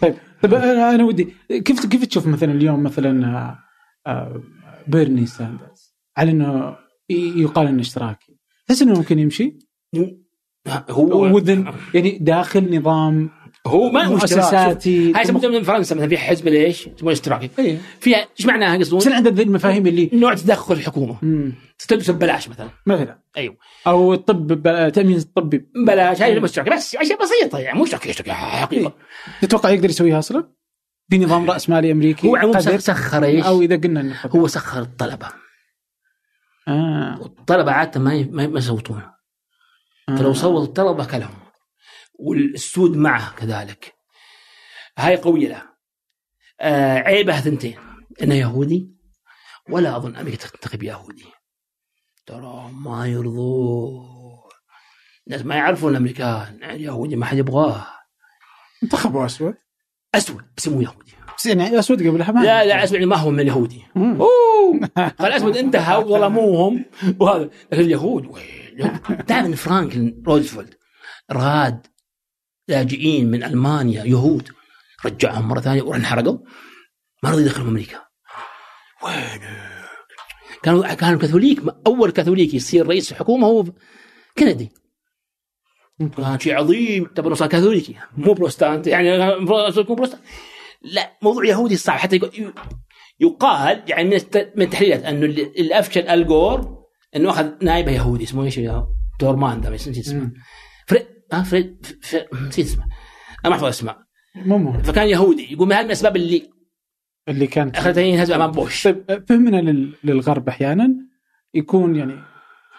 طيب 0.00 0.14
طيب 0.42 0.54
أنا 0.54 1.04
ودي 1.04 1.34
كيف 1.48 1.86
كيف 1.86 2.04
تشوف 2.04 2.26
مثلا 2.26 2.52
اليوم 2.52 2.82
مثلا 2.82 3.26
آه، 3.26 3.58
آه، 4.06 4.42
بيرني 4.86 5.26
ساندرز؟ 5.26 5.94
على 6.16 6.30
إنه 6.30 6.76
يقال 7.10 7.66
إنه 7.66 7.80
اشتراكي. 7.80 8.38
تحس 8.66 8.82
إنه 8.82 8.94
ممكن 8.94 9.18
يمشي؟ 9.18 9.58
هو 10.90 11.34
وذن 11.34 11.74
يعني 11.94 12.18
داخل 12.18 12.78
نظام 12.78 13.30
هو 13.66 13.90
ما 13.90 14.04
هو 14.04 14.12
مؤسساتي 14.12 15.12
هاي 15.12 15.32
من 15.32 15.62
فرنسا 15.62 15.94
مثلا 15.94 16.08
في 16.08 16.18
حزب 16.18 16.48
ليش؟ 16.48 16.86
يسمونه 16.86 17.12
اشتراكي 17.12 17.50
إيه 17.58 17.78
فيها 18.00 18.26
إيش 18.38 18.46
معناها 18.46 18.76
بس 18.76 18.94
قصدون؟ 18.94 19.12
عنده 19.12 19.30
ذي 19.30 19.42
المفاهيم 19.42 19.86
اللي 19.86 20.10
نوع 20.12 20.34
تدخل 20.34 20.74
الحكومة. 20.74 21.18
تلبس 21.88 22.10
ببلاش 22.10 22.48
مثلا 22.48 22.68
مثلا 22.86 23.18
أيوه 23.36 23.56
أو 23.86 24.14
الطب 24.14 24.62
تأمين 24.92 25.16
الطبي 25.16 25.66
بلاش 25.86 26.22
هاي 26.22 26.40
بس 26.40 26.58
أشياء 26.58 27.22
بسيطة 27.22 27.58
يعني 27.58 27.78
مو 27.78 27.84
اشتراكي 27.84 28.10
اشتراكي 28.10 28.32
حقيقة 28.32 28.92
تتوقع 29.42 29.70
يقدر 29.70 29.88
يسويها 29.88 30.18
أصلا؟ 30.18 30.48
في 31.10 31.18
نظام 31.18 31.50
رأس 31.50 31.70
مالي 31.70 31.92
أمريكي 31.92 32.28
هو 32.28 32.36
عموما؟ 32.36 32.60
سخر 32.60 33.24
إيش؟ 33.24 33.44
أو 33.44 33.62
إذا 33.62 33.76
قلنا 33.76 34.00
إنه. 34.00 34.20
هو 34.36 34.46
سخر 34.46 34.80
الطلبة 34.80 35.28
آه. 36.68 37.18
والطلبة 37.20 37.72
عادة 37.72 38.00
ما 38.00 38.28
ما 38.30 38.58
يصوتون 38.58 39.02
فلو 40.08 40.30
آه. 40.30 40.32
صوت 40.32 40.68
الطلبة 40.68 41.04
كلهم 41.04 41.43
والسود 42.18 42.96
معه 42.96 43.34
كذلك. 43.34 43.94
هاي 44.98 45.16
قوية 45.16 45.48
له 45.48 45.62
آه 46.60 46.98
عيبه 46.98 47.40
ثنتين. 47.40 47.78
إنه 48.22 48.34
يهودي 48.34 48.90
ولا 49.70 49.96
أظن 49.96 50.16
أمريكا 50.16 50.48
تنتخب 50.48 50.82
يهودي. 50.82 51.26
ترى 52.26 52.70
ما 52.72 53.06
يرضوه 53.06 54.48
الناس 55.26 55.44
ما 55.44 55.54
يعرفون 55.54 55.90
الامريكان 55.90 56.64
اليهودي 56.64 57.16
ما 57.16 57.26
حد 57.26 57.38
يبغاه. 57.38 57.86
انتخبوا 58.82 59.26
أسود؟ 59.26 59.54
أسود 60.14 60.42
بس 60.56 60.68
مو 60.68 60.80
يهودي. 60.80 61.12
بس 61.38 61.46
يعني 61.46 61.78
أسود 61.78 62.06
قبلها 62.06 62.32
ما 62.32 62.40
لا 62.40 62.64
لا 62.64 62.84
أسود 62.84 62.98
ما 62.98 63.16
هو 63.16 63.30
من 63.30 63.40
اليهودي. 63.40 63.82
أوه! 63.96 64.80
فالأسود 65.18 65.56
انتهى 65.56 65.96
وظلموهم. 65.96 66.84
وهذا 67.20 67.50
لكن 67.72 67.82
اليهود 67.82 68.38
تعرف 69.26 69.46
إن 69.46 69.54
فرانكلين 69.54 70.22
روزفلت 70.26 70.78
راد 71.30 71.86
لاجئين 72.68 73.30
من 73.30 73.44
ألمانيا 73.44 74.04
يهود. 74.04 74.48
رجعهم 75.04 75.48
مرة 75.48 75.60
ثانية 75.60 75.82
وانحرقوا 75.82 76.38
ما 77.22 77.30
رضوا 77.30 77.40
يدخلهم 77.40 77.68
أمريكا 77.68 78.04
وين 79.04 79.40
كانوا 80.62 80.94
كانوا 80.94 81.18
كاثوليك 81.18 81.62
أول 81.86 82.10
كاثوليك 82.10 82.54
يصير 82.54 82.86
رئيس 82.86 83.12
الحكومة 83.12 83.46
هو 83.46 83.64
كندي 84.38 84.72
كان 86.16 86.38
شيء 86.38 86.54
عظيم. 86.54 87.04
تبى 87.04 87.34
صار 87.34 87.48
كاثوليكي. 87.48 87.96
مو 88.16 88.32
بروتستانت 88.32 88.86
يعني 88.86 89.08
يكون 89.76 89.96
بروتستانت. 89.96 90.22
لا 90.82 91.18
موضوع 91.22 91.44
يهودي 91.44 91.76
صعب. 91.76 91.98
حتى 91.98 92.20
يقال 93.20 93.82
يعني 93.86 94.08
من 94.08 94.20
من 94.56 94.62
التحليلات 94.62 95.04
انه 95.04 95.26
اللي 95.26 95.52
اللي 95.58 95.78
أفشل 95.78 96.08
آل 96.08 96.38
جور 96.38 96.84
إنه 97.16 97.30
أخذ 97.30 97.50
نائبة 97.62 97.92
يهودي 97.92 98.24
اسمه 98.24 98.44
إيش؟ 98.44 98.58
يا 98.58 98.86
دورمان 99.20 99.60
ده 99.60 99.70
بس 99.70 99.88
نسيت 99.88 100.06
اسمه. 100.06 100.32
ها 101.32 101.42
فريد 101.42 101.86
نسيت 102.48 102.66
اسمه. 102.66 102.84
أنا 103.44 103.48
ما 103.50 103.54
أحفظ 103.54 103.64
اسماء 103.64 103.98
مو 104.36 104.58
مهم. 104.58 104.82
فكان 104.82 105.08
يهودي. 105.08 105.52
يقول 105.52 105.72
هذه 105.72 105.80
من 105.80 105.86
الاسباب 105.86 106.16
اللي. 106.16 106.50
اللي 107.28 107.46
كانت 107.46 107.76
أخذت 107.76 107.96
ينهزم 107.96 108.34
امام 108.34 108.50
بوش. 108.50 108.84
طيب 108.84 109.24
فهمنا 109.28 109.56
لل- 109.60 109.94
للغرب 110.04 110.48
أحيانا 110.48 110.90
يكون 111.54 111.96
يعني 111.96 112.14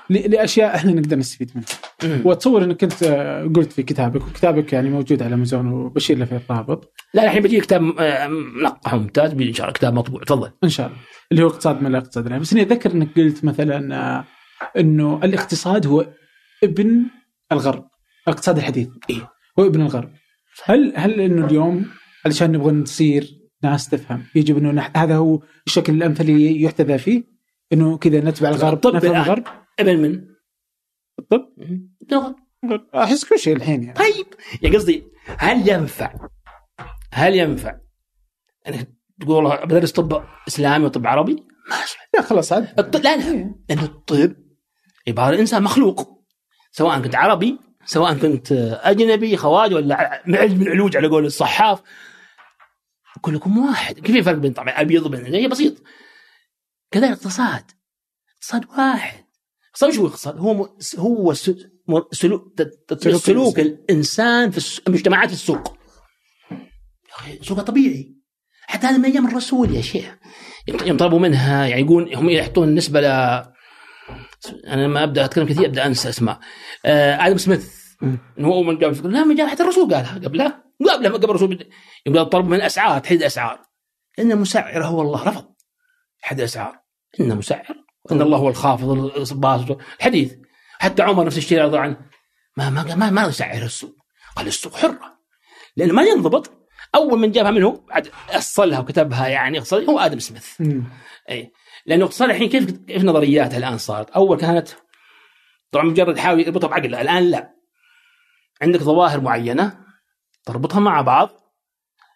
لأشياء 0.09 0.75
إحنا 0.75 0.91
نقدر 0.91 1.17
نستفيد 1.17 1.51
منها. 1.55 2.21
واتصور 2.25 2.63
إنك 2.63 2.83
أنت 2.83 3.03
قلت 3.55 3.71
في 3.71 3.83
كتابك 3.83 4.21
وكتابك 4.27 4.73
يعني 4.73 4.89
موجود 4.89 5.23
على 5.23 5.35
أمازون 5.35 5.67
وبشير 5.71 6.17
له 6.17 6.25
في 6.25 6.39
الرابط. 6.49 6.93
لا 7.13 7.23
الحين 7.23 7.41
بيجي 7.41 7.59
كتاب 7.61 7.99
آه، 7.99 8.27
منقح 8.27 8.93
وممتاز 8.93 9.33
بيجي 9.33 9.49
إن 9.49 9.53
شاء 9.55 9.65
الله 9.65 9.73
كتاب 9.73 9.93
مطبوع. 9.93 10.23
تفضل. 10.23 10.51
إن 10.63 10.69
شاء 10.69 10.87
الله. 10.87 10.97
اللي 11.31 11.43
هو 11.43 11.47
اقتصاد 11.47 11.81
من 11.81 11.87
الاقتصاد 11.87 12.25
العام. 12.25 12.41
بس 12.41 12.53
إني 12.53 12.61
أتذكر 12.61 12.91
إنك 12.91 13.15
قلت 13.15 13.43
مثلا 13.45 13.95
آه، 13.95 14.25
إنه 14.79 15.19
الاقتصاد 15.23 15.87
هو 15.87 16.05
ابن 16.63 17.03
الغرب. 17.51 17.87
الاقتصاد 18.27 18.57
الحديث 18.57 18.89
إيه. 19.09 19.31
هو 19.59 19.65
ابن 19.65 19.81
الغرب 19.81 20.11
هل 20.63 20.93
هل 20.95 21.21
إنه 21.21 21.45
اليوم 21.45 21.85
علشان 22.25 22.51
نبغى 22.51 22.71
نصير 22.71 23.39
ناس 23.63 23.89
تفهم 23.89 24.23
يجب 24.35 24.57
إنه 24.57 24.71
نح... 24.71 24.91
هذا 24.97 25.15
هو 25.15 25.41
الشكل 25.67 25.93
الأمثل 25.93 26.23
اللي 26.23 26.61
يحتذى 26.61 26.97
فيه 26.97 27.23
إنه 27.73 27.97
كذا 27.97 28.19
نتبع 28.19 28.49
الغرب 28.49 28.73
الطب 28.73 28.95
نفهم 28.95 29.11
الآن. 29.11 29.23
الغرب 29.23 29.43
أبن 29.79 29.99
من؟ 29.99 30.25
الطب. 31.19 31.45
أحس 32.95 33.25
كل 33.25 33.39
شيء 33.39 33.55
الحين 33.55 33.83
يعني 33.83 33.99
طيب 33.99 34.25
يعني 34.61 34.75
قصدي 34.75 35.03
هل 35.27 35.69
ينفع 35.69 36.13
هل 37.13 37.35
ينفع 37.35 37.75
إنك 38.67 38.89
تقول 39.21 39.35
والله 39.35 39.65
بدرس 39.65 39.91
طب 39.91 40.23
إسلامي 40.47 40.85
وطب 40.85 41.07
عربي؟ 41.07 41.33
ما 41.69 41.75
لا 42.13 42.21
خلاص 42.21 42.53
عاد 42.53 42.79
الط... 42.79 42.95
لا 42.95 43.17
لا 43.17 43.55
لأن 43.69 43.79
الطب 43.79 44.35
عبارة 45.07 45.33
عن 45.33 45.39
إنسان 45.39 45.63
مخلوق 45.63 46.21
سواء 46.71 47.01
كنت 47.01 47.15
عربي 47.15 47.59
سواء 47.85 48.13
كنت 48.13 48.51
أجنبي 48.83 49.37
خواج 49.37 49.73
ولا 49.73 50.21
معلم 50.25 50.57
من 50.59 50.61
العلوج 50.61 50.97
على 50.97 51.07
قول 51.07 51.25
الصحاف 51.25 51.81
كلكم 53.21 53.57
واحد 53.57 53.99
كيف 53.99 54.15
في 54.15 54.23
فرق 54.23 54.37
بين 54.37 54.53
طبعا 54.53 54.69
أبيض 54.69 55.05
وبين 55.05 55.25
هي 55.25 55.47
بسيط 55.47 55.73
كذلك 56.91 57.07
الاقتصاد 57.07 57.63
اقتصاد 58.35 58.65
واحد 58.77 59.25
اقتصاد 59.69 59.91
شو 59.91 60.01
الاقتصاد؟ 60.01 60.37
هو. 60.37 60.69
هو. 60.97 61.33
سلوك 61.33 62.61
سلوك 63.17 63.59
الإنسان 63.59 64.51
في. 64.51 64.81
المجتمعات 64.87 65.27
في 65.27 65.33
السوق 65.33 65.77
يا 66.51 67.15
أخي 67.17 67.39
سوق 67.41 67.61
طبيعي 67.61 68.15
حتى 68.61 68.87
هذا 68.87 68.97
من 68.97 69.05
أيام 69.05 69.27
الرسول 69.27 69.75
يا 69.75 69.81
شيخ 69.81 70.15
يوم 70.85 70.97
طلبوا 70.97 71.19
منها 71.19 71.67
يعني 71.67 71.81
يقول 71.81 72.15
هم 72.15 72.29
يحطون 72.29 72.67
النسبة 72.67 73.01
ل 73.01 73.05
أنا 74.67 74.81
لما 74.81 75.03
أبدأ 75.03 75.25
أتكلم 75.25 75.45
كثير 75.47 75.65
أبدأ 75.65 75.85
أنسى 75.85 76.09
أسماء. 76.09 76.39
آه 76.85 77.27
آدم 77.27 77.37
سميث. 77.37 77.73
هو 78.39 78.53
اول 78.53 78.65
من 78.65 78.77
قال 78.77 79.13
لا 79.13 79.23
ما 79.23 79.35
جاء 79.35 79.47
حتى 79.47 79.63
الرسول 79.63 79.93
قالها 79.93 80.15
قبله 80.15 80.63
قبله 80.91 81.09
قبل 81.09 81.25
الرسول 81.25 81.69
يقول 82.05 82.25
طلب 82.25 82.45
من 82.45 82.61
أسعار 82.61 82.99
تحديد 82.99 83.23
أسعار. 83.23 83.61
إن 84.19 84.37
مسعر 84.37 84.85
هو 84.85 85.01
الله 85.01 85.23
رفض. 85.23 85.45
حد 86.21 86.39
الاسعار 86.39 86.79
إن 87.19 87.37
مسعر 87.37 87.75
وان 88.05 88.21
الله 88.21 88.37
هو 88.37 88.49
الخافض 88.49 88.89
الباسط. 89.31 89.77
الحديث 89.99 90.33
حتى 90.79 91.03
عمر 91.03 91.25
نفس 91.25 91.37
الشيء 91.37 91.61
رضي 91.61 91.77
عنه. 91.77 91.97
ما 92.57 92.69
ما 92.69 92.95
ما, 92.95 93.09
ما 93.09 93.23
يسعر 93.23 93.61
السوق. 93.63 93.95
قال 94.35 94.47
السوق 94.47 94.75
حرة. 94.75 95.19
لأنه 95.77 95.93
ما 95.93 96.03
ينضبط. 96.03 96.51
أول 96.95 97.19
من 97.19 97.31
جابها 97.31 97.51
منه 97.51 97.85
بعد 97.87 98.09
أصلها 98.29 98.79
وكتبها 98.79 99.27
يعني 99.27 99.63
هو 99.73 99.99
آدم 99.99 100.19
سميث. 100.19 100.61
اي 101.29 101.51
لأنه 101.85 102.03
الاقتصاد 102.03 102.29
الحين 102.29 102.49
كيف 102.49 102.71
كيف 102.71 103.03
نظرياتها 103.03 103.57
الآن 103.57 103.77
صارت؟ 103.77 104.09
أول 104.09 104.37
كانت 104.37 104.69
طبعا 105.71 105.85
مجرد 105.85 106.17
يحاول 106.17 106.39
يربطها 106.39 106.67
بعقله 106.67 107.01
الآن 107.01 107.31
لا. 107.31 107.55
عندك 108.61 108.79
ظواهر 108.79 109.21
معينة 109.21 109.77
تربطها 110.45 110.79
مع 110.79 111.01
بعض 111.01 111.29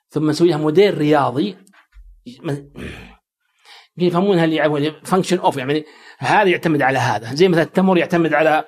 ثم 0.09 0.29
نسويها 0.29 0.57
موديل 0.57 0.97
رياضي 0.97 1.57
يفهمونها 3.97 4.45
اللي 4.45 4.95
function 5.03 5.39
of 5.39 5.57
يعني 5.57 5.85
هذا 6.19 6.49
يعتمد 6.49 6.81
على 6.81 6.97
هذا. 6.97 7.35
زي 7.35 7.47
مثلا 7.47 7.63
التمر 7.63 7.97
يعتمد 7.97 8.33
على 8.33 8.65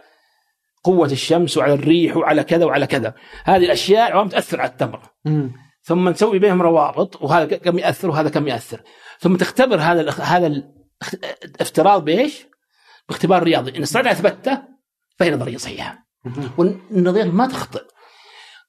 قوة 0.84 1.12
الشمس 1.12 1.58
وعلى 1.58 1.74
الريح 1.74 2.18
وعلى 2.18 2.44
كذا 2.44 2.66
وعلى 2.66 2.88
كذا. 2.88 3.14
هذه 3.44 3.66
الأشياء 3.66 4.12
عوامل 4.12 4.32
تأثر 4.32 4.62
على 4.62 4.70
التمر. 4.70 5.10
مم. 5.26 5.54
ثم 5.84 6.10
نسوي 6.10 6.40
بينهم 6.40 6.62
روابط 6.62 7.22
وهذا 7.22 7.58
كم 7.58 7.80
يأثر 7.80 8.10
وهذا 8.10 8.30
كم 8.30 8.48
يأثر. 8.48 8.82
ثم 9.20 9.36
تختبر 9.36 9.76
هذا 9.76 10.12
هذا 10.12 10.64
الافتراض 11.44 12.06
بإيش؟ 12.06 12.46
باختبار 13.10 13.44
رياضي. 13.44 13.78
إن 13.78 13.82
استطعت 13.82 14.08
اثبته 14.08 14.62
فهي 15.20 15.32
نظرية 15.32 15.58
صحيحة. 15.58 16.08
والنظريات 16.58 17.26
ما 17.28 17.48
تخطئ. 17.48 17.84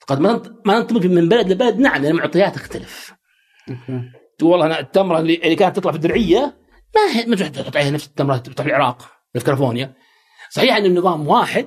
قد 0.07 0.21
ما 0.21 0.33
ننط- 0.33 0.67
ما 0.67 0.79
ننطبق 0.79 1.01
من 1.07 1.29
بلد 1.29 1.53
لبلد 1.53 1.79
نعم 1.79 2.03
لأن 2.03 2.11
المعطيات 2.11 2.55
تختلف. 2.55 3.13
تقول 4.39 4.51
والله 4.51 4.67
أنا 4.67 4.81
التمرة 4.81 5.19
اللي, 5.19 5.57
كانت 5.57 5.77
تطلع 5.77 5.93
في 5.93 5.97
الدرعية 5.97 6.59
ما 6.97 7.13
هي 7.21 7.27
ما 7.27 7.37
تحط 7.37 7.77
عليها 7.77 7.91
نفس 7.91 8.07
التمرة 8.07 8.33
اللي 8.35 8.43
تطلع 8.43 8.65
في 8.65 8.71
العراق 8.71 9.11
في 9.33 9.45
كاليفورنيا. 9.45 9.95
صحيح 10.51 10.77
أن 10.77 10.85
النظام 10.87 11.29
واحد 11.29 11.67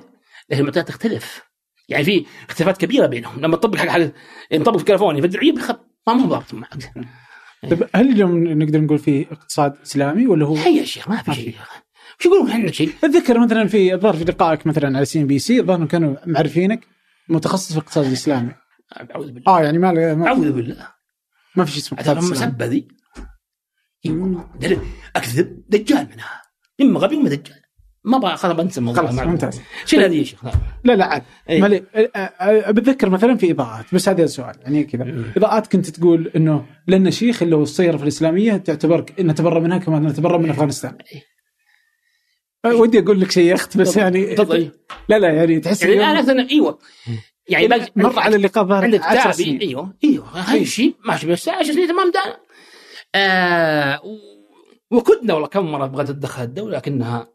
لكن 0.50 0.60
المعطيات 0.60 0.88
تختلف. 0.88 1.42
يعني 1.88 2.04
في 2.04 2.26
اختلافات 2.48 2.76
كبيرة 2.76 3.06
بينهم. 3.06 3.40
لما 3.40 3.56
تطبق 3.56 3.76
حق 3.78 3.88
حق 3.88 4.00
نطبق 4.52 4.76
في 4.76 4.84
كاليفورنيا 4.84 5.20
في 5.20 5.26
الدرعية 5.26 5.52
ما 6.06 6.14
مو 6.14 6.26
ضابط 6.26 6.54
معك. 6.54 6.92
طيب 7.62 7.88
هل 7.94 8.10
اليوم 8.12 8.44
نقدر 8.44 8.80
نقول 8.80 8.98
فيه 8.98 9.26
اقتصاد 9.30 9.74
إسلامي 9.86 10.26
ولا 10.26 10.46
هو 10.46 10.56
هي 10.56 10.76
يا 10.76 10.84
شيخ 10.84 11.08
ما 11.08 11.16
في 11.16 11.34
شيء. 11.34 11.54
وش 12.20 12.26
يقولون 12.26 12.50
عندك 12.50 12.74
شيء؟ 12.74 12.90
أتذكر 13.04 13.38
مثلا 13.38 13.66
في 13.66 13.94
الظاهر 13.94 14.16
في 14.16 14.24
لقائك 14.24 14.66
مثلا 14.66 14.96
على 14.96 15.04
CNBC 15.04 15.60
الظاهر 15.60 15.86
كانوا 15.86 16.16
معرفينك 16.26 16.86
متخصص 17.28 17.72
في 17.72 17.78
الاقتصاد 17.78 18.06
الإسلامي. 18.06 18.54
أعوذ 19.10 19.32
بالله. 19.32 19.52
آه 19.52 19.62
يعني 19.62 19.78
ما 19.78 20.26
أعوذ 20.26 20.52
بالله. 20.52 20.88
ما 21.56 21.64
في 21.64 21.70
شيء 21.70 21.82
اسمه 21.82 21.98
اقتصاد 21.98 22.16
إسلامي. 22.16 22.32
مسبه 22.32 22.66
ذي 22.66 22.88
أكذب. 25.16 25.64
دجال 25.68 26.08
منها. 26.12 26.42
إما 26.80 27.00
غبي 27.00 27.16
إما 27.16 27.28
دجال. 27.28 27.60
ما 28.06 28.16
أبغى 28.16 28.36
خلاص 28.36 28.56
بنسى 28.56 28.80
الموضوع. 28.80 29.02
خلاص 29.06 29.26
ممتاز. 29.26 29.60
شيل 29.84 30.00
هذه 30.02 30.18
يا 30.18 30.24
شيخ 30.24 30.44
لا. 30.84 30.92
لا 30.96 31.04
عاد. 31.04 31.22
إيه. 31.50 31.60
مالي 31.60 31.78
أ- 31.80 32.66
أ- 32.66 32.70
بتذكر 32.70 33.10
مثلا 33.10 33.36
في 33.36 33.50
إضاءات 33.50 33.84
بس 33.94 34.08
هذا 34.08 34.24
السؤال 34.24 34.54
يعني 34.62 34.84
كذا. 34.84 35.04
مم. 35.04 35.24
إضاءات 35.36 35.66
كنت 35.66 35.90
تقول 35.90 36.32
إنه 36.36 36.66
لأن 36.86 37.10
شيخ 37.10 37.42
الا 37.42 37.56
والصيغه 37.56 37.96
في 37.96 38.02
الإسلامية 38.02 38.56
تعتبر 38.56 39.04
نتبرى 39.20 39.60
منها 39.60 39.78
كما 39.78 39.98
نتبرى 39.98 40.38
من 40.38 40.50
أفغانستان. 40.50 40.98
إيه. 41.14 41.22
أه، 42.64 42.74
ودي 42.74 42.98
أقول 42.98 43.20
لك 43.20 43.38
أخت 43.38 43.76
بس 43.76 43.96
يعني 43.96 44.34
تفضل. 44.34 44.70
لا 45.08 45.18
لا 45.18 45.28
يعني 45.32 45.60
تحس 45.60 45.82
يعني 45.82 45.94
الان 45.94 46.16
أكثر 46.16 46.38
إيوه. 46.50 46.78
يعني 47.48 47.68
باقي- 47.68 47.90
مر 47.96 48.18
على 48.18 48.36
اللقاء 48.36 48.64
ظهر 48.64 48.84
عندك 48.84 49.02
10 49.02 49.22
تابي 49.22 49.32
سنين. 49.32 49.60
إيوه 49.60 49.94
إيوه. 50.04 50.26
هاي 50.34 50.62
الشيء 50.62 50.94
ماشي 51.04 51.26
بس 51.26 51.48
10 51.48 51.72
سنين 51.72 51.88
تمام 51.88 52.10
دانا. 52.12 52.36
آه 53.14 54.00
وكدنا 54.90 55.34
والله 55.34 55.48
كم 55.48 55.72
مرة 55.72 55.86
بغيت 55.86 56.08
تدخل 56.08 56.42
الدولة 56.42 56.76
لكنها 56.76 57.28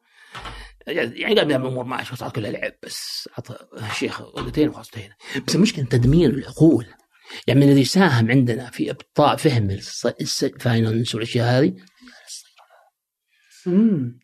يعني 0.88 1.36
قال 1.36 1.46
من 1.46 1.56
الأمور 1.56 1.84
ماشي 1.84 2.16
صارت 2.16 2.36
كلها 2.36 2.52
لعب 2.52 2.74
بس 2.84 3.30
عطى 3.38 3.56
الشيخ 3.92 4.22
ولدتين 4.36 4.70
وخلاص 4.70 4.88
انتهينا 4.88 5.16
بس 5.48 5.56
المشكلة 5.56 5.86
تدمير 5.86 6.30
العقول 6.30 6.88
يعني 7.48 7.60
من 7.60 7.70
الذي 7.70 7.86
ساهم 7.86 8.32
عندنا 8.32 8.70
في 8.70 8.92
إبطاء 8.92 9.36
فهم 9.36 9.78
الفاينانس 10.22 11.16
والأشياء 11.16 11.48
هذه. 11.48 11.76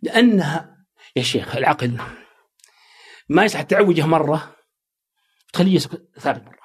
لأنها 0.02 0.78
يا 1.16 1.22
شيخ 1.22 1.56
العقل 1.56 1.98
ما 3.30 3.46
يصح 3.46 3.62
تعوجه 3.62 4.06
مرة 4.06 4.56
تخليه 5.54 5.80
ثالث 5.80 6.28
مرة. 6.28 6.58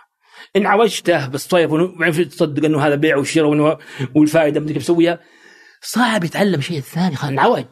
إن 0.56 0.66
عوجته 0.66 1.26
بالصيف 1.26 1.72
وبعدين 1.72 2.28
تصدق 2.28 2.64
إنه 2.64 2.86
هذا 2.86 2.94
بيع 2.94 3.16
وشراء 3.16 3.78
والفائدة 4.14 4.60
مدري 4.60 4.74
كيف 4.74 4.82
يسويها 4.82 5.20
صعب 5.82 6.24
يتعلم 6.24 6.60
شيء 6.60 6.80
ثاني 6.80 7.16
خلاص 7.16 7.30
انعوج. 7.30 7.64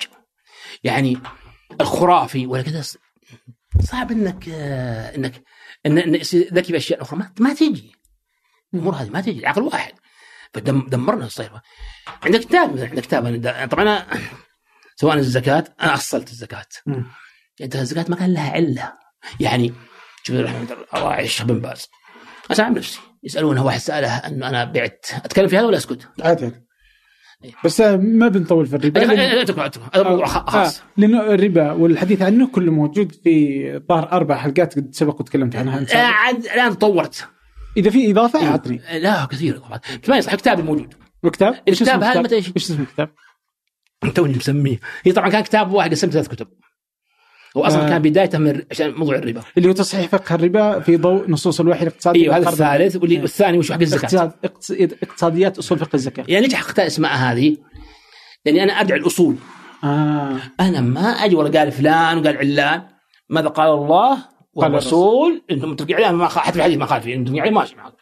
يعني 0.84 1.18
الخرافي 1.80 2.46
ولا 2.46 2.62
كذا 2.62 2.82
صعب 3.80 4.10
إنك 4.10 4.48
آه، 4.48 5.16
إنك 5.16 5.42
إن 5.86 5.98
ذكي 6.34 6.72
باشياء 6.72 7.02
أخرى. 7.02 7.18
ما, 7.18 7.32
ما 7.38 7.54
تجي. 7.54 7.92
الأمور 8.74 8.94
هذه 8.94 9.10
ما 9.10 9.20
تجي. 9.20 9.46
عقل 9.46 9.62
واحد. 9.62 9.92
فدمرنا 10.54 11.26
الصيف. 11.26 11.50
عندك 12.22 12.40
كتاب 12.40 12.78
عندك 12.78 13.00
كتاب. 13.00 13.42
طبعا 13.70 13.82
أنا 13.82 14.06
سواء 15.00 15.16
الزكاة 15.16 15.64
أنا 15.82 15.94
أصلت 15.94 16.30
الزكاة. 16.30 16.66
انت 17.60 17.76
الزكاة 17.76 18.04
ما 18.08 18.16
كان 18.16 18.34
لها 18.34 18.50
علة. 18.50 18.92
يعني 19.40 19.74
شوف 20.22 20.36
راعي 20.94 21.24
الشيخ 21.24 21.46
بن 21.46 21.60
باز. 21.60 21.88
أسأل 22.50 22.64
عن 22.64 22.74
نفسي. 22.74 23.00
يسالونه 23.22 23.64
واحد 23.64 23.78
ساله 23.78 24.16
أنه 24.16 24.48
أنا 24.48 24.64
بعت. 24.64 25.06
أتكلم 25.12 25.48
في 25.48 25.58
هذا 25.58 25.66
ولا 25.66 25.76
أسكت؟ 25.76 26.08
عادي. 26.20 26.69
بس 27.64 27.80
آه، 27.80 27.96
ما 27.96 28.28
بنطول 28.28 28.66
في 28.66 28.76
الربا 28.76 29.02
اتركه 29.66 29.90
هذا 29.94 30.02
موضوع 30.10 30.26
خ- 30.26 30.50
خاص 30.50 30.78
آه 30.78 30.82
لأنه 30.96 31.20
الربا 31.34 31.72
والحديث 31.72 32.22
عنه 32.22 32.46
كله 32.46 32.72
موجود 32.72 33.12
في 33.12 33.82
ظهر 33.88 34.12
أربع 34.12 34.36
حلقات 34.36 34.74
قد 34.76 34.88
سبق 34.94 35.20
وتكلمت 35.20 35.56
عنها. 35.56 35.78
أنت. 35.78 35.90
آه، 35.92 35.98
عاد 35.98 36.36
الآن 36.44 36.78
تطورت 36.78 37.28
إذا 37.76 37.90
في 37.90 38.10
إضافة 38.10 38.46
اعطني 38.50 38.80
آه، 38.88 38.98
لا 38.98 39.24
كثير. 39.30 39.60
بس 40.02 40.08
ما 40.08 40.16
يصح 40.16 40.34
كتابي 40.34 40.62
موجود. 40.62 40.94
إيش 41.68 41.82
الكتاب 41.82 42.02
اسمه 42.02 42.12
هذا؟ 42.12 42.20
متى؟ 42.20 42.34
إيش 42.34 42.48
اسم 42.56 42.82
الكتاب؟ 42.82 43.10
توني 44.14 44.36
مسميه. 44.36 44.80
هي 45.04 45.12
طبعا 45.12 45.28
كان 45.28 45.42
كتاب 45.42 45.72
واحد 45.72 45.90
قسمت 45.90 46.12
ثلاث 46.12 46.28
كتب. 46.28 46.48
هو 47.56 47.64
أصلا 47.64 47.86
آه. 47.86 47.88
كان 47.88 48.02
بدايته 48.02 48.38
من 48.38 48.62
عشان 48.70 48.94
موضوع 48.94 49.14
الربا. 49.16 49.42
اللي 49.56 49.68
هو 49.68 49.72
تصحيح 49.72 50.06
فقه 50.08 50.34
الربا 50.34 50.80
في 50.80 50.96
ضوء 50.96 51.30
نصوص 51.30 51.60
الوحي 51.60 51.82
الاقتصادي 51.82 52.22
أيوه 52.22 52.36
هذا. 52.36 52.48
الثالث 52.48 52.96
واللي 52.96 53.14
إيه. 53.14 53.20
والثاني 53.22 53.58
وش 53.58 53.72
حق 53.72 53.80
الزكاة؟ 53.80 54.04
اقتصاد 54.04 54.32
اقتص- 54.46 55.02
اقتصاديات 55.02 55.58
أصول 55.58 55.78
فقه 55.78 55.90
الزكاة. 55.94 56.24
يعني 56.28 56.46
ليش 56.46 56.54
أختار 56.54 56.86
اسمها 56.86 57.32
هذه؟ 57.32 57.56
لأني 58.46 58.62
أنا 58.62 58.72
أرجع 58.80 58.94
الأصول. 58.94 59.36
آه. 59.84 60.36
أنا 60.60 60.80
ما 60.80 61.00
أجي 61.10 61.34
ولا 61.36 61.58
قال 61.58 61.72
فلان 61.72 62.18
وقال 62.18 62.36
علان 62.36 62.82
ماذا 63.28 63.48
قال 63.48 63.68
الله؟ 63.70 64.18
والرسول 64.54 65.42
أنتم 65.50 65.70
متفقين 65.70 65.96
عليه؟ 65.96 66.10
ما 66.10 66.28
حتى 66.28 66.52
في 66.52 66.58
الحديث 66.58 66.78
ما 66.78 66.86
خالف 66.86 67.06
أنتم 67.06 67.34
يعني 67.36 67.50
ماشي 67.50 67.76
معك. 67.76 67.92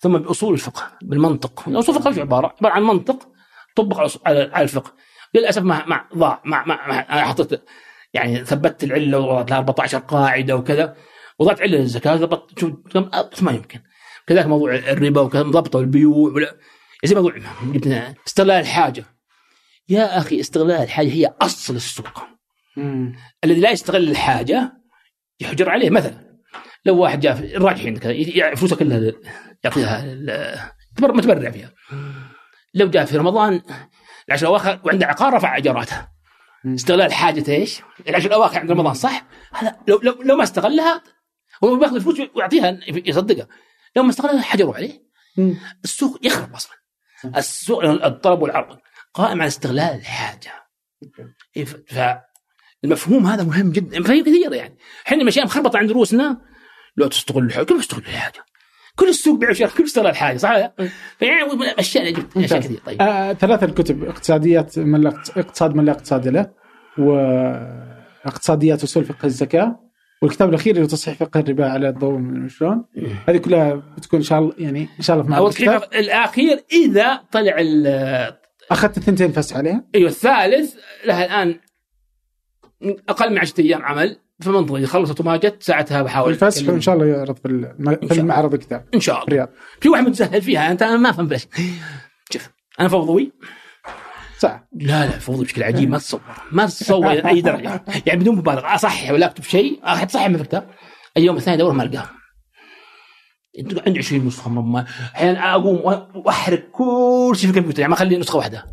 ثم 0.00 0.18
بأصول 0.18 0.54
الفقه 0.54 0.82
بالمنطق. 1.02 1.64
أصول 1.68 1.96
الفقه 1.96 2.08
إيش 2.08 2.18
عبارة؟ 2.18 2.54
عبارة 2.60 2.72
عن 2.72 2.82
منطق 2.82 3.28
طبق 3.76 4.00
على 4.26 4.62
الفقه. 4.64 4.92
للأسف 5.34 5.62
ما 5.62 6.04
ضاع 6.16 6.42
ما 6.44 6.64
ما, 6.66 6.86
ما 6.88 6.98
أنا 7.00 7.24
حطيت 7.24 7.62
يعني 8.16 8.44
ثبتت 8.44 8.84
العلة 8.84 9.18
وضعت 9.18 9.50
لها 9.50 9.58
14 9.58 9.98
قاعدة 9.98 10.56
وكذا. 10.56 10.96
وضعت 11.38 11.60
عله 11.62 11.78
للزكاه 11.78 12.16
ضبط 12.16 12.58
شوف 12.60 12.72
بس 13.32 13.42
ما 13.42 13.52
يمكن. 13.52 13.80
كذلك 14.26 14.46
موضوع 14.46 14.74
الربا 14.74 15.20
وكذا 15.20 15.42
ضبطه 15.42 15.80
البيوع 15.80 16.32
ولا 16.32 16.56
زي 17.04 17.14
موضوع 17.14 17.32
جبنا 17.62 18.14
استغلال 18.26 18.60
الحاجة. 18.60 19.04
يا 19.88 20.18
أخي 20.18 20.40
استغلال 20.40 20.82
الحاجة 20.82 21.06
هي 21.08 21.34
أصل 21.42 21.74
السوق. 21.76 22.22
الذي 23.44 23.60
لا 23.60 23.70
يستغل 23.70 24.10
الحاجة 24.10 24.72
يحجر 25.40 25.70
عليه. 25.70 25.90
مثلا 25.90 26.26
لو 26.84 26.98
واحد 26.98 27.20
جاء 27.20 27.34
في- 27.34 27.56
الراجح 27.56 27.84
عندك 27.86 28.02
فلوسه 28.56 28.76
كلها 28.76 29.12
يعطيها 29.64 30.04
متبرع 31.00 31.50
فيها. 31.50 31.72
لو 32.74 32.90
جاء 32.90 33.04
في 33.04 33.16
رمضان 33.16 33.62
العشر 34.28 34.46
الاواخر 34.46 34.80
وعنده 34.84 35.06
عقار 35.06 35.32
رفع 35.34 35.56
ايجاراتها 35.56 36.00
مم. 36.00 36.15
استغلال 36.74 37.12
حاجة 37.12 37.50
إيش؟ 37.50 37.80
العشر 38.08 38.26
الأواخر 38.26 38.58
عند 38.58 38.70
رمضان 38.70 38.94
صح؟ 38.94 39.26
هذا 39.52 39.76
لو 39.88 40.00
لو, 40.02 40.22
لو 40.22 40.36
ما 40.36 40.42
استغلها 40.42 41.02
هو 41.64 41.76
بياخذ 41.76 41.94
الفلوس 41.94 42.20
ويعطيها 42.34 42.78
يصدقها. 42.88 43.48
لو 43.96 44.02
ما 44.02 44.10
استغلها 44.10 44.42
حجروا 44.42 44.74
عليه. 44.74 45.06
السوق 45.84 46.18
يخرب 46.22 46.54
أصلا. 46.54 46.76
السوق 47.36 47.84
الطلب 47.84 48.42
والعرض 48.42 48.78
قائم 49.14 49.40
على 49.40 49.48
استغلال 49.48 49.94
الحاجة 49.94 50.52
فالمفهوم 52.82 53.26
هذا 53.26 53.42
مهم 53.44 53.72
جدا 53.72 54.00
مفاهيم 54.00 54.24
كثيرة 54.24 54.54
يعني. 54.54 54.78
إحنا 55.06 55.22
الاشياء 55.22 55.44
مخربطة 55.44 55.78
عند 55.78 55.92
رؤوسنا. 55.92 56.40
لا 56.96 57.08
تستغل 57.08 57.44
الحاجة 57.44 57.64
كيف 57.64 57.78
استغل 57.78 58.02
الحاجة؟ 58.02 58.45
كل 58.96 59.08
السوق 59.08 59.38
بيع 59.38 59.50
وشراء 59.50 59.70
كل 59.70 59.84
استغلال 59.84 60.10
الحاجة 60.10 60.36
صح؟ 60.36 60.50
ولا 60.50 60.58
لا؟ 60.78 60.88
فيعني 61.18 61.42
أشياء 61.78 62.14
أشياء. 62.36 62.60
كثيرة 62.60 62.80
طيب. 62.86 63.02
آه، 63.02 63.32
ثلاث 63.32 63.64
الكتب 63.64 64.04
اقتصاديات 64.04 64.78
من 64.78 65.00
لا 65.00 65.08
اقتصاد 65.36 65.74
من 65.74 65.84
لا 65.84 65.92
اقتصاد 65.92 66.28
له 66.28 66.50
واقتصاديات 66.98 68.82
اصول 68.82 69.04
فقه 69.04 69.26
الزكاه 69.26 69.80
والكتاب 70.22 70.48
الأخير 70.48 70.76
اللي 70.76 70.86
تصحيح 70.86 71.14
فقه 71.16 71.40
الربا 71.40 71.68
على 71.70 71.88
الضوء 71.88 72.18
من 72.18 72.48
شلون 72.48 72.84
هذه 73.28 73.36
كلها 73.36 73.74
بتكون 73.74 74.18
إن 74.20 74.24
شاء 74.24 74.38
الله 74.38 74.52
يعني 74.58 74.88
إن 74.98 75.02
شاء 75.02 75.14
الله 75.16 75.26
في 75.26 75.30
معرض 75.32 75.46
الكتاب 75.46 75.82
الكتاب. 75.82 76.00
الأخير 76.00 76.64
إذا 76.72 77.20
طلع 77.32 77.54
ال- 77.58 78.36
أخذت 78.70 78.98
الثنتين 78.98 79.32
فس 79.32 79.52
عليها. 79.52 79.84
أيوه 79.94 80.08
الثالث 80.10 80.74
لها 81.06 81.24
الآن 81.24 81.60
أقل 83.08 83.30
من 83.30 83.38
10 83.38 83.60
أيام 83.60 83.82
عمل. 83.82 84.16
فمنطقي. 84.40 84.86
خلصت 84.86 85.20
وما 85.20 85.36
جت 85.36 85.62
ساعتها 85.62 86.02
بحاول 86.02 86.28
والفسح 86.28 86.62
أكلم. 86.62 86.72
وان 86.72 86.80
شاء 86.80 86.94
الله 86.94 87.06
يعرض 87.06 87.36
في 87.36 87.74
في. 88.08 88.20
المعرض 88.20 88.54
الكتاب 88.54 88.84
إن 88.94 89.00
شاء 89.00 89.14
في 89.14 89.28
الله. 89.28 89.42
الرياض 89.42 89.48
في 89.80 89.88
واحد 89.88 90.04
متسهل 90.04 90.42
فيها 90.42 90.70
أنت 90.72 90.82
أنا 90.82 90.96
ما 90.96 91.10
أفهم 91.10 91.26
بس 91.26 91.48
شوف 92.30 92.50
أنا 92.80 92.88
فوضوي. 92.88 93.32
ساعه 94.38 94.68
لا 94.72 95.06
لا 95.06 95.18
فوضي 95.18 95.44
بشكل 95.44 95.62
عجيب 95.62 95.90
ما 95.90 95.98
تتصور 95.98 96.20
ما 96.52 96.66
تتصور 96.66 97.12
إلى 97.12 97.28
أي 97.28 97.40
درجة. 97.40 97.84
يعني 98.06 98.20
بدون 98.20 98.36
مبالغة. 98.36 98.74
أصحح 98.74 99.10
ولا 99.10 99.26
اكتب 99.26 99.44
شيء 99.44 99.80
احب 99.84 100.08
صحح 100.08 100.28
من 100.28 100.34
الكتاب. 100.34 100.70
اليوم 101.16 101.36
الثاني 101.36 101.56
ادور 101.56 101.72
ما 101.72 101.82
ألقاه. 101.82 102.08
عندي 103.86 103.98
20 103.98 104.26
نسخة 104.26 104.84
أحيانا 105.14 105.54
أقوم 105.54 105.76
وأحرق 106.14 106.70
كل 106.72 107.32
شيء 107.36 107.50
في 107.50 107.56
الكمبيوتر 107.56 107.80
يعني 107.80 107.90
ما 107.90 107.96
أخلي 107.96 108.18
نسخة 108.18 108.36
واحدة. 108.36 108.64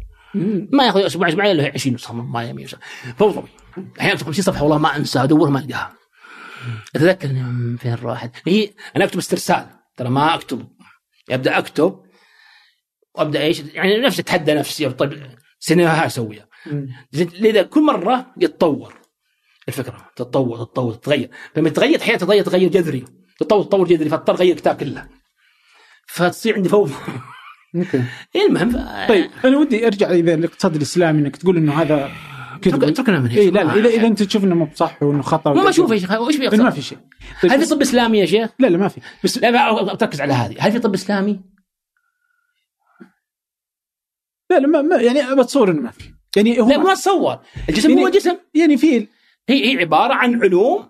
ما 0.72 0.86
ياخذ 0.86 1.06
أسبوع 1.06 1.30
أسبوعين 1.30 1.52
الا 1.52 1.72
20 1.74 1.96
نسخه 1.96 2.14
من 2.14 2.24
ما 2.24 2.44
يمين 2.44 2.68
فوضوي 3.18 3.50
أحيانا 4.00 4.18
50 4.18 4.44
صفحة 4.44 4.64
والله 4.64 4.78
ما 4.78 4.98
أنسى 4.98 5.24
ادورها 5.24 5.50
ما 5.50 5.60
ألقاها. 5.60 5.94
أتذكر 6.96 7.28
فين 7.80 7.96
راحت. 8.04 8.32
هي 8.48 8.74
أنا 8.96 9.06
أكتب 9.06 9.18
استرسال 9.18 9.68
ترى 9.98 10.10
ما 10.10 10.36
أكتب. 10.36 10.68
أبدأ 11.30 11.58
أكتب 11.58 12.04
وأبدأ 13.16 13.42
إيش؟ 13.42 13.60
يعني 13.60 13.98
نفسي 13.98 14.22
أتحدى 14.22 14.54
نفسي 14.54 14.90
طيب 14.90 15.38
سيناريوهات 15.60 16.06
أسويها. 16.06 16.48
لذا 17.14 17.64
كل 17.64 17.86
مرة 17.86 18.34
يتطور 18.38 18.94
الفكرة 19.68 20.12
تتطور 20.16 20.58
تتطور 20.58 20.94
تتغير. 20.94 21.30
لما 21.58 21.70
تتغير 21.70 22.02
أحيانا 22.02 22.18
تتغير 22.18 22.44
تغير 22.44 22.70
جذري. 22.70 23.06
تتطور 23.40 23.64
تطور 23.64 23.88
جذري 23.88 24.10
فاضطر 24.10 24.34
اغير 24.34 24.56
الكتاب 24.56 24.76
كله. 24.76 25.10
فتصير 26.08 26.56
عندي 26.56 26.70
فوضى 26.70 26.94
أوكي. 27.76 28.04
المهم 28.36 28.70
ف... 28.70 29.08
طيب 29.10 29.30
أنا 29.46 29.58
ودي 29.58 29.88
أرجع 29.88 30.12
اذا 30.12 30.34
الاقتصاد 30.34 30.76
الإسلامي 30.76 31.20
إنك 31.22 31.36
تقول 31.36 31.58
إنه 31.58 31.82
هذا 31.82 32.12
كذب. 32.62 32.84
اتركنا 32.84 33.20
من 33.20 33.30
اي 33.30 33.50
لا 33.50 33.64
لا 33.64 33.76
اذا 33.76 33.90
إذا 33.90 34.08
أنت 34.08 34.24
تشوف 34.24 34.44
إنه 34.44 34.56
مو 34.56 34.66
بصح 34.66 35.04
وإنه 35.04 35.22
خطأ 35.22 35.54
ما 35.54 35.70
أشوف 35.70 35.92
يا 35.92 35.98
شيخ 35.98 36.12
وش 36.22 36.36
في 36.36 36.58
ما؟ 36.58 36.70
في 36.70 36.82
شيء. 36.82 36.98
طيب 37.42 37.52
هل 37.52 37.62
في 37.62 37.70
طب 37.70 37.82
إسلامي 37.82 38.20
يا 38.20 38.26
شيخ؟ 38.26 38.50
لا 38.60 38.68
لا 38.68 38.78
ما 38.78 38.88
في. 38.88 39.02
بس 39.24 39.38
لا 39.38 39.96
تركز 39.96 40.22
على 40.22 40.34
هذه، 40.34 40.56
هل 40.60 40.72
في 40.72 40.80
طب 40.80 40.94
إسلامي؟ 40.94 41.42
لا 44.50 44.60
لا 44.60 44.68
ما 44.68 44.82
ما 44.82 44.96
يعني 44.96 45.36
بتصور 45.36 45.72
إنه 45.72 45.82
ما 45.82 45.92
في. 45.92 46.14
يعني 46.36 46.62
هو 46.62 46.70
لا 46.70 46.78
ما 46.78 46.94
تصور، 46.94 47.40
الجسم 47.70 47.90
يعني- 47.90 48.04
هو 48.04 48.10
جسم. 48.10 48.38
يعني 48.54 48.78
في 48.78 49.08
هي 49.50 49.74
هي 49.74 49.78
عبارة 49.80 50.14
عن 50.14 50.44
علوم. 50.44 50.90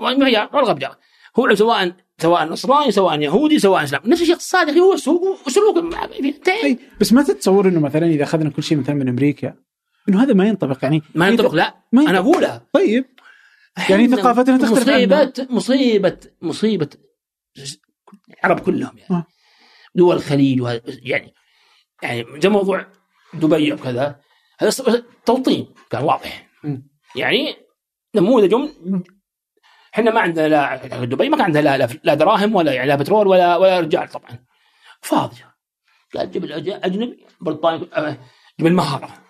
ما 0.00 0.26
هي 0.26 0.48
هو 1.38 1.54
سواء 1.54 1.96
سواء 2.22 2.44
نصراني 2.44 2.90
سواء 2.90 3.20
يهودي 3.20 3.58
سواء 3.58 3.84
إسلام 3.84 4.02
نفس 4.04 4.20
الشيء 4.22 4.34
اقتصادي 4.34 4.70
أخي، 4.70 4.80
هو 4.80 4.96
سوق 4.96 5.46
وسلوك. 5.46 5.94
أي 6.64 6.78
بس 7.00 7.12
ما 7.12 7.22
تتصور 7.22 7.68
إنه 7.68 7.80
مثلا 7.80 8.06
إذا 8.06 8.22
أخذنا 8.22 8.50
كل 8.50 8.62
شيء 8.62 8.78
مثلا 8.78 8.94
من 8.94 9.08
أمريكا 9.08 9.54
إنه 10.08 10.22
هذا 10.22 10.34
ما 10.34 10.46
ينطبق 10.48 10.78
يعني 10.82 11.02
ما 11.14 11.28
ينطبق 11.28 11.54
لا 11.54 11.74
ما 11.92 12.02
أنا 12.02 12.10
ينطبق. 12.10 12.30
اقولها 12.30 12.66
طيب 12.72 13.04
يعني 13.90 14.08
ثقافتنا 14.08 14.58
تختلف 14.58 14.88
عنها. 14.88 15.02
مصيبه 15.04 15.46
مصيبه 15.50 16.18
مصيبة 16.42 16.88
العرب 18.44 18.60
كلهم 18.60 18.98
يعني 18.98 19.14
آه. 19.14 19.26
دول 19.94 20.16
الخليج 20.16 20.60
وهذا 20.60 20.82
يعني 20.86 21.34
يعني 22.02 22.24
زي 22.42 22.48
موضوع 22.48 22.86
دبي 23.34 23.72
وكذا 23.72 24.20
هذا 24.58 25.02
توطين 25.26 25.66
كان 25.90 26.02
واضح 26.02 26.50
مم. 26.64 26.88
يعني 27.16 27.56
نموذج 28.14 28.54
إحنا 29.98 30.10
ما 30.10 30.20
عندنا 30.20 30.48
لا 30.48 31.04
دبي 31.04 31.28
ما 31.28 31.36
كان 31.36 31.44
عندها 31.44 31.62
لا, 31.62 31.88
لا, 32.04 32.14
دراهم 32.14 32.54
ولا 32.54 32.72
يعني 32.72 32.88
لا 32.88 32.94
بترول 32.96 33.26
ولا 33.26 33.56
ولا 33.56 33.80
رجال 33.80 34.08
طبعا. 34.08 34.44
فاضية. 35.00 35.56
قال 36.14 36.30
جيب 36.30 36.46
الأج- 36.46 36.84
أجنبي 36.84 37.26
بريطاني 37.40 37.88
آه، 37.94 38.18
جيب 38.58 38.66
المهارة. 38.66 39.22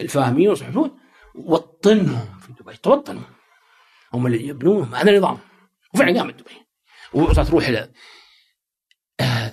الفاهمين 0.00 0.48
والصحفيون 0.48 1.00
وطنهم 1.34 2.38
في 2.40 2.52
دبي 2.52 2.76
توطنوا 2.76 3.22
هم 4.12 4.26
اللي 4.26 4.46
يبنون 4.48 4.94
هذا 4.94 5.10
النظام. 5.10 5.38
وفعلا 5.94 6.18
قامت 6.20 6.34
دبي 6.34 6.66
وصارت 7.12 7.48
تروح 7.48 7.68
إلى 7.68 7.92
آه، 9.20 9.52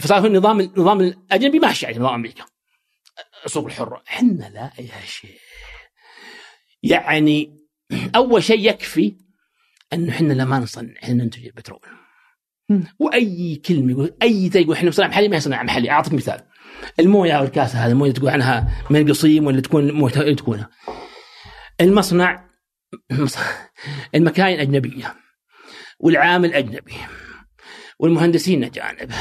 فصار 0.00 0.26
النظام 0.26 0.60
النظام 0.60 1.00
الأجنبي 1.00 1.58
ماشي 1.58 1.86
على 1.86 1.98
نظام 1.98 2.14
أمريكا. 2.14 2.44
السوق 3.46 3.64
الحره 3.66 4.02
إحنا 4.08 4.44
لا 4.48 4.70
يا 4.78 5.00
شيخ. 5.06 5.40
يعني 6.82 7.57
أول 8.16 8.42
شيء 8.42 8.70
يكفي 8.70 9.16
إنه 9.92 10.12
إحنا 10.12 10.32
لا 10.32 10.44
ما 10.44 10.58
نصنع 10.58 10.94
إحنا 11.02 11.14
ننتج 11.14 11.46
البترول. 11.46 11.80
وأي 12.98 13.62
كلمة 13.66 13.90
يقول 13.90 14.16
أي 14.22 14.50
يقول 14.54 14.76
إحنا 14.76 14.88
نصنع 14.88 15.06
محلي 15.06 15.28
ما 15.28 15.36
يصنع 15.36 15.62
محلي. 15.62 15.90
أعطيك 15.90 16.12
مثال. 16.12 16.40
الموية 17.00 17.32
أو 17.32 17.44
الكاسة 17.44 17.78
هذه 17.78 17.90
الموية 17.90 18.12
تقول 18.12 18.30
عنها 18.30 18.84
من 18.90 19.00
القصيم 19.00 19.46
ولا 19.46 19.60
تكون 19.60 19.92
مويه 19.92 20.12
اللي 20.12 20.34
تكونها. 20.34 20.70
المصنع 21.80 22.48
المكاين 24.14 24.60
أجنبية. 24.60 25.16
والعامل 25.98 26.54
أجنبي. 26.54 26.94
والمهندسين 27.98 28.64
أجانب. 28.64 29.12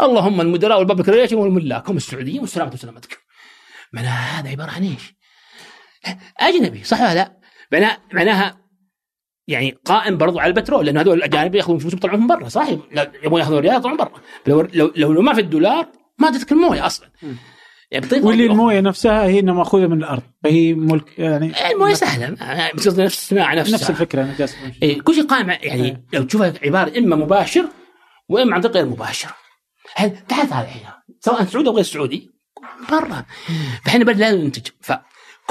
اللهم 0.00 0.40
المدراء 0.40 0.78
وال 0.78 0.85
public 0.85 1.08
relation 1.08 1.36
والملاك. 1.36 1.90
هم 1.90 1.96
السعوديين 1.96 2.40
والسلامة 2.40 2.72
وسلامتك 2.72 3.18
معناها 3.92 4.40
هذا 4.40 4.50
عبارة 4.50 4.70
عن 4.70 4.82
إيش؟ 4.82 5.14
أجنبي 6.40 6.84
صح 6.84 7.00
ولا 7.00 7.14
لا؟ 7.14 7.35
معناها 7.72 7.98
معناها 8.12 8.56
يعني 9.48 9.78
قائم 9.84 10.16
برضو 10.16 10.38
على 10.38 10.50
البترول 10.50 10.86
لأنه 10.86 11.00
هذول 11.00 11.18
الأجانب 11.18 11.54
يأخذون 11.54 11.78
فلوسهم 11.78 11.98
يطلعون 11.98 12.20
من 12.20 12.26
برا 12.26 12.48
صح؟ 12.48 12.68
لا، 12.92 13.12
يبغون 13.22 13.40
يأخذون 13.40 13.58
ريال 13.58 13.76
يطلعون 13.76 13.96
برا 13.96 14.12
لو 14.46 14.68
لو 14.74 15.12
لو, 15.12 15.22
ما 15.22 15.34
في 15.34 15.40
الدولار 15.40 15.86
ما 16.18 16.30
جتك 16.30 16.52
الموية 16.52 16.86
أصلا. 16.86 17.10
يعني 17.90 18.06
واللي. 18.12 18.46
الموية 18.46 18.80
نفسها 18.80 19.24
هي 19.24 19.38
إنها 19.40 19.54
مأخوذة 19.54 19.86
من 19.86 19.98
الأرض 19.98 20.22
فهي 20.44 20.74
ملك 20.74 21.18
يعني 21.18 21.70
الموية 21.70 21.94
سهلة 21.94 22.30
بس 22.74 22.88
نفس 22.88 23.18
الصناعة 23.18 23.54
نفسها 23.54 23.74
نفس 23.74 23.90
الفكرة 23.90 24.22
أنا 24.22 24.34
جالس. 24.38 24.56
إيه 24.82 25.00
كل 25.00 25.14
شيء 25.14 25.26
قائم 25.26 25.50
يعني 25.50 25.84
إيه. 25.84 26.04
لو 26.12 26.22
تشوفها 26.22 26.52
عبارة 26.64 26.98
إما 26.98 27.16
مباشر 27.16 27.68
وإما 28.28 28.54
عن 28.54 28.60
طريق 28.60 28.76
غير 28.76 28.86
مباشر 28.86 29.28
تعال 29.96 30.26
تعال 30.26 30.64
الحين 30.64 30.82
سواء 31.20 31.44
سعودي 31.44 31.68
أو 31.68 31.74
غير 31.74 31.84
سعودي 31.84 32.30
برا 32.90 33.24
فإحنا 33.84 34.04
بلد 34.04 34.18
لازم 34.18 34.38
ننتج 34.38 34.66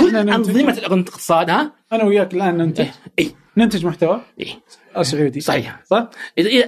ننتج. 0.02 0.30
أنظمة 0.30 0.74
الاقتصاد 0.74 1.50
ها؟ 1.50 1.72
أنا 1.94 2.04
وياك 2.04 2.34
الآن 2.34 2.58
ننتج. 2.58 2.88
اي 3.20 3.32
ننتج 3.58 3.86
محتوى. 3.86 4.22
اي 4.42 5.04
سعودي 5.04 5.42
صحيح. 5.42 5.84
صح؟ 5.86 6.10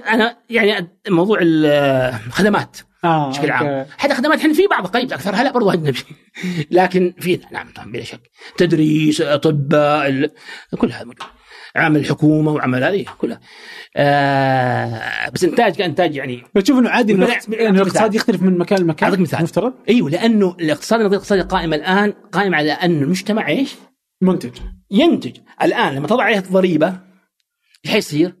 أنا 0.08 0.36
يعني 0.50 0.88
موضوع 1.08 1.38
الخدمات 1.42 2.76
آه 3.04 3.28
بشكل 3.30 3.50
عام. 3.50 3.86
حتى 3.98 4.14
خدمات 4.14 4.38
إحنا 4.38 4.52
في 4.54 4.66
بعض 4.66 4.86
قريب 4.86 5.12
اكثرها 5.12 5.42
لا 5.44 5.52
برضو 5.52 5.70
اجنبي 5.70 5.98
لكن 6.70 7.14
في 7.20 7.40
نعم 7.52 7.72
طبعا 7.76 7.92
بلا 7.92 8.04
شك. 8.04 8.20
تدريس 8.56 9.20
أطباء 9.20 10.08
ال... 10.08 10.30
كل 10.78 10.92
هذا 10.92 11.04
موجود. 11.04 11.22
عمل 11.76 12.00
الحكومة 12.00 12.52
وعمل 12.52 12.84
هذه 12.84 13.04
كلها 13.18 13.40
آه 13.96 15.28
بس 15.28 15.44
انتاج 15.44 15.74
كانتاج 15.76 16.16
يعني 16.16 16.44
فتشوف 16.54 16.78
إنه 16.78 16.90
عادي 16.90 17.12
إنه 17.12 17.26
الاقتصاد- 17.26 18.14
يختلف 18.14 18.42
من 18.42 18.58
مكان 18.58 18.78
لمكان 18.78 19.08
أعطيك 19.10 19.20
مثال. 19.20 19.42
مفترض 19.42 19.74
أيوه 19.88 20.10
لأنه 20.10 20.56
الاقتصاد 20.60 21.00
النظريه 21.00 21.16
الاقتصاديه 21.16 21.42
القائمه 21.42 21.76
الآن 21.76 22.14
قائمه 22.32 22.56
على 22.56 22.72
ان 22.72 23.02
المجتمع 23.02 23.48
إيش؟ 23.48 23.74
منتج 24.22 24.58
ينتج 24.90 25.36
الآن 25.62 25.94
لما 25.94 26.06
تضع 26.06 26.24
عليه 26.24 26.38
الضريبه 26.38 27.00
إيش 27.84 27.92
حيصير؟ 27.92 28.34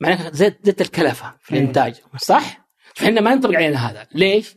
معناها 0.00 0.30
زادت 0.30 0.80
الكلفة 0.80 1.34
في 1.40 1.54
إيه. 1.54 1.60
الإنتاج 1.60 1.94
صح؟ 2.20 2.68
فإحنا 2.94 3.20
ما 3.20 3.32
ينطبق 3.32 3.56
علينا 3.56 3.90
هذا 3.90 4.06
ليش؟ 4.14 4.54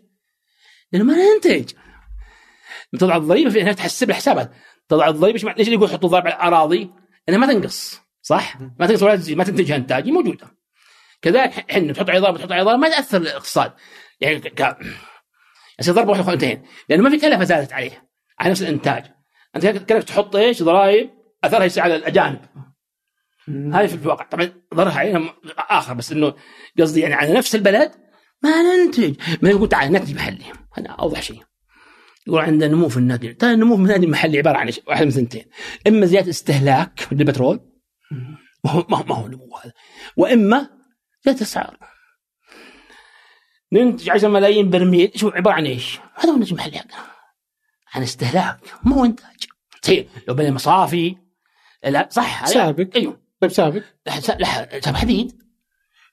لأنه 0.92 1.06
ما 1.06 1.14
ننتج 1.16 1.72
تضع 3.00 3.16
الضريبة 3.16 3.50
في 3.50 3.74
تحسب 3.74 4.10
الحسابات 4.10 4.52
تضع 4.90 5.08
الضريبة 5.08 5.54
ليش 5.58 5.68
يقول 5.68 5.90
حطوا 5.90 6.10
ضرب 6.10 6.28
على 6.28 6.36
الأراضي؟ 6.36 6.92
إنها 7.30 7.40
ما 7.40 7.54
تنقص 7.54 8.02
صح؟ 8.22 8.58
ما 8.80 8.88
تنقص 8.88 9.04
ولا 9.04 9.16
تزيد 9.16 9.38
ما 9.38 9.44
تنتجها 9.44 9.76
إنتاج 9.76 10.10
موجودة. 10.10 10.48
كذلك 11.22 11.72
إحنا 11.72 11.94
تحط 11.94 12.06
ضرب 12.06 12.38
تحط 12.38 12.48
ضرب 12.48 12.80
ما 12.80 12.90
تأثر 12.90 13.18
الاقتصاد. 13.18 13.74
يعني 14.20 14.40
ك... 14.40 14.78
يصير 15.80 15.94
ضربه 15.94 16.10
واحدة 16.10 16.24
خلتين 16.24 16.64
لأنه 16.90 17.04
ما 17.04 17.10
في 17.10 17.18
كلفة 17.18 17.44
زادت 17.44 17.74
عليه 17.74 18.10
على 18.40 18.52
نفس 18.52 18.62
الإنتاج. 18.62 19.04
أنت 19.56 19.66
كلف 19.68 20.04
تحط 20.04 20.36
إيش؟ 20.36 20.64
ضرائب 20.64 21.10
أثرها 21.44 21.64
يصير 21.66 21.84
على 21.84 21.96
الأجانب. 21.96 22.40
هذه 23.48 23.88
في 23.88 23.96
الواقع. 23.96 24.26
طبعا 24.26 24.52
ضررها 24.76 25.00
علينا 25.00 25.20
م- 25.20 25.30
آخر 25.58 25.94
بس 25.94 26.12
إنه 26.12 26.34
قصدي 26.80 27.00
يعني 27.00 27.14
على 27.14 27.34
نفس 27.34 27.56
البلد 27.56 27.92
ما 28.44 28.62
ننتج. 28.62 29.16
ما 29.42 29.50
يقول 29.50 29.70
تعال 29.70 29.92
نتج 29.92 30.16
محلي 30.16 30.46
هذا 30.74 30.88
أوضح 30.90 31.22
شيء. 31.22 31.44
يقول 32.28 32.40
عندنا 32.40 32.68
نمو 32.68 32.90
في 32.90 32.98
النادي 32.98 33.34
ترى 33.34 33.54
النمو 33.54 33.76
في 33.76 33.82
النادي 33.82 34.06
المحلي 34.06 34.38
عباره 34.38 34.58
عن؟ 34.58 34.72
واحد 34.88 35.04
من 35.06 35.12
ثنتين 35.12 35.46
اما 35.88 36.06
زياده 36.06 36.30
استهلاك 36.30 37.08
للبترول 37.12 37.60
ما 38.64 38.72
هو 38.72 38.86
ما 38.90 39.16
هو, 39.16 39.28
نمو 39.28 39.58
هذا 39.64 39.74
واما 40.18 40.70
زياده 41.26 41.42
اسعار 41.42 41.78
ننتج 43.74 44.10
10 44.10 44.28
ملايين 44.30 44.70
برميل 44.70 45.12
شو 45.16 45.30
عباره 45.30 45.54
عن 45.54 45.66
إيش؟ 45.66 46.00
هذا 46.16 46.30
هو 46.30 46.34
الناتج 46.34 46.52
المحلي 46.52 46.78
حقنا 46.78 47.16
عن 47.94 48.02
استهلاك 48.02 48.60
ما 48.84 48.96
هو 48.96 49.06
انتاج 49.06 49.46
صحيح 49.82 50.08
لو 50.28 50.34
بين 50.34 50.54
مصافي 50.54 51.16
لا 51.84 52.08
صح 52.12 52.46
سابق. 52.46 52.96
أيوه 52.96 53.22
طيب 53.40 53.52
سابق 53.52 53.82
لا 54.40 54.98
حديد 54.98 55.45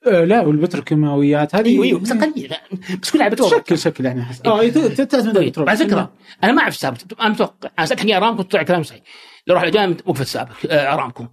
آه 0.07 0.23
لا 0.23 0.41
والبتروكيماويات 0.41 1.55
هذه 1.55 1.67
أيوه 1.67 1.85
أيوه 1.85 1.99
بس 1.99 2.11
قليل. 2.13 2.49
لا، 2.49 2.61
بس 3.01 3.11
كلها 3.11 3.29
بترول 3.29 3.49
شكل 3.49 3.77
شكل 3.77 4.05
يعني. 4.05 4.25
آه 4.45 4.67
تعتمد 4.67 5.37
على 5.37 5.45
البترول 5.45 5.69
على 5.69 5.77
فكرة. 5.77 6.13
أنا 6.43 6.51
ما 6.51 6.61
أعرف 6.61 6.75
سابق 6.75 6.97
أنا 7.19 7.29
متوقع 7.29 7.69
أنا 7.79 7.85
سالت 7.85 7.99
حقي 7.99 8.17
ارامكو 8.17 8.41
طلع 8.41 8.63
كلام 8.63 8.83
صحيح. 8.83 9.01
لو 9.47 9.55
راح 9.55 9.63
الأجانب 9.63 10.01
وقفت 10.05 10.27
سابق. 10.27 10.53
آه، 10.69 10.93
ارامكو 10.93 11.27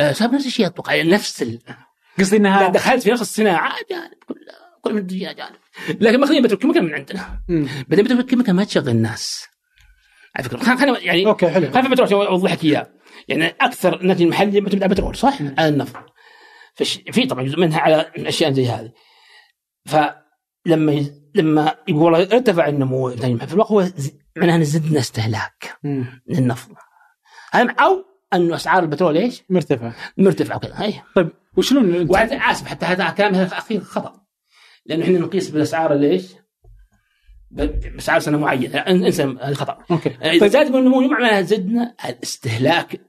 آه، 0.00 0.12
سابق 0.12 0.34
نفس 0.34 0.46
الشيء 0.46 0.66
أتوقع. 0.66 0.94
يعني 0.94 1.10
نفس 1.10 1.42
ال... 1.42 1.58
قصدي 2.18 2.36
انها 2.36 2.68
دخلت 2.68 3.02
في 3.02 3.10
نفس 3.10 3.22
الصناعة. 3.22 3.68
أجانب 3.68 4.14
كلها 4.28 4.80
كل 4.82 4.92
من 4.92 4.98
الدنيا 4.98 5.30
أجانب. 5.30 5.56
لكن 6.00 6.20
ماخذين 6.20 6.42
بتروكيماوي 6.42 6.80
من 6.80 6.94
عندنا. 6.94 7.40
بعدين 7.88 8.04
بتروكيماوي 8.04 8.52
ما 8.52 8.64
تشغل 8.64 8.88
الناس. 8.88 9.46
على 10.36 10.48
فكرة. 10.48 10.76
خلينا 10.76 10.98
يعني 10.98 11.26
أوكي 11.26 11.48
حلو. 11.48 11.70
خلينا 11.70 12.02
عشان 12.02 12.16
أوضح 12.16 12.52
لك 12.52 12.64
إياه. 12.64 12.86
يعني 13.28 13.54
أكثر 13.60 14.00
الناتج 14.00 14.22
المحلي 14.22 14.60
معتمد 14.60 14.82
على 14.82 14.90
البترول 14.90 15.16
صح؟ 15.16 15.38
على 15.58 15.68
النفط 15.68 15.96
في 16.84 17.26
طبعا 17.26 17.44
جزء 17.44 17.60
منها 17.60 17.80
على 17.80 18.10
أشياء 18.16 18.52
زي 18.52 18.66
هذه. 18.66 18.92
فلما 19.86 20.92
يز- 20.92 21.22
لما 21.34 21.74
يقول 21.88 22.14
ارتفع 22.14 22.68
النمو 22.68 23.10
في 23.46 23.52
الواقع 23.54 23.70
هو 23.70 23.82
ز- 23.82 24.12
معناه 24.36 24.56
إن 24.56 24.64
زدنا 24.64 24.98
استهلاك 25.00 25.78
مم. 25.82 26.22
للنفط. 26.28 26.70
أو 27.54 28.04
انه 28.34 28.54
أسعار 28.54 28.82
البترول 28.82 29.16
إيش؟ 29.16 29.42
مرتفع 29.50 29.92
مرتفعة 30.16 30.56
وكذا 30.56 30.74
هي 30.82 30.92
طيب 31.14 31.28
وشلون 31.56 32.06
آسف 32.32 32.66
حتى 32.66 32.86
هذا 32.86 33.10
كلام 33.10 33.34
هذا 33.34 33.58
اخير 33.58 33.80
خطأ. 33.80 34.20
لأنه 34.86 35.04
إحنا 35.04 35.18
نقيس 35.18 35.50
بالأسعار 35.50 35.92
اللي 35.92 36.10
إيش؟ 36.10 36.34
بأسعار 37.50 38.20
سنة 38.20 38.38
معينة. 38.38 38.78
انسى 38.78 39.22
هذا 39.22 39.54
خطأ. 39.54 39.78
أوكي. 39.90 40.08
إذا 40.08 40.40
طيب 40.40 40.50
زاد 40.50 40.74
النمو 40.74 41.00
معناها 41.00 41.42
زدنا 41.42 41.94
الاستهلاك 42.08 43.00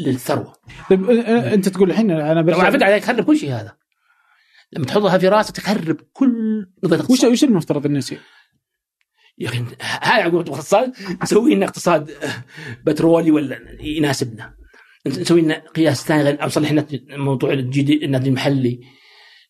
للثروة. 0.00 0.52
طيب 0.90 1.10
أنت 1.10 1.68
تقول 1.68 1.90
الحين 1.90 2.10
أنا 2.10 2.42
برجع 2.42 2.70
فكره 2.70 2.88
يخرب 2.88 3.24
كل 3.24 3.38
شيء 3.38 3.52
هذا. 3.52 3.76
لما 4.72 4.84
تحطها 4.86 5.18
في 5.18 5.28
راسك 5.28 5.56
تخرب 5.56 5.96
كل 6.12 6.66
نظرية 6.84 7.02
وش 7.10 7.24
وش 7.24 7.44
المفترض 7.44 7.86
إنه 7.86 7.98
يصير؟ 7.98 8.20
يا 9.38 9.48
أخي 9.48 9.64
هاي 9.82 10.22
عقوبه 10.22 10.40
الاقتصاد؟ 10.40 10.92
نسوي 11.22 11.54
لنا 11.54 11.66
اقتصاد 11.66 12.10
بترولي 12.84 13.30
ولا 13.30 13.58
يناسبنا. 13.80 14.54
نسوي 15.06 15.40
لنا 15.40 15.62
قياس 15.74 16.04
ثاني 16.06 16.22
غير 16.22 16.42
أو 16.42 16.46
نصلح 16.46 16.72
لنا 16.72 16.86
موضوع 17.10 17.52
النادي 17.52 18.28
المحلي. 18.28 18.80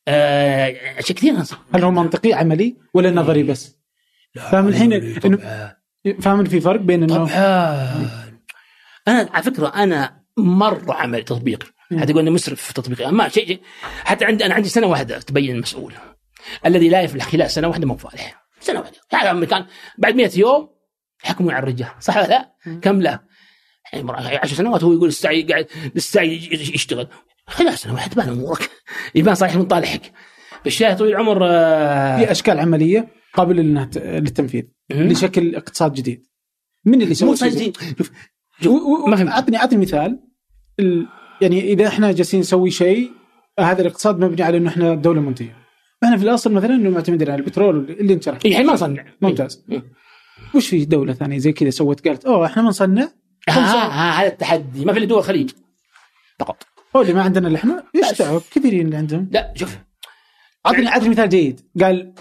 آه، 0.08 0.66
اشياء 0.98 1.18
كثير 1.18 1.32
نص- 1.34 1.54
هل 1.74 1.84
هو 1.84 1.90
منطقي 1.90 2.32
عملي 2.32 2.76
ولا 2.94 3.10
نظري 3.10 3.42
بس؟ 3.42 3.76
فاهم 4.34 4.68
الحين 4.68 5.14
فاهم 6.20 6.44
في 6.44 6.60
فرق 6.60 6.80
بين 6.80 7.02
انه 7.02 7.14
طبعا. 7.14 7.28
أنا 9.08 9.28
على 9.32 9.42
فكرة 9.42 9.68
أنا 9.68 10.19
مرة 10.40 10.92
عمل 10.94 11.24
تطبيقي. 11.24 11.66
حتى 11.98 12.10
يقول 12.10 12.20
اني 12.22 12.30
مسرف 12.30 12.62
في 12.62 12.74
تطبيقي 12.74 13.12
ما 13.12 13.28
شيء 13.28 13.60
حتى 14.04 14.24
عندي 14.24 14.46
أنا 14.46 14.54
عندي 14.54 14.68
سنة 14.68 14.86
واحدة 14.86 15.18
تبين 15.18 15.54
المسؤول. 15.54 15.94
الذي 16.66 16.88
لا 16.88 17.02
يفلح 17.02 17.28
خلال 17.28 17.50
سنة 17.50 17.68
واحدة 17.68 17.86
مو 17.86 17.96
فالح. 17.96 18.44
سنة 18.60 18.80
واحدة. 18.80 18.96
يعني 19.12 19.30
امريكان 19.30 19.66
بعد 19.98 20.14
100 20.16 20.30
يوم 20.36 20.68
يحكمون 21.24 21.54
على 21.54 21.62
الرجال. 21.62 21.88
صح 22.00 22.16
ولا 22.16 22.26
لا؟ 22.26 22.52
كم 22.82 23.02
لا؟ 23.02 23.24
يعني 23.92 24.08
مرة- 24.08 24.16
عشر 24.42 24.56
سنوات 24.56 24.84
هو 24.84 24.92
يقول 24.92 25.08
السعي 25.08 25.42
قاعد 25.42 25.66
السعي 25.96 26.48
يشتغل. 26.52 27.08
خلال 27.46 27.78
سنة 27.78 27.94
واحدة 27.94 28.12
تبان 28.12 28.28
أمورك. 28.28 28.70
يبان 29.14 29.34
صالح 29.34 29.54
من 29.56 29.64
طالحك. 29.66 30.12
بالشاهد 30.64 30.96
طويل 30.98 31.10
العمر 31.10 31.38
آه، 31.50 32.18
في 32.18 32.30
أشكال 32.30 32.58
عملية 32.60 33.08
قابله 33.34 33.62
للتنفيذ. 33.96 34.62
لشكل 34.90 35.56
اقتصاد 35.56 35.92
جديد. 35.92 36.26
من 36.84 36.94
اللي 37.02 37.06
مو 37.22 37.34
شيء 37.34 37.48
زي- 37.48 37.50
صايرين 37.50 37.72
شوف 38.62 39.08
ما 39.08 39.16
فهمت. 39.16 39.30
اعطني 39.30 39.56
أعطني 39.56 39.78
مثال. 39.78 40.00
ال... 40.00 40.29
يعني 41.40 41.72
إذا 41.72 41.86
إحنا 41.86 42.12
جالسين 42.12 42.40
نسوي 42.40 42.70
شيء 42.70 43.10
هذا 43.60 43.80
الاقتصاد 43.80 44.18
مبني 44.18 44.42
على 44.42 44.56
إنه 44.56 44.68
إحنا 44.68 44.94
دولة 44.94 45.20
منتجة. 45.20 45.56
إحنا 46.04 46.16
في 46.16 46.24
الأصل 46.24 46.52
مثلا 46.52 46.74
إنه 46.74 46.90
معتمدين 46.90 47.30
على 47.30 47.40
البترول 47.40 47.90
اللي 47.90 48.14
انت 48.14 48.22
شرحته 48.22 48.46
إيه، 48.46 48.52
الحين 48.52 48.66
ما 48.66 48.72
نصنع 48.72 49.04
ممتاز. 49.20 49.64
مم. 49.68 49.82
وش 50.54 50.68
في 50.68 50.84
دولة 50.84 51.12
ثانية 51.12 51.38
زي 51.38 51.52
كذا 51.52 51.70
سوت؟ 51.70 52.08
قالت 52.08 52.24
أوه 52.24 52.46
إحنا 52.46 52.62
ما 52.62 52.68
نصنع. 52.68 53.08
ها 53.48 53.60
ها 53.60 54.22
هذا 54.22 54.28
التحدي. 54.28 54.84
ما 54.84 54.92
في 54.92 54.98
إلا 54.98 55.06
دول 55.06 55.18
الخليج. 55.18 55.50
فقط. 56.38 56.62
هو 56.96 57.02
اللي 57.02 57.12
ما 57.12 57.22
عندنا 57.22 57.46
اللي 57.46 57.56
إحنا؟ 57.58 57.84
إيش 57.96 58.18
دعوة؟ 58.18 58.42
كثيرين 58.50 58.86
اللي 58.86 58.96
عندهم. 58.96 59.28
لا 59.32 59.52
شوف. 59.56 59.78
اعطني 60.66 60.88
اعطني 60.88 61.08
مثال 61.08 61.28
جيد. 61.28 61.60
قال 61.80 62.14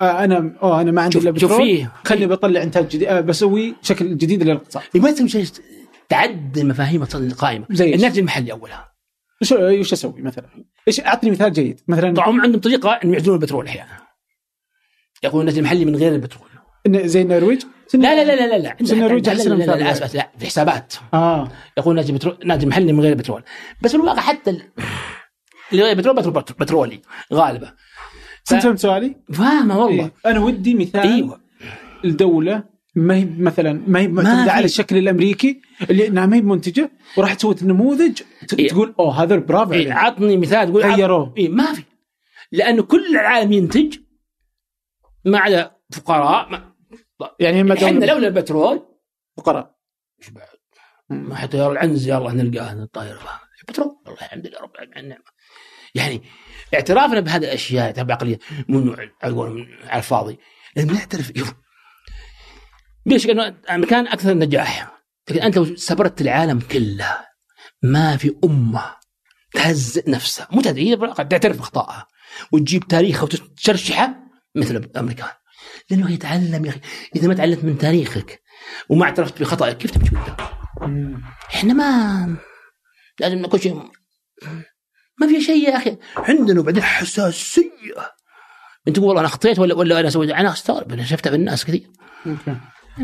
آه 0.00 0.24
أنا 0.24 0.56
أوه 0.62 0.80
أنا 0.80 0.90
ما 0.90 1.02
عندي 1.02 1.12
شوف 1.12 1.22
إلا 1.22 1.38
شوف 1.38 1.52
بترول. 1.52 1.66
فيه. 1.66 1.92
خليني 2.04 2.26
بطلع 2.26 2.62
إنتاج 2.62 2.88
جديد. 2.88 3.08
آه 3.08 3.20
بسوي 3.20 3.74
شكل 3.82 4.16
جديد 4.16 4.42
للاقتصاد. 4.42 4.82
ما 4.94 5.10
تسوي 5.10 5.28
شيء. 5.28 5.46
تعدل 6.08 6.68
مفاهيم 6.68 7.02
القائمة. 7.14 7.66
زي؟ 7.70 7.94
الناتج 7.94 8.18
المحلي 8.18 8.52
أولها. 8.52 8.92
وش 9.42 9.52
وش 9.52 9.92
أسوي 9.92 10.22
مثلا؟ 10.22 10.48
إيش 10.88 11.00
أعطني 11.00 11.30
مثال 11.30 11.52
جيد؟ 11.52 11.80
مثلا 11.88 12.14
طبعا 12.14 12.30
هم 12.30 12.40
عندهم 12.40 12.60
طريقة 12.60 12.90
إنهم 12.90 13.14
يعزلون 13.14 13.36
البترول 13.36 13.66
أحيانا. 13.66 13.98
يقولون 15.24 15.40
الناتج 15.40 15.58
المحلي 15.58 15.84
من 15.84 15.96
غير 15.96 16.12
البترول. 16.12 16.48
زي 16.88 17.22
النرويج؟ 17.22 17.62
لا 17.94 18.24
لا 18.24 18.24
لا 18.24 18.46
لا 18.46 18.58
لا. 18.58 18.76
النرويج 18.80 19.28
لا 19.28 19.34
لا 19.34 19.42
لا, 19.42 19.54
لا, 19.54 19.64
لا. 19.64 19.92
لا, 19.94 20.06
لا 20.14 20.30
في 20.38 20.46
حسابات. 20.46 20.94
آه. 21.14 21.48
يقول 21.78 21.96
ناتج 21.96 22.10
بترول 22.14 22.38
ناتج 22.44 22.66
محلي 22.66 22.92
من 22.92 23.00
غير 23.00 23.14
بترول 23.14 23.42
بس 23.82 23.90
في 23.90 23.96
الواقع 23.96 24.20
حتى 24.20 24.50
ال- 24.50 24.62
اللي 25.72 25.82
غير 25.82 25.96
بترول 25.96 26.16
بترول 26.16 26.44
بترولي 26.60 27.02
غالبا. 27.32 27.72
انت 28.52 28.62
فهمت 28.62 28.78
سؤالي؟ 28.78 29.16
فاهمة 29.32 29.78
والله. 29.78 30.04
إيه. 30.04 30.12
أنا 30.26 30.40
ودي 30.40 30.74
مثال 30.74 31.00
أيوه. 31.00 31.40
الدولة 32.04 32.64
ما 32.96 33.14
هي 33.14 33.24
مثلا 33.38 33.82
ما 33.86 34.00
هي 34.00 34.08
معتمدة. 34.08 34.52
على 34.52 34.64
الشكل 34.64 34.96
الأمريكي 34.96 35.60
اللي 35.90 36.06
إنها 36.06 36.26
ما 36.26 36.36
هي 36.36 36.42
منتجة 36.42 36.90
وراح 37.16 37.34
تسوي 37.34 37.54
نموذج 37.62 38.22
إيه. 38.58 38.68
تقول 38.68 38.94
أوه 38.98 39.22
هذا 39.22 39.36
برافو 39.36 39.72
إيه. 39.72 39.92
عطني 39.92 40.36
مثال 40.36 40.68
تقول 40.68 40.82
غيروه. 40.82 41.34
إيه 41.36 41.48
ما 41.48 41.72
في 41.72 41.82
لأنه 42.52 42.82
كل 42.82 43.06
العالم 43.06 43.52
ينتج 43.52 43.98
ما 45.24 45.38
عدا 45.38 45.76
فقراء 45.92 46.50
ما 46.50 46.72
يعني 47.40 47.72
إحنا 47.72 48.04
لولا 48.04 48.28
البترول 48.28 48.82
فقراء 49.36 49.76
إيش 50.20 50.30
بعد؟ 50.30 50.46
ما 51.10 51.34
حتى 51.34 51.58
يرى 51.58 51.72
العنز 51.72 52.08
يلا 52.08 52.32
نلقاه 52.32 52.72
الطاير 52.72 53.18
بترول 53.68 53.96
والله 54.06 54.20
الحمد 54.20 54.46
لله 54.46 54.60
رب 54.60 54.74
العالمين 54.74 54.94
على 54.94 55.04
النعمه 55.04 55.24
يعني 55.94 56.22
اعترافنا 56.74 57.20
بهذه 57.20 57.44
الأشياء 57.44 57.90
تبع 57.90 58.14
عقلية 58.14 58.38
مو 58.68 58.80
نوع 58.80 58.96
على 59.22 59.34
قولهم 59.34 59.68
على 59.84 59.98
الفاضي 59.98 60.38
لازم 60.76 60.90
نعترف 60.90 61.32
شك 63.14 63.30
انه 63.30 63.48
الامريكان 63.48 64.06
أكثر 64.06 64.34
نجاح. 64.34 65.02
لكن 65.30 65.42
أنت 65.42 65.56
لو 65.56 65.76
سبرت 65.76 66.20
العالم 66.20 66.60
كله. 66.60 67.16
ما 67.82 68.16
في 68.16 68.36
أمة 68.44 68.96
تهزئ 69.52 70.10
نفسها. 70.10 70.48
مو 70.50 70.60
تهزئ 70.60 70.96
تعترف 71.24 71.56
باخطائها 71.56 72.06
وتجيب 72.52 72.88
تاريخها 72.88 73.22
وتشرشحه 73.22 74.14
مثل 74.54 74.76
الأمريكان. 74.76 75.28
لأنه 75.90 76.10
يتعلم 76.10 76.64
يا 76.64 76.70
أخي. 76.70 76.80
إذا 77.16 77.28
ما 77.28 77.34
تعلمت 77.34 77.64
من 77.64 77.78
تاريخك 77.78 78.42
وما 78.88 79.04
اعترفت 79.04 79.40
بخطأك 79.40 79.76
كيف 79.76 79.90
تمشي 79.90 80.10
قدام؟ 80.16 81.22
إحنا 81.54 81.72
ما 81.72 82.36
لازم 83.20 83.46
كل 83.46 83.60
شيء. 83.60 83.74
ما 85.20 85.26
في 85.28 85.40
شيء 85.40 85.68
يا 85.68 85.76
أخي. 85.76 85.96
عندنا 86.16 86.60
وبعدين 86.60 86.82
حساسية. 86.82 87.62
أنت 88.88 88.96
تقول 88.96 89.08
والله 89.08 89.20
أنا 89.20 89.28
اخطيت 89.28 89.58
ولا 89.58 89.74
ولا 89.74 90.00
أنا 90.00 90.10
سويت؟ 90.10 90.30
أنا 90.30 90.52
أستغرب. 90.52 90.92
أنا 90.92 91.04
شفتها 91.04 91.30
في 91.30 91.36
الناس 91.36 91.64
كثير 91.64 91.90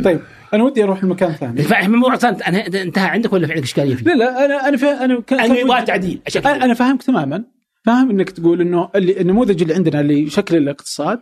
طيب 0.05 0.21
أنا 0.55 0.65
ودي 0.65 0.83
أروح 0.85 1.05
لمكان 1.05 1.33
ثاني. 1.33 1.63
فالموضوع 1.63 2.17
صار 2.17 2.35
أنا- 2.35 2.75
انتهى 2.75 3.09
عندك 3.09 3.33
ولا 3.33 3.47
في 3.47 3.53
عندك 3.53 3.65
إشكالية 3.65 3.95
فيه؟ 3.95 4.05
لا 4.05 4.15
لا 4.15 4.45
أنا 4.45 4.69
أنا 4.69 4.77
فا 4.77 5.05
أنا 5.05 5.21
كان 5.21 5.41
أنا 5.41 5.59
يبغى 5.59 5.83
تعديل 5.83 6.21
أنا 6.47 6.75
فاهمك 6.75 7.03
تماما. 7.03 7.45
فاهم 7.85 8.11
إنك 8.11 8.31
تقول 8.31 8.61
إنه 8.61 8.89
اللي 8.95 9.21
النموذج 9.21 9.63
اللي 9.63 9.75
عندنا 9.75 10.03
لشكل 10.03 10.57
الاقتصاد 10.57 11.21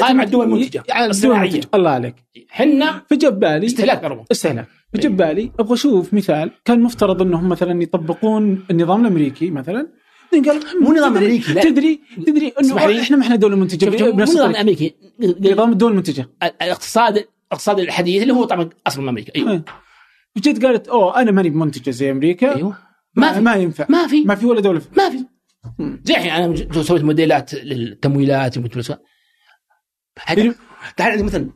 قائم 0.00 0.20
على 0.20 0.26
الدول 0.26 0.64
الصناعية. 1.10 1.48
المنتجة. 1.48 1.68
الله 1.74 1.90
عليك. 1.90 2.14
حنا 2.48 3.02
فجاب 3.10 3.40
بالي 3.40 3.66
استهلاك 3.66 4.00
كربون 4.00 4.24
استهلاك. 4.32 4.66
فجاب 4.94 5.16
بالي 5.16 5.50
أبغى 5.60 5.74
أشوف 5.74 6.14
مثال 6.14 6.50
كان 6.64 6.80
مفترض 6.80 7.22
إنهم 7.22 7.48
مثلا 7.48 7.82
يطبقون 7.82 8.64
النظام 8.70 9.00
الأمريكي 9.00 9.50
مثلا. 9.50 9.86
قال 10.32 10.60
مو 10.80 10.92
نظام 10.92 11.14
لا. 11.18 11.62
تدري 11.62 12.00
تدري 12.26 12.52
إنه. 12.60 13.00
إحنا 13.00 13.16
ما 13.16 13.22
إحنا 13.22 13.36
دولة 13.36 13.56
منتجة 13.56 14.12
مو 14.12 14.20
نظام. 14.22 14.56
أمريكي. 14.56 14.94
نظام 15.40 15.72
الدول 15.72 15.90
المنتجة. 15.90 16.28
الاقتصاد 16.62 17.24
الاقتصاد 17.48 17.78
الحديث 17.78 18.22
اللي 18.22 18.34
هو 18.34 18.44
طبعا 18.44 18.70
أصلا 18.86 19.02
من 19.02 19.08
أمريكا. 19.08 19.34
أيوه. 19.36 19.52
إيه. 19.52 19.64
وجيت 20.36 20.64
قالت 20.64 20.88
أوه 20.88 21.20
أنا 21.20 21.30
ماني 21.30 21.50
منتجه 21.50 21.90
زي 21.90 22.10
أمريكا. 22.10 22.56
أيوه. 22.56 22.76
ما, 23.14 23.26
ما 23.26 23.32
في. 23.32 23.40
ما 23.40 23.54
ينفع. 23.54 23.86
ما 23.88 24.06
في. 24.06 24.24
ما 24.24 24.34
في 24.34 24.46
ولا 24.46 24.60
دولة. 24.60 24.78
في. 24.80 24.88
ما 24.96 25.10
في. 25.10 25.24
زي 26.04 26.14
الحين 26.14 26.30
أنا 26.30 26.82
سويت 26.82 27.02
موديلات 27.02 27.54
للتمويلات 27.54 28.58
هذا 30.26 30.54
تعال 30.96 31.10
عندي 31.12 31.22
مثلا. 31.22 31.50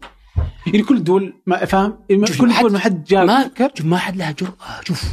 يعني 0.67 0.83
كل 0.83 0.97
الدول 0.97 1.43
ما 1.47 1.65
فاهم 1.65 1.99
شوف، 2.25 2.41
كل 2.41 2.51
الدول 2.51 2.73
ما 2.73 2.79
حد 2.79 3.05
جاء 3.05 3.25
ما 3.25 3.51
شوف 3.77 3.87
ما 3.87 3.97
حد 3.97 4.17
لها 4.17 4.33
جرأة. 4.33 4.81
شوف. 4.85 5.05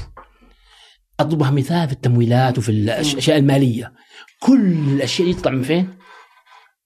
اضربها 1.20 1.52
مثال 1.52 1.88
في 1.88 1.94
التمويلات 1.94 2.58
وفي 2.58 2.70
الأشياء 2.70 3.38
المالية. 3.38 3.94
كل 4.40 4.74
الأشياء 4.96 5.28
دي 5.28 5.34
تطلع 5.34 5.52
من 5.52 5.64
فين؟ 5.64 5.99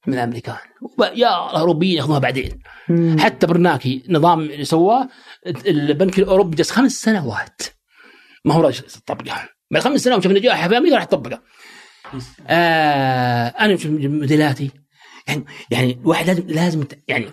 من 0.06 0.14
الأمريكان. 0.14 0.56
يا 1.00 1.50
الاوروبيين 1.50 1.96
ياخذوها 1.96 2.18
بعدين. 2.18 2.58
مم. 2.88 3.16
حتى 3.20 3.46
برناكي 3.46 4.02
نظام 4.08 4.40
اللي 4.40 4.64
سواه 4.64 5.08
البنك 5.66 6.18
الأوروبي 6.18 6.56
جلس 6.56 6.70
خمس 6.70 6.92
سنوات 7.02 7.62
ما 8.44 8.54
هو 8.54 8.60
راجل 8.60 8.84
طبقه 9.06 9.48
بعد 9.70 9.82
خمس 9.82 10.00
سنوات 10.00 10.22
شوف 10.22 10.32
نجاحها 10.32 10.68
في 10.68 10.76
أمريكا 10.76 10.96
راح 10.96 11.04
تطبقها 11.04 11.42
آه 12.46 13.46
أنا 13.48 13.76
شوف 13.76 13.90
موديلاتي 13.90 14.70
يعني 15.28 15.44
يعني 15.70 15.92
الواحد 15.92 16.26
لازم 16.26 16.46
لازم 16.48 16.84
يعني 17.08 17.30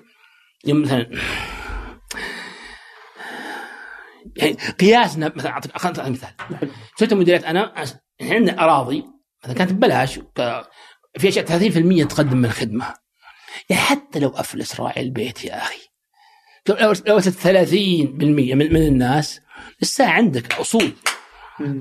يوم 0.66 0.82
مثلا 0.82 1.08
يعني 4.36 4.54
قياسنا 4.80 5.32
مثلا 5.36 5.52
اعطيك 5.52 5.78
خليني 5.78 6.00
أعطيك 6.00 6.12
مثال. 6.14 6.70
سويت 7.00 7.14
موديلات 7.14 7.44
أنا 7.44 7.74
عندنا 8.22 8.64
أراضي 8.64 9.04
مثلا 9.44 9.56
كانت 9.56 9.72
ببلاش 9.74 10.20
في 11.18 11.28
أشياء 11.28 11.46
30% 11.46 12.08
تقدم 12.08 12.38
من 12.38 12.46
الخدمة. 12.46 12.94
يعني 13.70 13.82
حتى 13.82 14.20
لو 14.20 14.30
افلس 14.30 14.80
راعي 14.80 15.02
البيت 15.02 15.46
يا 15.46 15.58
أخي. 15.58 15.80
لو 16.70 16.94
لو 17.08 17.16
وصلت 17.16 17.36
30% 17.36 17.74
من, 18.24 18.36
من 18.74 18.88
الناس 18.88 19.42
لسه 19.82 20.10
عندك 20.10 20.54
أصول. 20.54 20.92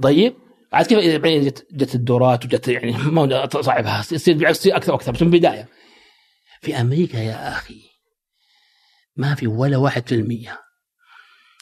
طيب؟ 0.02 0.34
عاد 0.72 0.86
كيف 0.86 0.98
إذا 0.98 1.16
بعدين 1.16 1.44
جت, 1.44 1.66
جت 1.72 1.94
الدورات 1.94 2.44
وجت 2.44 2.68
يعني 2.68 2.92
ما 3.16 3.48
صعبها 3.60 4.04
يصير 4.12 4.36
بالعكس 4.36 4.66
أكثر 4.66 4.92
وأكثر 4.92 5.12
بس 5.12 5.22
من 5.22 5.34
البداية. 5.34 5.68
في 6.60 6.80
أمريكا 6.80 7.16
يا 7.16 7.48
أخي 7.48 7.80
ما 9.16 9.34
في 9.34 9.46
ولا 9.46 9.76
واحد 9.76 10.08
في 10.08 10.14
المية. 10.14 10.60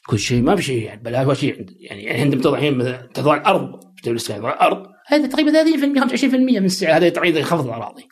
كل 0.06 0.18
شيء 0.18 0.42
ما 0.42 0.56
في 0.56 0.62
شيء 0.62 0.82
يعني 0.82 1.02
بلاش 1.02 1.26
ولا 1.26 1.34
شيء 1.34 1.66
يعني 1.80 2.02
يعني 2.02 2.20
عندما 2.20 2.42
تضع 2.42 2.58
الحين 2.58 2.78
مثلا 2.78 3.08
تضع 3.14 3.36
الأرض 3.36 3.80
تضع 4.02 4.12
السعر 4.12 4.48
الأرض 4.48 4.86
هذا 5.08 5.26
تقريبا 5.26 5.52
30% 5.52 6.00
25% 6.00 6.34
من 6.34 6.64
السعر. 6.64 6.96
هذا 6.96 7.08
تقريبا 7.08 7.38
يخفض 7.38 7.66
الأراضي. 7.66 8.08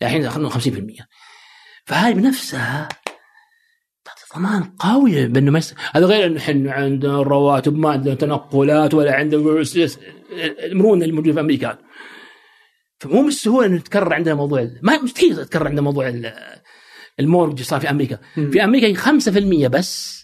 يعني 0.00 0.16
الحين 0.26 0.30
خلينا 0.30 0.50
50% 1.00 1.06
فهذه 1.86 2.14
بنفسها 2.14 2.88
تعطي 4.04 4.22
ضمان 4.36 4.62
قوي 4.62 5.26
بأنه 5.26 5.50
ما 5.50 5.58
يصير 5.58 5.78
هذا 5.94 6.06
غير 6.06 6.26
انه 6.26 6.38
إحنا 6.40 6.72
عندنا 6.72 7.20
الرواتب 7.20 7.76
ما 7.76 7.90
عندنا 7.90 8.14
تنقلات 8.14 8.94
ولا 8.94 9.14
عندنا 9.14 9.62
المرونة 10.64 11.04
الموجودة 11.04 11.32
في 11.34 11.40
أمريكا. 11.40 11.78
فمو 13.00 13.22
بالسهولة 13.24 13.66
إنه 13.66 13.76
يتكرر 13.76 14.12
عندنا 14.14 14.34
موضوع 14.34 14.70
ما 14.82 15.02
مستحيل 15.02 15.32
يتكرر 15.38 15.66
عندنا 15.66 15.82
موضوع 15.82 16.08
ال- 16.08 16.32
المورج 17.20 17.62
صار 17.62 17.80
في 17.80 17.90
أمريكا. 17.90 18.18
مم. 18.36 18.50
في 18.50 18.64
أمريكا 18.64 19.00
5% 19.00 19.68
بس 19.68 20.18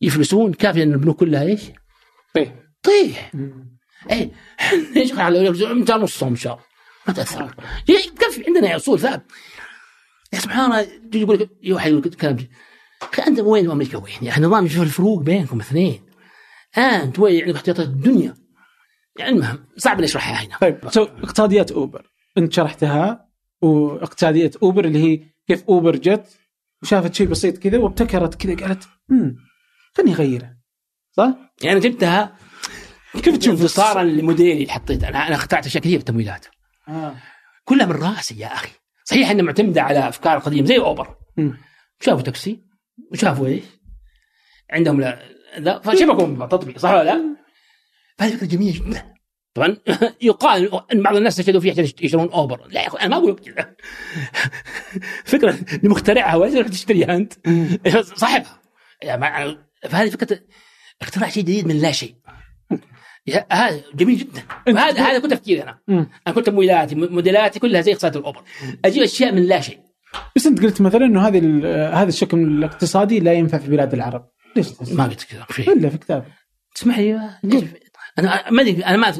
يفلسون 0.00 0.52
كافي 0.52 0.82
ان 0.82 0.92
البنوك 0.92 1.16
كلها 1.20 1.42
إيش؟ 1.42 1.60
طيح. 2.82 3.30
مم. 3.34 3.69
اي 4.10 4.30
إيش 4.96 5.12
على 5.12 5.50
متى 5.50 5.92
نصهم 5.92 6.36
شهر 6.36 6.60
ما 7.06 7.12
تأثر. 7.12 7.54
يكفي 7.88 8.44
عندنا 8.46 8.76
أصول 8.76 8.98
ثابت 8.98 9.32
يا 10.32 10.38
سبحان 10.38 10.64
الله 10.64 10.88
يقول 11.14 11.38
لك 11.38 11.50
يوحى 11.62 11.90
يقول 11.90 12.02
كلام 12.02 12.36
أنت 13.26 13.40
وين؟ 13.40 13.68
وامريكا 13.68 13.98
وين؟ 13.98 14.14
يا 14.22 14.30
أخي 14.30 14.40
النظام 14.40 14.66
يشوف 14.66 14.82
الفروق 14.82 15.22
بينكم 15.22 15.60
اثنين. 15.60 16.02
آه 16.78 17.02
أنت 17.02 17.18
وين؟ 17.18 17.44
عندك 17.44 17.56
احتياطات 17.56 17.86
الدنيا. 17.86 18.34
يعني 19.18 19.32
المهم 19.32 19.64
صعب 19.76 20.00
نشرحها 20.00 20.46
هنا. 20.46 20.58
طيب 20.60 20.90
سو 20.90 21.02
اقتصاديات 21.02 21.72
أوبر. 21.72 22.10
أنت 22.38 22.52
شرحتها 22.52 23.28
واقتصاديه 23.62 24.50
أوبر 24.62 24.84
اللي 24.84 24.98
هي 24.98 25.20
كيف 25.48 25.64
أوبر 25.68 25.96
جت 25.96 26.38
وشافت 26.82 27.14
شيء 27.14 27.26
بسيط 27.26 27.58
كذا 27.58 27.78
وابتكرت 27.78 28.34
كذا 28.34 28.66
قالت 28.66 28.88
امم 29.10 29.36
خليني 29.96 30.12
اغيره 30.12 30.56
صح؟ 31.12 31.34
يعني 31.62 31.80
جبتها 31.80 32.36
كيف 33.22 33.36
تشوف 33.36 33.60
انتصارا 33.60 34.02
لموديلي 34.02 34.52
اللي 34.52 34.72
حطيته 34.72 35.08
أنا 35.08 35.26
أنا 35.26 35.34
اخترعت 35.34 35.66
أشياء 35.66 35.82
كثير 35.82 35.98
في 35.98 36.00
التمويلات. 36.00 36.46
آه. 36.88 37.16
كلها 37.64 37.86
من 37.86 37.92
راسي 37.92 38.38
يا 38.38 38.46
أخي. 38.46 38.70
صحيح 39.04 39.30
إنها 39.30 39.44
معتمدة 39.44 39.82
على 39.82 40.08
أفكار 40.08 40.38
قديمة 40.38 40.66
زي 40.66 40.78
أوبر. 40.78 41.16
مم. 41.36 41.58
شافوا 42.00 42.22
تاكسي 42.22 42.60
وشافوا 43.12 43.46
إيش؟ 43.46 43.64
عندهم 44.70 45.00
لا, 45.00 45.18
لا 45.58 45.80
فشبكوا 45.80 46.46
تطبيق 46.46 46.78
صح 46.78 46.90
ولا 46.90 47.04
لا؟ 47.04 47.36
فهذه 48.18 48.36
فكرة 48.36 48.46
جميلة 48.46 48.72
جدا. 48.72 49.14
طبعا 49.54 49.76
يقال 50.22 50.80
إن 50.92 51.02
بعض 51.02 51.16
الناس 51.16 51.32
استشهدوا 51.40 51.60
فيها 51.60 51.72
عشان 51.72 51.84
يشترون 51.84 52.30
أوبر. 52.30 52.66
لا 52.66 52.82
يا 52.82 52.88
أخي 52.88 52.98
أنا 52.98 53.08
ما 53.08 53.16
أقول 53.16 53.38
كذا. 53.38 53.74
فكرة 55.32 55.50
اللي 55.50 55.88
مخترعها 55.88 56.36
وليس 56.36 56.54
تروح 56.54 56.68
تشتريها 56.68 57.16
أنت؟ 57.16 57.32
صاحبها. 58.20 58.60
يعني 59.02 59.58
فهذه 59.88 60.10
فكرة 60.10 60.40
اختراع 61.02 61.28
شيء 61.28 61.42
جديد 61.42 61.66
من 61.66 61.78
لا 61.78 61.92
شيء. 61.92 62.14
هذا 63.52 63.80
جميل 63.94 64.18
جدا. 64.18 64.42
هذا 64.68 65.02
هذا 65.02 65.18
كنت 65.18 65.30
تفكيري 65.30 65.62
أنا. 65.62 65.78
أنا 65.88 66.34
كنت 66.34 66.46
تمويلاتي 66.46 66.94
موديلاتي 66.94 67.58
كلها 67.58 67.80
زي 67.80 67.92
اقتصاد 67.92 68.16
الأوبر. 68.16 68.42
أجيب 68.84 69.02
أشياء 69.02 69.32
من 69.32 69.42
لا 69.42 69.60
شيء. 69.60 69.78
بس 70.36 70.46
أنت 70.46 70.62
قلت 70.62 70.80
مثلا 70.80 71.06
إنه 71.06 71.28
هذه 71.28 71.38
هذا 72.02 72.08
الشكل 72.08 72.38
الاقتصادي 72.38 73.20
لا 73.20 73.32
ينفع 73.32 73.58
في 73.58 73.70
بلاد 73.70 73.94
العرب. 73.94 74.28
ليش؟ 74.56 74.66
ما 74.92 75.04
قلت 75.04 75.22
كذا 75.22 75.46
شيء 75.50 75.72
إلا 75.72 75.88
في 75.88 75.98
كتاب. 75.98 76.24
تسمح 76.74 76.98
لي 76.98 77.30
أنا 78.18 78.50
ما 78.50 78.62
أدري 78.62 78.84
أنا 78.84 78.96
ما 78.96 79.12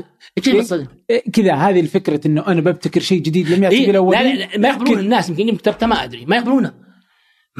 إيه؟ 0.46 0.88
إيه 1.10 1.22
كذا 1.32 1.54
هذه 1.54 1.80
الفكرة 1.80 2.20
إنه 2.26 2.46
أنا 2.46 2.60
ببتكر 2.60 3.00
شيء 3.00 3.22
جديد 3.22 3.48
لم 3.50 3.64
يأتي 3.64 3.76
إيه؟ 3.76 3.86
في 3.86 3.92
لا, 3.92 3.98
لا, 3.98 4.34
لا 4.34 4.58
ما 4.58 4.68
يقبلون 4.68 4.98
الناس 4.98 5.30
يمكن 5.30 5.56
كتبتها 5.56 5.86
ما 5.86 6.04
أدري. 6.04 6.26
ما 6.26 6.36
يقبلونه. 6.36 6.89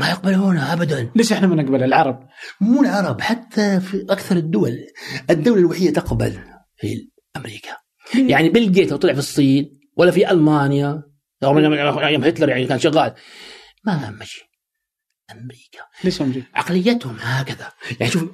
ما 0.01 0.11
يقبلونه 0.11 0.73
ابدا. 0.73 1.11
ليش 1.17 1.33
إحنا 1.33 1.47
ما 1.47 1.63
نقبل؟ 1.63 1.83
العرب؟ 1.83 2.29
مو 2.61 2.83
العرب 2.83 3.21
حتى 3.21 3.81
في 3.81 4.07
أكثر 4.11 4.37
الدول. 4.37 4.87
الدولة 5.31 5.61
الوحيدة 5.61 6.01
تقبل 6.01 6.39
هي 6.81 7.09
أمريكا. 7.37 7.77
يعني 8.15 8.49
بيل 8.49 8.73
جيت 8.73 8.91
لو 8.91 8.97
طلع 8.97 9.13
في 9.13 9.19
الصين 9.19 9.81
ولا 9.97 10.11
في 10.11 10.31
ألمانيا. 10.31 11.03
رغم 11.45 11.57
ان 11.57 11.99
أيام 11.99 12.25
هتلر 12.25 12.49
يعني 12.49 12.67
كان 12.67 12.79
شغال. 12.79 13.15
ما 13.85 14.11
مشي. 14.11 14.45
أمريكا. 15.33 15.81
ليش 16.05 16.23
أمريكا؟ 16.23 16.47
عقليتهم 16.55 17.17
هكذا. 17.21 17.73
يعني 18.01 18.13
شوف 18.13 18.31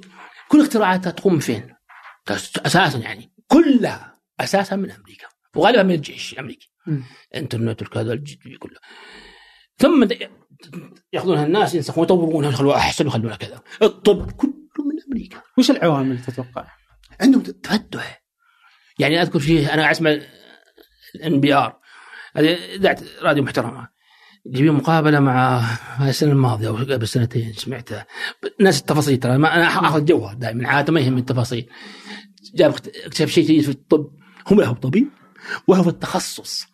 كل 0.48 0.60
اختراعاتها 0.60 1.10
تقوم 1.10 1.32
من 1.32 1.40
فين؟ 1.40 1.74
أساسا 2.66 2.98
يعني. 2.98 3.32
كلها 3.47 4.20
اساسها 4.40 4.76
من 4.76 4.90
أمريكا. 4.90 5.26
وغالبا 5.56 5.82
من 5.82 5.94
الجيش 5.94 6.32
الأمريكي. 6.32 6.72
إنترنت 7.34 7.82
والكذا 7.82 8.22
كله. 8.59 8.78
ثم 9.78 10.09
ياخذونها 11.12 11.46
الناس 11.46 11.74
ينسخون 11.74 12.04
يطورونها 12.04 12.50
يخلوها 12.50 12.76
أحسن 12.76 13.04
ويخلونها 13.04 13.36
كذا. 13.36 13.62
الطب 13.82 14.30
كله 14.30 14.52
من 14.78 14.96
أمريكا. 15.08 15.42
وش 15.58 15.70
العوامل 15.70 16.22
تتوقع؟ 16.22 16.66
عندهم 17.20 17.42
تفتح 17.42 18.22
يعني 18.98 19.22
أذكر 19.22 19.38
شيء 19.38 19.74
أنا 19.74 19.90
أسمع 19.90 20.18
ال 21.14 21.40
NPR. 21.40 21.78
هذه 22.36 22.54
اذاعه 22.74 22.98
راديو 23.22 23.42
محترمة. 23.44 23.88
جيبين 24.52 24.72
مقابلة 24.72 25.20
مع 25.20 25.64
السنة 26.00 26.32
الماضية 26.32 26.68
أو 26.68 26.76
قبل 26.76 27.08
سنتين 27.08 27.52
سمعتها. 27.52 28.06
ناس 28.60 28.80
التفاصيل 28.80 29.16
ترى 29.16 29.34
أنا 29.34 29.66
أخذ 29.66 30.04
جوها 30.04 30.34
دائما 30.34 30.68
عادة 30.68 30.92
ما 30.92 31.00
يهم 31.00 31.18
التفاصيل. 31.18 31.70
جاب 32.54 32.74
اكتشف 33.04 33.28
شيء 33.28 33.44
جديد 33.44 33.62
في 33.62 33.70
الطب. 33.70 34.10
هم 34.50 34.60
له 34.60 34.72
طبيب 34.72 35.08
وهو 35.68 35.82
في 35.82 35.88
التخصص. 35.88 36.66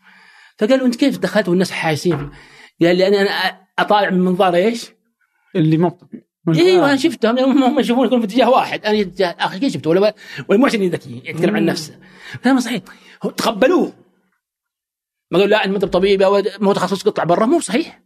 فقالوا 0.59 0.87
أنت 0.87 0.97
كيف 0.97 1.19
دخلت 1.19 1.49
والناس 1.49 1.71
حايسين 1.71 2.31
قال 2.83 2.97
لي 2.97 3.09
أنا 3.09 3.62
أطالع 3.79 4.11
من 4.11 4.21
منظار 4.21 4.55
إيش؟ 4.55 4.93
اللي 5.57 5.77
مو 5.77 5.99
أيوه 6.49 6.89
أنا 6.89 6.97
شفتهم 6.97 7.39
هم 7.39 7.81
يشوفون 7.81 8.07
يكونوا 8.07 8.27
في 8.27 8.33
اتجاه 8.33 8.51
واحد. 8.51 8.85
أنا 8.85 9.01
اتجاه 9.01 9.37
اخر 9.39 9.59
كيف 9.59 9.73
شفته 9.73 9.91
ولا 9.91 10.15
ولا 10.49 10.59
محسن 10.59 10.89
ذكي 10.89 11.23
يتكلم 11.25 11.57
عن 11.57 11.65
نفسه. 11.65 11.99
كلامه 12.45 12.61
صحيح. 12.61 12.83
تقبلوه. 13.37 13.93
ما 15.31 15.39
قالوا 15.39 15.51
لا 15.51 15.65
أنت 15.65 15.71
ما 15.71 15.77
انت 15.77 15.85
طبيب 15.85 16.23
أو 16.23 16.43
مو 16.61 16.73
تخصص 16.73 17.03
قطع 17.03 17.25
برا. 17.25 17.47
مو 17.47 17.61
صحيح. 17.61 18.03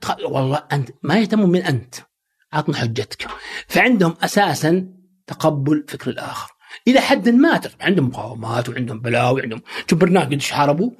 تخ... 0.00 0.16
والله 0.24 0.62
أنت 0.72 0.90
ما 1.02 1.18
يهتمون 1.18 1.50
من 1.50 1.62
أنت. 1.62 1.94
عطنا 2.52 2.76
حجتك. 2.76 3.26
فعندهم 3.66 4.14
أساسا 4.22 4.88
تقبل 5.26 5.84
فكر 5.88 6.10
الآخر. 6.10 6.54
إلى 6.88 7.00
حد 7.00 7.28
ما 7.28 7.60
عندهم 7.80 8.08
مقاومات 8.08 8.68
وعندهم 8.68 9.00
بلاوي 9.00 9.42
عندهم 9.42 9.62
شوف 9.90 9.98
برنامج 9.98 10.42
حاربوا 10.50 10.90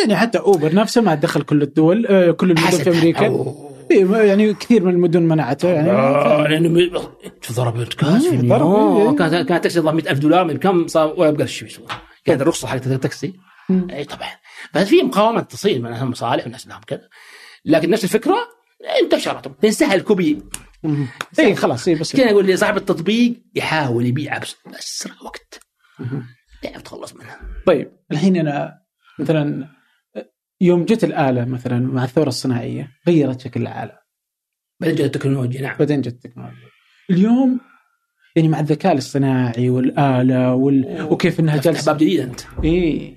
يعني 0.00 0.16
حتى 0.16 0.38
أوبر 0.38 0.74
نفسه 0.74 1.00
ما 1.00 1.14
دخل 1.14 1.42
كل 1.42 1.62
الدول 1.62 2.06
آه، 2.06 2.30
كل 2.30 2.50
المدن 2.50 2.70
في 2.70 2.90
أمريكا. 2.90 3.26
أوه. 3.26 3.72
إيه، 3.90 4.16
يعني 4.16 4.54
كثير 4.54 4.84
من 4.84 4.92
المدن 4.94 5.22
منعته 5.22 5.68
يعني. 5.68 5.88
لأنه 6.48 6.90
ضرب 7.52 7.82
كاس 7.82 8.26
في 8.26 8.36
مم، 8.36 8.48
ضرب، 8.48 8.62
نيويورك. 8.62 9.20
إيه. 9.20 9.28
كانت 9.28 9.48
كانت 9.48 9.62
تاكسي 9.62 9.80
ضرب 9.80 9.94
100000 9.94 10.18
دولار 10.18 10.44
من 10.44 10.56
كم 10.56 10.86
صار؟ 10.86 11.14
ولا 11.16 11.30
بقى 11.30 11.46
شيء 11.46 11.68
كانت 12.24 12.42
الرخصة 12.42 12.68
حقت 12.68 12.86
التاكسي. 12.86 13.32
اي 13.70 14.04
طبعا. 14.04 14.28
ففي 14.74 15.02
مقاومات 15.02 15.50
تصير 15.50 15.82
من 15.82 16.04
مصالح 16.04 16.44
والناس 16.44 16.68
لهم 16.68 16.80
كذا. 16.86 17.08
لكن 17.64 17.90
نفس 17.90 18.04
الفكرة 18.04 18.36
انتشرت. 19.02 19.64
انسهل 19.64 20.00
copy. 20.00 20.42
اي 21.38 21.54
خلاص 21.54 21.88
اي 21.88 21.94
بس 21.94 22.16
كان 22.16 22.28
أقول 22.28 22.46
لي 22.46 22.56
صاحب 22.56 22.76
التطبيق 22.76 23.42
يحاول 23.54 24.06
يبيعها 24.06 24.38
بس 24.38 24.56
بأسرع 24.66 25.14
وقت. 25.24 25.60
تعرف 26.62 26.82
تخلص 26.82 27.14
منها. 27.14 27.40
طيب 27.66 27.92
الحين 28.12 28.36
أنا 28.36 28.78
مثلا 29.18 29.68
يوم 30.62 30.84
جت 30.84 31.04
الآلة 31.04 31.44
مثلا 31.44 31.78
مع 31.78 32.04
الثورة 32.04 32.28
الصناعية 32.28 32.90
غيرت 33.08 33.40
شكل 33.40 33.62
العالم 33.62 33.96
بعدين 34.80 34.96
جت 34.96 35.04
التكنولوجيا 35.04 35.62
نعم. 35.62 35.76
بعدين 35.78 36.00
جت 36.00 36.12
التكنولوجيا. 36.24 36.68
اليوم 37.10 37.60
يعني 38.36 38.48
مع 38.48 38.60
الذكاء 38.60 38.92
الاصطناعي 38.92 39.70
والآلة 39.70 40.54
وال... 40.54 41.02
وكيف 41.10 41.40
إنها 41.40 41.56
جالسه 41.56 41.92
باب 41.92 42.00
جديد 42.00 42.20
أنت. 42.20 42.40
اي 42.64 43.16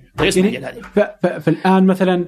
يعني 0.53 0.81
ف... 0.81 0.99
ف... 0.99 1.25
فالآن 1.27 1.85
مثلا 1.85 2.25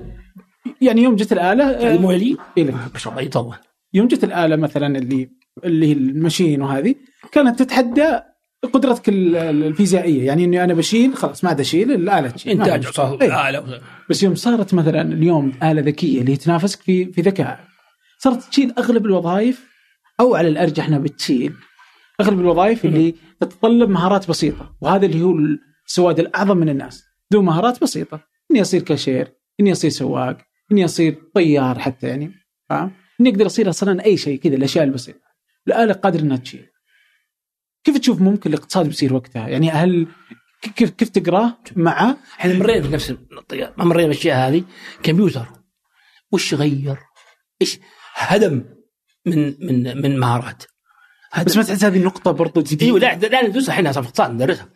يعني 0.81 1.01
يوم 1.01 1.15
جت 1.15 1.33
هذه 1.63 1.95
آه، 1.95 1.97
مو 1.97 2.11
لي 2.11 2.37
إيه 2.57 2.63
لك. 2.63 2.73
بس 2.95 3.07
الله 3.07 3.21
يطول. 3.21 3.55
يوم 3.93 4.07
جت 4.07 4.23
الآلة 4.23 4.55
مثلا 4.55 4.97
اللي 4.97 5.29
اللي 5.63 5.87
هي 5.87 5.93
المشين 5.93 6.61
وهذه 6.61 6.95
كانت 7.31 7.59
تتحدى 7.59 8.19
قدرتك 8.65 9.09
ال- 9.09 9.35
ال- 9.35 9.63
الفيزيائية. 9.63 10.25
يعني 10.25 10.43
إني 10.45 10.63
أنا 10.63 10.73
بشيل 10.73 11.15
خلاص 11.15 11.43
ما 11.43 11.49
عاد 11.49 11.59
أشيل 11.59 11.91
الاله 11.91 12.29
تشيل 12.29 12.51
إنتاج 12.51 12.87
صار 12.87 13.21
إيه. 13.21 13.31
بس 14.09 14.23
يوم 14.23 14.35
صارت 14.35 14.73
مثلا 14.73 15.01
اليوم 15.01 15.53
آلة 15.63 15.81
ذكية 15.81 16.21
اللي 16.21 16.37
تنافسك 16.37 16.81
في 16.81 17.05
في 17.13 17.21
ذكاء 17.21 17.59
صارت 18.19 18.43
تشيل 18.43 18.73
أغلب 18.77 19.05
الوظائف 19.05 19.65
أو 20.19 20.35
على 20.35 20.47
الأرجح 20.47 20.87
أنها 20.87 20.99
بتشيل. 20.99 21.53
أغلب 22.21 22.39
الوظائف 22.39 22.85
اللي 22.85 23.15
تتطلب 23.39 23.89
مهارات 23.89 24.29
بسيطة 24.29 24.75
وهذا 24.81 25.05
اللي 25.05 25.21
هو 25.21 25.33
السواد 25.87 26.19
الأعظم 26.19 26.57
من 26.57 26.69
الناس. 26.69 27.03
ذو 27.33 27.41
مهارات 27.41 27.81
بسيطة. 27.81 28.19
إني 28.51 28.61
أصير 28.61 28.81
كاشير 28.81 29.27
إني 29.59 29.71
أصير 29.71 29.89
سواق 29.89 30.37
إني 30.71 30.85
أصير 30.85 31.17
طيار 31.35 31.79
حتى 31.79 32.07
يعني 32.07 32.31
فاهم؟ 32.69 32.91
إني 33.21 33.29
أقدر 33.29 33.45
أصير 33.45 33.69
أصلا 33.69 34.05
أي 34.05 34.17
شيء 34.17 34.39
كذا 34.39 34.55
الأشياء 34.55 34.83
البسيطة. 34.83 35.19
الآلة 35.67 35.93
قادرة 35.93 36.21
أنها 36.21 36.37
تشيل. 36.37 36.66
كيف 37.87 37.97
تشوف 37.97 38.21
ممكن 38.21 38.49
الاقتصاد 38.49 38.85
بيصير 38.85 39.13
وقتها؟ 39.13 39.47
يعني 39.47 39.71
هل 39.71 40.07
كيف 40.75 40.89
كيف 40.89 41.09
تقراه 41.09 41.57
مع 41.75 42.15
إحنا 42.39 42.53
مرينا 42.53 42.87
بنفس 42.87 43.11
ما 43.77 43.85
مرينا 43.85 44.07
بالأشياء 44.07 44.49
هذه. 44.49 44.63
كمبيوتر 45.03 45.47
وش 46.31 46.53
غير؟ 46.53 46.97
إيش 47.61 47.79
هدم 48.13 48.65
من 49.25 49.65
من 49.65 50.01
من 50.01 50.19
مهارات. 50.19 50.63
هدم. 51.31 51.45
بس 51.45 51.57
ما 51.57 51.63
تحس 51.63 51.83
هذه 51.83 51.97
النقطة 51.97 52.31
برضو 52.31 52.61
جديدة؟ 52.61 52.85
إيوه 52.85 52.99
لا 52.99 53.15
لا 53.15 53.47
ندرسها 53.47 53.73
إحنا 53.73 53.91
في 53.91 53.99
اقتصاد 53.99 54.31
ندرسها. 54.31 54.69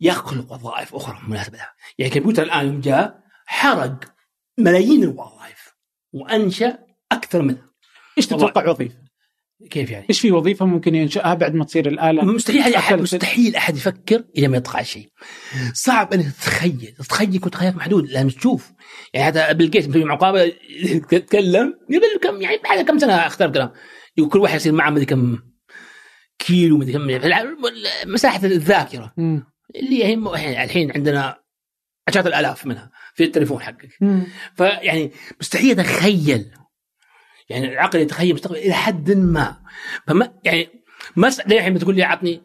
يخلق 0.00 0.52
وظائف 0.52 0.94
أخرى 0.94 1.18
مناسبة. 1.28 1.56
لها 1.56 1.74
يعني 1.98 2.12
الكمبيوتر 2.12 2.42
الآن 2.42 2.66
يوم 2.66 2.80
جاء 2.80 3.20
حرق 3.46 4.14
ملايين 4.58 5.02
الوظائف 5.02 5.74
وأنشأ 6.12 6.78
أكثر 7.12 7.42
منها. 7.42 7.70
إيش 8.18 8.26
تتوقع 8.26 8.68
وظيفة؟ 8.68 9.09
كيف 9.70 9.90
يعني؟ 9.90 10.06
إيش 10.10 10.20
في 10.20 10.32
وظيفة 10.32 10.66
ممكن 10.66 10.94
ينشأها 10.94 11.34
بعد 11.34 11.54
ما 11.54 11.64
تصير 11.64 11.88
الآلة؟ 11.88 12.24
مستحيل 12.24 12.74
احد 12.74 13.00
مستحيل 13.00 13.56
أحد 13.56 13.76
يفكر 13.76 14.24
إلى 14.38 14.48
ما 14.48 14.56
يطلع 14.56 14.82
شيء. 14.82 15.08
صعب 15.74 16.12
انك 16.12 16.26
تتخيل. 16.32 16.94
تتخيل 16.98 17.34
يكون 17.34 17.50
تخيلك 17.50 17.76
محدود. 17.76 18.08
لأن 18.10 18.28
تشوف. 18.28 18.72
يعني 19.14 19.28
هذا 19.28 19.52
بيل 19.52 19.70
جيتس 19.70 19.88
مسوي 19.88 20.04
مقابله 20.04 20.52
يتكلم. 21.12 21.74
قبل 21.88 22.20
كم 22.22 22.42
يعني 22.42 22.56
بعد 22.64 22.84
كم 22.84 22.98
سنة 22.98 23.12
أختار 23.14 23.52
كلام 23.52 23.70
يقول 24.16 24.30
كل 24.30 24.38
واحد 24.38 24.56
يصير 24.56 24.72
معه 24.72 24.90
مدري 24.90 25.04
كم 25.06 25.38
كيلو 26.38 26.78
مدري 26.78 26.92
كم 26.92 27.06
مساحة 28.06 28.44
الذاكرة. 28.44 29.12
مم. 29.16 29.44
اللي 29.76 30.04
هي 30.04 30.16
م- 30.16 30.28
الحين 30.28 30.92
عندنا 30.92 31.36
عشرات 32.08 32.26
الآلاف 32.26 32.66
منها 32.66 32.90
في 33.14 33.24
التليفون 33.24 33.60
حقك. 33.60 33.88
فيعني 34.56 35.10
مستحيل 35.40 35.80
أتخيل. 35.80 36.50
يعني 37.50 37.72
العقل 37.72 37.98
يتخيل 37.98 38.34
مستقبل 38.34 38.56
إلى 38.56 38.72
حد 38.72 39.10
ما. 39.10 39.56
فما 40.06 40.32
يعني 40.44 40.68
ما 41.16 41.28
الحين 41.28 41.74
بتقول 41.74 41.96
لي 41.96 42.02
عطني 42.02 42.42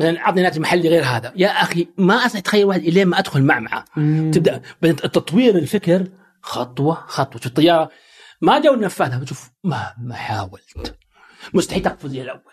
مثلا 0.00 0.20
عطني 0.20 0.42
ناتج 0.42 0.58
محلي 0.58 0.88
غير 0.88 1.04
هذا. 1.04 1.32
يا 1.36 1.48
أخي 1.48 1.88
ما 1.98 2.14
استطيع 2.14 2.40
أتخيل 2.40 2.64
واحد 2.64 2.80
إلين 2.80 3.08
ما 3.08 3.18
أدخل 3.18 3.42
معمعة. 3.42 3.84
تبدأ 4.32 4.62
تطوير 4.92 5.58
الفكر 5.58 6.08
خطوة 6.42 6.94
خطوة. 6.94 7.40
شوف 7.40 7.46
الطيارة 7.46 7.90
ما 8.40 8.58
جو 8.60 8.74
النفاذه 8.74 9.18
بتشوف 9.18 9.50
مهما 9.64 10.14
حاولت. 10.14 10.98
مستحيل 11.54 11.82
تقفز 11.82 12.10
زي 12.10 12.22
الأول. 12.22 12.52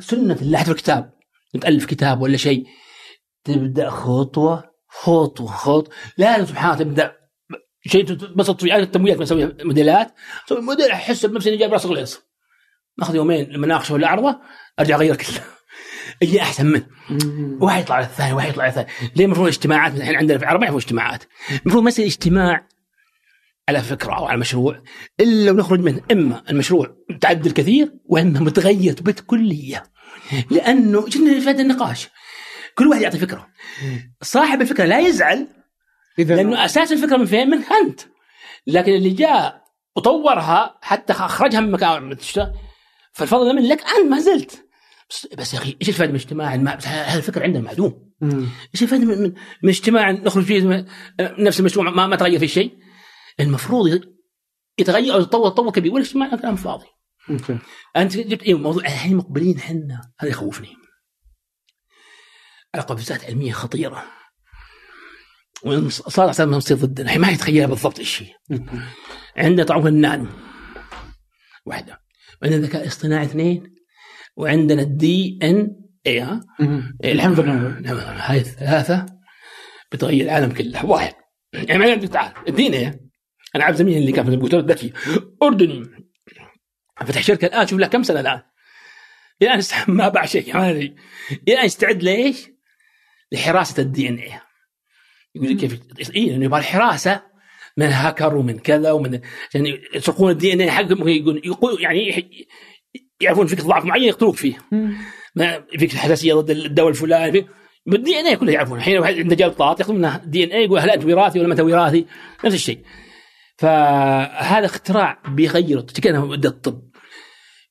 سنة 0.00 0.34
الله 0.34 0.58
حتى 0.58 0.66
في 0.66 0.72
الكتاب 0.72 1.12
تالف 1.60 1.84
كتاب 1.84 2.20
ولا 2.20 2.36
شيء. 2.36 2.66
تبدأ 3.44 3.90
خطوة 3.90 4.64
خطوة 4.88 5.46
خطوة. 5.46 5.94
لا 6.18 6.44
سبحان 6.44 6.72
الله 6.72 6.84
تبدأ 6.84 7.12
شيء 7.86 8.04
بس 8.36 8.46
تطوير 8.46 8.76
التمويلات 8.76 9.18
بنسوي 9.18 9.56
موديلات. 9.64 10.14
أسوي 10.46 10.60
موديل 10.60 10.90
أحس 10.90 11.26
بنفسي 11.26 11.48
إني 11.48 11.58
جايب 11.58 11.72
راس 11.72 11.86
غليظ. 11.86 12.14
ناخذ 12.98 13.14
يومين 13.14 13.50
المناقشه 13.50 13.94
ولا 13.94 14.08
عرضه 14.08 14.40
أرجع 14.80 14.96
أغير 14.96 15.16
كله. 15.16 15.40
أجي 16.22 16.40
أحسن 16.42 16.66
منه. 16.66 16.86
واحد 17.60 17.82
يطلع 17.82 17.96
على 17.96 18.04
الثاني 18.04 18.32
واحد 18.32 18.48
يطلع 18.48 18.62
على 18.62 18.70
الثاني. 18.70 18.88
ليه 19.16 19.24
المفروض 19.24 19.46
اجتماعات؟ 19.46 19.94
الحين 19.94 20.16
عندنا 20.16 20.38
في 20.38 20.44
العرب 20.44 20.60
ما 20.60 20.66
يعرفوا 20.66 20.80
اجتماعات. 20.80 21.24
المفروض 21.50 21.82
ما 21.82 21.88
يصير 21.88 22.06
اجتماع 22.06 22.68
على 23.68 23.80
فكرة 23.80 24.16
أو 24.16 24.24
على 24.24 24.38
مشروع 24.38 24.82
إلا 25.20 25.50
لو 25.50 25.56
نخرج 25.56 25.80
منه. 25.80 26.00
إما 26.12 26.42
المشروع 26.50 26.96
متعدل 27.10 27.50
كثير 27.50 27.92
وإما 28.04 28.40
متغير 28.40 28.96
بالكلية. 29.00 29.82
لأنه 30.50 31.00
في 31.00 31.48
هذا 31.48 31.62
النقاش؟ 31.62 32.08
كل 32.74 32.86
واحد 32.86 33.02
يعطي 33.02 33.18
فكره. 33.18 33.48
صاحب 34.22 34.60
الفكرة 34.62 34.84
لا 34.84 35.00
يزعل 35.00 35.48
لأنه 36.18 36.64
أساس 36.64 36.92
الفكرة 36.92 37.16
من 37.16 37.24
فين؟ 37.26 37.50
منك 37.50 37.72
انت 37.72 38.00
لكن 38.66 38.92
اللي 38.94 39.10
جاء 39.10 39.64
وطورها 39.96 40.78
حتى 40.82 41.12
اخرجها 41.12 41.60
من 41.60 41.70
مكان 41.70 42.16
فالفضل 43.12 43.56
من 43.56 43.68
لك 43.68 43.80
انت 43.80 44.10
ما 44.10 44.18
زلت. 44.20 44.66
بس, 45.10 45.28
بس 45.38 45.54
يا 45.54 45.58
أخي 45.58 45.76
إيش 45.80 45.88
الفائدة 45.88 46.12
من 46.12 46.18
اجتماع؟ 46.18 46.54
الم- 46.54 46.68
هذا 46.68 47.18
الفكر 47.18 47.42
عندنا 47.42 47.62
معدوم. 47.62 48.12
إيش 48.74 48.82
الفائدة 48.82 49.04
من, 49.04 49.18
من, 49.22 49.32
من 49.62 49.68
اجتماع 49.68 50.10
نخرج 50.10 50.44
فيه 50.44 50.60
من- 50.62 50.86
نفس 51.20 51.60
المشروع 51.60 51.90
ما, 51.90 52.06
ما 52.06 52.16
تغير 52.16 52.38
فيه 52.38 52.46
شيء؟ 52.46 52.78
المفروض 53.40 54.00
يتغير 54.78 55.14
أو 55.14 55.20
يتطور 55.20 55.50
تطور 55.50 55.72
كبير 55.72 55.92
والاجتماع 55.92 56.36
كلام 56.36 56.56
فاضي. 56.56 56.86
أوكي. 57.30 57.58
أنت 57.96 58.16
جبت 58.16 58.42
إيه 58.42 58.54
موضوع 58.54 58.82
الحين 58.82 59.16
مقبلين 59.16 59.58
إحنا 59.58 60.00
هذا 60.18 60.30
يخوفني. 60.30 60.76
على 62.74 62.82
قفزات 62.82 63.24
علمية 63.24 63.52
خطيرة. 63.52 64.04
وصار 65.64 66.32
صار 66.32 66.60
تصير 66.60 66.76
ضدنا 66.76 67.06
الحين 67.06 67.20
ما 67.20 67.30
يتخيلها 67.30 67.66
بالضبط 67.66 67.98
إيش 67.98 68.22
هي. 68.22 68.60
عندنا 69.36 69.66
طبعا 69.66 69.88
النانو 69.88 70.26
واحدة. 71.66 72.00
وعندنا 72.42 72.60
الذكاء 72.60 72.82
الاصطناعي 72.82 73.24
اثنين. 73.24 73.74
وعندنا 74.36 74.82
ال 74.82 75.38
DNA 75.42 76.20
ها. 76.20 76.40
الحمد 77.04 77.40
لله. 77.40 77.80
نعم 77.80 77.96
هاي 77.96 78.38
الثلاثة 78.38 79.06
بتغير 79.92 80.24
العالم 80.24 80.52
كله. 80.52 80.86
واحد. 80.86 81.14
يعني 81.52 81.78
ما 81.78 81.92
عندك 81.92 82.08
تعال 82.08 82.32
ال 82.48 82.66
DNA 82.66 83.00
أنا 83.56 83.64
عارف 83.64 83.76
زميلي 83.76 83.98
اللي 83.98 84.12
كان 84.12 84.24
في 84.24 84.30
الدكتور 84.30 84.60
ذكي. 84.60 84.92
أردني. 85.42 85.82
فتح 87.06 87.22
شركة 87.22 87.46
الآن 87.46 87.66
شوف 87.66 87.78
له 87.78 87.86
كم 87.86 88.02
سنة 88.02 88.20
الآن؟ 88.20 88.42
الان 89.42 89.62
ما 89.88 90.08
باع 90.08 90.26
شيء 90.26 90.56
ما 90.56 90.70
أدري. 90.70 90.96
الان 91.48 91.66
يستعد 91.66 92.02
ليش؟ 92.02 92.48
لحراسة 93.32 93.82
ال 93.82 94.08
DNA 94.08 94.40
يقول 95.34 95.48
لك 95.48 95.56
كيف؟ 95.56 95.80
اي 96.16 96.26
لأنه 96.26 96.44
يبغى 96.44 96.60
الحراسة. 96.60 97.34
من 97.76 97.86
هاكر 97.86 98.36
ومن 98.36 98.58
كذا 98.58 98.92
ومن 98.92 99.20
عشان 99.48 99.78
يسرقون 99.94 100.30
ال 100.30 100.52
DNA 100.52 100.70
حقهم 100.70 101.08
يقول 101.08 101.42
يقول 101.44 101.82
يعني 101.82 102.28
يعرفون 103.20 103.46
فيك 103.46 103.60
ضعف 103.60 103.84
معين 103.84 104.02
يقتلوك 104.02 104.36
فيه. 104.36 104.58
ما 105.34 105.64
فيك 105.78 105.94
حساسية 105.94 106.34
ضد 106.34 106.50
الدواء 106.50 106.88
الفلاني 106.88 107.46
بال 107.86 108.20
DNA 108.20 108.36
كله 108.36 108.52
يعرفون. 108.52 108.78
الحين 108.78 108.98
واحد 108.98 109.14
عنده 109.14 109.36
جلطات 109.36 109.80
ياخذون 109.80 109.96
منه 109.96 110.16
DNA 110.16 110.64
يقول 110.64 110.78
هل 110.78 110.90
أنت 110.90 111.04
وراثي 111.04 111.38
ولا 111.38 111.48
ما 111.48 111.54
أنت 111.54 111.60
وراثي؟ 111.60 112.06
نفس 112.44 112.54
الشيء. 112.54 112.78
فهذا 113.58 114.66
اختراع 114.66 115.22
بيغير 115.28 115.80
كان 115.80 116.20
مبدا 116.20 116.48
الطب. 116.48 116.82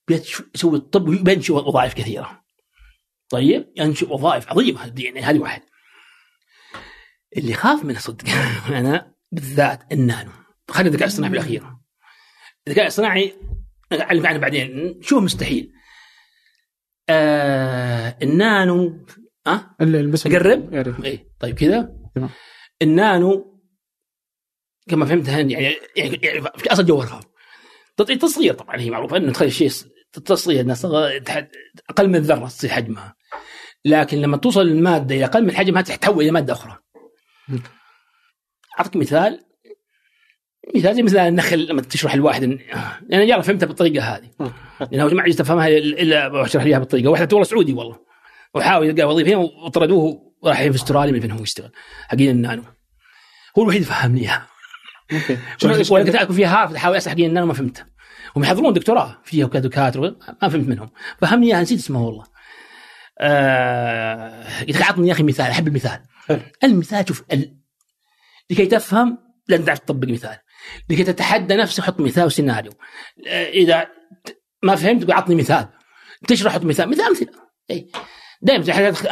بيسوي 0.07 0.77
الطب 0.77 1.07
وبينشئ 1.07 1.53
وظائف 1.53 1.93
كثيرة. 1.93 2.43
طيب 3.29 3.73
ينشئ 3.77 4.13
وظائف 4.13 4.49
عظيمة. 4.49 4.93
يعني 4.97 5.21
هذه 5.21 5.39
واحد. 5.39 5.61
اللي 7.37 7.53
خاف 7.53 7.83
من 7.83 7.95
صدق 7.95 8.25
أنا 8.79 9.13
بالذات 9.31 9.93
النانو. 9.93 10.31
خلينا 10.69 10.89
الذكاء 10.89 11.07
الاصطناعي 11.07 11.31
بالاخير 11.31 11.63
الذكاء 12.67 12.83
الاصطناعي 12.83 13.33
اعلم 13.93 14.27
عنه 14.27 14.37
بعدين. 14.37 14.99
شو 15.01 15.19
مستحيل. 15.19 15.71
آه 17.09 18.17
النانو 18.21 19.05
ها 19.47 19.75
أه؟ 19.81 19.85
بس 19.85 20.27
اقرب 20.27 20.73
اي 21.05 21.27
طيب 21.39 21.55
كذا. 21.55 21.95
النانو 22.81 23.59
كما 24.89 25.05
فهمت 25.05 25.27
يعني 25.27 25.53
يعني, 25.53 25.75
يعني 25.95 26.41
في 26.57 26.71
أصل 26.71 26.85
جوهرها. 26.85 27.19
تصغير 27.97 28.53
طبعا 28.53 28.79
هي 28.79 28.89
معروفة 28.89 29.17
إنه 29.17 29.31
تخلي 29.31 29.47
الشيء 29.47 29.69
تصغير 30.25 30.61
إنها 30.61 30.75
أقل 31.89 32.07
من 32.07 32.15
الذرة 32.15 32.47
تصير 32.47 32.69
حجمها. 32.69 33.15
لكن 33.85 34.17
لما 34.17 34.37
توصل 34.37 34.61
المادة 34.61 35.15
إلى 35.15 35.25
أقل 35.25 35.45
من 35.45 35.51
حجمها 35.51 35.81
تتحول 35.81 36.23
إلى 36.23 36.31
مادة 36.31 36.53
أخرى. 36.53 36.82
أعطيك 38.79 38.95
مثال. 38.95 39.39
مثال 40.75 40.95
زي 40.95 41.03
مثل 41.03 41.17
النخل 41.17 41.65
لما 41.65 41.81
تشرح 41.81 42.13
الواحد 42.13 42.59
يعني 43.09 43.29
يلا 43.29 43.41
فهمتها 43.41 43.65
بالطريقة 43.67 44.03
هذه. 44.03 44.29
لأنه 44.91 45.13
ما 45.13 45.21
عجزت 45.21 45.41
افهمها 45.41 45.67
الا 45.67 46.45
أشرح 46.45 46.63
لي 46.63 46.79
بالطريقة. 46.79 47.09
واحد 47.09 47.33
والله 47.33 47.47
سعودي 47.47 47.73
والله. 47.73 47.99
وحاول 48.53 48.87
يلقى 48.87 49.03
وظيفة. 49.03 49.29
هنا 49.29 49.37
وطردوه 49.37 50.33
وراح 50.41 50.61
في 50.61 50.75
أستراليا 50.75 51.11
من 51.11 51.19
فين 51.19 51.31
هو 51.31 51.43
يشتغل. 51.43 51.71
حقين 52.07 52.29
النانو. 52.29 52.63
هو 53.57 53.63
الوحيد 53.63 53.83
فهمني 53.83 54.21
إياها. 54.21 54.47
كنت 55.91 56.15
اكل 56.15 56.33
فيها؟ 56.33 56.61
هارفرد 56.61 56.75
احاول 56.75 56.97
اسال 56.97 57.11
حقين 57.11 57.29
النانو 57.29 57.45
ما 57.45 57.53
فهمت 57.53 57.85
هم 58.35 58.43
يحضرون 58.43 58.73
دكتوراه. 58.73 59.21
فيها 59.23 59.47
دكاترة. 59.47 60.15
ما 60.41 60.49
فهمت 60.49 60.67
منهم. 60.67 60.89
فهمني 61.21 61.47
إياها 61.47 61.61
نسيت 61.61 61.79
اسمه 61.79 62.05
والله. 62.05 62.23
آه 63.19 64.63
قلت 64.67 64.81
أعطني 64.81 65.07
يا 65.07 65.13
أخي 65.13 65.23
مثال. 65.23 65.45
أحب 65.45 65.67
المثال. 65.67 65.99
المثال 66.63 67.07
شوف 67.07 67.23
ال... 67.33 67.57
لكي 68.49 68.65
تفهم 68.65 69.17
لازم 69.47 69.65
تعرف 69.65 69.79
تطبق 69.79 70.07
مثال. 70.07 70.37
لكي 70.89 71.03
تتحدى 71.03 71.55
نفسك 71.55 71.83
حط 71.83 71.99
مثال 71.99 72.25
وسيناريو. 72.25 72.71
آه 73.27 73.49
إذا 73.49 73.87
ما 74.63 74.75
فهمت 74.75 75.11
اعطني 75.11 75.35
مثال. 75.35 75.69
تشرح 76.27 76.53
حط 76.53 76.63
مثال؟ 76.63 76.89
مثال 76.89 77.05
أمثلة. 77.05 77.31
اي 77.71 77.87
دائما 78.41 78.63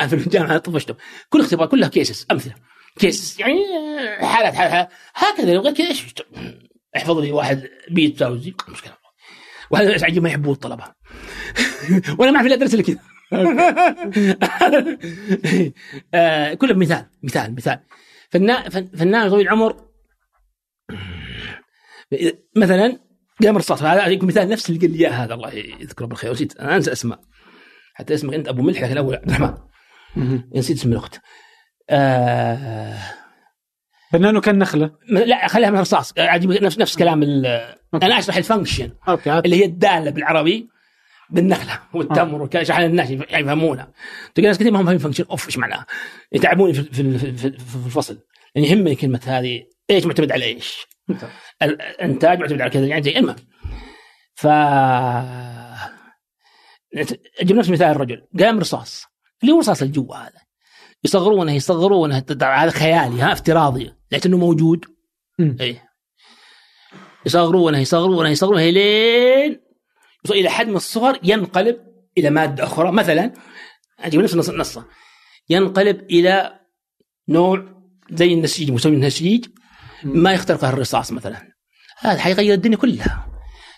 في 0.08 0.14
الجامعة 0.14 0.58
طفشتهم 0.58 0.98
كل 1.30 1.40
اختبار 1.40 1.68
كلها 1.68 1.90
كيسز 1.90 2.26
أمثلة. 2.32 2.54
كيسز 3.00 3.42
يعني 3.42 3.60
حالات 4.22 4.54
حالات 4.54 4.90
هكذا 5.16 5.54
لو 5.54 5.74
كذا 5.74 5.88
إيش؟ 5.88 6.06
احفظ 6.98 7.18
لي 7.20 7.32
واحد 7.32 7.70
بيت 7.90 8.20
تاوزي 8.20 8.54
مشكله 8.70 8.94
وهذا 9.72 10.20
ما 10.20 10.30
يحبوه 10.30 10.54
الطلبة. 10.54 10.84
وأنا 12.18 12.32
ما 12.32 12.38
أعرف 12.38 12.48
إلا 12.48 12.56
أدرس 12.56 12.74
لك 12.74 12.86
كذا. 12.86 13.00
آه 16.14 16.54
كله 16.54 16.74
مثال 16.74 17.06
مثال 17.24 17.56
مثال. 17.56 17.80
فنان 18.98 19.30
طويل 19.30 19.48
العمر 19.48 19.76
مثلا 22.56 23.00
قام 23.44 23.58
رصاص 23.58 23.84
هذا 23.84 24.08
يكون 24.08 24.28
مثال 24.28 24.50
نفس 24.50 24.70
اللي 24.70 24.80
قال 24.82 24.92
لي 24.92 25.00
إياه 25.00 25.10
هذا 25.12 25.34
الله 25.34 25.54
يذكره 25.54 26.06
بالخير 26.06 26.32
نسيت 26.32 26.58
أنا 26.60 26.76
أنسى 26.76 26.92
اسماء 26.92 27.20
حتى 27.94 28.14
اسمك 28.14 28.34
انت 28.34 28.48
أبو 28.48 28.62
ملح 28.62 28.84
الأول 28.84 29.16
عبد 29.16 29.32
الرحمن. 29.32 29.58
نسيت 30.56 30.78
اسم 30.78 30.92
الأخت. 30.92 31.20
آه 31.90 32.98
فنانه 34.12 34.42
كان 34.42 34.60
نخلة. 34.60 34.92
لا 35.10 35.48
خليها 35.48 35.70
من 35.70 35.80
رصاص 35.80 36.14
عجيب 36.18 36.52
نفس 36.52 36.80
نفس 36.80 36.98
كلام 36.98 37.24
أنا 37.94 38.20
أشرح 38.20 38.36
ال 38.38 38.43
function. 38.43 38.92
Okay. 39.08 39.40
اللي 39.40 39.56
هي 39.56 39.66
الدالة 39.66 40.12
بالعربي. 40.12 40.70
بالنخلة 41.32 41.80
والتمر 41.94 42.50
اشرح 42.56 42.78
الناس 42.78 43.10
يفهمونها. 43.12 43.92
تلقى 44.36 44.48
ناس 44.48 44.58
كثير 44.58 44.72
ما 44.72 44.80
هم 44.80 44.86
فاهمين 44.86 45.00
function 45.00 45.26
of 45.32 45.48
إيش 45.48 45.58
معناها؟ 45.58 45.86
يتعبوني 46.32 46.74
في, 46.74 46.84
في, 46.84 47.18
في, 47.18 47.52
في 47.52 47.86
الفصل. 47.86 48.20
يعني 48.56 48.68
يهمني 48.68 48.96
كلمة 48.96 49.22
هذه 49.26 49.64
إيش 49.90 50.06
معتمد 50.06 50.32
على 50.32 50.46
إيش؟ 50.46 50.88
الإنتاج 51.62 52.40
معتمد 52.40 52.62
على 52.62 52.70
كذا 52.70 52.86
يعني 52.86 53.04
زي 53.04 53.18
المهم 53.18 53.36
ف 54.36 54.48
أجيب 57.40 57.58
نفس 57.58 57.70
مثال 57.70 57.88
الرجل. 57.88 58.28
قام 58.40 58.60
رصاص. 58.60 59.06
اللي 59.42 59.54
هو 59.54 59.60
رصاص 59.60 59.82
الجو 59.82 60.14
هذا. 60.14 60.42
يصغرونه 61.04 61.52
يصغرونه 61.52 62.24
هذا 62.42 62.70
خيالي 62.70 63.22
ها 63.22 63.32
افتراضي. 63.32 63.94
لكنه 64.12 64.38
موجود. 64.38 64.86
اي 65.40 65.82
يصغرونه 67.26 67.78
يصغرونه 67.78 68.30
يصغرونه 68.30 68.70
لين 68.70 69.71
يوصل 70.26 70.40
إلى 70.40 70.50
حجم 70.50 70.76
الصغر 70.76 71.20
ينقلب 71.24 71.78
إلى 72.18 72.30
مادة 72.30 72.64
أخرى. 72.64 72.92
مثلا 72.92 73.34
أجيب 74.00 74.22
نفس 74.22 74.50
النصه 74.50 74.86
ينقلب 75.50 76.02
إلى 76.02 76.60
نوع 77.30 77.66
زي 78.12 78.34
النسيج 78.34 78.72
مسوي 78.72 78.96
النسيج 78.96 79.46
ما 80.04 80.34
يخترقه 80.34 80.70
الرصاص 80.70 81.12
مثلا. 81.12 81.52
هذا 82.00 82.20
حيغير 82.20 82.54
الدنيا 82.54 82.78
كلها. 82.78 83.28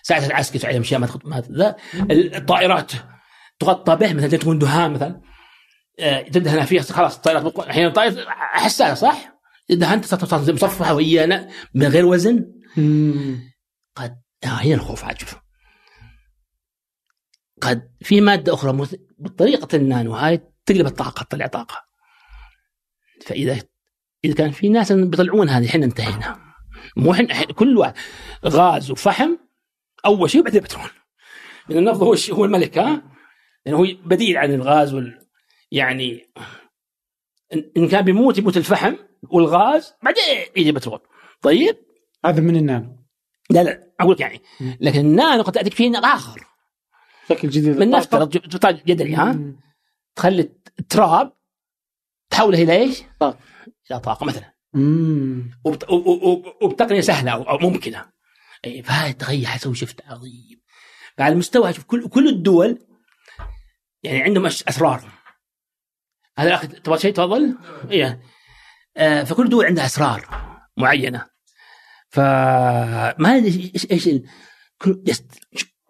ساعة 0.02 0.26
العسكر 0.26 0.58
تعلم 0.58 0.80
اشياء 0.80 1.00
ما 1.00 1.08
ما 1.24 1.42
ذا 1.50 1.76
الطائرات 2.10 2.92
تغطى 3.58 3.96
به 3.96 4.12
مثلا 4.12 4.28
تكون 4.28 4.58
دهان 4.58 4.92
مثلا. 4.92 5.20
آه، 6.00 6.22
تدهن 6.22 6.64
فيها 6.64 6.82
خلاص 6.82 7.16
الطائرات 7.16 7.58
أحيانا 7.58 7.88
الطائرة 7.88 8.24
حساسة 8.28 8.94
صح؟ 8.94 9.34
دهنت 9.70 10.14
مصفحة 10.50 10.94
وهي 10.94 11.48
من 11.74 11.86
غير 11.86 12.06
وزن. 12.06 12.44
قد 13.96 14.16
آه 14.44 14.48
هنا 14.48 14.74
الخوف 14.74 15.04
عاد 15.04 15.18
شوف. 15.18 15.43
قد 17.64 17.90
في 18.02 18.20
مادة 18.20 18.54
أخرى 18.54 18.86
بطريقة 19.18 19.76
النانو 19.76 20.12
هاي 20.12 20.40
تقلب 20.66 20.86
الطاقة 20.86 21.22
تطلع 21.22 21.46
طاقة. 21.46 21.84
فإذا 23.26 23.58
إذا 24.24 24.34
كان 24.34 24.50
في 24.50 24.68
ناس 24.68 24.92
بيطلعون 24.92 25.48
هذه 25.48 25.68
إحنا 25.68 25.84
انتهينا. 25.84 26.54
مو 26.96 27.12
إحنا 27.12 27.44
كل 27.44 27.78
واحد 27.78 27.94
غاز 28.46 28.90
وفحم 28.90 29.36
أول 30.06 30.30
شيء 30.30 30.42
بعدين 30.42 30.60
بترول. 30.60 30.90
لأن 31.68 31.78
النفط 31.78 32.02
هو 32.02 32.16
هو 32.36 32.44
الملك 32.44 32.78
ها؟ 32.78 33.02
لأنه 33.66 33.78
هو 33.78 33.86
بديل 34.04 34.36
عن 34.36 34.54
الغاز 34.54 34.94
وال 34.94 35.26
يعني 35.70 36.32
ان 37.76 37.88
كان 37.88 38.02
بيموت 38.02 38.38
يموت 38.38 38.56
الفحم 38.56 38.94
والغاز 39.22 39.94
بعدين 40.02 40.22
يجي 40.56 40.72
بترول. 40.72 41.00
طيب؟ 41.42 41.76
هذا 42.24 42.40
من 42.40 42.56
النانو. 42.56 43.04
لا 43.50 43.62
لا 43.62 43.94
أقول 44.00 44.12
لك 44.12 44.20
يعني. 44.20 44.42
لكن 44.80 45.00
النانو 45.00 45.42
قد 45.42 45.52
تاتيك 45.52 45.74
فيه 45.74 45.98
آخر. 45.98 46.53
شكل 47.28 47.50
جديد 47.50 47.78
من 47.78 47.90
نفترض 47.90 48.28
جدري 48.86 49.14
ها؟ 49.14 49.38
تخلي 50.16 50.52
التراب 50.80 51.32
تحوله 52.30 52.62
إلى 52.62 52.72
إيش؟ 52.72 53.02
طاقة. 53.20 53.38
إلى 53.90 54.00
طاقة 54.00 54.26
مثلا. 54.26 54.54
وبتقنية 56.62 57.00
سهلة 57.00 57.30
أو 57.30 57.58
ممكنة. 57.58 58.12
إيه، 58.64 58.82
فهذا 58.82 59.12
تغير 59.12 59.46
حيسوي 59.46 59.74
شفت 59.74 60.02
عظيم 60.06 60.60
فعلى 61.18 61.32
المستوى 61.32 61.72
شوف 61.72 61.84
كل 61.84 62.08
كل 62.08 62.28
الدول 62.28 62.86
يعني 64.02 64.22
عندهم 64.22 64.46
أسرار. 64.46 65.10
هذا 66.38 66.48
الأخ 66.48 66.66
تبغى 66.66 66.98
شيء 66.98 67.12
تفضل؟ 67.12 67.58
إيه. 67.90 68.22
آه 68.96 69.24
فكل 69.24 69.48
دول 69.48 69.64
عندها 69.66 69.86
أسرار 69.86 70.28
معينة. 70.76 71.26
فما 72.08 73.36
أدري 73.36 73.72
إيش 73.74 73.90
إيش 73.90 74.08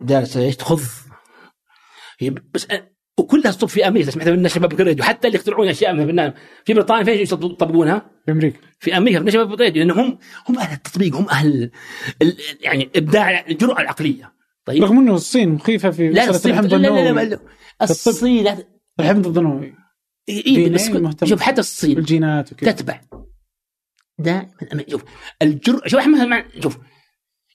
دارس 0.00 0.36
إيش 0.36 0.56
تخض 0.56 0.80
هي 0.80 1.03
بس 2.54 2.66
وكلها 3.18 3.50
تصب 3.52 3.68
في 3.68 3.88
أمريكا 3.88 4.10
سمعت 4.10 4.28
من 4.28 4.48
شباب 4.48 4.72
الراديو 4.72 5.04
حتى 5.04 5.26
اللي 5.26 5.38
يخترعون 5.38 5.68
أشياء 5.68 5.94
من 5.94 6.32
في 6.64 6.74
بريطانيا 6.74 7.04
فين 7.04 7.20
يطبقونها؟ 7.20 8.10
في 8.26 8.32
أمريكا. 8.32 8.58
في 8.78 8.96
أمريكا 8.96 9.18
من 9.18 9.30
شباب 9.30 9.52
الراديو 9.54 9.82
لانهم 9.82 10.00
هم 10.00 10.18
هم 10.48 10.58
أهل 10.58 10.72
التطبيق 10.76 11.16
هم 11.16 11.28
أهل 11.28 11.70
يعني 12.60 12.90
إبداع 12.96 13.46
الجرأة 13.48 13.80
العقلية. 13.80 14.34
طيب؟ 14.64 14.82
رغم 14.82 14.98
إنه 14.98 15.14
الصين 15.14 15.48
مخيفة 15.48 15.90
في 15.90 16.08
لا 16.08 16.28
مسألة 16.28 16.54
الحمض 16.54 16.74
لا 16.74 16.88
لا 16.88 17.12
لا, 17.12 17.24
لا 17.24 17.40
الصين 17.82 18.56
الحمض 19.00 19.38
النووي. 19.38 19.74
اي 20.28 20.68
بس 20.68 20.90
شوف 21.24 21.40
حتى 21.40 21.60
الصين 21.60 21.98
الجينات 21.98 22.52
وكذا 22.52 22.72
تتبع. 22.72 23.00
دائما 24.18 24.50
شوف 24.88 25.04
الجرأة 25.42 25.88
شوف 25.88 26.00
احمد 26.00 26.44
شوف 26.62 26.78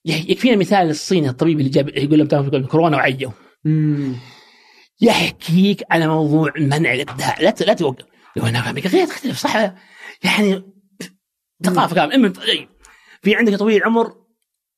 يكفينا 0.05 0.55
مثال 0.55 0.89
الصيني 0.89 1.29
الطبيب 1.29 1.59
اللي 1.59 1.69
جاب 1.69 1.89
يقول 1.89 2.27
لهم 2.31 2.65
كورونا 2.65 2.97
وعيوا. 2.97 3.31
يحكيك 5.01 5.83
على 5.91 6.07
موضوع 6.07 6.53
منع 6.57 6.93
الابداع. 6.93 7.39
لا 7.39 7.55
لا 7.61 7.73
توقف. 7.73 8.05
لو 8.35 8.45
أنا 8.45 8.71
غير 8.71 9.05
تختلف 9.07 9.37
صح؟ 9.37 9.55
يعني 10.23 10.63
ثقافة 11.63 11.95
كاملة. 11.95 12.15
إما 12.15 12.33
في 13.21 13.35
عندك 13.35 13.55
طويل 13.55 13.77
العمر 13.77 14.13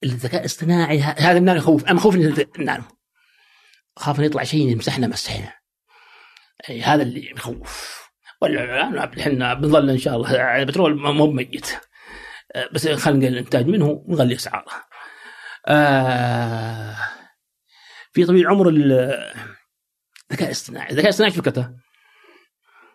الذكاء 0.03 0.41
الاصطناعي 0.41 1.01
هذا 1.01 1.37
النانو 1.37 1.57
يخوف. 1.57 1.85
أنا 1.85 1.99
خوف 1.99 2.15
النانو 2.15 2.83
أخاف 3.97 4.17
إنه 4.19 4.25
يطلع 4.25 4.43
شيء 4.43 4.67
يمسحنا 4.67 5.07
مسحنا. 5.07 5.53
هذا 6.83 7.03
اللي 7.03 7.31
يخوف. 7.31 8.01
ولا 8.41 9.09
إحنا 9.19 9.53
بنظل 9.53 9.89
إن 9.89 9.97
شاء 9.97 10.15
الله. 10.15 10.61
البترول 10.61 11.13
مو 11.13 11.31
ميت 11.31 11.67
آه، 12.55 12.69
بس 12.73 12.87
خلينا 12.87 13.27
الانتاج 13.27 13.67
منه 13.67 14.03
ونغلي 14.07 14.35
أسعاره. 14.35 14.71
آه 15.67 16.97
في 18.13 18.25
طويل 18.25 18.41
العمر 18.41 18.69
الذكاء 20.31 20.47
الاصطناعي، 20.47 20.89
الذكاء 20.89 21.05
الاصطناعي 21.05 21.31
فكرته 21.31 21.69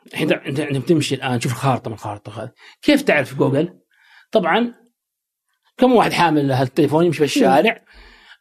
الحين 0.06 0.32
انت 0.32 0.60
انت 0.60 0.76
بتمشي 0.76 1.14
الآن. 1.14 1.40
شوف 1.40 1.52
الخارطة 1.52 1.88
من 1.88 1.94
الخارطة. 1.94 2.42
هذه 2.42 2.52
كيف 2.82 3.02
تعرف 3.02 3.34
جوجل؟ 3.34 3.80
طبعا 4.32 4.74
كم 5.76 5.92
واحد 5.92 6.12
حامل 6.12 6.52
هالتليفون 6.52 7.06
يمشي 7.06 7.18
في 7.18 7.24
الشارع 7.24 7.84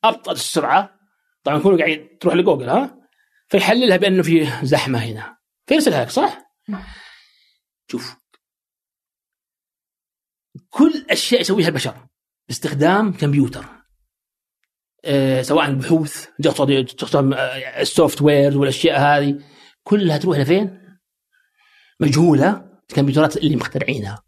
أبطأ 0.03 0.31
السرعة. 0.31 0.99
طبعا 1.43 1.59
كله 1.59 1.77
قاعد 1.77 2.17
تروح 2.21 2.35
لجوجل 2.35 2.69
ها؟ 2.69 2.99
فيحللها 3.47 3.97
بأنه 3.97 4.23
في 4.23 4.47
زحمة 4.63 4.99
هنا. 4.99 5.37
فيرسلها 5.67 6.03
لك 6.03 6.09
صح؟ 6.09 6.41
شوف. 7.91 8.15
كل 10.69 11.05
أشياء 11.09 11.41
يسويها 11.41 11.67
البشر 11.67 12.07
باستخدام 12.47 13.13
كمبيوتر. 13.13 13.65
سواء 15.41 15.67
البحوث 15.67 16.25
تقصد 16.43 17.33
آه، 17.33 17.81
ال 17.81 18.21
software 18.21 18.57
والأشياء 18.57 18.99
هذه 18.99 19.39
كلها 19.83 20.17
تروح 20.17 20.37
لفين؟ 20.37 20.79
مجهولة 21.99 22.65
الكمبيوترات 22.89 23.37
اللي 23.37 23.55
مخترعينها. 23.55 24.23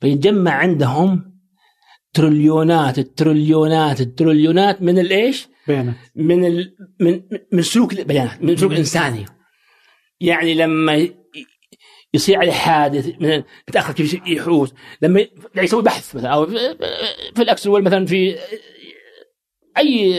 فيتجمع 0.00 0.50
عندهم 0.50 1.40
تريليونات 2.12 2.98
التريليونات 2.98 4.00
التريليونات 4.00 4.82
من 4.82 4.98
الايش؟ 4.98 5.48
بيانات 5.68 5.94
من 6.14 6.44
ال... 6.44 6.76
من 7.00 7.22
من 7.52 7.62
سلوك 7.62 7.92
البيانات 7.92 8.42
من 8.42 8.56
سلوك 8.56 8.72
الانساني 8.72 9.24
يعني 10.20 10.54
لما 10.54 11.08
يصير 12.14 12.38
عليه 12.38 12.52
حادث 12.52 13.06
مثلا 13.06 13.44
يتأخر 13.68 13.92
كيف 13.92 14.14
يحوس 14.26 14.74
لما 15.02 15.26
يسوي 15.56 15.82
بحث 15.82 16.16
مثلا 16.16 16.30
أو 16.30 16.46
في 17.34 17.42
الاكسل 17.42 17.70
مثلا 17.70 18.06
في 18.06 18.36
أي 19.78 20.14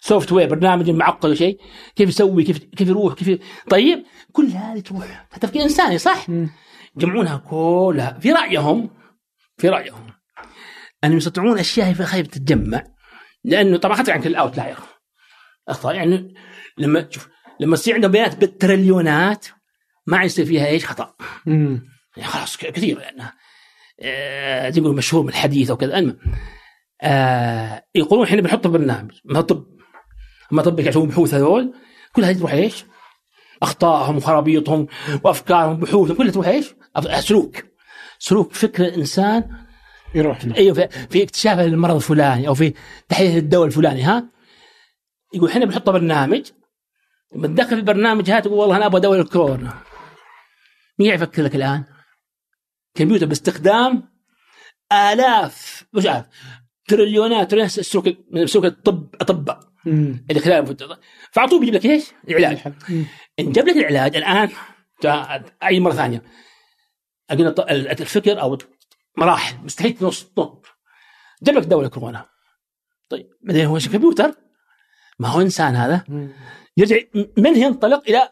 software 0.00 0.48
برنامج 0.48 0.90
معقد 0.90 1.24
ولا 1.24 1.34
شيء 1.34 1.60
كيف 1.96 2.08
يسوي 2.08 2.44
كيف 2.44 2.58
كيف 2.58 2.88
يروح 2.88 3.14
كيف 3.14 3.28
ي- 3.28 3.38
طيب 3.70 4.04
كل 4.32 4.46
هذه 4.46 4.80
تروح 4.80 5.26
تفكير 5.40 5.62
انساني 5.62 5.98
صح؟ 5.98 6.26
يجمعونها 6.96 7.36
كلها. 7.36 8.18
في 8.20 8.32
رأيهم 8.32 8.90
في 9.58 9.68
رأيهم 9.68 10.06
ان 11.04 11.12
يستطيعون 11.12 11.58
أشياء 11.58 11.92
في 11.92 12.04
خايف 12.04 12.26
تتجمع 12.26 12.84
لأنه 13.44 13.76
طبعا 13.76 13.96
خطر 13.96 14.12
عن 14.12 14.20
كل 14.22 14.28
ال 14.28 14.34
outlier 14.34 14.76
اخطاء 15.68 15.94
يعني 15.94 16.34
لما 16.78 17.08
شوف 17.10 17.28
لما 17.60 17.76
تصير 17.76 17.94
عندهم 17.94 18.10
بيانات 18.10 18.36
بالتريليونات 18.36 19.46
ما 20.06 20.22
يصير 20.22 20.44
فيها 20.46 20.66
إيش 20.66 20.86
خطأ. 20.86 21.14
يعني 21.46 22.28
خلاص 22.28 22.56
كثير 22.56 22.98
لانها 22.98 23.34
آه، 24.02 24.70
زي 24.70 24.80
ما 24.80 24.84
يقولون 24.84 24.96
مشهور 24.98 25.22
من 25.22 25.28
الحديث 25.28 25.70
أو 25.70 25.76
كذا. 25.76 25.98
المهم 25.98 26.18
آه 27.02 27.84
يقولون 27.94 28.26
إحنا 28.26 28.40
بنحط 28.40 28.66
برنامج 28.66 29.10
ما 29.24 29.40
طب 29.40 29.66
ما 30.50 30.62
طب 30.62 30.80
يسوون 30.80 31.08
بحوث 31.08 31.34
هذول 31.34 31.74
كل 32.12 32.24
هذه 32.24 32.38
تروح 32.38 32.52
إيش؟ 32.52 32.84
أخطائهم 33.62 34.16
وخرابيطهم 34.16 34.86
وأفكارهم 35.24 35.76
بحوثهم 35.80 36.16
كلها 36.16 36.30
تروح 36.32 36.46
إيش؟ 36.46 36.74
أف- 36.98 37.18
سلوك 37.20 37.56
سلوك 38.18 38.52
فكر 38.52 38.84
الانسان 38.84 39.50
يروح. 40.14 40.38
إيوه 40.56 40.74
في, 40.74 40.88
في 40.88 41.22
اكتشاف 41.22 41.58
المرض 41.58 41.94
الفلاني 41.94 42.48
أو 42.48 42.54
في 42.54 42.74
تحديث 43.08 43.36
الدواء 43.36 43.66
الفلاني 43.66 44.02
ها 44.02 44.28
يقول 45.34 45.50
إحنا 45.50 45.64
بنحط 45.64 45.90
برنامج 45.90 46.50
لما 47.34 47.46
تدخل 47.46 47.76
البرنامج 47.76 48.30
هذا 48.30 48.40
تقول 48.40 48.58
والله 48.58 48.76
أنا 48.76 48.86
أبغى 48.86 49.00
دواء 49.00 49.20
الكورونا 49.20 49.74
مين 50.98 51.14
يفكر 51.14 51.42
لك 51.42 51.54
الآن؟ 51.56 51.84
كمبيوتر 52.94 53.26
باستخدام 53.26 54.10
آلاف 54.92 55.84
مش 55.92 56.06
عارف 56.06 56.26
تريليونات 56.90 57.50
تريليونات 57.50 57.70
سلوك 57.70 58.08
من 58.30 58.46
سلوك 58.46 58.64
الطب 58.64 59.14
أطباء. 59.20 59.60
اللي 59.86 60.40
خلال 60.40 60.76
فاعطوه 61.32 61.60
بيجيب 61.60 61.74
لك 61.74 61.86
إيش؟ 61.86 62.04
العلاج. 62.28 62.58
إن 63.40 63.52
جاب 63.52 63.68
لك 63.68 63.76
العلاج 63.76 64.16
الآن 64.16 64.50
أي 65.62 65.80
مرة 65.80 65.92
ثانية 65.92 66.22
قلنا 67.30 67.54
الفكر 67.70 68.40
أو 68.40 68.58
مراحل 69.16 69.64
مستحيل 69.64 69.92
تنص 69.92 70.30
نط 70.38 70.66
جاب 71.42 71.56
لك 71.56 71.64
دواء 71.64 71.84
الكورونا 71.84 72.26
طيب 73.08 73.26
بعدين 73.42 73.66
هو 73.66 73.78
كمبيوتر 73.92 74.34
ما 75.18 75.28
هو 75.28 75.40
إنسان 75.40 75.76
هذا. 75.76 76.04
يرجع 76.76 76.96
منه 77.14 77.58
ينطلق 77.58 78.02
إلى 78.08 78.28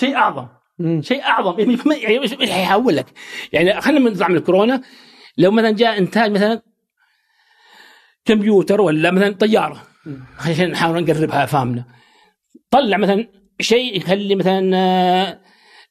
شيء 0.00 0.16
أعظم. 0.16 0.48
شيء 1.00 1.22
أعظم 1.22 1.60
يعني 1.60 1.78
يعني 1.86 2.52
حيحول 2.52 2.96
لك؟ 2.96 3.06
يعني 3.52 3.80
خلينا 3.80 4.10
نطلع 4.10 4.28
من 4.28 4.36
الكورونا 4.36 4.82
لو 5.38 5.50
مثلا 5.50 5.70
جاء 5.70 5.98
إنتاج 5.98 6.30
مثلا 6.30 6.62
كمبيوتر 8.24 8.80
ولا 8.80 9.10
مثلا 9.10 9.32
طيارة. 9.34 9.86
عشان 10.38 10.70
نحاول 10.70 11.02
نقربها 11.04 11.46
فهمنا 11.46 11.84
طلع 12.70 12.96
مثلا 12.96 13.28
شيء 13.60 13.96
يخلي 13.96 14.34
مثلا 14.34 14.70
آه، 14.76 15.40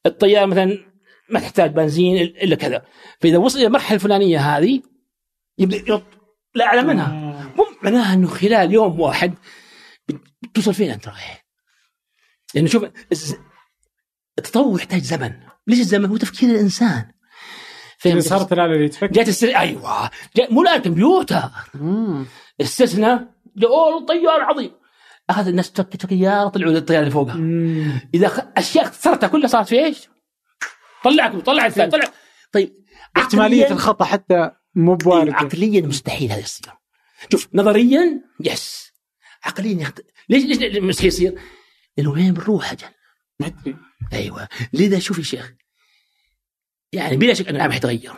الطيارة 0.06 0.46
مثلا 0.46 0.78
ما 1.30 1.40
تحتاج 1.40 1.70
بنزين 1.70 2.16
إلا 2.16 2.56
كذا 2.56 2.84
فإذا 3.20 3.38
وصل 3.38 3.58
إلى 3.58 3.66
المرحلة 3.66 3.94
الفلانية 3.94 4.38
هذه 4.38 4.82
يبدأ 5.58 6.02
لا 6.54 6.64
اعلى 6.64 6.82
منها. 6.82 7.12
مو 7.56 7.66
معناها 7.82 8.14
إنه 8.14 8.28
خلال 8.28 8.72
يوم 8.72 9.00
واحد 9.00 9.34
بتوصل 10.42 10.74
فين 10.74 10.90
أنت 10.90 11.08
رايح؟ 11.08 11.46
لأنه 12.54 12.68
شوف 12.68 12.84
الز- 13.12 13.36
التطور 14.38 14.78
يحتاج 14.78 15.02
زمن، 15.02 15.32
ليش 15.66 15.80
الزمن؟ 15.80 16.04
هو 16.08 16.16
تفكير 16.16 16.50
الإنسان. 16.50 17.12
إذا 18.06 18.20
صارت 18.20 18.52
الآلة 18.52 18.74
اللي 18.74 18.88
تفكر. 18.88 19.06
جات 19.06 19.28
السر... 19.28 19.48
أيوه. 19.56 20.10
جاء 20.36 20.52
مو 20.52 20.62
الان 20.62 20.80
كمبيوتر. 20.82 21.42
مم. 21.74 22.26
استثنى. 22.60 23.12
اوه 23.64 24.06
طيار 24.06 24.40
عظيم. 24.40 24.70
أخذ 25.30 25.48
الناس 25.48 25.72
تفك 25.72 25.96
طياره 26.06 26.48
طلعوا 26.48 26.72
للطياره 26.72 27.00
اللي 27.00 27.10
فوقها 27.10 27.34
مم. 27.34 28.00
إذا 28.14 28.28
خ... 28.28 28.40
أشياء 28.56 28.84
اختصرتها 28.84 29.26
كلها 29.28 29.46
صارت 29.46 29.68
في 29.68 29.84
إيش؟ 29.84 30.08
طلعك 31.04 31.36
طلع 31.36 31.68
طلع 31.68 32.04
طيب 32.52 32.74
احتمالية 33.16 33.66
عقلياً- 33.66 33.70
الخطأ 33.72 34.04
حتى 34.04 34.50
مو 34.74 34.94
بوارده 34.94 35.34
عقليا 35.34 35.80
مستحيل 35.86 36.30
هذا 36.32 36.40
يصير. 36.40 36.72
شوف 37.32 37.48
نظريا 37.54 38.20
يس. 38.40 38.92
عقليا 39.44 39.82
يخت... 39.82 40.00
ليش 40.28 40.44
ليش 40.44 40.58
ليش 40.58 40.76
مستحيل 40.82 41.08
يصير؟ 41.08 41.34
لأنه 41.96 42.10
وين 42.10 42.34
بنروح 42.34 42.72
أجل؟ 42.72 42.86
ما 43.40 43.46
ادري 43.46 43.76
أيوه. 44.12 44.48
لذا 44.72 44.98
شوف 44.98 45.18
يا 45.18 45.22
شيخ 45.24 45.52
يعني 46.92 47.16
بلا 47.16 47.34
شك 47.34 47.48
أن 47.48 47.56
العالم 47.56 47.72
حيتغير. 47.72 48.12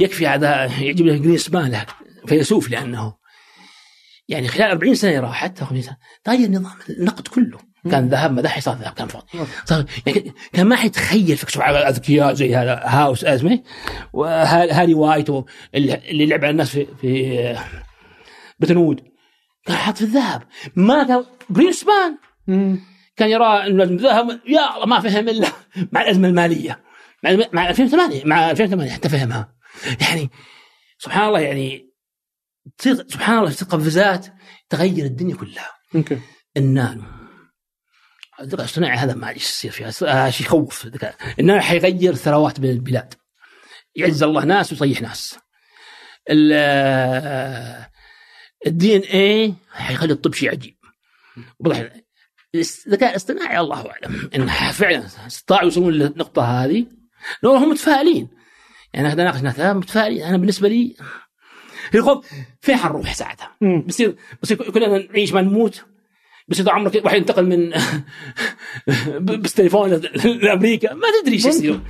يكفي 0.00 0.26
هذا 0.26 0.64
يعجب 0.64 1.06
له 1.06 1.16
جريسمان 1.16 1.70
له 1.70 1.86
فيلسوف 2.26 2.70
لأنه 2.70 3.14
يعني 4.28 4.48
خلال 4.48 4.70
40 4.70 4.94
سنة 4.94 5.20
راحت 5.20 5.60
أو 5.60 5.66
50 5.66 5.82
سنة. 5.82 5.96
تغير 6.24 6.50
نظام 6.50 6.72
النقد 6.90 7.28
كله. 7.28 7.58
كان 7.90 8.08
ذهب 8.08 8.32
ما 8.32 8.60
صار 8.60 8.74
ذهب 8.74 8.92
كان 8.92 9.08
فاضي. 9.08 9.26
صار 9.64 9.84
يعني 10.06 10.34
كان 10.52 10.66
ما 10.66 10.76
حيتخيل 10.76 11.36
فيك 11.36 11.62
على 11.62 11.78
الاذكياء 11.78 12.34
زي 12.34 12.56
هذا 12.56 12.80
هاوس 12.84 13.24
اسمه 13.24 13.62
وهاري 14.12 14.94
وايت 14.94 15.28
اللي 15.74 16.26
لعب 16.26 16.44
على 16.44 16.50
الناس 16.50 16.70
في 16.70 16.86
في 17.00 17.56
بتنود 18.58 19.00
كان 19.66 19.76
حاط 19.76 19.96
في 19.96 20.04
الذهب. 20.04 20.42
ما 20.76 21.04
كان 21.04 21.24
جرينسمان 21.50 22.18
مم. 22.46 22.80
كان 23.16 23.28
يرى 23.28 23.66
إنه 23.66 23.82
الذهب 23.82 24.40
يا 24.46 24.74
الله 24.74 24.86
ما 24.86 25.00
فهم 25.00 25.28
إلا 25.28 25.48
مع 25.92 26.02
الأزمة 26.02 26.28
المالية. 26.28 26.85
مع 27.34 27.46
مع 27.52 27.70
2008 27.70 28.24
مع 28.24 28.50
2008 28.50 28.92
حتى 28.92 29.08
فهمها. 29.08 29.54
يعني 30.00 30.30
سبحان 30.98 31.28
الله 31.28 31.40
يعني 31.40 31.92
تصير 32.78 32.94
سبحان 32.94 33.38
الله 33.38 33.50
تصير 33.50 33.68
قفزات 33.68 34.26
تغير 34.68 35.04
الدنيا 35.04 35.36
كلها. 35.36 35.70
ممكن 35.94 36.20
النانو 36.56 37.02
الذكاء 38.40 38.60
الاصطناعي 38.60 38.96
هذا 38.96 39.14
ما 39.14 39.28
إيش 39.28 39.44
يصير 39.44 39.70
فيها. 39.70 39.86
هذا 40.02 40.30
شيء 40.30 40.46
يخوف. 40.46 40.86
الذكاء 40.86 41.16
النانو 41.40 41.60
حيغير 41.60 42.14
ثروات 42.14 42.60
بين 42.60 42.70
البلاد. 42.70 43.14
يعز 43.94 44.22
الله 44.22 44.44
ناس 44.44 44.72
ويصيح 44.72 45.02
ناس. 45.02 45.38
الدي 48.66 48.96
ان 48.96 49.00
اي 49.00 49.54
حيخلي 49.72 50.12
الطب 50.12 50.34
شيء 50.34 50.50
عجيب. 50.50 50.76
وضح 51.58 51.88
الذكاء 52.54 53.10
الاصطناعي 53.10 53.58
الله 53.60 53.90
أعلم. 53.90 54.30
إن 54.34 54.46
فعلا 54.72 55.06
استطاعوا 55.26 55.64
يوصلون 55.64 55.92
للنقطة 55.92 56.42
هذه. 56.42 56.86
لو 57.42 57.54
هم 57.54 57.70
متفائلين. 57.70 58.28
يعني 58.94 59.12
أنا 59.12 59.24
ناقش 59.24 59.42
ناس 59.42 59.60
متفائلين. 59.60 60.22
أنا 60.22 60.36
بالنسبة 60.36 60.68
لي 60.68 60.96
في 61.90 61.98
الخوف 61.98 62.26
فين 62.60 62.76
حنروح 62.76 63.14
ساعتها؟ 63.14 63.56
بصير 63.86 64.16
بصير 64.42 64.70
كلنا 64.70 64.98
نعيش 64.98 65.32
ما 65.32 65.42
نموت 65.42 65.84
بصير 66.48 66.70
عمرك 66.70 67.04
واحد 67.04 67.16
ينتقل 67.16 67.46
من 67.46 67.72
بس 69.42 69.54
تليفون 69.54 69.90
لأمريكا 70.24 70.94
ما 70.94 71.06
تدري 71.22 71.34
إيش 71.34 71.44
يصير. 71.44 71.80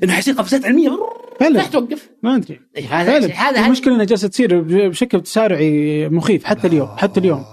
لأنه 0.00 0.12
حيصير 0.12 0.34
قفزات 0.34 0.64
علمية. 0.64 0.98
فعلا. 1.40 1.62
توقف. 1.62 2.10
ما 2.22 2.36
أدري. 2.36 2.60
إيه، 2.76 2.86
هذا 2.86 3.26
هذا 3.26 3.66
المشكلة 3.66 3.94
إنها 3.94 4.04
جالسة 4.04 4.28
تصير 4.28 4.60
بشكل 4.60 5.20
تسارعي 5.20 6.08
مخيف 6.08 6.44
حتى 6.44 6.66
اليوم 6.66 6.96
حتى 6.96 7.20
اليوم. 7.20 7.44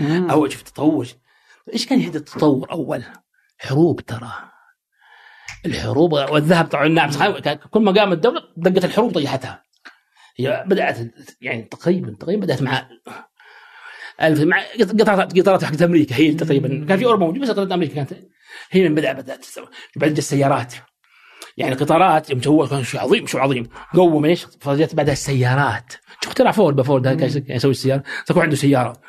أول 0.00 0.52
شوف 0.52 0.62
تطور. 0.62 1.06
إيش 1.72 1.86
كان 1.86 2.00
يهدي 2.00 2.18
التطور 2.18 2.70
أول؟ 2.70 3.02
حروب 3.58 4.00
ترى. 4.00 4.32
الحروب 5.66 6.12
والذهب 6.12 6.66
طبعا 6.66 6.88
نعم. 6.88 7.10
كل 7.70 7.80
ما 7.80 7.92
قامت 7.92 8.12
الدولة 8.12 8.42
دقت 8.56 8.84
الحروب 8.84 9.14
طيحتها. 9.14 9.64
هي 10.36 10.64
بدأت 10.66 10.98
يعني 11.40 11.62
تقريبا 11.62 12.16
تقريبا 12.20 12.42
بدأت 12.42 12.62
مع 12.62 12.88
الف 14.22 14.40
مع 14.40 14.62
قطارات 15.00 15.38
قطارات 15.38 15.64
حقت 15.64 15.82
أمريكا. 15.82 16.16
هي 16.16 16.34
تقريبا 16.34 16.68
كان 16.88 16.98
في 16.98 17.04
أوروبا 17.04 17.26
موجود 17.26 17.42
بس 17.42 17.50
قطارات 17.50 17.72
أمريكا 17.72 17.94
كانت 17.94 18.12
هي 18.70 18.88
من 18.88 18.94
بدا 18.94 19.12
بدأت 19.12 19.46
بعد 19.96 20.16
السيارات. 20.16 20.74
يعني 21.56 21.72
القطارات 21.72 22.30
يوم 22.30 22.42
سووا 22.42 22.66
كان 22.66 22.84
شيء 22.84 23.00
عظيم 23.00 23.26
شيء 23.26 23.40
عظيم. 23.40 23.68
قوم 23.94 24.24
إيش؟ 24.24 24.46
فجت 24.60 24.94
بعدها 24.94 25.12
السيارات. 25.12 25.92
شوف 26.20 26.26
اخترع 26.26 26.50
فورد 26.50 26.76
بفورد 26.76 27.20
كان 27.20 27.44
يسوي 27.48 27.70
السيارة. 27.70 28.02
تكون 28.26 28.42
عنده 28.42 28.56
سيارة. 28.56 29.00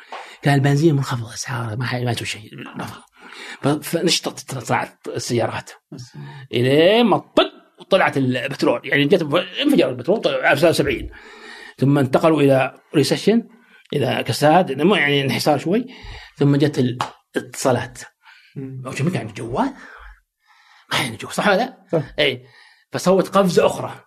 كان 0.42 0.54
البنزين 0.54 0.94
منخفض 0.94 1.32
أسعاره. 1.32 1.74
ما 1.74 2.04
ما 2.04 2.10
يسوي 2.10 2.26
شيء. 2.26 2.50
فنشطت 3.82 4.54
طلعت 4.54 5.08
السيارات. 5.08 5.70
إلين 6.52 7.06
ما 7.06 7.18
طق 7.18 7.52
طلعت 7.90 8.16
البترول. 8.16 8.80
يعني 8.84 9.04
جت 9.04 9.22
انفجر 9.62 9.88
البترول 9.88 10.20
طلع 10.20 10.54
70 10.54 11.10
ثم 11.78 11.98
انتقلوا 11.98 12.42
إلى 12.42 12.80
recession 12.94 13.42
إلى 13.92 14.24
كساد 14.26 14.70
يعني 14.80 15.22
انحسار 15.22 15.58
شوي. 15.58 15.86
ثم 16.36 16.56
جت 16.56 16.98
الاتصالات. 17.36 17.98
ما 18.56 19.10
كان 19.14 19.26
جوال؟ 19.26 19.72
ما 20.92 20.98
عندي 20.98 21.16
جوال 21.16 21.34
صح 21.34 21.48
ولا 21.48 21.56
لا؟ 21.56 22.02
اي 22.18 22.46
فسوت 22.92 23.28
قفزة 23.28 23.66
أخرى. 23.66 24.04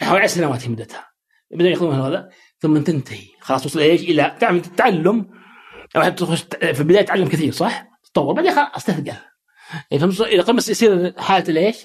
حوالي 0.00 0.22
10 0.22 0.34
سنوات 0.34 0.68
مدتها. 0.68 1.10
بدأوا 1.50 1.70
ياخذون 1.70 2.00
هذا 2.00 2.28
ثم 2.58 2.78
تنتهي. 2.78 3.26
خلاص 3.40 3.66
وصل 3.66 3.80
إيش؟ 3.80 4.00
إلى 4.00 4.36
تعمل 4.40 4.58
التعلم 4.58 5.30
في 5.92 6.80
البداية 6.80 7.04
تعلم 7.04 7.28
كثير 7.28 7.52
صح؟ 7.52 7.89
تطور. 8.14 8.34
بعدين 8.34 8.52
خلاص 8.54 8.84
تثقل 8.84 9.12
إلى 9.92 10.42
قمه 10.42 10.56
يصير 10.68 11.20
حالة 11.20 11.48
الإيش؟ 11.48 11.76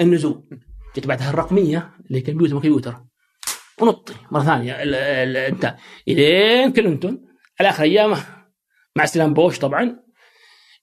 النزول. 0.00 0.48
جت 0.96 1.06
بعدها 1.06 1.30
الرقمية 1.30 1.90
اللي 2.10 2.20
كمبيوتر 2.20 2.54
كمبيوتر. 2.54 3.04
ونطي 3.80 4.14
مرة 4.30 4.42
ثانية. 4.42 4.72
أنت. 4.72 5.76
الين 6.08 6.72
كلينتون 6.72 7.24
على 7.60 7.68
آخر 7.68 7.82
أيامه 7.82 8.26
مع 8.96 9.04
استلام 9.04 9.34
بوش 9.34 9.58
طبعا 9.58 10.02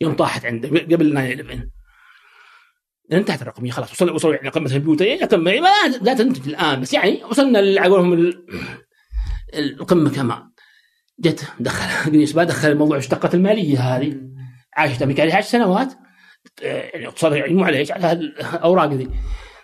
يوم 0.02 0.16
طاحت 0.16 0.46
عنده 0.46 0.70
قبل 0.70 1.12
9 1.12 1.24
11 1.24 1.70
انتهت 3.12 3.42
الرقمية 3.42 3.72
خلاص. 3.72 3.92
وصل 3.92 4.10
وصلوا 4.10 4.36
يعني 4.36 4.50
قمة 4.50 4.66
الكمبيوتر. 4.66 5.06
يعني 5.06 5.60
ما 5.62 5.70
لا 6.02 6.14
تنتج 6.14 6.50
الآن 6.50 6.82
بس 6.82 6.94
يعني 6.94 7.24
وصلنا 7.24 7.60
على 7.60 7.90
قولهم 7.90 8.34
القمة 9.54 10.10
كمان 10.10 10.49
جت 11.20 11.54
دخل 11.60 12.12
جريس 12.12 12.34
دخل 12.34 12.68
الموضوع 12.68 12.98
اشتقت 12.98 13.36
المالية 13.36 13.80
هذه. 13.80 14.18
عاشت 14.78 15.02
أمريكا 15.02 15.24
عليها 15.24 15.36
10 15.36 15.50
سنوات. 15.50 15.94
يعني 16.62 17.08
اقتصاد 17.08 17.34
يعني 17.34 17.54
مو 17.54 17.64
على 17.64 17.78
إيش 17.78 17.92
على 17.92 18.12
الأوراق 18.12 18.92
ذي 18.94 19.10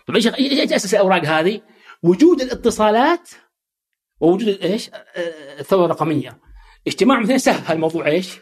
طيب 0.07 0.15
إيش 0.15 0.27
إيش 0.27 0.73
أساس 0.73 0.93
الأوراق 0.93 1.25
هذه؟ 1.25 1.61
وجود 2.03 2.41
الاتصالات 2.41 3.29
ووجود 4.19 4.47
إيش؟ 4.47 4.89
الثورة 5.59 5.85
الرقمية. 5.85 6.39
اجتماع 6.87 7.19
مثلا 7.19 7.37
سهل 7.37 7.75
الموضوع 7.75 8.07
إيش؟ 8.07 8.39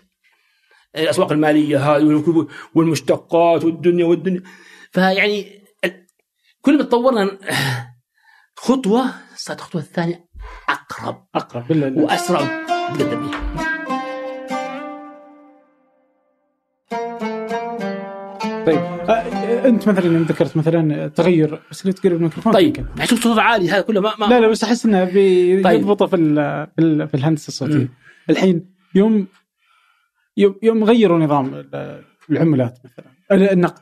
الأسواق 0.96 1.32
المالية 1.32 1.96
هذه 1.96 2.48
والمشتقات 2.76 3.64
والدنيا 3.64 4.06
والدنيا. 4.06 4.42
فيعني 4.92 5.64
كل 6.62 6.78
ما 6.78 6.84
تطورنا 6.84 7.40
خطوة 8.56 9.06
صارت 9.36 9.60
الخطوة 9.60 9.82
الثانية 9.82 10.28
أقرب. 10.70 11.28
أقرب. 11.36 11.98
وأسرع. 11.98 12.73
تقدم 12.90 13.32
طيب. 18.66 18.80
أه 19.10 19.68
انت 19.68 19.90
مثلا 19.90 20.20
ذكرت 20.20 20.58
مثلا 20.58 21.08
تغير 21.08 21.62
بس 21.72 21.86
لو 21.86 21.92
تقرب 21.92 22.16
الميكروفون. 22.16 22.54
طيب 22.54 22.86
شوف 23.04 23.24
صوت 23.24 23.40
عالي 23.40 23.70
هذا 23.70 23.82
كله 23.82 24.02
ما, 24.02 24.14
ما 24.20 24.26
لا 24.26 24.40
لا 24.40 24.48
بس 24.48 24.64
أحس 24.64 24.86
إنه 24.86 25.04
بيضبطه 25.04 26.06
طيب. 26.06 26.20
في 26.76 27.08
في 27.08 27.14
الهندسة 27.14 27.48
الصوتية. 27.48 27.90
الحين 28.30 28.74
يوم 28.96 29.28
يوم 30.38 30.56
يوم 30.64 30.84
غيروا 30.84 31.20
نظام 31.20 31.66
العملات 32.30 32.80
مثلا. 32.86 33.54
النقد. 33.54 33.82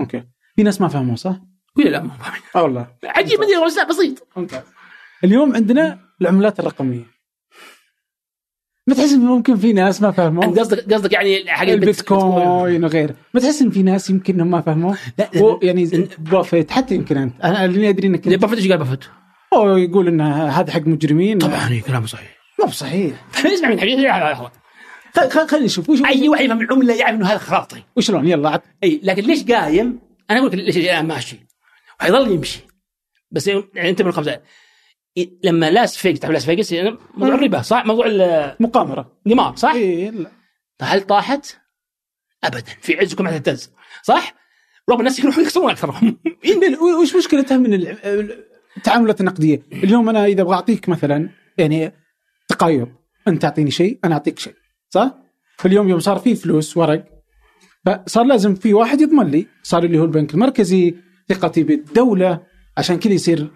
أوكي. 0.00 0.24
في 0.56 0.62
ناس 0.62 0.80
ما 0.80 0.88
فهموا 0.88 1.16
صح؟ 1.16 1.36
ولا 1.76 1.88
لا 1.88 2.02
ما 2.02 2.10
فاهمين 2.14 2.42
آه 2.56 2.62
والله. 2.62 2.86
عجيب 3.04 3.40
مدري 3.40 3.86
بسيط. 3.88 4.28
ممتاز 4.36 4.62
اليوم 5.24 5.54
عندنا 5.54 5.98
العملات 6.20 6.60
الرقمية. 6.60 7.13
ما 8.86 8.94
تحس 8.94 9.12
انه 9.12 9.34
ممكن 9.36 9.56
في 9.56 9.72
ناس 9.72 10.02
ما 10.02 10.10
فهموا؟ 10.10 10.44
أنت 10.44 10.58
قصدك 10.58 10.92
قصدك 10.92 11.12
يعني 11.12 11.50
حق 11.50 11.66
البيتكوين 11.66 12.84
وغيره. 12.84 13.14
ما 13.34 13.40
تحس 13.40 13.62
إن 13.62 13.70
في 13.70 13.82
ناس 13.82 14.10
يمكن 14.10 14.34
إنهم 14.34 14.50
ما 14.50 14.60
فهموا؟ 14.60 14.94
لا 15.18 15.30
يعني 15.62 16.08
بافيت 16.18 16.70
حتى 16.70 16.94
يمكن 16.94 17.16
أنت. 17.16 17.40
أنا 17.44 17.64
اللي 17.64 17.88
أدري 17.88 18.08
إنك 18.08 18.28
بافيت 18.28 18.58
إيش 18.58 18.68
قال 18.68 18.78
بافيت؟ 18.78 19.04
هو 19.54 19.76
يقول 19.76 20.08
إن 20.08 20.20
هذا 20.20 20.72
حق 20.72 20.86
مجرمين. 20.86 21.38
طبعا 21.38 21.80
كلامه 21.86 22.06
صحيح. 22.06 22.36
ما 22.58 22.66
هو 22.66 22.70
صحيح. 22.70 23.26
اسمع 23.54 23.68
من 23.68 23.80
حبيبي 23.80 24.12
خلينا 25.48 25.64
نشوف 25.64 25.90
وش 25.90 26.02
أي 26.04 26.28
واحد 26.28 26.44
يفهم 26.44 26.60
العملة 26.60 26.94
يعرف 26.94 27.14
إنه 27.14 27.26
هذا 27.26 27.38
خرافي. 27.38 27.82
وشلون؟ 27.96 28.28
يلا 28.28 28.50
عط. 28.50 28.62
إي 28.84 29.00
لكن 29.02 29.22
ليش 29.22 29.44
قايم؟ 29.44 29.98
أنا 30.30 30.38
أقول 30.38 30.50
لك 30.50 30.54
ليش 30.54 30.76
الان 30.76 31.06
ماشي. 31.06 31.36
وحيظل 32.00 32.30
يمشي. 32.30 32.60
بس 33.30 33.46
يعني 33.46 33.90
أنت 33.90 34.02
من 34.02 34.08
الخمسه 34.08 34.40
لما 35.44 35.70
لاس 35.70 35.96
فيجاس 35.96 36.20
تعرف 36.20 36.32
لاس 36.32 36.44
فيجاس 36.44 36.72
يعني 36.72 36.96
موضوع 37.14 37.34
الربا 37.34 37.62
صح؟ 37.62 37.86
موضوع 37.86 38.06
المقامره 38.06 39.12
قمار 39.30 39.56
صح؟ 39.56 39.72
إي 39.72 40.10
لا 40.10 40.30
هل 40.82 41.00
طاحت؟ 41.00 41.56
ابدا 42.44 42.62
في 42.80 42.98
عزكم 42.98 43.24
ما 43.24 43.30
تهتز 43.30 43.72
صح؟ 44.02 44.34
رغم 44.90 44.98
الناس 44.98 45.18
يروحوا 45.18 45.42
يكسرون 45.42 45.70
أكثرهم 45.70 46.18
وش 47.02 47.16
مشكلتها 47.16 47.56
من 47.56 47.96
التعاملات 48.76 49.20
النقدية؟ 49.20 49.62
اليوم 49.72 50.08
أنا 50.08 50.26
إذا 50.26 50.42
أبغى 50.42 50.54
أعطيك 50.54 50.88
مثلا 50.88 51.30
يعني 51.58 51.92
تقايض 52.48 52.88
أنت 53.28 53.42
تعطيني 53.42 53.70
شيء 53.70 53.98
أنا 54.04 54.14
أعطيك 54.14 54.38
شيء 54.38 54.54
صح؟ 54.90 55.14
فاليوم 55.56 55.88
يوم 55.88 56.00
صار 56.00 56.18
في 56.18 56.34
فلوس 56.34 56.76
ورق 56.76 57.04
فصار 57.86 58.24
لازم 58.24 58.54
في 58.54 58.74
واحد 58.74 59.00
يضمن 59.00 59.26
لي 59.26 59.46
صار 59.62 59.84
اللي 59.84 59.98
هو 59.98 60.04
البنك 60.04 60.34
المركزي 60.34 60.94
ثقتي 61.28 61.62
بالدولة 61.62 62.40
عشان 62.78 62.98
كذا 62.98 63.12
يصير 63.12 63.50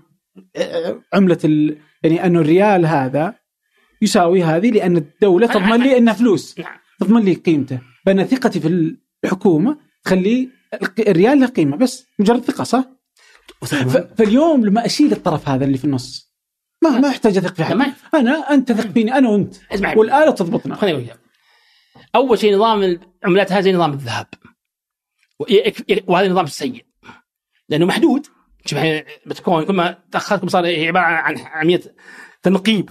عملة 1.14 1.38
ال... 1.44 1.78
يعني 2.02 2.26
انه 2.26 2.40
الريال 2.40 2.86
هذا 2.86 3.34
يساوي 4.02 4.42
هذه 4.42 4.70
لأن 4.70 4.96
الدولة 4.96 5.46
تضمن 5.46 5.82
لي 5.82 5.98
أنها 5.98 6.14
فلوس. 6.14 6.58
نعم. 6.58 6.78
تضمن 7.00 7.22
لي 7.22 7.34
قيمته. 7.34 7.80
فانا 8.06 8.24
ثقتي 8.24 8.60
في 8.60 8.96
الحكومة 9.24 9.78
تخلي 10.04 10.48
الريال 10.98 11.40
له 11.40 11.46
قيمة. 11.46 11.76
بس 11.76 12.06
مجرد 12.18 12.44
ثقة 12.44 12.64
صح؟ 12.64 12.84
فاليوم 14.18 14.66
لما 14.66 14.86
أشيل 14.86 15.12
الطرف 15.12 15.48
هذا 15.48 15.64
اللي 15.64 15.78
في 15.78 15.84
النص 15.84 16.34
ما 16.82 16.98
ما 16.98 17.08
احتاج 17.08 17.36
أثق 17.36 17.54
في 17.54 17.64
حد. 17.64 17.94
أنا 18.14 18.54
أنت 18.54 18.72
تثق 18.72 18.90
فيني 18.90 19.14
أنا 19.14 19.28
وأنت. 19.28 19.54
والآلة 19.96 20.30
تضبطنا. 20.30 20.74
خليني 20.74 20.98
أقول 20.98 21.18
أول 22.14 22.38
شيء 22.38 22.54
نظام 22.54 22.98
العملات 23.22 23.52
هذا 23.52 23.60
زي 23.60 23.72
نظام 23.72 23.92
الذهب 23.92 24.26
وهذا 26.06 26.26
النظام 26.26 26.44
السيء. 26.44 26.84
لأنه 27.68 27.86
محدود. 27.86 28.26
شوف 28.66 28.78
بتكون 29.26 29.64
كل 29.64 29.72
ما 29.72 29.98
تاخركم 30.12 30.48
صار 30.48 30.66
عبارة 30.66 31.04
عن 31.04 31.38
عملية 31.38 31.80
تنقيب 32.42 32.90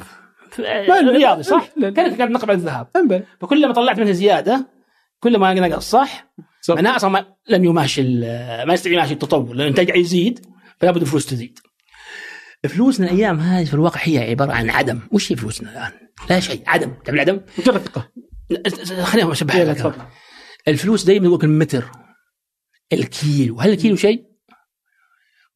رياضي 0.89 1.43
صح؟ 1.43 1.67
كانك 1.81 1.99
قاعد 1.99 2.29
تنقب 2.29 2.49
على 2.49 2.59
الذهب 2.59 3.23
فكلما 3.41 3.73
طلعت 3.73 3.99
منها 3.99 4.11
زيادة 4.11 4.67
كلما 5.19 5.53
نقص 5.53 5.89
صح؟ 5.89 6.33
معناها 6.69 6.95
أصلا 6.95 7.09
ما 7.09 7.25
لم 7.49 7.65
يماشي 7.65 8.03
ما 8.65 8.73
يستطيع 8.73 8.93
يماشي 8.93 9.13
التطور 9.13 9.53
لأن 9.53 9.61
الانتاج 9.61 9.97
يزيد 9.97 10.45
فلا 10.79 10.91
بد 10.91 11.01
الفلوس 11.01 11.25
تزيد. 11.25 11.59
فلوسنا 12.63 13.11
الأيام 13.11 13.39
هذه 13.39 13.65
في 13.65 13.73
الواقع 13.73 14.01
هي 14.03 14.29
عبارة 14.29 14.51
عن 14.51 14.69
عدم، 14.69 14.99
وش 15.11 15.31
هي 15.31 15.35
فلوسنا 15.35 15.71
الآن؟ 15.71 15.91
لا 16.29 16.39
شيء 16.39 16.63
عدم، 16.67 16.89
تعرف 16.89 17.09
العدم؟ 17.09 17.41
مجرد 17.59 17.77
ثقه 17.77 18.11
خليني 19.03 19.31
أشبهها 19.31 20.07
الفلوس 20.67 21.03
دائما 21.03 21.25
يقول 21.25 21.39
المتر 21.43 21.91
الكيلو، 22.93 23.59
هل 23.59 23.69
الكيلو 23.69 23.95
شيء؟ 23.95 24.23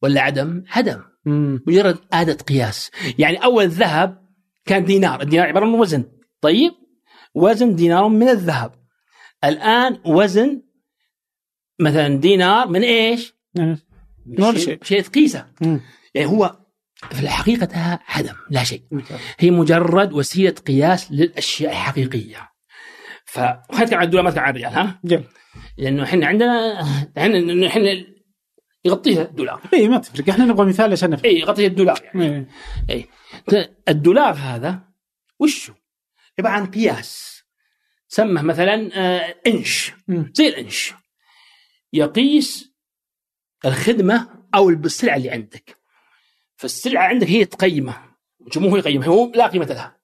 ولا 0.02 0.20
عدم؟ 0.20 0.64
عدم. 0.70 1.02
مجرد 1.66 1.98
آلة 2.14 2.34
قياس. 2.34 2.90
يعني 3.18 3.36
أول 3.36 3.64
الذهب 3.64 4.28
كان 4.64 4.84
دينار. 4.84 5.22
الدينار 5.22 5.46
عبارة 5.46 5.64
عن 5.64 5.74
وزن. 5.74 6.04
طيب؟ 6.40 6.72
وزن 7.34 7.74
دينار 7.74 8.08
من 8.08 8.28
الذهب. 8.28 8.72
الآن 9.44 9.98
وزن 10.06 10.62
مثلا 11.80 12.16
دينار 12.16 12.68
من 12.68 12.82
إيش؟ 12.82 13.34
من 14.26 14.58
شيء 14.58 14.78
شيء. 14.82 15.02
تقيسه 15.02 15.46
يعني 16.14 16.26
هو 16.28 16.58
في 17.10 17.20
الحقيقة 17.20 18.00
عدم 18.08 18.34
لا 18.50 18.64
شيء. 18.64 18.82
هي 19.38 19.50
مجرد 19.50 20.12
وسيلة 20.12 20.50
قياس 20.50 21.12
للأشياء 21.12 21.72
الحقيقية. 21.72 22.52
فخلينا 23.24 23.82
نتكلم 23.82 23.98
عن 23.98 24.04
الدولار 24.04 24.24
ما 24.24 24.30
نتكلم 24.30 24.44
عن 24.44 24.50
الريال 24.50 24.72
ها؟ 24.72 25.00
جميل. 25.04 25.24
لأنه 25.78 26.02
إحنا 26.02 26.26
عندنا 26.26 26.80
إحنا 27.18 27.66
إحنا 27.66 28.11
يغطيها 28.84 29.22
الدولار. 29.22 29.62
اي 29.74 29.88
ما 29.88 29.98
تفرق. 29.98 30.28
إحنا 30.28 30.44
نبغى 30.44 30.66
مثال 30.66 30.92
عشان 30.92 31.10
نفهم. 31.10 31.24
اي 31.24 31.38
يغطيها 31.38 31.66
الدولار 31.66 32.00
يعني. 32.04 32.48
اي 32.90 33.08
الدولار 33.88 34.34
هذا 34.34 34.80
وشو؟ 35.38 35.72
عباره 36.38 36.52
عن 36.52 36.66
قياس. 36.66 37.42
سمه 38.08 38.42
مثلا 38.42 38.90
آه 38.94 39.36
إنش. 39.46 39.92
زي 40.08 40.48
الإنش. 40.48 40.94
يقيس 41.92 42.72
الخدمة 43.64 44.28
أو 44.54 44.70
السلعة 44.70 45.16
اللي 45.16 45.30
عندك. 45.30 45.76
فالسلعة 46.56 47.04
عندك 47.04 47.26
هي 47.26 47.44
تقيمه 47.44 48.12
مو 48.56 48.68
هو 48.68 48.76
يقيمها 48.76 49.08
هو 49.08 49.32
لا 49.34 49.46
قيمة 49.46 49.64
لها. 49.64 50.00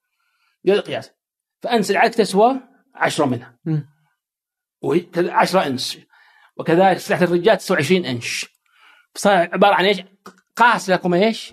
بهذا 0.65 0.79
القياس 0.79 1.11
فأنت 1.63 1.85
سلعتك 1.85 2.15
تسوى 2.15 2.61
10 2.95 3.27
منها. 3.27 3.59
وهي 4.81 5.07
10 5.17 5.67
إنش. 5.67 5.99
وكذلك 6.57 6.99
سلعة 6.99 7.23
الرجال 7.23 7.59
تسوى 7.59 7.77
20 7.77 8.05
إنش. 8.05 8.58
صار 9.15 9.49
عبارة 9.53 9.75
عن 9.75 9.85
إيش؟ 9.85 10.03
قاس 10.57 10.91
لكم 10.91 11.15
إيش؟ 11.15 11.53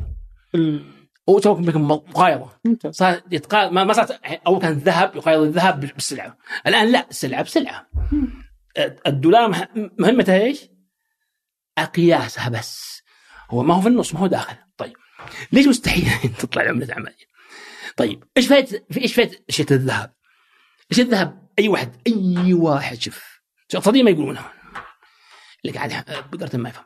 بكم 1.27 1.87
مقايضه 1.87 2.51
ممتاز. 2.65 2.95
صار 2.95 3.21
يتقا... 3.31 3.69
ما 3.69 3.83
ما 3.83 3.93
صارت 3.93 4.19
أول 4.47 4.61
كان 4.61 4.71
الذهب 4.71 5.15
يقايض 5.15 5.41
الذهب 5.41 5.79
بالسلعة. 5.79 6.37
الآن 6.67 6.91
لا 6.91 7.09
السلعة 7.09 7.41
بسلعة. 7.43 7.87
الدولار 9.07 9.47
مه- 9.47 9.91
مهمته 9.99 10.35
إيش؟ 10.35 10.59
قياسها 11.95 12.49
بس. 12.49 13.01
هو 13.49 13.63
ما 13.63 13.73
هو 13.75 13.81
في 13.81 13.87
النص 13.87 14.13
ما 14.13 14.19
هو 14.19 14.27
داخل. 14.27 14.55
طيب. 14.77 14.93
ليش 15.51 15.67
مستحيل 15.67 16.33
تطلع 16.39 16.61
العمله 16.63 16.93
عملية؟ 16.93 17.25
طيب. 17.97 18.23
إيش 18.37 18.47
فائده 18.47 18.85
إيش 18.97 19.13
فائده 19.15 19.45
اشياء 19.49 19.71
الذهب؟ 19.71 20.13
اشياء 20.91 21.05
الذهب 21.07 21.47
أي 21.59 21.67
واحد 21.67 21.95
أي 22.07 22.53
واحد 22.53 23.01
شوف. 23.01 23.41
اقتصاديا 23.73 24.03
ما 24.03 24.09
يقولونها 24.11 24.53
اللي 25.65 25.77
قاعد 25.77 26.05
بقرة 26.31 26.57
ما 26.57 26.69
يفهم. 26.69 26.85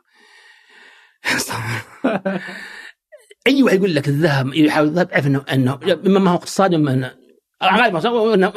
أي 3.46 3.62
واحد 3.62 3.76
يقول 3.76 3.94
لك 3.94 4.08
الذهب 4.08 4.54
يحاول 4.54 4.88
الذهب 4.88 5.10
اعرف 5.10 5.26
انه 5.26 5.44
انه 5.52 5.80
إما 6.06 6.18
ما 6.18 6.30
هو 6.30 6.34
اقتصادي 6.34 6.76
اما 6.76 6.92
انه 6.92 7.16
غالبا 7.62 8.34
إنه 8.34 8.52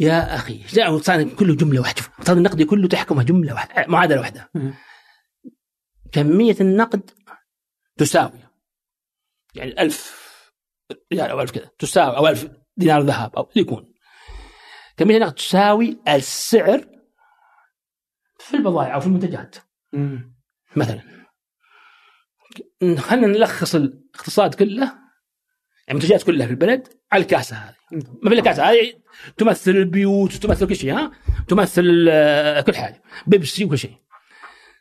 يا 0.00 0.34
أخي 0.34 0.58
جاء 0.68 0.98
كله 1.34 1.56
جملة 1.56 1.80
واحدة 1.80 2.02
شوف، 2.02 2.08
الاقتصاد 2.08 2.36
النقدي 2.36 2.64
كله 2.64 2.88
تحكمه 2.88 3.22
جملة 3.22 3.54
واحدة 3.54 3.86
معادلة 3.88 4.20
واحدة. 4.20 4.50
كمية 6.12 6.56
النقد 6.60 7.10
تساوي. 7.96 8.38
يعني 9.54 9.82
ألف 9.82 10.24
ريال 11.12 11.30
أو 11.30 11.40
ألف 11.40 11.50
كذا 11.50 11.70
تساوي 11.78 12.16
أو 12.16 12.28
ألف 12.28 12.48
دينار 12.76 13.02
ذهب 13.02 13.36
أو 13.36 13.42
اللي 13.42 13.60
يكون. 13.60 13.94
كمية 14.96 15.16
النقد 15.16 15.34
تساوي 15.34 15.98
السعر 16.08 16.84
في 18.38 18.56
البضائع 18.56 18.94
أو 18.94 19.00
في 19.00 19.06
المنتجات. 19.06 19.56
مثلا. 20.76 21.23
خلينا 22.98 23.26
نلخص 23.26 23.74
الاقتصاد 23.74 24.54
كله 24.54 24.84
يعني 24.84 25.98
المنتجات 25.98 26.22
كلها 26.22 26.46
في 26.46 26.52
البلد 26.52 26.88
على 27.12 27.22
الكاسة 27.22 27.56
هذه. 27.56 27.74
ما 28.22 28.30
في 28.30 28.42
كاسة 28.42 28.70
هذه 28.70 28.94
تمثل 29.36 29.70
البيوت 29.70 30.34
وتمثل 30.34 30.68
كل 30.68 30.76
شيء 30.76 30.94
ها؟ 30.94 31.12
تمثل 31.48 32.06
آه، 32.10 32.60
كل 32.60 32.74
حاجة 32.76 33.02
بيبسي 33.26 33.64
وكل 33.64 33.78
شيء 33.78 33.96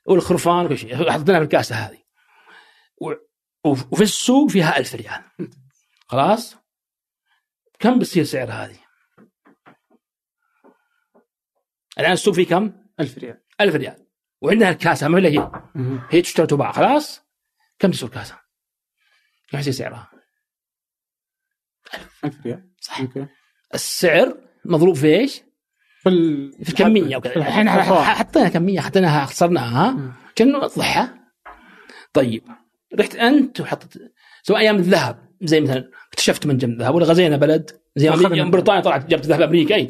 والخرفان 0.06 0.66
وكل 0.66 0.78
شيء 0.78 1.12
حطيناها 1.12 1.40
في 1.40 1.46
الكاسة 1.46 1.76
هذه. 1.76 1.98
وفي 3.66 4.04
السوق 4.04 4.50
فيها 4.50 4.78
ألف 4.78 4.96
ريال. 4.96 5.24
خلاص؟ 6.08 6.56
كم 7.80 8.00
بتصير 8.00 8.24
سعر 8.24 8.52
هذه؟ 8.52 8.78
الآن 12.00 12.12
السوق 12.12 12.34
فيه 12.34 12.48
كم؟ 12.48 12.74
1000 13.00 13.18
ريال. 13.18 13.42
ألف 13.62 13.76
ريال. 13.76 14.08
وعندها 14.42 14.70
الكاسة 14.70 15.08
ما 15.08 15.28
هي. 15.28 15.52
هي 16.10 16.22
تشتري 16.22 16.44
وتباع 16.44 16.72
خلاص؟ 16.72 17.23
كم 17.84 17.92
تسوي 17.92 18.10
الكاسة؟ 18.10 18.36
كم 19.52 19.60
يصير 19.60 19.74
سعرها؟ 19.74 20.10
1000 22.26 22.46
ريال. 22.46 22.70
صح. 22.82 23.00
أوكي. 23.00 23.28
السعر 23.74 24.38
مضروب 24.66 24.96
في 24.96 25.08
إيش؟ 25.20 25.42
في 26.04 26.10
في 26.64 26.70
الكمية 26.70 27.18
وكذا 27.18 27.36
الفوائد. 27.36 28.04
حطينا 28.04 28.50
كمية 28.50 28.80
حطيناها 28.80 29.26
خسرناها. 29.26 30.14
كان 30.36 30.52
نوضحها 30.52 31.32
طيب. 32.14 32.44
رحت 33.00 33.16
أنت 33.16 33.62
وحطت 33.62 34.00
سواء 34.44 34.60
أيام 34.60 34.76
الذهب. 34.76 35.30
زي 35.42 35.62
مثلا 35.62 35.92
اكتشفت 36.10 36.46
منجم 36.46 36.70
الذهب 36.70 36.96
ولا 36.96 37.06
غزينا 37.06 37.38
بلد. 37.38 37.72
زي. 37.96 38.10
أمريكا- 38.12 38.50
بريطانيا 38.52 38.82
طلعت 38.82 39.06
جابت 39.06 39.26
ذهب 39.26 39.42
أمريكا. 39.42 39.76
أي. 39.76 39.88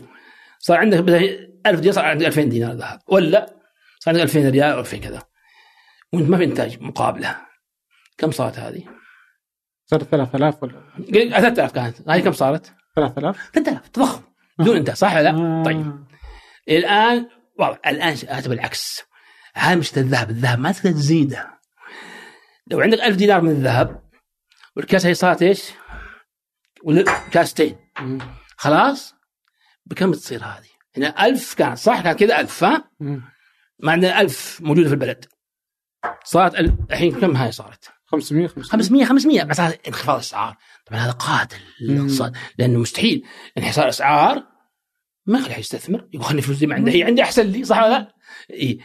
صار 0.59 0.77
عندك 0.77 0.99
مثلا 0.99 1.19
1000 1.65 1.79
دينار 1.79 1.93
صار 1.93 2.05
عندك 2.05 2.25
2000 2.25 2.49
دينار 2.49 2.73
ذهب. 2.73 2.99
ولا 3.07 3.45
صار 3.99 4.13
عندك 4.13 4.21
2000 4.23 4.49
ريال 4.49 4.71
أو 4.73 4.79
2000 4.79 4.97
كذا. 4.97 5.23
وأنت 6.13 6.29
ما 6.29 6.37
في 6.37 6.43
إنتاج 6.43 6.81
مقابله 6.81 7.52
كم 8.17 8.31
صارت 8.31 8.59
هذه؟ 8.59 8.83
صار 9.85 10.03
3000 10.03 10.63
ولا 10.63 10.83
3000 11.13 11.71
كانت 11.71 12.09
هذه 12.09 12.19
كم 12.19 12.31
صارت؟ 12.31 12.73
3000 12.95 13.49
3000 13.53 13.89
تضخم 13.89 14.21
بدون 14.59 14.75
انتاج 14.77 14.95
صح 14.95 15.13
ولا 15.13 15.23
لا؟ 15.23 15.29
آه. 15.29 15.63
طيب 15.63 16.05
الآن 16.69 17.29
واضح 17.59 17.79
الآن 17.87 18.15
شاهدت 18.15 18.47
بالعكس 18.47 19.01
هذا 19.55 19.75
مش 19.75 19.97
الذهب 19.97 20.29
الذهب 20.29 20.59
ما 20.59 20.71
تقدر 20.71 20.91
تزيده 20.91 21.59
لو 22.67 22.81
عندك 22.81 22.99
ألف 22.99 23.15
دينار 23.15 23.41
من 23.41 23.49
الذهب 23.51 24.03
والكاسه 24.75 25.09
هي 25.09 25.13
صارت 25.13 25.41
إيش؟ 25.41 25.71
كاستين. 27.31 27.77
خلاص 28.57 29.15
بكم 29.85 30.11
تصير 30.11 30.43
هذه؟ 30.43 30.69
هنا 30.97 31.25
ألف 31.25 31.53
كانت 31.53 31.77
صح 31.77 32.01
كان 32.01 32.13
كذا 32.13 32.39
ألف 32.39 32.63
ها؟ 32.63 32.91
مم. 32.99 33.21
ما 33.79 33.91
عندنا 33.91 34.21
ألف 34.21 34.61
موجودة 34.61 34.87
في 34.87 34.93
البلد 34.93 35.25
صارت 36.23 36.55
الحين 36.91 37.19
كم 37.19 37.35
هاي 37.35 37.51
صارت؟ 37.51 37.92
500 38.13 38.47
500 38.47 38.65
500 38.71 39.05
500 39.05 39.43
بس 39.43 39.59
هذا 39.59 39.77
انخفاض 39.87 40.15
الأسعار. 40.15 40.57
طبعا 40.85 40.99
هذا 40.99 41.11
قاتل 41.11 41.57
للاقتصاد 41.81 42.35
لأنه 42.57 42.79
مستحيل. 42.79 43.23
انحسار 43.57 43.83
الأسعار 43.83 44.43
ما 45.25 45.39
أحد 45.39 45.59
يستثمر. 45.59 46.07
يقول 46.13 46.25
خلني 46.25 46.41
فلوس 46.41 46.57
دي 46.57 46.67
ما 46.67 46.75
عندي 46.75 46.91
هي 46.91 47.03
عندي 47.03 47.23
أحسن 47.23 47.47
لي 47.47 47.63
صح 47.63 47.77
ولا 47.77 47.89
لا؟ 47.89 48.13
إي. 48.53 48.79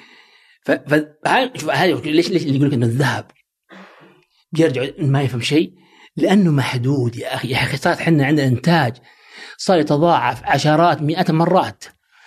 ف 0.64 0.70
فهاي 0.70 1.52
شوف 1.56 1.70
هاي 1.70 1.92
ليش 1.92 2.30
ليش 2.30 2.42
اللي 2.42 2.56
يقول 2.56 2.68
لك 2.68 2.74
إنه 2.74 2.86
الذهب 2.86 3.30
بيرجع 4.52 4.86
ما 4.98 5.22
يفهم 5.22 5.40
شيء؟ 5.40 5.72
لأنه 6.16 6.50
محدود 6.50 7.16
يا 7.16 7.34
أخي. 7.34 7.48
يا 7.48 7.56
أخي 7.56 7.76
صارت 7.76 8.00
إحنا 8.00 8.26
عندنا 8.26 8.46
إنتاج 8.46 8.96
صار 9.56 9.78
يتضاعف 9.78 10.44
عشرات 10.44 11.02
مئات 11.02 11.30
المرات. 11.30 11.84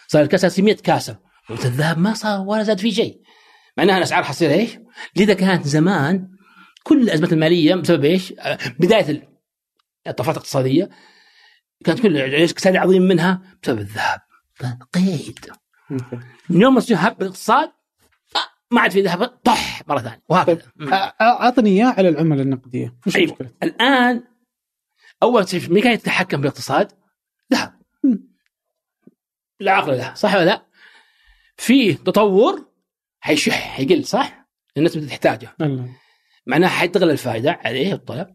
صار 0.07 0.21
الكاسه 0.21 0.63
100 0.63 0.75
كاسه 0.75 1.19
الذهب 1.49 1.97
ما 1.97 2.13
صار 2.13 2.41
ولا 2.41 2.63
زاد 2.63 2.79
فيه 2.79 2.91
شيء. 2.91 3.21
معناها 3.77 3.97
الأسعار 3.97 4.23
حتصير 4.23 4.51
إيش؟ 4.51 4.69
لذا 5.15 5.33
كانت 5.33 5.67
زمان 5.67 6.27
كل 6.83 7.01
الأزمات 7.01 7.33
المالية 7.33 7.75
بسبب 7.75 8.05
إيش؟ 8.05 8.33
آه، 8.39 8.57
بداية 8.79 9.09
ال- 9.09 9.27
الطفرات 10.07 10.35
الاقتصادية 10.35 10.89
كانت 11.85 11.99
كل 11.99 12.17
اقتصاد 12.17 12.77
عظيم 12.77 13.01
منها 13.01 13.41
بسبب 13.63 13.79
الذهب 13.79 14.21
قيد. 14.93 15.39
من 16.49 16.61
يوم 16.61 16.75
ما 16.75 16.81
هب 16.97 17.21
الاقتصاد 17.21 17.71
آه، 18.35 18.39
ما 18.71 18.81
عاد 18.81 18.91
في 18.91 19.01
ذهب 19.01 19.25
طح 19.27 19.81
مرة 19.87 19.99
ثانية 19.99 20.21
وهكذا 20.29 20.61
مم. 20.75 20.89
أ- 20.89 20.93
أ- 20.93 21.21
أعطني 21.21 21.69
إياه 21.69 21.93
على 21.97 22.09
العمله 22.09 22.41
النقدية 22.41 22.95
وش 23.07 23.15
أيوة. 23.15 23.27
المشكلة؟ 23.27 23.49
الآن 23.63 24.23
أول 25.23 25.49
شيء 25.49 25.69
مين 25.73 25.83
كان 25.83 25.93
يتحكم 25.93 26.37
في 26.37 26.43
الاقتصاد؟ 26.43 26.91
ذهب. 27.53 27.73
لا 29.59 29.71
عقل 29.71 29.97
له 29.97 30.13
صح 30.13 30.35
ولا 30.35 30.45
لا؟ 30.45 30.65
في 31.57 31.93
تطور 31.93 32.65
حيشح 33.19 33.53
حيقل 33.75 34.05
صح؟ 34.05 34.47
الناس 34.77 34.97
بدها 34.97 35.09
تحتاجه 35.09 35.55
الله. 35.61 35.95
معناها 36.45 36.69
حتغلى 36.69 37.11
الفائدة 37.11 37.59
عليه 37.65 37.93
الطلب 37.93 38.27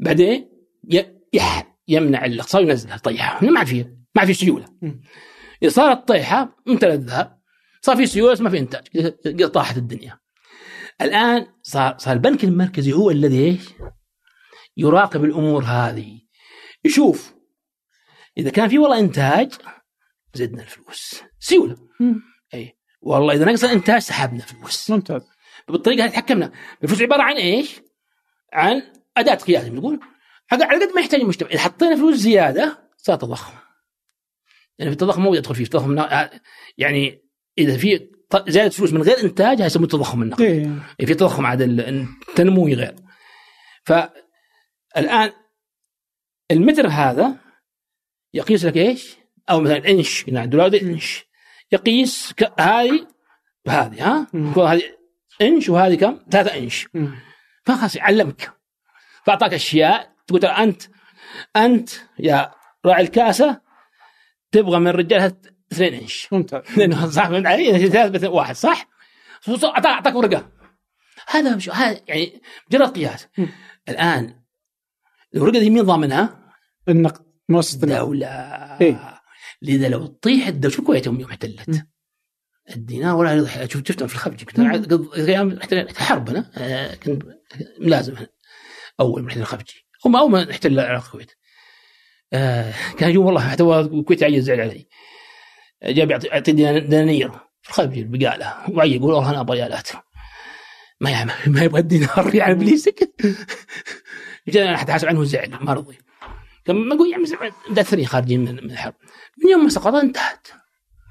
بعدين 0.00 0.50
يمنع 1.88 2.24
الاقتصاد 2.24 2.64
وينزلها 2.64 2.96
يطيحها 2.96 3.50
ما 3.50 3.64
في 3.64 3.96
ما 4.16 4.24
في 4.24 4.34
سيولة. 4.34 4.66
صارت 5.66 6.08
طيحة 6.08 6.56
امتلأ 6.68 6.94
الذهب 6.94 7.40
صار 7.80 7.96
في 7.96 8.06
سيولة 8.06 8.42
ما 8.42 8.50
في 8.50 8.58
إنتاج 8.58 9.44
طاحت 9.44 9.76
الدنيا. 9.76 10.18
الآن 11.00 11.46
صار 11.62 11.98
صار 11.98 12.14
البنك 12.14 12.44
المركزي 12.44 12.92
هو 12.92 13.10
الذي 13.10 13.44
إيش؟ 13.44 13.60
يراقب 14.76 15.24
الأمور 15.24 15.64
هذه. 15.64 16.20
يشوف 16.84 17.34
إذا 18.38 18.50
كان 18.50 18.68
في 18.68 18.78
والله 18.78 18.98
إنتاج 18.98 19.52
زدنا 20.34 20.62
الفلوس. 20.62 21.22
سيولة. 21.38 21.76
اي 22.54 22.78
والله 23.00 23.34
إذا 23.34 23.44
نقص 23.44 23.64
الإنتاج 23.64 24.00
سحبنا 24.00 24.40
فلوس 24.40 24.90
ممتاز. 24.90 25.22
بالطريقة 25.68 26.04
هذه 26.04 26.10
تحكمنا. 26.10 26.52
الفلوس 26.82 27.02
عبارة 27.02 27.22
عن 27.22 27.36
إيش؟ 27.36 27.80
عن 28.52 28.82
أداة 29.16 29.34
قياس 29.34 29.68
بنقول. 29.68 30.00
على 30.52 30.64
قد 30.64 30.92
ما 30.94 31.00
يحتاج 31.00 31.20
المجتمع 31.20 31.50
إذا 31.50 31.58
حطينا 31.60 31.96
فلوس 31.96 32.14
زيادة 32.16 32.90
صار 32.96 33.16
تضخم. 33.16 33.52
يعني 34.78 34.90
في 34.90 34.92
التضخم 34.94 35.22
مو 35.22 35.34
يدخل 35.34 35.54
فيه. 35.54 35.64
التضخم 35.64 35.92
نا- 35.94 36.30
يعني 36.78 37.22
إذا 37.58 37.76
في 37.76 38.08
زياده 38.48 38.70
فلوس 38.70 38.92
من 38.92 39.02
غير 39.02 39.20
إنتاج 39.24 39.56
هذا 39.56 39.66
يسموه 39.66 39.84
التضخم 39.84 40.22
النقدي 40.22 40.44
يعني 40.44 41.06
في 41.06 41.14
تضخم 41.14 41.46
عاد 41.46 41.62
ال- 41.62 42.06
التنموي 42.28 42.74
غير. 42.74 42.94
فالآن 43.84 45.32
المتر 46.50 46.86
هذا 46.88 47.36
يقيس 48.34 48.64
لك 48.64 48.76
إيش؟ 48.76 49.16
أو 49.50 49.60
مثلا 49.60 49.88
إنش 49.88 50.28
يعني 50.28 50.46
دولار 50.46 50.68
ده 50.68 50.80
إنش 50.82 51.24
يقيس 51.72 52.34
هذه 52.58 53.06
بهذه 53.66 54.06
ها؟ 54.06 54.26
هذه 54.56 54.82
إنش 55.42 55.68
وهذه 55.68 55.94
كم؟ 55.94 56.18
ثلاثة 56.30 56.58
إنش. 56.58 56.88
فخلاص 57.64 57.96
يعلمك 57.96 58.52
فأعطاك 59.26 59.54
أشياء 59.54 60.14
تقول 60.26 60.40
ترى 60.40 60.50
أنت 60.50 60.82
أنت 61.56 61.90
يا 62.18 62.50
راعي 62.86 63.02
الكاسة 63.02 63.60
تبغى 64.52 64.78
من 64.78 64.88
الرجال 64.88 65.36
2 65.72 65.94
إنش 65.94 66.28
ممتاز 66.32 66.62
لأنه 66.78 67.10
صح 67.10 67.28
فهمت 67.28 67.46
علي؟ 67.46 67.88
ثلاثة 67.88 68.28
واحد 68.28 68.54
صح؟ 68.54 68.88
اعطاك 69.86 70.14
ورقة 70.14 70.52
هذا 71.28 71.56
مش 71.56 71.70
هذا 71.70 72.00
يعني 72.08 72.42
مجرد 72.70 72.90
قياس. 72.90 73.28
الآن 73.88 74.40
الورقة 75.34 75.58
دي 75.58 75.70
مين 75.70 75.82
ضامنها؟ 75.82 76.52
النقد 76.88 77.24
مؤسسة 77.48 77.82
الدولة 77.82 78.26
إيه. 78.80 79.20
لذا 79.62 79.88
لو 79.88 80.06
تطيح 80.06 80.46
الدولة 80.46 80.74
شوف 80.74 80.80
الكويت 80.80 81.06
يوم 81.06 81.24
احتلت 81.24 81.68
مم. 81.68 81.93
الدينار 82.70 83.16
ولا 83.16 83.66
شوف 83.66 83.82
شفتهم 83.88 84.08
في 84.08 84.14
الخفج 84.14 84.44
كنت. 84.44 84.58
أنا 84.58 85.08
أيام 85.16 85.58
حرب 85.96 86.28
أنا 86.28 86.50
آه، 86.56 86.94
كنت 86.94 87.22
ملازم 87.80 88.16
هنا. 88.16 88.28
أول 89.00 89.22
من 89.22 89.28
احتلال 89.28 89.42
الخفجي 89.42 89.86
هم 90.04 90.16
أول 90.16 90.30
ما 90.30 90.50
احتل 90.50 90.72
العراق 90.72 91.04
الكويت. 91.04 91.32
آه، 92.32 92.74
كان 92.98 93.10
يجون 93.10 93.24
والله 93.24 93.48
حتى 93.48 93.62
الكويت 93.62 94.22
عيل 94.22 94.42
زعل 94.42 94.60
علي. 94.60 94.88
جاب 95.84 96.10
يعطي 96.10 96.26
يعطي 96.26 96.52
دنا- 96.52 96.78
دنانير 96.78 97.30
في 97.62 97.68
الخفجي 97.70 98.00
البقاله 98.00 98.70
وعي 98.70 98.96
يقول 98.96 99.12
والله 99.12 99.30
أنا 99.30 99.40
أبغى 99.40 99.56
ريالات 99.58 99.88
ما 101.00 101.24
ما 101.46 101.62
يبغى 101.62 101.80
الدينار 101.80 102.34
يعني 102.34 102.52
ابليسك 102.52 103.14
جاء 104.48 104.68
أنا 104.68 104.76
حتى 104.76 104.92
حاسب 104.92 105.08
عنه 105.08 105.24
زعل 105.24 105.50
ما 105.60 105.72
رضي 105.72 105.98
كان 106.64 106.76
ما 106.76 106.94
أقول 106.94 107.10
يا 107.10 107.16
عمي 107.16 107.26
مدثرين 107.70 108.06
خارجين 108.06 108.40
من 108.40 108.54
من 108.64 108.70
الحرب. 108.70 108.94
من 109.44 109.50
يوم 109.50 109.62
ما 109.64 109.68
سقط 109.68 109.94
انتهت. 109.94 110.48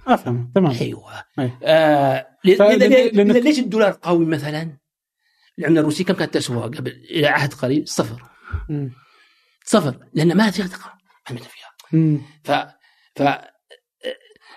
أفهم 0.08 0.52
تمام 0.56 0.72
أيوه 0.82 1.14
أي. 1.40 1.52
آه 1.64 2.28
ل- 2.46 2.56
فلأن- 2.58 2.62
ل- 2.62 2.90
ل- 2.90 3.34
لأنك- 3.34 3.44
ليش 3.44 3.60
الدولار 3.60 3.98
قوي 4.02 4.26
مثلا؟ 4.26 4.78
العمله 5.60 5.80
الروسيه 5.80 6.04
كم 6.06 6.14
كانت 6.14 6.34
تسوى 6.34 6.64
قبل 6.64 6.92
إلى 7.12 7.28
عهد 7.28 7.54
قريب؟ 7.54 7.88
صفر 7.88 8.24
مم. 8.70 8.92
صفر 9.66 9.96
لأن 10.14 10.38
ما 10.38 10.52
فيها 10.52 10.66
ثقه 10.68 10.94
ما 11.30 11.38
فيها. 11.38 12.22
ف 12.44 12.52
ف 13.16 13.22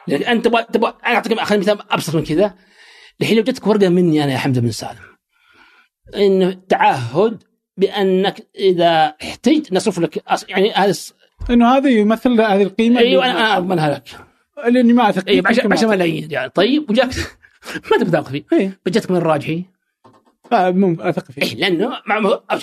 لأن 0.09 0.23
أنت 0.23 0.45
تبغى 0.45 0.63
تبغى 0.73 0.95
أنا 1.07 1.15
أعطيك 1.15 1.41
خليني 1.41 1.63
مثال 1.65 1.93
أبسط 1.93 2.15
من 2.15 2.25
كذا 2.25 2.55
الحين 3.21 3.37
لو 3.37 3.43
جتك 3.43 3.67
ورقة 3.67 3.89
مني 3.89 4.25
أنا 4.25 4.33
يا 4.33 4.39
حمزة 4.39 4.61
بن 4.61 4.71
سالم 4.71 4.99
إن 6.17 6.67
تعهد 6.67 7.43
بأنك 7.77 8.49
إذا 8.59 9.15
احتجت 9.23 9.73
نصرف 9.73 9.99
لك 9.99 10.25
يعني 10.49 10.73
هذا 10.73 10.95
إنه 11.51 11.77
هذا 11.77 11.89
يمثل 11.91 12.41
هذه 12.41 12.63
القيمة 12.63 13.01
أيوه 13.01 13.31
أنا 13.31 13.57
أضمنها 13.57 13.91
لك 13.95 14.09
لأني 14.65 14.93
ما 14.93 15.09
أثق 15.09 15.29
أيوه 15.29 15.43
فيك، 15.43 15.47
10 15.51 15.57
يمكن 15.57 15.69
ما 15.69 15.75
10 15.75 15.87
أثق. 15.87 15.95
ملايين 15.95 16.31
يعني 16.31 16.51
طيب 16.51 16.91
وجاك 16.91 17.09
ما 17.91 17.99
تبغى 17.99 18.11
تاخذ 18.11 18.31
فيه؟ 18.31 18.45
إيه. 18.53 18.79
جتك 18.89 19.11
من 19.11 19.17
الراجحي؟ 19.17 19.65
آه، 20.53 20.71
مو 20.71 20.97
أثق 21.01 21.25
فيك. 21.31 21.45
إيه 21.45 21.55
لأنه 21.55 21.93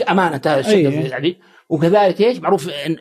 أمانة 0.10 0.42
الشركة 0.46 0.70
أي. 0.70 0.84
يعني. 0.84 1.38
وكذلك 1.70 2.22
إيش؟ 2.22 2.38
معروف 2.38 2.70
إن 2.70 2.98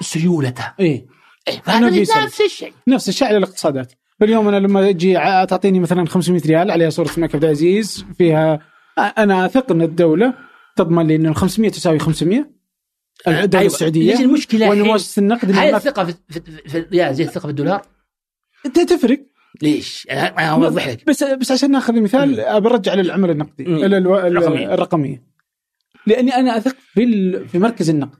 سيولته. 0.00 0.72
إيه. 0.80 1.06
إيه 1.48 1.62
فهذا 1.64 1.90
بيسأل. 1.90 2.24
نفس 2.24 2.40
الشيء. 2.40 2.72
نفس 2.88 3.08
الشيء 3.08 3.28
على 3.28 3.36
الاقتصادات. 3.36 3.92
فاليوم 4.20 4.48
أنا 4.48 4.56
لما 4.56 4.88
أجي 4.88 5.14
تعطيني 5.48 5.80
مثلا 5.80 6.06
500 6.06 6.42
ريال 6.46 6.70
عليها 6.70 6.90
صورة 6.90 7.10
الملك 7.16 7.34
عبد 7.34 7.44
العزيز 7.44 8.04
فيها 8.18 8.60
أنا 8.98 9.46
أثق 9.46 9.72
إن 9.72 9.82
الدولة 9.82 10.34
تضمن 10.76 11.06
لي 11.06 11.16
إن 11.16 11.26
ال 11.26 11.36
500 11.36 11.70
تساوي 11.70 11.98
500 11.98 12.50
الدولة 13.28 13.60
أيوة. 13.60 13.72
السعودية. 13.74 14.12
ليش 14.12 14.20
المشكلة 14.20 14.70
وان؟ 14.70 14.82
مؤسسه 14.82 15.20
النقد 15.20 15.50
هل 15.50 15.74
الثقة 15.74 16.04
في, 16.04 16.14
في, 16.28 16.40
في 16.68 17.14
زي 17.14 17.24
الثقة 17.24 17.40
في 17.40 17.50
الدولار؟ 17.50 17.82
أنت 18.66 18.80
تفرق 18.92 19.20
ليش؟ 19.62 20.06
أنا 20.10 20.48
أوضح 20.48 20.88
لك 20.88 21.06
بس 21.06 21.24
بس 21.24 21.50
عشان 21.52 21.70
ناخذ 21.70 22.00
مثال 22.00 22.60
برجع 22.60 22.94
للعمله 22.94 23.32
النقدي 23.32 23.64
مم. 23.64 23.76
إلى 23.84 23.98
الو- 23.98 24.18
الرقمية. 24.18 24.74
الرقمية 24.74 25.22
لأني 26.06 26.34
أنا 26.34 26.56
أثق 26.56 26.76
في 26.94 27.04
ال- 27.04 27.48
في 27.48 27.58
مركز 27.58 27.90
النقد 27.90 28.18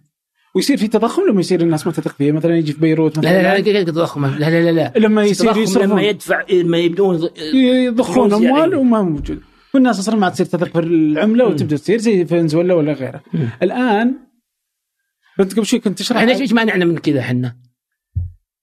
ويصير 0.55 0.77
في 0.77 0.89
تضخم 0.89 1.23
لما 1.28 1.40
يصير 1.40 1.60
الناس 1.60 1.86
ما 1.86 1.93
تثق 1.93 2.14
فيه 2.16 2.32
مثلا 2.32 2.56
يجي 2.56 2.73
في 2.73 2.81
بيروت 2.81 3.16
لا 3.16 3.20
مثلا 3.20 3.43
لا 3.43 3.55
لا 3.55 3.60
كيف 3.60 3.77
تضخم 3.89 4.27
لا 4.27 4.51
لا 4.51 4.62
لا 4.62 4.70
لا 4.73 4.93
لما 4.98 5.24
يصير 5.24 5.56
يصرفون 5.56 5.90
لما 5.90 6.02
يدفع 6.02 6.43
لما 6.52 6.78
يبدون 6.78 7.28
يضخون 7.55 8.28
فلوس 8.28 8.43
أموال 8.43 8.60
يعني. 8.60 8.74
وما 8.74 9.02
موجود 9.02 9.40
والناس 9.74 9.98
أصلا 9.98 10.16
ما 10.16 10.28
تصير 10.28 10.47
تثق 10.47 10.68
في 10.73 10.78
العملة 10.78 11.44
مم. 11.47 11.51
وتبدأ 11.51 11.77
تصير 11.77 11.98
زي 11.98 12.24
فنزويلا 12.24 12.74
ولا 12.74 12.93
غيره 12.93 13.23
مم. 13.32 13.48
الآن 13.62 14.14
انت 15.40 15.52
قبل 15.55 15.66
شوي 15.66 15.78
كنت 15.81 15.98
تشرح 15.98 16.18
إحنا 16.18 16.32
إيش 16.32 16.52
مانعنا 16.52 16.85
من 16.85 16.98
كذا 16.98 17.20
إحنا؟ 17.20 17.56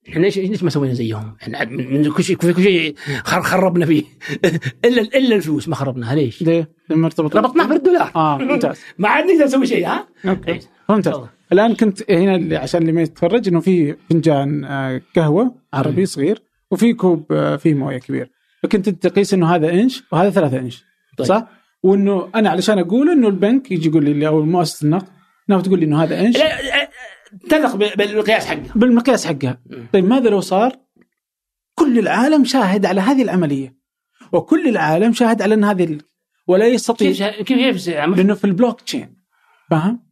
إحنا 0.09 0.25
إيش 0.25 0.37
ليش 0.37 0.63
ما 0.63 0.69
سوينا 0.69 0.93
زيهم؟ 0.93 1.35
إحنا 1.41 1.65
من 1.65 2.11
كل 2.11 2.23
شيء 2.23 2.35
كل 2.35 2.63
شيء 2.63 2.95
خر- 3.23 3.41
خربنا 3.41 3.85
فيه 3.85 4.03
الا 4.85 5.01
إلا 5.01 5.35
الفلوس 5.35 5.67
ما 5.67 5.75
خربناها 5.75 6.15
ليش؟ 6.15 6.41
ليه؟ 6.41 6.69
لما 6.89 7.05
ارتبط 7.05 7.35
ربطناه 7.35 7.67
بالدولار 7.67 8.11
آه 8.15 8.37
ممتاز 8.37 8.79
ما 8.97 9.09
عاد 9.09 9.25
نقدر 9.25 9.45
نسوي 9.45 9.67
شيء 9.67 9.87
ها؟ 9.87 10.07
أوكي 10.25 10.51
إيه. 10.51 10.59
ممتاز. 10.89 11.13
الآن 11.51 11.75
كنت 11.75 12.11
هنا 12.11 12.35
اللي 12.35 12.55
عشان 12.57 12.81
اللي 12.81 12.91
ما 12.91 13.01
يتفرج 13.01 13.47
إنه 13.47 13.59
في 13.59 13.95
فنجان 14.09 14.65
آه، 14.65 15.01
قهوة 15.15 15.55
عربي 15.73 16.05
صغير 16.05 16.41
وفي 16.71 16.93
كوب 16.93 17.25
آه، 17.31 17.55
فيه 17.55 17.73
موية 17.73 17.97
كبير 17.97 18.29
فكنت 18.63 18.87
أنت 18.87 19.07
تقيس 19.07 19.33
إنه 19.33 19.55
هذا 19.55 19.73
إنش 19.73 20.03
وهذا 20.11 20.29
ثلاثة 20.29 20.59
إنش 20.59 20.83
طيب. 21.17 21.27
صح؟ 21.27 21.47
وإنه 21.83 22.29
أنا 22.35 22.49
علشان 22.49 22.79
أقول 22.79 23.09
إنه 23.09 23.27
البنك 23.27 23.71
يجي 23.71 23.89
يقول 23.89 24.03
لي 24.09 24.27
أو 24.27 24.41
مؤسسه 24.45 24.85
النقد 25.49 25.63
تقول 25.63 25.79
لي 25.79 25.85
إنه 25.85 26.03
هذا 26.03 26.19
إنش 26.21 26.37
تلق 27.49 27.75
ب- 27.75 27.97
بالقياس 27.97 28.45
حقه. 28.45 28.63
بالمقياس 28.75 29.27
حقها. 29.27 29.61
طيب 29.93 30.05
ماذا 30.05 30.29
لو 30.29 30.41
صار؟ 30.41 30.75
كل 31.75 31.99
العالم 31.99 32.43
شاهد 32.45 32.85
على 32.85 33.01
هذه 33.01 33.21
العملية 33.23 33.75
وكل 34.31 34.67
العالم 34.67 35.13
شاهد 35.13 35.41
على 35.41 35.53
أن 35.53 35.63
هذه 35.63 35.83
ال- 35.83 36.01
ولا 36.47 36.67
يستطيع 36.67 37.11
كيف 37.11 37.43
كيف؟ 37.43 37.87
لأنه 37.87 38.33
في 38.33 38.45
البلوك 38.45 38.81
تشين. 38.81 39.15
فاهم؟ 39.69 40.03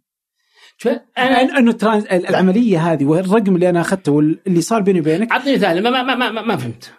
أنا 1.17 1.57
أنه 1.57 1.71
trans... 1.71 2.05
العملية 2.05 2.91
هذه 2.91 3.05
والرقم 3.05 3.55
اللي 3.55 3.69
أنا 3.69 3.81
أخذته 3.81 4.11
واللي 4.11 4.61
صار 4.61 4.81
بيني 4.81 4.99
وبينك 4.99 5.31
اعطني 5.31 5.53
مثال 5.55 5.83
ما 5.83 5.89
ما 5.89 6.15
ما 6.15 6.29
ما, 6.31 6.41
ما 6.41 6.55
فهمت. 6.57 6.93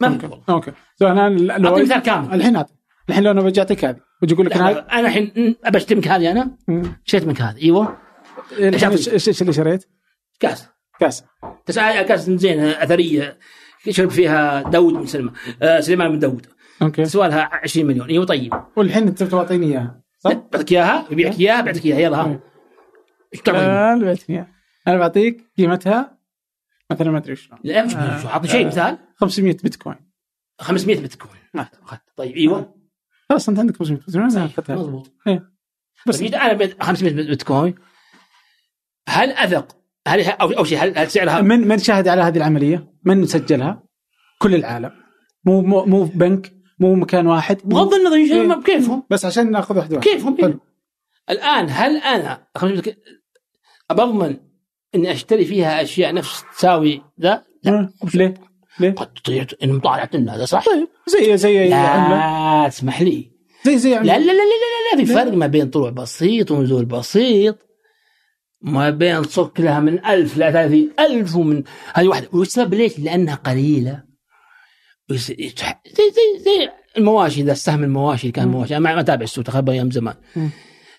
ما 0.00 0.18
فهمت 0.18 0.40
أوكي. 0.48 0.72
so 0.98 1.06
أنا 1.06 1.28
لو 1.28 1.68
اعطني 1.68 1.82
مثال 1.84 1.98
كامل. 1.98 2.34
الحين 2.34 2.56
أعطي. 2.56 2.74
الحين 3.08 3.24
لو 3.24 3.30
أنا 3.30 3.40
بجاتك 3.42 3.84
هذه 3.84 3.96
وجي 4.22 4.34
أقول 4.34 4.46
لك 4.46 4.52
أنا 4.56 5.00
الحين 5.00 5.56
ابى 5.64 5.78
اشتري 5.78 6.08
هذه 6.08 6.30
أنا؟ 6.30 6.56
مم. 6.68 6.82
شريت 7.04 7.24
منك 7.26 7.40
هذه. 7.42 7.62
أيوه. 7.62 7.98
إيش 8.52 9.28
إيش 9.28 9.42
اللي 9.42 9.52
شريت؟ 9.52 9.84
كاس. 10.40 10.68
كاس. 11.00 11.24
تسعة 11.66 12.02
كاس 12.02 12.30
زينه 12.30 12.70
أثرية. 12.70 13.38
شرب 13.90 14.10
فيها 14.10 14.62
داود 14.62 14.94
بن 14.94 15.06
سلمى 15.06 15.32
آه 15.62 15.80
سليمان 15.80 16.12
بن 16.12 16.18
داود 16.18 16.46
أوكي. 16.82 17.02
تسوى 17.02 17.28
لها 17.28 17.50
20 17.52 17.86
مليون. 17.86 18.08
أيوه 18.08 18.24
طيب. 18.24 18.54
والحين 18.76 19.08
انت 19.08 19.22
تعطيني 19.22 19.66
إياها 19.66 20.02
صح؟ 20.18 20.32
بعطيك 20.32 20.72
إياها 20.72 21.06
يبيعك 21.10 21.40
إياها 21.40 21.60
بعطيك 21.60 21.86
إياها. 21.86 21.98
يلا 21.98 22.16
ها. 22.16 22.40
إيش 23.34 23.40
بعتني 23.46 24.36
إياها. 24.36 24.48
أنا 24.88 24.98
بعطيك 24.98 25.50
قيمتها 25.58 26.18
مثلا 26.90 27.10
ما 27.10 27.18
أدري 27.18 27.36
شلون. 27.36 27.60
لا 27.64 27.84
مش 27.84 27.94
آه. 27.96 28.26
اعطني 28.26 28.48
شيء 28.48 28.66
مثال. 28.66 28.98
500 29.16 29.56
بيتكوين. 29.62 29.96
500 30.60 31.00
بتكون 31.00 31.30
نعم. 31.54 31.66
طيب 32.16 32.36
إيوه. 32.36 32.74
خلاص 33.28 33.48
أنت 33.48 33.58
عندك 33.58 33.76
500 33.76 34.00
بيتكوين. 34.00 34.30
أنا 34.30 34.44
أخذتها. 34.44 34.76
مضبوط 34.76 35.12
إيه. 35.26 35.50
بس. 36.06 36.20
اذا 36.22 36.38
أنا 36.38 36.52
بيت- 36.52 36.82
500 36.82 37.12
بتكوين 37.30 37.74
هل 39.08 39.30
اثق 39.30 39.76
هل 40.06 40.20
أو 40.20 40.50
أو 40.50 40.64
شيء 40.64 40.78
هل 40.78 40.98
هل 40.98 41.10
سعرها 41.10 41.40
من 41.40 41.68
من 41.68 41.78
شاهد 41.78 42.08
على 42.08 42.22
هذه 42.22 42.36
العملية؟ 42.36 42.92
من 43.04 43.26
سجلها؟ 43.26 43.82
كل 44.38 44.54
العالم 44.54 44.90
مو 45.44 45.60
مو 45.62 45.84
مو 45.84 46.04
بنك 46.04 46.52
مو 46.80 46.94
مكان 46.94 47.26
واحد 47.26 47.58
بغض 47.64 47.94
النظر 47.94 48.16
إيه. 48.16 48.32
إيه. 48.54 48.62
كيفهم 48.62 49.02
بس 49.10 49.24
عشان 49.24 49.50
ناخذ 49.50 49.76
واحدة 49.76 49.96
واحدة 49.96 50.10
كيفهم 50.12 50.36
حلو. 50.40 50.60
الآن 51.30 51.66
هل 51.70 51.96
أنا 51.96 52.46
500 52.56 52.80
بت- 52.80 52.98
أضمن 53.90 54.36
إني 54.94 55.12
أشتري 55.12 55.44
فيها 55.44 55.82
أشياء 55.82 56.14
نفس 56.14 56.44
تساوي 56.58 57.02
ذا 57.20 57.42
آه، 57.66 57.90
ليه؟ 58.14 58.34
ليه؟ 58.80 58.90
قد 58.90 59.06
تطيع 59.06 59.46
إن 59.62 59.72
مطالعة 59.72 60.10
هذا 60.14 60.44
صح 60.44 60.64
طيب 60.66 60.88
زي 61.06 61.36
زي 61.36 61.68
لا 61.68 62.66
اسمح 62.66 63.02
لي 63.02 63.30
زي 63.66 63.78
زي 63.78 63.90
لا 63.90 63.96
عملة 63.96 64.16
لا 64.16 64.18
لا 64.18 64.32
لا 64.32 64.32
لا, 64.32 65.00
لا 65.00 65.04
في 65.06 65.12
لا. 65.12 65.24
فرق 65.24 65.32
ما 65.32 65.46
بين 65.46 65.70
طلوع 65.70 65.90
بسيط 65.90 66.50
ونزول 66.50 66.84
بسيط 66.84 67.58
ما 68.64 68.90
بين 68.90 69.22
صك 69.22 69.60
لها 69.60 69.80
من 69.80 70.06
ألف 70.06 70.34
ثلاثين 70.34 70.90
ألف 71.00 71.36
ومن 71.36 71.62
هذه 71.94 72.08
واحدة 72.08 72.28
والسبب 72.32 72.74
ليش؟ 72.74 72.98
لأنها 72.98 73.34
قليلة 73.34 74.02
زي 75.08 75.34
زي 75.86 76.38
زي 76.38 76.70
المواشي 76.98 77.42
ذا 77.42 77.52
السهم 77.52 77.84
المواشي 77.84 78.22
اللي 78.22 78.32
كان. 78.32 78.48
مواشي 78.48 78.76
أنا 78.76 78.94
ما 78.94 79.00
أتابع 79.00 79.24
السوق 79.24 79.44
تخيل 79.44 79.70
أيام 79.70 79.90
زمان. 79.90 80.14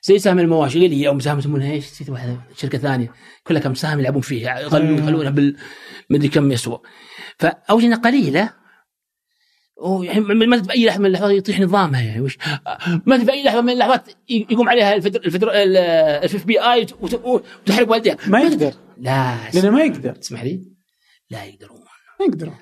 زي 0.04 0.20
سهم 0.20 0.40
المواشي 0.40 0.88
قليل 0.88 1.08
أو 1.08 1.20
سهم 1.20 1.40
يسمونها 1.40 1.72
إيش؟ 1.72 1.86
نسيت 1.92 2.10
واحدة 2.10 2.38
شركة 2.58 2.78
ثانية 2.78 3.12
كلها 3.44 3.62
كم 3.62 3.74
سهم 3.74 4.00
يلعبون 4.00 4.22
فيه 4.22 4.50
يغلون. 4.50 4.98
يخلونها 4.98 5.30
بال 5.30 5.58
مدري 6.10 6.28
كم 6.28 6.52
يسوى 6.52 6.80
فأول 7.40 7.82
شيء 7.82 7.96
قليلة 7.96 8.65
ما 10.18 10.62
في 10.62 10.72
اي 10.72 10.86
لحظة 10.86 11.00
من 11.00 11.06
اللحظات 11.06 11.32
يطيح 11.32 11.60
نظامها 11.60 12.02
يعني 12.02 12.22
وش 12.22 12.38
ما 13.06 13.26
في 13.26 13.32
اي 13.32 13.44
لحظة 13.44 13.62
من 13.62 13.70
اللحظات 13.70 14.10
يقوم 14.30 14.70
عليها 14.70 14.96
الفدر 14.96 15.22
الفدر 15.26 15.52
ال 15.52 16.46
FBI 16.46 16.88
وتحرق 17.02 17.92
والديها. 17.92 18.18
ما 18.28 18.40
يقدر. 18.42 18.74
لا 18.98 19.52
لأنه 19.54 19.70
ما 19.70 19.84
يقدر. 19.84 20.16
تسمح 20.16 20.44
لي. 20.44 20.76
لا 21.30 21.46
يقدرون. 21.46 21.86
ما 22.20 22.26
يقدر 22.26 22.54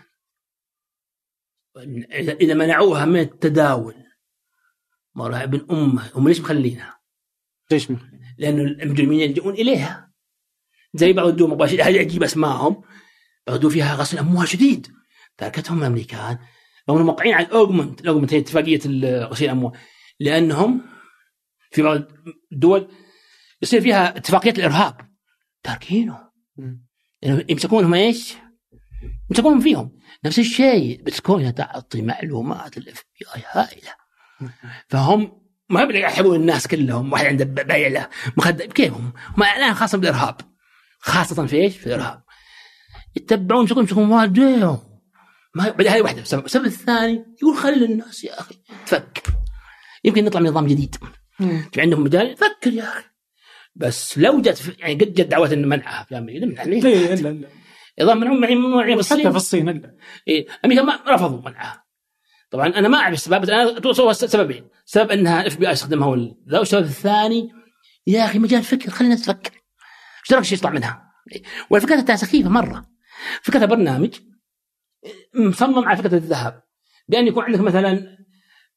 اذا 2.42 2.54
منعوها 2.54 3.06
من 3.06 3.20
التداول 3.20 3.96
مرة 5.16 5.44
ابن 5.44 5.66
أمة 5.72 6.10
هم 6.16 6.28
ليش 6.28 6.42
مخلينها؟ 6.42 7.00
ليش 7.72 7.92
ما؟ 7.92 7.98
لأنه 8.38 8.64
المجرمين 8.64 9.20
يلجؤون 9.20 9.54
إليها. 9.54 10.12
زي 10.94 11.14
بعض 11.14 11.28
الدول 11.28 11.62
هذه 11.62 12.02
أجيب 12.02 12.24
أسمائهم. 12.24 12.82
بعض 13.48 13.56
الدول 13.56 13.72
فيها 13.72 13.96
غسل 13.96 14.18
أموال 14.18 14.48
شديد. 14.48 14.88
تركتهم 15.38 15.80
الامريكان 15.80 16.38
هم 16.90 17.06
موقعين 17.06 17.34
على 17.34 17.46
ال 17.46 17.54
Egmont 17.54 18.02
ال 18.02 18.07
Egmont 18.07 18.34
هي 18.34 18.40
اتفاقية 18.40 18.80
غسيل 19.26 19.50
الأموال. 19.50 19.80
لأنهم 20.20 20.82
في 21.72 21.82
بعض 21.82 22.02
الدول 22.52 22.88
يصير 23.62 23.82
فيها 23.82 24.18
اتفاقية 24.18 24.52
الإرهاب. 24.52 24.96
تاركينه. 25.64 26.18
يعني 27.22 27.46
يمسكونهم 27.50 27.94
إيش؟ 27.94 28.34
يمسكونهم 29.30 29.60
فيهم. 29.60 30.00
نفس 30.26 30.40
الشيء 30.40 31.04
بتكون 31.04 31.56
تعطي 31.56 32.02
معلومات 32.02 32.78
ال 32.78 33.04
FBI 33.20 33.44
هائله 33.52 33.96
فهم 34.88 35.44
ما 35.70 35.82
يحبون 35.82 36.36
الناس 36.36 36.68
كلهم. 36.68 37.12
واحد 37.14 37.26
عنده 37.26 37.46
بايع 37.46 37.88
له 37.88 38.10
مخدر 38.38 38.66
كيفهم؟ 38.66 39.14
هم 39.38 39.44
اعلان 39.44 39.74
خاصة 39.74 39.98
بالإرهاب. 39.98 40.36
خاصة 41.00 41.46
في 41.46 41.56
إيش؟ 41.56 41.78
في 41.78 41.88
الإرهاب. 41.88 42.24
يتبعون 43.16 43.62
يمسكون 43.62 43.84
يمسكون. 43.84 44.12
والديهم 44.12 44.93
ما 45.56 45.70
بعد 45.70 45.88
هذه 45.88 46.02
واحدة. 46.02 46.22
السبب 46.22 46.46
السبب 46.46 46.66
الثاني 46.66 47.26
يقول 47.42 47.58
خلي 47.58 47.86
الناس 47.86 48.24
يا 48.24 48.40
أخي 48.40 48.56
تفكر. 48.86 49.22
يمكن 50.04 50.26
نطلع 50.26 50.42
من 50.42 50.50
نظام 50.50 50.68
جديد. 50.68 50.96
في 51.74 51.82
عندهم 51.82 52.04
مجال 52.04 52.38
فكر 52.38 52.74
يا 52.74 52.84
أخي. 52.84 53.04
بس 53.76 54.18
لو 54.18 54.42
جت 54.42 54.58
في- 54.58 54.76
يعني 54.80 54.94
قد 54.94 55.14
جت 55.14 55.22
دعوات 55.22 55.52
إنه 55.52 55.68
منعها 55.68 56.04
في 56.04 56.18
أمريكا 56.18 56.46
منعها 56.46 56.66
ليه؟ 56.66 56.86
إيه، 56.86 57.16
لا 57.16 57.30
لا 57.30 57.48
نظام 58.02 58.18
منعهم 58.20 58.42
منعهم 58.42 58.76
منعهم 58.78 58.98
بس 58.98 59.06
حتى 59.14 59.16
الصين 59.16 59.32
في 59.32 59.38
الصين 59.38 59.70
لا 59.70 59.96
إيه 60.28 60.48
أمريكا 60.66 60.82
ما 60.82 61.00
رفضوا 61.08 61.50
منعها 61.50 61.84
طبعا 62.52 62.68
أنا 62.68 62.88
ما 62.88 62.98
أعرف 62.98 63.14
السبب 63.14 63.42
بس 63.42 63.50
أنا 63.50 63.78
أتوقع 63.78 64.12
سببين. 64.12 64.68
سبب 64.86 65.12
إنها 65.12 65.42
ال 65.42 65.58
FBI 65.58 65.74
استخدمها 65.74 66.08
والسبب 66.08 66.84
الثاني 66.86 67.50
يا 68.08 68.26
أخي 68.26 68.40
مجال 68.40 68.64
فكر 68.64 68.90
خلي 68.90 69.06
الناس 69.06 69.22
تفكر. 69.22 69.52
إيش 70.24 70.34
رايك 70.34 70.52
يطلع 70.52 70.70
منها؟ 70.70 71.04
إيه. 71.32 71.44
والفكرة 71.70 72.02
تاعها 72.02 72.18
سخيفة 72.18 72.50
مرة. 72.50 72.86
فكرة 73.42 73.66
برنامج 73.66 74.16
مصمم 75.36 75.86
على 75.88 75.98
فكرة 75.98 76.16
الذهب. 76.16 76.64
بأن 77.08 77.28
يكون 77.28 77.44
عندك 77.44 77.60
مثلا 77.60 78.18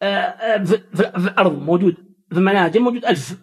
آه، 0.03 0.07
آه، 0.07 0.65
في, 0.65 0.81
الأرض 1.17 1.63
موجود 1.63 1.95
في 2.31 2.37
المناجم 2.39 2.83
موجود 2.83 3.05
ألف 3.05 3.37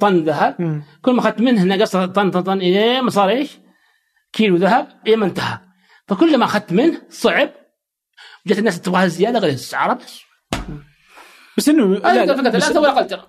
طن 0.00 0.24
ذهب. 0.24 0.82
كل 1.02 1.12
ما 1.12 1.20
أخذت 1.20 1.40
منه 1.40 1.64
نقص 1.64 1.96
طن 1.96 2.30
طن 2.30 2.42
طن 2.42 2.58
إلى 2.60 3.02
ما 3.02 3.10
صار 3.10 3.28
إيش؟ 3.28 3.58
كيلو 4.32 4.56
ذهب 4.56 4.88
إلى 5.06 5.16
ما 5.16 5.26
انتهى. 5.26 5.58
فكل 6.08 6.38
ما 6.38 6.44
أخذت 6.44 6.72
منه 6.72 7.02
صعب. 7.10 7.50
جت 8.46 8.58
الناس 8.58 8.80
تبغاها 8.80 9.06
زيادة 9.06 9.38
غير 9.38 9.52
السعر 9.52 9.94
بس 9.94 10.20
بس 11.56 11.68
انه 11.68 11.94
لا 11.94 12.24
لا, 12.26 12.32
بس- 12.58 12.64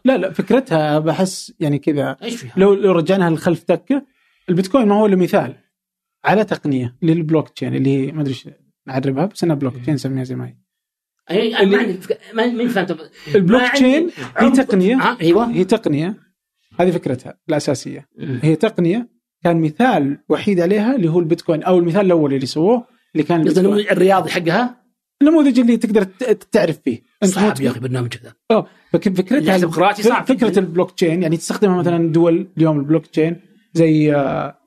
لا 0.06 0.18
لا 0.18 0.34
فكرتها 0.34 1.00
بحس 1.00 1.54
يعني 1.60 1.80
كذا؟ 1.80 2.18
لو 2.58 2.74
لو 2.74 2.92
رجعناها 2.92 3.30
للخلف 3.30 3.64
تكه 3.64 4.06
البيتكوين 4.50 4.88
ما 4.88 4.96
هو 4.96 5.06
إلا 5.06 5.16
مثال 5.16 5.56
على 6.26 6.44
تقنية 6.44 6.96
للبلوك 7.02 7.50
تشين 7.50 7.76
اللي 7.76 7.90
هي 8.08 8.12
ما 8.12 8.22
أدري 8.22 8.34
إيش 8.96 9.04
نعربها 9.04 9.26
بس 9.26 9.44
انها 9.44 9.56
بلوك 9.56 9.78
تشين 9.78 9.94
نسميها 9.94 10.24
زي 10.24 10.36
ما 10.36 10.48
هي. 10.48 10.56
هي 11.30 11.66
ما 11.66 11.78
عندي 11.78 12.00
ما 12.58 12.68
فهمت 12.68 13.12
البلوك 13.36 13.62
تشين 13.74 14.10
هي 14.38 14.52
تقنية 14.52 14.96
ها 14.96 15.18
أيوه. 15.22 15.52
هي 15.52 15.64
تقنية. 15.64 16.18
هذه 16.80 16.92
فكرتها 16.92 17.38
الأساسية. 17.50 18.08
هي 18.42 18.56
تقنية 18.56 19.10
كان 19.44 19.62
مثال 19.62 20.18
وحيد 20.30 20.60
عليها 20.60 20.96
اللي 20.96 21.10
هو 21.10 21.20
البيتكوين 21.20 21.64
أو 21.64 21.80
المثال 21.80 22.06
الأول 22.06 22.34
اللي 22.34 22.46
سووه 22.46 22.86
اللي 23.16 23.24
كان 23.24 23.48
الرياضي 23.92 24.30
حقها؟ 24.30 24.82
النموذج 25.22 25.60
اللي 25.60 25.78
تقدر 25.78 26.04
تعرف 26.52 26.80
فيه. 26.84 27.02
أنت 27.24 27.32
صعب 27.32 27.62
يا 27.62 27.70
أخي 27.70 27.80
برنامج 27.80 28.08
كذا 28.14 28.34
آه 28.52 28.68
فكرتها 28.94 29.68
قراءتي 29.68 30.04
صعب. 30.04 30.26
فكرة 30.28 30.60
البلوك 30.60 30.92
تشين 30.92 31.24
يعني 31.24 31.38
تستخدمها 31.38 31.78
مثلا 31.78 32.12
دول 32.12 32.48
اليوم 32.58 32.80
البلوك 32.80 33.06
تشين 33.06 33.42
زي 33.74 34.16
آه، 34.16 34.58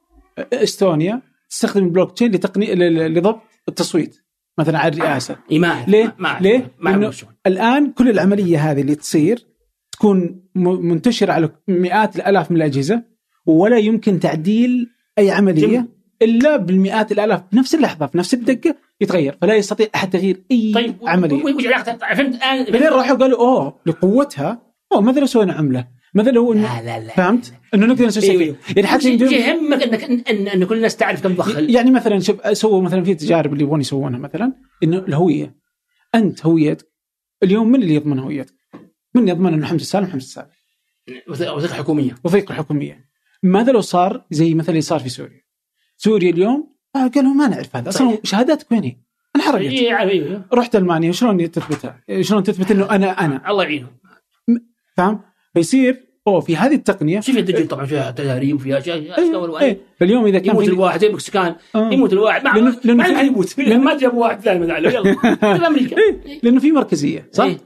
إستونيا 0.53 1.23
تستخدم 1.51 1.85
البلوك 1.85 2.13
تشين 2.13 2.31
لتقنيه 2.33 2.75
ل- 2.75 3.15
لضبط 3.15 3.41
التصويت 3.69 4.17
مثلا 4.59 4.79
على 4.79 4.95
الرئاسة 4.97 5.37
إيه 5.51 5.59
ما 5.59 5.69
أعرف. 5.69 5.89
ليه؟ 5.89 6.17
ما. 6.19 6.39
ليه؟ 6.41 6.71
ما. 6.79 7.13
الآن 7.47 7.91
كل 7.91 8.11
العملية 8.11 8.71
هذه 8.71 8.81
اللي 8.81 8.95
تصير 8.95 9.47
تكون 9.93 10.43
منتشرة 10.55 11.33
على 11.33 11.51
مئات 11.69 12.17
الألاف 12.17 12.51
من 12.51 12.57
الأجهزة 12.57 13.03
ولا 13.47 13.79
يمكن 13.79 14.21
تعديل 14.21 14.91
أي 15.19 15.31
عملية 15.31 15.67
جميل. 15.67 15.89
إلا 16.23 16.57
بالمئات 16.57 17.13
الألاف 17.13 17.43
بنفس 17.53 17.75
اللحظة 17.75 18.07
في 18.07 18.19
نفس 18.19 18.35
الدقة 18.35 18.77
يتغير 19.01 19.39
فلا 19.43 19.55
يستطيع 19.55 19.87
أحد 19.95 20.11
تغيير 20.11 20.43
أي 20.51 20.73
طيب 20.75 20.97
عملية 21.07 21.45
وش 21.45 21.67
علاقتها 21.67 22.15
فهمت 22.15 22.35
الان 22.35 22.65
بعدين 22.65 22.89
راحوا 22.89 23.17
قالوا 23.17 23.39
أوه 23.39 23.81
لقوتها 23.87 24.63
أوه 24.93 25.01
ماذا 25.01 25.21
لو 25.21 25.27
سوينا 25.27 25.53
عملة؟ 25.53 25.89
ماذا 26.15 26.31
لو 26.31 26.53
انه 26.53 26.81
لا 26.81 26.83
لا 26.83 27.05
لا 27.07 27.13
فهمت؟ 27.15 27.53
أنه 27.75 27.87
نقدر 27.87 28.07
نسوي 28.07 28.31
أيوة. 28.31 28.57
سفينة 28.63 28.77
يعني 28.77 28.89
حتى 28.89 29.15
يهمك 29.15 29.83
انك 29.83 30.05
ان, 30.05 30.49
إن 30.49 30.65
كل 30.65 30.77
الناس 30.77 30.97
تعرف 30.97 31.23
كم 31.23 31.35
دخل 31.35 31.71
يعني 31.71 31.91
مثلا 31.91 32.19
شوف 32.19 32.59
سووا 32.59 32.83
مثلا 32.83 33.05
في 33.05 33.15
تجارب 33.15 33.53
اللي 33.53 33.65
يبغون 33.65 33.81
يسوونها 33.81 34.19
مثلا 34.19 34.53
إنه 34.83 34.99
الهوية 34.99 35.57
أنت 36.15 36.47
هويتك 36.47 36.93
اليوم 37.43 37.69
من 37.69 37.83
اللي 37.83 37.95
يضمن 37.95 38.19
هويتك؟ 38.19 38.55
من 39.15 39.29
يضمن 39.29 39.55
إنه 39.55 39.67
حمزة 39.67 39.85
سالم 39.85 40.07
حمزة 40.07 40.27
سالم؟ 40.27 40.49
وثيقة 41.29 41.75
حكومية 41.75 42.15
وثيقة 42.25 42.55
حكومية 42.55 43.09
ماذا 43.43 43.73
لو 43.73 43.81
صار 43.81 44.25
زي 44.31 44.55
مثلا 44.55 44.71
اللي 44.71 44.81
صار 44.81 45.01
في 45.01 45.09
سوريا؟ 45.09 45.41
سوريا 45.97 46.31
اليوم 46.31 46.75
آه 46.97 47.07
قالوا 47.07 47.35
ما 47.35 47.49
نعرف 47.49 47.77
هذا 47.77 47.89
أصلا. 47.89 48.19
شهاداتك 48.23 48.73
وين 48.73 48.85
هي؟ 48.85 48.97
انحرقت 49.37 49.73
عارف 49.91 50.11
أيوه 50.11 50.45
رحت 50.53 50.77
ألمانيا 50.77 51.13
شلون 51.13 51.51
تثبتها؟ 51.51 52.05
شلون 52.21 52.43
تثبت 52.43 52.71
إنه 52.71 52.91
أنا 52.91 53.25
أنا 53.25 53.51
الله 53.51 53.65
يعينهم 53.65 53.99
فاهم؟ 54.97 55.34
فيصير 55.55 56.05
أوه 56.27 56.41
في 56.41 56.57
هذه 56.57 56.75
التقنية 56.75 57.21
شوف 57.21 57.37
الدجل 57.37 57.69
طبعا 57.69 57.87
فيها 57.87 58.11
تداريب 58.11 58.57
وفيها 58.57 58.79
أشياء 58.79 59.35
والوان 59.35 59.63
إيه 59.63 59.79
فاليوم 60.01 60.27
إذا 60.27 60.39
كان 60.39 60.51
يموت 60.51 60.69
الواحد 60.69 61.01
زي 61.01 61.09
باكستان 61.09 61.55
آه. 61.75 61.91
يموت 61.93 62.13
الواحد 62.13 62.45
ما 62.45 62.51
لأنه- 62.51 62.87
لأنه 62.87 63.13
ما 63.13 63.21
يموت 63.21 63.61
ما 63.61 63.97
جاب 63.99 64.15
واحد 64.15 64.41
ثاني 64.41 64.59
من 64.59 64.71
عليه 64.71 64.91
يلا 64.91 65.67
أمريكا 65.67 65.97
إيه، 65.97 66.41
لأنه 66.43 66.61
في 66.61 66.73
مركزية 66.73 67.29
صح؟ 67.33 67.45
إيه. 67.45 67.59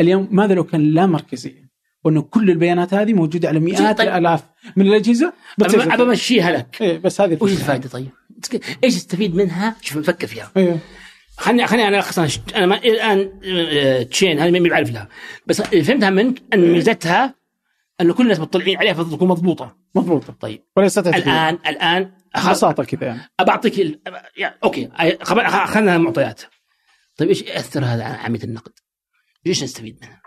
اليوم 0.00 0.28
ماذا 0.30 0.54
لو 0.54 0.64
كان 0.64 0.80
لا 0.94 1.06
مركزية؟ 1.06 1.62
وأنه 2.04 2.22
كل 2.22 2.50
البيانات 2.50 2.94
هذه 2.94 3.12
موجودة 3.12 3.48
على 3.48 3.60
مئات 3.60 3.98
طيب. 3.98 4.08
الآلاف 4.08 4.42
من 4.76 4.86
الأجهزة 4.86 5.32
بتصير 5.58 5.94
ابى 5.94 6.02
أمشيها 6.02 6.52
لك 6.52 6.76
إيه 6.80 6.98
بس 6.98 7.20
هذه 7.20 7.38
وش. 7.40 7.50
الفائده 7.52 7.88
طيب؟ 7.88 8.08
إيش 8.84 8.94
تستفيد 8.94 9.34
منها؟ 9.34 9.76
شوف 9.80 9.96
نفكر 9.98 10.26
فيها 10.26 10.50
إيه 10.56 10.78
خليني 11.42 11.66
خليني 11.66 11.88
أنا 11.88 11.98
الخص 11.98 12.18
أنا 12.54 12.66
ما 12.66 12.76
الآن 12.76 13.40
آه، 13.44 14.02
chain 14.02 14.38
هذه 14.38 14.60
ما 14.60 14.68
بعرف 14.68 14.90
لها. 14.90 15.08
بس 15.46 15.60
اللي 15.60 15.84
فهمتها 15.84 16.10
منك 16.10 16.42
أن 16.54 16.60
ميزتها 16.72 17.34
انه 18.00 18.14
كل 18.14 18.22
الناس 18.22 18.40
مطلعين 18.40 18.78
عليها 18.78 18.94
فتكون 18.94 19.28
مضبوطة. 19.28 19.76
مضبوطة. 19.94 20.32
طيب. 20.40 20.62
ولا 20.76 20.86
يستطيع 20.86 21.16
الان 21.16 21.58
الآن 21.66 22.12
ببساطة 22.36 22.84
كذا 22.84 23.06
يعني. 23.06 23.20
بعطيك 23.40 23.80
ال... 23.80 24.00
يعني 24.36 24.58
أوكي. 24.64 24.90
اخذنا 24.96 25.96
المعطيات. 25.96 26.42
طيب 27.16 27.28
إيش 27.28 27.42
يأثر 27.42 27.84
هذا 27.84 28.04
على 28.04 28.14
عملية 28.14 28.44
النقد؟ 28.44 28.72
إيش 29.46 29.62
نستفيد 29.62 29.98
منها؟ 30.02 30.22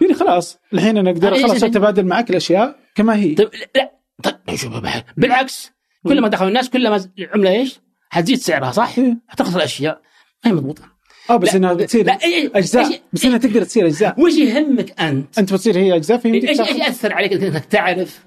يعني 0.00 0.14
خلاص 0.14 0.58
الحين 0.72 0.98
أنا 0.98 1.10
أقدر 1.10 1.42
خلاص 1.42 1.64
أتبادل 1.64 2.06
معك 2.06 2.30
الأشياء 2.30 2.78
كما 2.94 3.16
هي. 3.16 3.34
طيب 3.34 3.50
لا. 3.76 4.00
طيب 4.22 4.56
شوف 4.56 4.72
بالعكس. 5.16 5.72
كل 6.06 6.20
ما 6.20 6.28
دخلوا 6.28 6.48
الناس 6.48 6.70
كل 6.70 6.90
ما 6.90 7.10
العملة 7.18 7.50
إيش؟ 7.50 7.80
حتزيد 8.10 8.38
سعرها 8.38 8.72
صح؟ 8.72 8.96
حتخسر 9.28 9.64
أشياء. 9.64 10.02
ما 10.44 10.50
هي 10.50 10.54
مضبوطة. 10.54 10.82
آه 11.30 11.36
بس 11.36 11.54
إنها 11.54 11.72
بتصير 11.72 12.06
لا، 12.06 12.18
أجزاء. 12.54 13.02
بس 13.12 13.24
إنها 13.24 13.38
تقدر 13.38 13.64
تصير 13.64 13.86
أجزاء. 13.86 14.20
وش 14.20 14.32
يهمك 14.32 15.00
أنت؟ 15.00 15.38
أنت 15.38 15.52
بتصير 15.52 15.76
هي 15.78 15.96
أجزاء 15.96 16.16
إيش 16.16 16.22
فيمديك 16.22 16.48
إيش 16.48 16.58
يأثر 16.58 17.12
عليك؟ 17.12 17.32
إنك 17.32 17.64
تعرف 17.64 18.24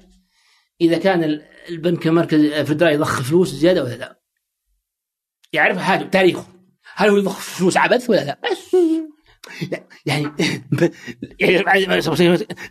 إذا 0.82 0.98
كان 0.98 1.24
ال- 1.24 1.46
البنك 1.70 2.08
المركزي 2.08 2.66
فدرالي 2.66 2.96
يضخ 2.96 3.22
فلوس 3.22 3.50
زيادة 3.50 3.84
ولا 3.84 3.96
لا؟ 3.96 4.20
يعرف 5.54 5.78
حاجة 5.78 6.04
تاريخه. 6.04 6.48
هل 6.96 7.10
هو 7.10 7.18
يضخ 7.18 7.40
فلوس 7.40 7.78
عبث 7.78 8.10
ولا 8.10 8.24
لا؟ 8.26 8.40
يعني 10.06 10.32
يعني 11.40 11.64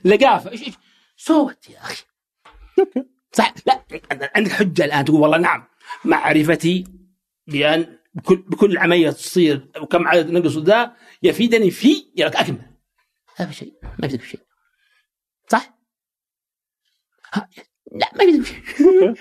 لقافة. 0.04 0.50
إيش 0.50 0.62
إيش؟ 0.62 0.74
سوت 1.16 1.70
يا 1.70 1.78
أخي. 1.80 2.02
صح؟ 3.32 3.54
لا 3.66 3.82
عندك 4.36 4.52
حجة 4.52 4.84
الآن 4.84 5.04
تقول 5.04 5.20
والله 5.20 5.38
نعم 5.38 5.64
معرفتي 6.04 6.84
بأن 7.46 7.98
بكل 8.14 8.36
بكل 8.36 8.78
عملية 8.78 9.10
تصير 9.10 9.68
وكم 9.80 10.08
عدد 10.08 10.30
نقص 10.30 10.56
ذا 10.56 10.92
يفيدني 11.22 11.70
في 11.70 12.06
يراك 12.16 12.36
أكمل. 12.36 12.58
هذا 13.36 13.50
شيء 13.50 13.72
ما 13.98 14.06
يفيدك 14.06 14.22
بشيء 14.22 14.40
صح؟ 15.48 15.74
ها، 17.32 17.48
لا 17.92 18.08
ما 18.16 18.24
يفيدك 18.24 18.64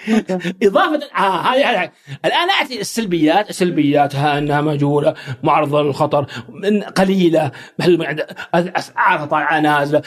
أوكي 0.09 0.33
أوكي. 0.33 0.53
إضافة 0.67 1.09
آه 1.17 1.41
هذه 1.41 1.91
الآن 2.25 2.49
اتي 2.61 2.81
السلبيات 2.81 3.49
السلبياتها 3.49 4.37
إنها 4.37 4.61
مجهوله 4.61 5.15
معرضة 5.43 5.81
للخطر 5.81 6.25
من 6.49 6.83
قليلة 6.83 7.51
محل 7.79 8.03
عند 8.03 8.25
اسعارها 8.53 9.25
طالعة 9.25 9.59
نازلة. 9.59 9.99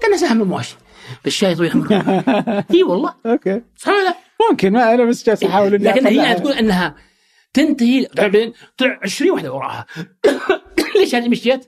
كأنها 0.00 0.16
سهم 0.16 0.42
المواشي 0.42 0.76
بالشاي 1.24 1.54
طويل 1.54 1.70
عمرها 1.72 2.64
إي 2.74 2.82
والله. 2.82 3.14
أوكي. 3.26 3.62
صح 3.76 3.88
ولا 3.88 4.04
لا؟ 4.04 4.14
ممكن 4.50 4.72
ما 4.72 4.94
أنا 4.94 5.04
بس 5.04 5.26
جالس 5.26 5.44
أحاول 5.44 5.72
لكن 5.84 6.06
هي 6.06 6.34
تقول 6.34 6.52
إنها 6.52 6.94
تنتهي 7.52 8.06
بعدين 8.16 8.52
طلع 8.76 8.98
20 9.02 9.30
واحدة 9.30 9.52
وراها. 9.52 9.86
ليش 10.96 11.14
هذه 11.14 11.28
مشيت؟ 11.28 11.66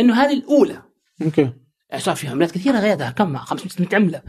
إنه 0.00 0.14
هذه 0.14 0.32
الأولى. 0.32 0.82
أوكي. 1.22 1.52
صار 1.96 2.16
في 2.16 2.28
عملات 2.28 2.50
كثيرة 2.50 2.78
غيرها. 2.78 3.10
كم؟ 3.10 3.36
500 3.36 3.88
عملة. 3.92 4.22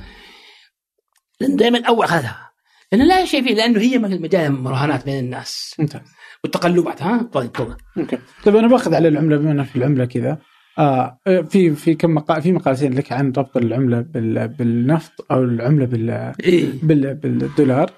لأن 1.42 1.56
دائما 1.56 1.86
أول 1.86 2.06
أخذها. 2.06 2.52
لأنه 2.92 3.06
لا 3.06 3.26
شيء 3.26 3.44
فيه 3.44 3.56
لأنه 3.56 3.80
هي 3.80 3.98
مجال 3.98 4.52
مراهنات 4.52 5.06
بين 5.06 5.20
الناس. 5.20 5.76
ممتاز 5.80 6.02
والتقلبات 6.44 7.02
ها 7.02 7.30
طيب 7.34 7.52
تفضل 7.54 7.76
أوكي. 7.98 8.18
طيب 8.44 8.56
أنا 8.56 8.68
باخذ 8.68 8.94
على 8.94 9.08
العملة 9.08 9.38
بما 9.38 9.64
في 9.64 9.76
العملة 9.76 10.06
كذا. 10.06 10.38
آه 10.78 11.20
في 11.50 11.76
في 11.76 11.96
كم 11.96 12.14
مقال 12.14 12.42
في 12.42 12.52
مقالتين 12.52 12.94
لك 12.94 13.12
عن 13.12 13.34
ربط 13.38 13.58
العملة 13.58 14.02
بال 14.02 14.48
بالنفط 14.48 15.26
أو 15.32 15.44
العملة 15.44 15.86
بال 15.86 16.34
إيه. 16.44 16.70
بال 16.84 17.16
بالدولار. 17.16 17.92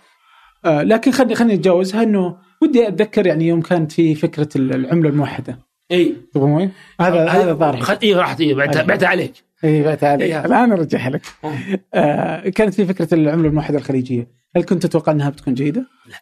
آه 0.65 0.83
لكن 0.83 1.11
خليني 1.11 1.35
خليني 1.35 1.53
أتجاوزها 1.53 2.03
إنه 2.03 2.37
ودي 2.61 2.87
أتذكر 2.87 3.27
يعني 3.27 3.47
يوم 3.47 3.61
كانت 3.61 3.91
في 3.91 4.15
فكرة 4.15 4.49
العملة 4.55 5.09
الموحدة. 5.09 5.59
إي. 5.91 6.15
تبغون 6.33 6.71
هذا 7.01 7.27
هذا 7.29 7.53
ظاهر. 7.53 7.81
خل... 7.81 7.97
إي 8.03 8.13
راحت 8.13 8.41
إي 8.41 8.53
بعتها 8.53 8.79
أيوة. 8.79 8.87
بعتها 8.87 9.07
عليك. 9.07 9.33
إي 9.63 9.83
بعت 9.83 10.03
هذه 10.03 10.21
إيه. 10.21 10.45
الآن 10.45 10.71
أرجعها 10.71 11.09
لك. 11.09 11.21
آه. 11.93 12.49
كانت 12.49 12.73
في 12.73 12.85
فكرة 12.85 13.13
العملة 13.13 13.47
الموحدة 13.47 13.77
الخليجية. 13.77 14.27
هل 14.55 14.63
كنت 14.63 14.85
تتوقع 14.85 15.11
أنها 15.11 15.29
بتكون 15.29 15.53
جيدة؟ 15.53 15.85
لا. 16.07 16.17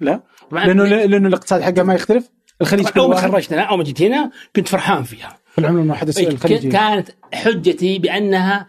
لا؟ 0.00 0.20
لأنه 0.66 0.84
لأنه 0.84 1.28
الاقتصاد 1.28 1.60
حقها 1.62 1.82
ما 1.82 1.94
يختلف. 1.94 2.30
الخليج 2.60 2.88
كل 2.88 3.00
أول 3.00 3.10
ما 3.10 3.42
أنا 3.52 3.62
أول 3.62 3.78
ما 3.78 3.84
جيت 3.84 4.02
هنا 4.02 4.30
كنت 4.56 4.68
فرحان 4.68 5.02
فيها. 5.02 5.38
في 5.52 5.58
العملة 5.58 5.82
الموحدة 5.82 6.14
إيه، 6.18 6.28
الخليجية. 6.28 6.70
كانت 6.70 7.08
حجتي 7.34 7.98
بأنها 7.98 8.66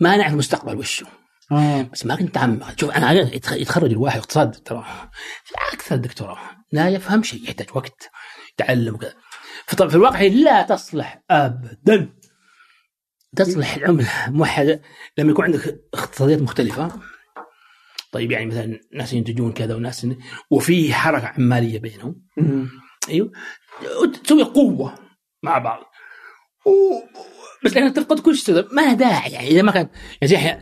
ما 0.00 0.16
نعرف 0.16 0.32
المستقبل 0.32 0.76
وشه 0.76 1.06
آه. 1.52 1.82
بس 1.92 2.06
ما 2.06 2.14
كنت 2.16 2.28
متعمق 2.28 2.80
شوف 2.80 2.90
أنا 2.90 3.30
يتخ- 3.30 3.52
يتخرج 3.52 3.90
الواحد 3.90 4.18
اقتصاد 4.18 4.50
ترى. 4.50 4.84
أكثر 5.72 5.96
دكتوراه 5.96 6.38
لا 6.72 6.88
يفهم 6.88 7.22
شيء 7.22 7.44
يحتاج 7.44 7.66
وقت 7.74 8.10
يتعلم. 8.52 8.94
وكذا 8.94 9.14
فطبعا 9.66 9.88
في 9.88 9.94
الواقع 9.96 10.22
لا 10.22 10.62
تصلح 10.62 11.22
ابدا. 11.30 12.12
تصلح 13.36 13.74
العمله 13.74 14.10
موحده 14.28 14.82
لما 15.18 15.30
يكون 15.30 15.44
عندك 15.44 15.80
اقتصاديات 15.94 16.42
مختلفة 16.42 17.00
طيب 18.12 18.32
يعني 18.32 18.46
مثلا 18.46 18.80
ناس 18.92 19.12
ينتجون 19.12 19.52
كذا 19.52 19.74
وناس 19.74 20.06
وفي 20.50 20.94
حركة 20.94 21.26
عمالية 21.26 21.78
بينهم. 21.78 22.22
أيوه. 23.08 23.32
تسوي 24.24 24.42
قوة 24.42 24.94
مع 25.42 25.58
بعض. 25.58 25.80
و... 26.66 26.70
بس 27.64 27.76
لأن 27.76 27.92
تفقد 27.92 28.20
كل 28.20 28.36
شيء. 28.36 28.74
ما 28.74 28.82
لها 28.82 28.92
داعي 28.92 29.32
يعني 29.32 29.48
إذا 29.48 29.62
ما 29.62 29.72
كان 29.72 29.88
يعني 30.22 30.34
زي 30.34 30.58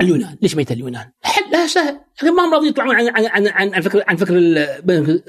اليونان 0.00 0.36
ليش 0.42 0.56
ميت 0.56 0.72
اليونان؟ 0.72 1.12
حلها 1.22 1.66
سهل 1.66 2.00
لكن 2.22 2.34
ما 2.34 2.44
هم 2.44 2.54
راضيين 2.54 2.70
يطلعون 2.70 2.96
عن 2.96 3.08
عن 3.08 3.26
عن 3.26 3.46
عن, 3.46 3.74
عن 3.74 3.80
فكر 3.80 4.04
عن 4.06 4.16
فكر 4.16 4.38
البنك. 4.38 5.24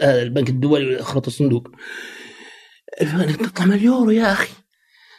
آه، 0.00 0.22
البنك 0.22 0.48
الدولي 0.48 0.96
وخرط 0.96 1.26
الصندوق 1.26 1.68
تطلع 3.00 3.66
من 3.66 3.72
اليورو 3.72 4.10
يا 4.10 4.32
أخي 4.32 4.52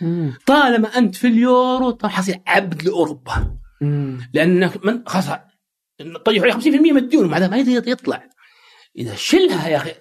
مم. 0.01 0.33
طالما 0.45 0.87
أنت 0.87 1.15
في 1.15 1.27
اليورو 1.27 1.91
طبعا 1.91 2.11
حصير 2.11 2.41
عبد 2.47 2.83
لأوروبا. 2.83 3.57
لانك 4.33 4.85
من 4.85 5.03
خلاص 5.07 5.25
طيب 6.25 6.43
عليه 6.43 6.53
50% 6.53 6.67
من 6.67 6.97
الديون 6.97 7.29
مع 7.29 7.37
ذلك 7.37 7.49
ما 7.49 7.57
يقدر 7.57 7.91
يطلع 7.91 8.29
إذا 8.97 9.15
شلها 9.15 9.69
يا 9.69 9.77
أخي 9.77 9.93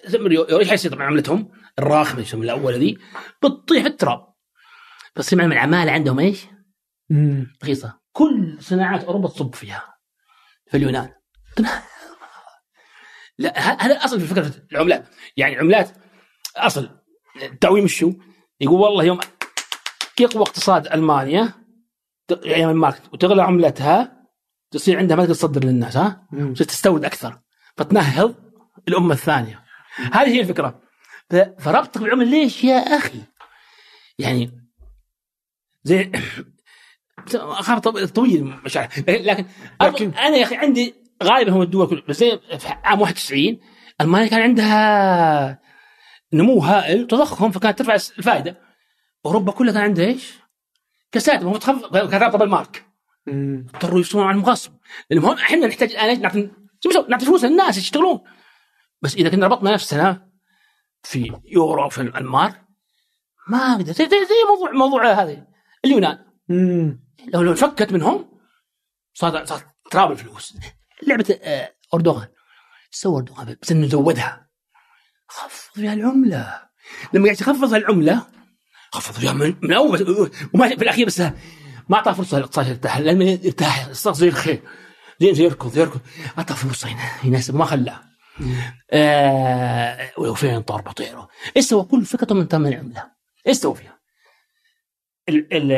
إيش 0.59 0.69
حيصير 0.69 0.91
طبعا 0.91 1.05
عملتهم 1.05 1.51
الراخمة 1.79 2.21
يسمى 2.21 2.45
الأول 2.45 2.73
ذي 2.73 2.97
بتطيح 3.43 3.85
التراب 3.85 4.27
بس 5.15 5.33
مع 5.33 5.45
العمالة 5.45 5.91
عندهم 5.91 6.19
إيش؟ 6.19 6.45
رخيصة 7.63 8.00
كل 8.11 8.57
صناعات 8.59 9.03
أوروبا 9.03 9.27
تصب 9.27 9.55
فيها. 9.55 9.95
في 10.67 10.77
اليونان. 10.77 11.13
لا 13.37 13.59
هذا 13.59 14.05
أصل 14.05 14.19
في 14.19 14.27
فكرة 14.27 14.51
العملات. 14.71 15.07
يعني 15.37 15.55
عملات 15.55 15.89
أصل. 16.57 16.99
التعويم 17.41 17.87
شو؟ 17.87 18.13
يقول 18.61 18.79
والله 18.81 19.03
يوم 19.03 19.19
يقوى 20.19 20.43
اقتصاد 20.43 20.87
ألمانيا 20.87 21.53
أيام 22.45 22.69
الماركت 22.69 23.13
وتغلى 23.13 23.43
عملتها 23.43 24.27
تصير 24.71 24.97
عندها 24.97 25.17
ما 25.17 25.23
تقدر 25.23 25.35
تصدر 25.35 25.63
للناس 25.63 25.97
ها؟ 25.97 26.27
تستورد 26.57 27.05
أكثر. 27.05 27.41
فتنهض 27.77 28.35
الأمة 28.87 29.13
الثانية. 29.13 29.63
هذه 29.95 30.27
هي 30.27 30.41
الفكرة. 30.41 30.81
فربطك 31.59 32.01
بالعمل 32.01 32.27
ليش 32.27 32.63
يا 32.63 32.77
أخي؟ 32.77 33.21
يعني 34.19 34.69
زي 35.83 36.11
اخاف 37.35 37.79
طو- 37.79 38.05
طويل 38.05 38.43
مشاعر 38.43 38.87
لكن, 38.97 39.23
لكن 39.23 39.45
لكن- 39.81 40.13
أنا 40.13 40.37
يا 40.37 40.43
أخي 40.43 40.55
عندي 40.55 40.95
غالبا 41.23 41.51
هم 41.51 41.61
الدول 41.61 41.87
كلها 41.87 42.03
بس 42.09 42.17
زي 42.17 42.39
في 42.59 42.67
عام 42.83 43.01
91 43.01 43.59
المانيا 44.01 44.27
كان 44.27 44.41
عندها 44.41 45.61
نمو 46.33 46.59
هائل 46.59 47.07
تضخم 47.07 47.51
فكانت 47.51 47.79
ترفع 47.79 47.93
الفائدة 47.93 48.57
أوروبا 49.25 49.51
كلها 49.51 49.73
كان 49.73 49.81
عندها 49.83 50.05
إيش؟ 50.05 50.33
كساد 51.11 51.43
ما 51.43 51.49
هو 51.49 51.57
تخفض 51.57 51.97
كانت 51.97 52.13
رابطه 52.23 52.37
بالمارك. 52.37 52.85
اضطروا 53.27 53.99
يصورون 53.99 54.27
عن 54.27 54.35
المغصب 54.35 54.71
لأن 55.09 55.19
هون 55.23 55.37
إحنا 55.37 55.67
نحتاج 55.67 55.91
الان؟ 55.91 56.21
نعطي؟ 56.21 56.49
نعطي 57.09 57.25
فلوس 57.25 57.43
للناس 57.43 57.77
يشتغلون 57.77 58.19
بس 59.01 59.15
إذا 59.15 59.29
كنا 59.29 59.47
ربطنا 59.47 59.73
نفسنا 59.73 60.29
في 61.03 61.31
يورو 61.45 61.89
في 61.89 62.01
المارك 62.01 62.61
ما 63.49 63.57
أقدر 63.57 63.91
زي, 63.91 64.07
موضوع 64.49 64.71
موضوع 64.71 65.11
هذا 65.11 65.47
اليونان 65.85 66.17
مم. 66.49 66.99
لو 67.27 67.41
لو 67.41 67.51
انفكت 67.51 67.91
منهم 67.91 68.39
صار 69.13 69.45
صار 69.45 69.63
تراب 69.91 70.11
الفلوس. 70.11 70.57
لعبة 71.07 71.39
آه، 71.41 71.73
أردوغان. 71.93 72.27
سوى 72.91 73.17
أردوغان 73.17 73.55
بس 73.61 73.71
إنه 73.71 73.87
زودها. 73.87 74.47
خفض 75.27 75.73
فيها 75.73 75.93
العملة. 75.93 76.61
لما 77.13 77.25
قاعد 77.25 77.41
يخفض 77.41 77.73
العملة 77.73 78.27
خفض 78.91 79.13
فيها 79.13 79.33
من, 79.33 79.55
من 79.61 79.73
أول 79.73 80.31
وما 80.53 80.67
في 80.67 80.83
الأخير 80.83 81.07
بس 81.07 81.19
ما 81.89 81.95
اعطى 81.95 82.13
فرصة 82.13 82.37
للاقتصاد 82.37 82.67
يرتاح. 82.67 82.97
لما 82.97 83.23
يرتاح. 83.23 83.85
الصاغ 83.85 84.13
زي 84.13 84.27
الخير. 84.27 84.61
زي 85.21 85.33
زي 85.33 85.43
يركض 85.43 85.77
يركض. 85.77 85.99
اعطى 86.37 86.53
فرصة 86.53 86.87
هنا. 86.89 87.09
يناسب 87.23 87.55
ما 87.55 87.65
خلاه. 87.65 88.01
آه 88.91 90.11
وفين 90.17 90.61
طار 90.61 90.81
بطيره. 90.81 91.27
إيش 91.57 91.65
سوى؟ 91.65 91.83
كل 91.83 92.05
فكرته 92.05 92.35
من 92.35 92.47
ثمن 92.47 92.67
العملة. 92.67 93.11
إيش 93.47 93.57
سوى 93.57 93.75
فيها؟ 93.75 94.00
ال- 95.29 95.53
ال- 95.53 95.71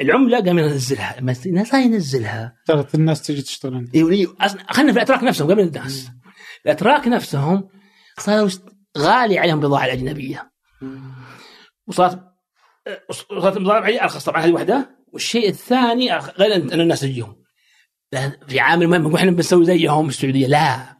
العملة 0.00 0.40
قام 0.44 0.58
ينزلها 0.58 1.18
الناس 1.18 1.46
لا 1.74 1.80
ينزلها. 1.80 2.54
ترى 2.66 2.86
الناس 2.94 3.22
تجي 3.22 3.42
تشتغل 3.42 3.74
عندي 3.74 3.98
أيوه 3.98 4.36
خلينا 4.70 4.92
في 4.92 4.98
الأتراك 4.98 5.22
نفسهم 5.22 5.50
قبل 5.50 5.60
الناس. 5.60 6.10
الأتراك 6.66 7.08
نفسهم 7.08 7.68
صاروا 8.18 8.48
غالي 8.98 9.38
عليهم 9.38 9.58
البضاعه 9.58 9.84
الأجنبية. 9.84 10.50
وصارت 11.86 12.20
وصارت 13.30 13.56
البضاعه 13.56 13.78
الأجنبية 13.78 14.02
أرخص 14.02 14.24
طبعا 14.24 14.42
هذه 14.44 14.52
واحدة 14.52 14.98
والشيء 15.12 15.48
الثاني 15.48 16.12
غير 16.16 16.54
ان 16.54 16.80
الناس 16.80 17.00
تجيهم. 17.00 17.36
في 18.48 18.60
عامل 18.60 18.86
مهم 18.86 19.02
نقول 19.02 19.14
إحنا 19.16 19.30
بنسوي 19.30 19.64
زيهم 19.64 20.08
السعودية. 20.08 20.46
لا. 20.46 20.98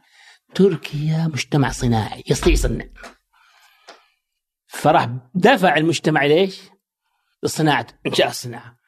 تركيا 0.54 1.26
مجتمع 1.32 1.70
صناعي 1.70 2.22
يستطيع 2.30 2.52
يصنع 2.52 2.84
فراح 4.66 5.08
دفع 5.34 5.76
المجتمع 5.76 6.24
ليش؟ 6.24 6.60
للصناعه 7.42 7.86
إنشاء 8.06 8.28
الصناعه 8.28 8.78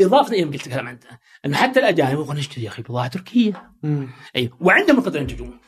إضافة 0.00 0.32
إلى 0.32 0.42
قلت 0.44 0.66
الكلام 0.66 0.86
انت 0.88 1.04
إنه 1.46 1.56
حتى 1.56 1.80
الأجانب 1.80 2.12
يبغون 2.12 2.36
نشتري 2.36 2.64
يا 2.64 2.68
أخي 2.68 2.82
بضاعة 2.82 3.08
تركية. 3.08 3.72
أي 4.36 4.50
وعندهم 4.60 4.98
القدره 4.98 5.20
ينتجون. 5.20 5.60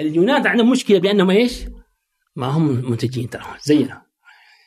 اليونان 0.00 0.46
عندهم 0.46 0.70
مشكلة 0.70 0.98
بأنهم 0.98 1.30
إيش؟ 1.30 1.52
ما 2.36 2.46
هم 2.46 2.90
منتجين 2.90 3.30
ترى 3.30 3.44
زينا. 3.64 4.02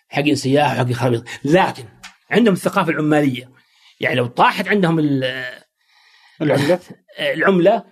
حقين 0.09 0.35
سياح 0.35 0.71
وحقين 0.73 0.93
خرابيط. 0.95 1.23
لكن 1.45 1.83
عندهم 2.31 2.53
الثقافة 2.53 2.91
العمالية. 2.91 3.51
يعني 3.99 4.15
لو 4.15 4.25
طاحت 4.27 4.67
عندهم 4.67 4.99
ال- 4.99 5.45
العملة؟ 6.41 6.79
العملة 7.19 7.83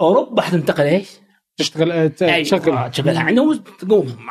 أوروبا 0.00 0.42
حتنتقل 0.42 0.84
إيش؟ 0.84 1.08
تشتغل 1.56 1.92
آه، 1.92 2.12
آه، 2.22 2.88
تشغلها. 2.88 3.20
عندهم 3.22 3.54
تقوم. 3.56 4.26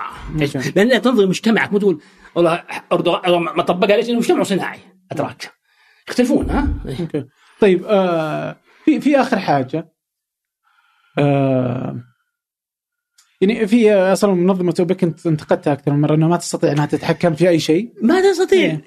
لأن 0.76 1.02
تنظر 1.02 1.28
مجتمعك 1.28 1.72
مو 1.72 1.80
تقول 1.80 2.02
والله 2.36 2.64
اردوغان 2.92 3.42
ما 3.42 3.64
طبقها 3.64 3.98
ليش؟ 3.98 4.06
لأنه 4.06 4.20
مجتمع 4.20 4.44
صناعي 4.44 4.80
اتراك 5.12 5.52
يختلفون 6.08 6.50
ها؟ 6.50 6.68
إيه. 6.88 7.00
أوكي 7.00 7.26
طيب 7.60 7.86
آه 7.86 8.56
في 8.86 9.02
في 9.02 9.22
آخر 9.22 9.40
حاجة 9.40 9.94
آه 11.20 12.04
يعني 13.42 13.68
في 13.68 13.94
أصلا 13.94 14.34
منظمة 14.34 14.76
أوبك 14.80 15.04
انت 15.04 15.28
انتقدتها 15.28 15.74
أكثر 15.74 15.92
من 15.92 16.02
مرة 16.02 16.16
انها 16.16 16.28
ما 16.28 16.38
تستطيع 16.38 16.72
إنها 16.72 16.86
تتحكم 16.86 17.34
في 17.34 17.50
أي 17.50 17.60
شيء 17.60 17.94
ما 18.02 18.22
تستطيع 18.22 18.60
إيه. 18.60 18.84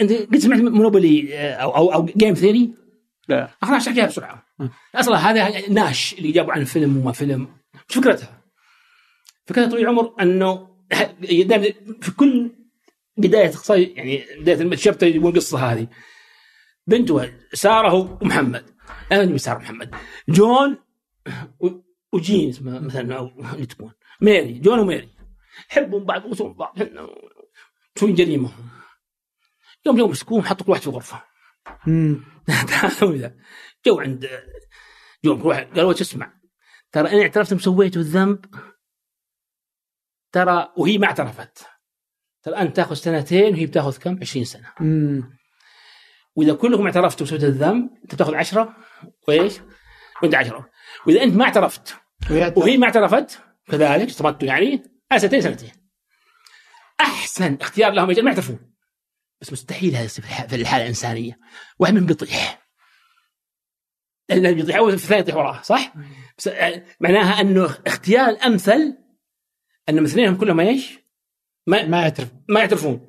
أنت 0.00 0.12
قد 0.12 0.36
سمعت 0.36 0.60
monopoly 0.60 1.38
آه، 1.38 1.52
أو 1.52 1.76
أو 1.76 1.92
أو 1.92 2.04
game 2.16 2.34
theory 2.34 2.74
لا 3.28 3.50
خليني 3.62 3.76
اشرح 3.76 4.06
بسرعة 4.06 4.44
م. 4.58 4.68
أصلا 4.94 5.16
هذا 5.16 5.68
ناش 5.70 6.14
اللي 6.18 6.32
جابوا 6.32 6.52
عن 6.52 6.64
فيلم 6.64 6.96
وما 6.96 7.12
فيلم 7.12 7.48
إيش 7.74 7.98
فكرتها؟ 7.98 8.42
فكرتها 9.46 9.70
طويل 9.70 9.82
العمر 9.82 10.14
إنه 10.20 10.68
في 12.02 12.10
كل 12.16 12.50
بداية 13.18 13.52
يعني 13.68 14.24
بداية 14.40 14.62
ال 14.62 14.68
chapter 14.68 15.06
يبون 15.06 15.32
القصة 15.32 15.72
هذه. 15.72 15.88
بنته 16.86 17.32
سارة 17.52 17.94
ومحمد. 17.94 18.70
أنا 19.12 19.22
أدري 19.22 19.38
سارة 19.38 19.58
محمد 19.58 19.94
جون 20.28 20.78
وجين 22.12 22.48
اسمها 22.48 22.80
مثلا 22.80 23.16
أو 23.16 23.28
تكون. 23.64 23.92
ميري. 24.20 24.58
جون 24.58 24.78
وميري. 24.78 25.14
يحبون 25.70 26.04
بعض 26.04 26.24
ويسوون 26.24 26.52
بعض. 26.52 26.78
مسوين 27.96 28.14
جريمة. 28.14 28.52
يوم 29.86 29.98
يوم 29.98 30.10
مسكوهم 30.10 30.42
حطوا 30.42 30.66
كل 30.66 30.72
واحد 30.72 30.82
في 30.82 30.90
غرفة. 30.90 31.22
تعالوا 32.46 33.16
ذا 33.16 33.36
جو 33.86 34.00
عند 34.00 34.28
جو 35.24 35.38
كل 35.38 35.48
واحد. 35.48 35.66
قالوا 35.66 35.92
تسمع 35.92 36.32
ترى 36.92 37.08
أنا 37.08 37.22
اعترفت 37.22 37.54
سويت 37.54 37.96
الذنب. 37.96 38.44
ترى 40.32 40.72
وهي 40.76 40.98
ما 40.98 41.06
اعترفت. 41.06 41.66
ترى 42.42 42.56
أنت 42.56 42.76
تاخذ 42.76 42.94
سنتين 42.94 43.54
وهي 43.54 43.66
بتاخذ 43.66 43.98
كم 43.98 44.18
20 44.22 44.44
سنة 44.44 44.72
مم. 44.80 45.38
وإذا 46.36 46.54
كلكم 46.54 46.86
اعترفتوا 46.86 47.26
بسبب 47.26 47.44
الذنب 47.44 47.90
أنت 48.02 48.14
بتاخذ 48.14 48.34
10 48.34 48.76
وايش؟ 49.28 49.54
وأنت 50.22 50.34
10 50.34 50.70
وإذا 51.06 51.22
أنت 51.22 51.34
ما 51.36 51.44
اعترفت. 51.44 51.96
وهي 52.56 52.76
ما 52.78 52.86
اعترفت 52.86 53.40
كذلك 53.70 54.08
اصطمتوا 54.08 54.48
يعني 54.48 54.82
سنتين 55.16 55.40
سنتين 55.40 55.70
أحسن 57.00 57.58
اختيار 57.60 57.92
لهم؟ 57.92 58.06
ما 58.08 58.30
يعترفون 58.30 58.74
بس 59.40 59.52
مستحيل 59.52 59.96
هذا 59.96 60.06
في 60.06 60.18
الح- 60.18 60.46
في 60.46 60.56
الحالة 60.56 60.82
الإنسانية 60.82 61.38
واحد 61.78 61.92
منهم 61.94 62.06
بيطيح 62.06 62.68
اللي 64.30 64.54
بيطيح 64.54 64.76
أول 64.76 64.92
الثاني 64.92 65.20
يطيح 65.20 65.36
وراه 65.36 65.62
صح؟ 65.62 65.92
بس 66.38 66.48
آه، 66.48 66.84
معناها 67.00 67.40
أنه 67.40 67.78
اختيار 67.86 68.28
الامثل 68.28 68.98
ان 69.88 70.04
اثنينهم 70.04 70.36
كلهم 70.36 70.60
إيش؟ 70.60 70.98
ما 71.68 71.86
ما 71.86 72.00
يعترف 72.02 72.28
ما 72.48 72.60
يعترفون. 72.60 73.08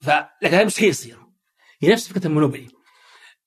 ف 0.00 0.10
لكن 0.42 0.54
هذا 0.54 0.64
مستحيل 0.64 0.88
يصير. 0.88 1.18
هي 1.82 1.92
نفس 1.92 2.08
فكرة 2.08 2.26
المونوبولي 2.26 2.66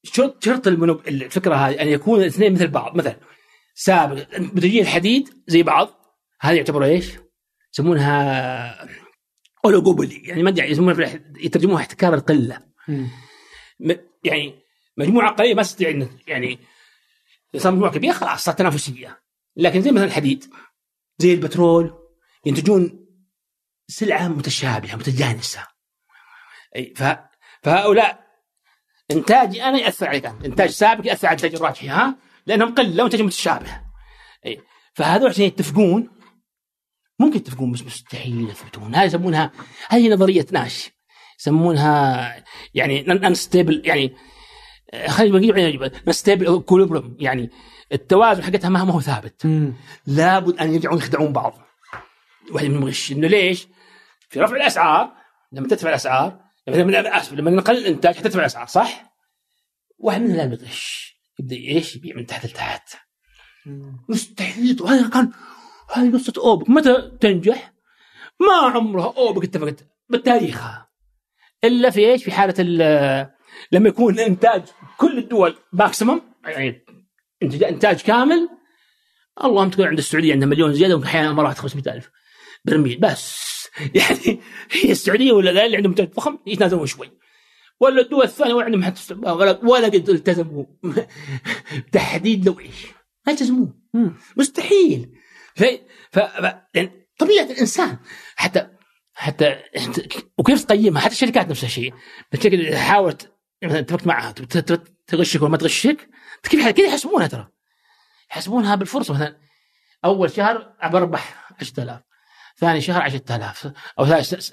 شرط 0.04 0.44
شرط 0.44 0.68
المونوب 0.68 1.08
الفكرة 1.08 1.56
هذه 1.56 1.82
أن 1.82 1.88
يكون 1.88 2.22
الاثنين 2.22 2.54
مثل 2.54 2.68
بعض. 2.68 2.96
مثلا 2.98 3.20
سابق 3.76 4.40
منتجين 4.40 4.82
الحديد 4.82 5.30
زي 5.48 5.64
بعض. 5.64 5.90
هذه 6.42 6.56
يعتبروا 6.56 6.88
إيش؟ 6.88 7.14
يسمونها 7.74 8.88
اولوجوبولي 9.66 10.16
يعني 10.16 10.44
ما 10.44 10.50
أدري 10.50 10.72
يسمونها 10.72 11.20
يترجموها 11.38 11.82
احتكار 11.82 12.14
القلة. 12.14 12.62
م- 13.80 13.96
يعني 14.24 14.60
مجموعة 14.98 15.32
قليله 15.32 15.56
ما 15.56 15.64
تستطيع 15.64 16.08
يعني 16.28 16.60
اذا 17.56 17.64
صار 17.64 17.72
مجموعة 17.72 17.92
كبيرة 17.92 18.14
خلاص 18.14 18.44
صارت 18.44 18.58
تنافسية. 18.60 19.20
لكن 19.56 19.82
زي 19.82 19.92
مثلا 19.92 20.06
الحديد 20.06 20.46
زي 21.18 21.34
البترول 21.34 21.94
ينتجون 22.46 22.99
سلعة 23.90 24.28
متشابهة 24.28 24.96
متجانسة. 24.96 25.68
إي 26.76 26.94
ف... 26.96 27.04
فهؤلاء 27.64 28.20
انتاجي 29.12 29.64
أنا 29.64 29.78
يأثر 29.78 30.08
عليك 30.08 30.26
أنت. 30.26 30.46
إنتاج 30.46 30.70
سابق 30.70 31.08
يأثر 31.08 31.28
على 31.28 31.38
الانتاج 31.38 31.56
الراجحي 31.62 31.88
ها؟ 31.88 32.18
لأنهم 32.46 32.76
قلة 32.76 33.04
وانتاج 33.04 33.22
متشابه. 33.22 33.82
إي 34.46 34.62
فهذول 34.94 35.30
عشان 35.30 35.44
يتفقون 35.44 36.10
ممكن 37.20 37.38
يتفقون 37.38 37.72
بس 37.72 37.82
مستحيل 37.82 38.50
يثبتون. 38.50 38.96
هذه 38.96 39.06
يسمونها 39.06 39.52
هذه 39.90 40.10
نظرية 40.10 40.46
ناش. 40.52 40.92
يسمونها 41.40 42.46
يعني 42.74 43.12
unstable 43.12 43.82
يعني 43.86 44.16
خلينا 45.08 45.40
نقول 45.40 45.92
unstable 46.08 46.60
equilibrium 46.60 47.16
يعني 47.20 47.50
التوازن 47.92 48.44
حقتها 48.44 48.70
ما 48.70 48.80
هو 48.80 49.02
ثابت. 49.02 49.46
لابد 50.06 50.60
أن 50.60 50.74
يرجعون 50.74 50.98
يخدعون 50.98 51.34
بعض. 51.34 51.54
واحد 52.52 52.66
منهم 52.66 52.86
غش. 52.86 53.12
إنه 53.12 53.28
ليش؟ 53.28 53.68
في 54.30 54.40
رفع 54.40 54.56
الأسعار 54.56 55.14
لما 55.52 55.68
تدفع 55.68 55.90
الأسعار 55.90 56.40
لما 56.68 56.92
لما 56.92 57.18
آسف 57.18 57.34
لما 57.34 57.52
نقلل 57.52 57.78
الإنتاج 57.78 58.16
حتدفع 58.16 58.40
الأسعار 58.40 58.68
صح؟ 58.68 59.14
واحد 59.98 60.22
منهم 60.22 60.36
لازم 60.38 60.54
يغش 60.54 61.16
يبدأ 61.40 61.56
إيش؟ 61.56 61.96
يبيع 61.96 62.16
من 62.16 62.26
تحت 62.26 62.46
لتحت 62.46 62.90
مستحيل 64.10 64.82
وهذا 64.82 65.10
كان 65.10 65.32
هذه 65.94 66.14
قصة 66.14 66.34
أوبك 66.38 66.70
متى 66.70 67.12
تنجح؟ 67.22 67.74
ما 68.40 68.54
عمرها 68.54 69.14
أوبك 69.18 69.44
اتفقت 69.44 69.86
بالتاريخ 70.10 70.64
إلا 71.64 71.90
في 71.90 72.12
إيش؟ 72.12 72.24
في 72.24 72.32
حالة 72.32 72.54
ال- 72.60 73.30
لما 73.72 73.90
يكون 73.90 74.20
إنتاج 74.20 74.64
كل 74.98 75.18
الدول 75.18 75.56
ماكسيمم 75.74 76.22
يعني 76.46 76.86
انتاج 77.44 78.02
كامل 78.02 78.50
اللهم 79.44 79.70
تكون 79.70 79.88
عند 79.88 79.98
السعودية 79.98 80.34
عندها 80.34 80.48
مليون 80.48 80.74
زيادة 80.74 80.96
واحيانا 80.96 81.34
ما 81.34 81.44
راحت 81.44 81.58
500 81.58 81.96
ألف 81.96 82.10
برميل 82.66 83.00
بس 83.00 83.50
يعني 84.00 84.40
هي 84.72 84.92
السعودية 84.92 85.32
ولا 85.32 85.52
ذا 85.52 85.66
اللي 85.66 85.78
عندهم 85.78 85.92
انتاج 85.92 86.10
ضخم 86.10 86.38
يتنازلون 86.48 86.86
شوي. 86.86 87.12
ولا 87.80 88.02
الدول 88.02 88.24
الثانية 88.24 88.54
ولا 88.54 88.66
عندهم 88.66 88.84
حتى 88.84 89.14
ولا 89.14 89.60
ولا 89.64 89.86
قد 89.86 90.10
التزموا. 90.10 90.66
تحديد 91.92 92.46
لو 92.46 92.60
إيش 92.60 92.86
ما 93.28 93.32
يلتزمون. 93.32 93.74
مستحيل. 94.38 95.10
ف... 95.56 95.64
ف... 96.12 96.20
يعني 96.74 97.08
طبيعة 97.20 97.44
الإنسان. 97.44 97.98
حتى 98.36 98.68
حتى 99.14 99.58
وكيف 100.38 100.64
تقيمها؟ 100.64 101.02
حتى 101.02 101.12
الشركات 101.12 101.50
نفس 101.50 101.64
الشيء 101.64 101.94
حاولت 102.76 103.34
مثلا 103.64 103.80
اتفقت 103.80 104.08
معها. 104.08 104.32
تغشك 105.08 105.42
ولا 105.42 105.52
ما 105.52 105.58
تغشك؟ 105.58 106.10
كيف 106.44 106.68
كيف 106.68 106.88
يحسبونها 106.88 107.28
ترى؟ 107.28 107.48
يحسبونها 108.32 108.76
بالفرصة. 108.76 109.14
مثلا 109.14 109.38
أول 110.06 110.32
شهر 110.32 110.74
بربح 110.84 111.52
10000 111.62 112.09
ثاني 112.60 112.82
شهر 112.82 113.02
10000 113.02 113.72
أو 114.00 114.06
ثالث 114.06 114.52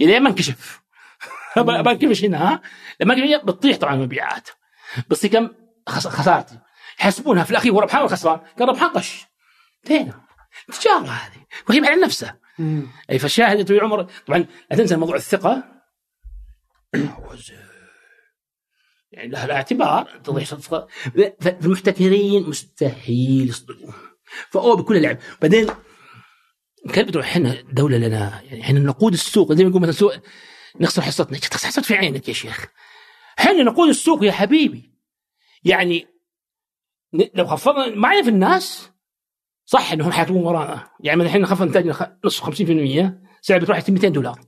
الين 0.00 0.22
ما 0.22 0.28
انكشف. 0.30 0.80
بنكفش 1.82 2.24
هنا 2.24 2.52
ها؟ 2.52 2.62
لما 3.00 3.14
انكشف 3.14 3.44
بتطيح 3.44 3.76
طبعا 3.76 3.94
المبيعات. 3.94 4.48
بس 5.08 5.26
كم 5.26 5.48
خس- 5.88 6.06
خسارتي. 6.08 6.58
يحسبونها 7.00 7.44
في 7.44 7.50
الأخير 7.50 7.72
هو 7.72 7.80
ربحان 7.80 8.00
ولا 8.02 8.10
خسران؟ 8.10 8.40
كان 8.58 8.68
ربحان 8.68 8.88
قش 8.90 9.24
انتهينا. 9.84 10.20
التجاره 10.68 11.06
هذه. 11.06 11.44
وهي 11.68 11.78
على 11.86 12.00
نفسه 12.00 12.34
مم. 12.58 12.86
أي 13.10 13.18
فالشاهد 13.18 13.58
يا 13.58 13.64
طويل 13.64 13.78
العمر 13.80 14.02
طبعا 14.26 14.46
لا 14.70 14.76
تنسى 14.76 14.96
موضوع 14.96 15.16
الثقة. 15.16 15.64
يعني 19.12 19.28
لها 19.28 19.46
لها 19.46 19.56
اعتبار 19.56 20.20
تضيع 20.24 20.44
فالمحتكرين 21.40 22.48
مستحيل 22.48 23.48
يصدقون. 23.48 23.94
فهو 24.50 24.76
بكل 24.76 25.02
لعب 25.02 25.18
بعدين 25.42 25.66
كيف 26.92 27.06
بتروح 27.06 27.26
إحنا 27.26 27.62
دولة 27.72 27.98
لنا 27.98 28.42
يعني 28.42 28.60
إحنا 28.60 28.80
نقود 28.80 29.12
السوق 29.12 29.52
زي 29.52 29.64
ما 29.64 29.70
يقول 29.70 29.82
مثلا 29.82 29.92
سوق 29.92 30.14
نخسر 30.80 31.02
حصتنا. 31.02 31.38
تخسر 31.38 31.68
حصت 31.68 31.84
في 31.84 31.94
عينك 31.94 32.28
يا 32.28 32.34
شيخ. 32.34 32.66
إحنا 33.38 33.62
نقود 33.62 33.88
السوق 33.88 34.24
يا 34.24 34.32
حبيبي. 34.32 34.92
يعني 35.64 36.06
لو 37.34 37.46
خفضنا 37.46 37.94
معنا 37.94 38.22
في 38.22 38.28
الناس. 38.28 38.90
صح 39.64 39.92
انهم 39.92 40.12
حيكونوا 40.12 40.48
ورانا. 40.48 40.88
يعني 41.00 41.20
مثلا 41.20 41.32
إحنا 41.32 41.46
خفض 41.46 41.62
انتاجنا 41.62 42.18
نصف 42.24 42.44
50% 42.44 43.12
سعر 43.40 43.58
بتروح 43.58 43.88
200 43.88 44.08
دولار. 44.08 44.40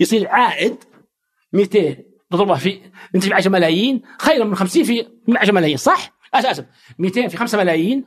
يصير 0.00 0.28
عائد 0.28 0.76
200 1.52 1.96
تضربها 2.30 2.56
في 2.56 2.80
ننتج 3.14 3.32
10 3.32 3.50
ملايين 3.50 4.02
خير 4.18 4.44
من 4.44 4.54
50 4.54 4.84
في 4.84 5.06
10 5.36 5.52
ملايين. 5.52 5.76
صح؟ 5.76 6.12
أسف 6.34 6.48
أسف. 6.48 6.64
200 6.98 7.28
في 7.28 7.36
5 7.36 7.58
ملايين. 7.58 8.04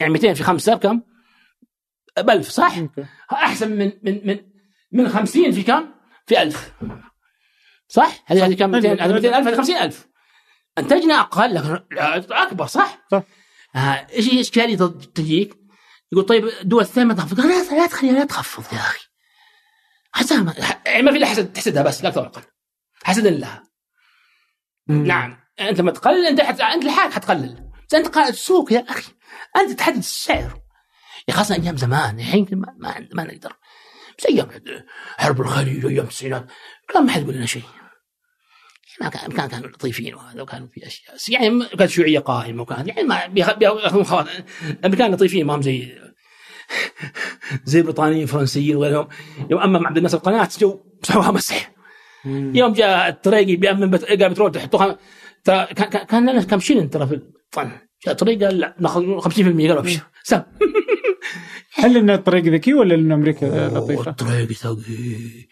يعني 0.00 0.12
200 0.12 0.34
في 0.34 0.42
5 0.42 0.74
بكم؟ 0.74 1.02
ب 2.18 2.30
1000 2.30 2.50
صح؟ 2.50 2.76
أحسن 3.32 3.70
من 3.70 3.92
من 4.02 4.20
من 4.26 4.38
من 4.92 5.08
50 5.08 5.52
في 5.52 5.62
كم؟ 5.62 5.88
في 6.26 6.42
1000 6.42 6.72
صح؟ 7.88 8.24
هذه 8.26 8.46
هذه 8.46 8.54
كم 8.54 8.70
200 8.70 8.92
هذه 8.92 9.12
200000 9.12 9.46
هذه 9.46 9.56
50000 9.56 10.06
أنتجنا 10.78 11.20
أقل 11.20 11.54
لكن 11.54 12.32
أكبر 12.32 12.66
صح؟ 12.66 13.06
صح. 13.10 13.22
آه 13.76 14.06
إيش 14.12 14.28
هي 14.28 14.40
اشكاليه 14.40 14.76
تجيك؟ 15.14 15.56
يقول 16.12 16.24
طيب 16.24 16.48
الدول 16.60 16.82
الثانية 16.82 17.08
ما 17.08 17.14
تخفض 17.14 17.40
لا 17.40 17.76
لا 17.76 17.86
تخليها 17.86 18.12
لا 18.12 18.24
تخفض 18.24 18.72
يا 18.72 18.78
أخي 18.78 19.06
حسها 20.12 20.42
ما 20.42 20.54
يعني 20.86 21.02
ما 21.02 21.12
في 21.12 21.18
إلا 21.18 21.26
حسد 21.26 21.52
تحسدها 21.52 21.82
بس 21.82 22.02
لا 22.02 22.08
أكثر 22.08 22.20
ولا 22.20 22.28
أقل 22.30 22.42
حسدا 23.04 23.30
لها 23.30 23.62
مم. 24.86 25.06
نعم 25.06 25.38
أنت 25.60 25.80
ما 25.80 25.90
تقلل 25.90 26.26
أنت 26.26 26.40
حت... 26.40 26.60
أنت 26.60 26.84
لحالك 26.84 27.12
حتقلل 27.12 27.70
بس 27.88 27.94
أنت 27.94 28.08
قائد 28.08 28.28
السوق 28.28 28.72
يا 28.72 28.84
أخي 28.88 29.12
أنت 29.56 29.72
تحدد 29.72 29.96
السعر 29.96 30.60
يا 31.28 31.34
خاصة 31.34 31.54
أيام 31.54 31.76
زمان 31.76 32.18
الحين 32.18 32.46
ما 32.52 32.74
ما, 32.78 33.08
ما 33.14 33.24
نقدر. 33.24 33.52
بس 34.18 34.26
أيام 34.26 34.48
حرب 35.16 35.40
الخليج 35.40 35.84
وأيام 35.84 36.04
التسعينات 36.04 36.46
كان 36.88 37.06
ما 37.06 37.12
حد 37.12 37.22
يقول 37.22 37.34
لنا 37.34 37.46
شيء. 37.46 37.62
ما 39.00 39.08
كان 39.08 39.32
كان 39.32 39.48
كانوا 39.48 39.68
لطيفين 39.68 40.14
وهذا 40.14 40.42
وكانوا 40.42 40.66
في 40.66 40.86
أشياء. 40.86 41.16
يعني 41.28 41.64
كانت 41.78 41.90
شيوعية 41.90 42.18
قائمة 42.18 42.62
وكان 42.62 42.88
يعني 42.88 43.02
ما 43.02 43.26
بياخ- 43.26 43.58
بياخذون 43.58 44.04
خوات 44.04 44.26
الامريكان 44.70 45.12
لطيفين 45.14 45.46
ما 45.46 45.54
هم 45.54 45.62
زي 45.62 45.98
زي 47.64 47.78
البريطانيين 47.78 48.22
الفرنسيين 48.22 48.76
وغيرهم. 48.76 49.08
يوم 49.50 49.60
أمم 49.60 49.86
عبد 49.86 49.96
الناصر 49.96 50.16
القناه 50.18 50.48
جو 50.60 50.80
مسحوها 51.02 51.30
مسح. 51.30 51.72
يوم 52.24 52.72
جاء 52.72 53.08
الطريقي 53.08 53.56
بيأمن 53.56 53.90
بت... 53.90 54.04
قال 54.04 54.28
بترول 54.30 54.52
تحطوها 54.52 54.98
ترى 55.44 55.66
كان 55.66 56.04
كان- 56.04 56.30
لنا 56.30 56.42
كم 56.42 56.60
شيلن 56.60 56.90
ترى 56.90 57.06
في 57.06 57.14
الطن. 57.14 57.70
جاء 58.06 58.14
طريق 58.14 58.44
قال 58.44 58.58
لا 58.58 58.76
ناخذ 58.80 59.20
50% 59.20 59.36
قالوا 59.38 59.78
أبشر. 59.78 60.00
سم. 60.22 60.42
هل 61.78 61.94
لأن 61.94 62.10
الطريق 62.10 62.44
ذكي 62.44 62.74
ولا 62.74 62.94
لأن 62.94 63.12
أمريكا 63.12 63.46
لطيفة؟ 63.68 64.10
الطريق 64.10 64.52
ثقيل 64.52 65.48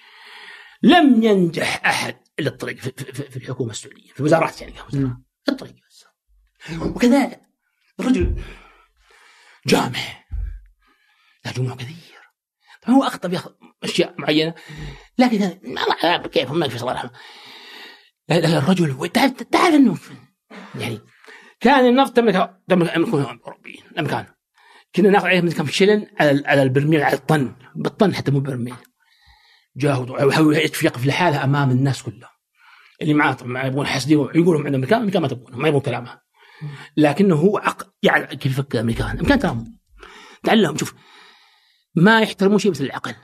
لم 0.83 1.23
ينجح 1.23 1.87
أحد 1.87 2.17
إلا 2.39 2.49
الطريق 2.49 2.77
في, 2.77 2.93
في, 3.13 3.23
في 3.23 3.37
الحكومة 3.37 3.71
السعودية 3.71 4.13
في 4.13 4.21
الوزارات 4.21 4.61
يعني 4.61 4.75
مم. 4.93 5.25
الطريق 5.49 5.75
بس 5.89 6.05
وكذلك 6.81 7.41
الرجل 8.01 8.43
جامع 9.67 10.25
له 11.47 11.53
جموع 11.53 11.75
كثير. 11.75 12.15
طبعا 12.83 12.97
هو 12.97 13.03
أخطأ 13.03 13.29
في 13.29 13.39
أشياء 13.85 14.15
معينة 14.19 14.55
لكن 15.19 15.61
ما 15.65 16.27
كيف 16.27 16.51
ما 16.51 16.69
في 16.69 16.81
الله 16.81 16.93
يرحمه 16.93 17.11
الرجل 18.31 19.09
تعرف 19.09 19.33
تعرف 19.33 19.75
أنه 19.75 19.97
يعني 20.75 21.01
كان 21.61 21.87
النفط 21.87 22.17
تملك 22.17 22.61
تملك 22.69 22.91
أمريكا 22.91 23.31
الاوروبيين 23.31 23.83
الامريكان 23.93 24.27
كنا 24.97 25.11
ناخذ 25.11 25.27
عليهم 25.27 25.51
كم 25.51 25.67
شلن 25.67 26.07
على 26.21 26.43
على 26.47 26.63
البرميل 26.63 27.03
على 27.03 27.15
الطن 27.15 27.57
بالطن 27.75 28.15
حتى 28.15 28.31
مو 28.31 28.41
برميل. 28.41 28.75
جاهد 29.77 30.11
يقف 30.83 31.07
لحاله 31.07 31.45
أمام 31.45 31.71
الناس 31.71 32.03
كلها 32.03 32.31
اللي 33.03 33.15
معاه 33.15 33.33
طبعا 33.33 33.67
يبغون 33.67 33.87
حسدي 33.87 34.15
يقولون 34.15 34.67
عندهم 34.67 34.83
مكان 34.83 35.07
مكان 35.07 35.23
ما 35.23 35.29
تبغونه 35.29 35.57
ما 35.57 35.69
يبغون 35.69 35.83
كلامه. 35.83 36.21
لكنه 36.97 37.35
هو 37.35 37.59
عق... 37.59 37.91
يعني 38.03 38.37
كيف 38.37 38.53
يفكر 38.53 38.75
الامريكان 38.75 39.07
الامريكان 39.07 39.39
ترى 39.39 39.65
تعلم 40.43 40.77
شوف 40.77 40.95
ما 41.95 42.21
يحترمون 42.21 42.59
شيء 42.59 42.71
مثل 42.71 42.85
العقل. 42.85 43.15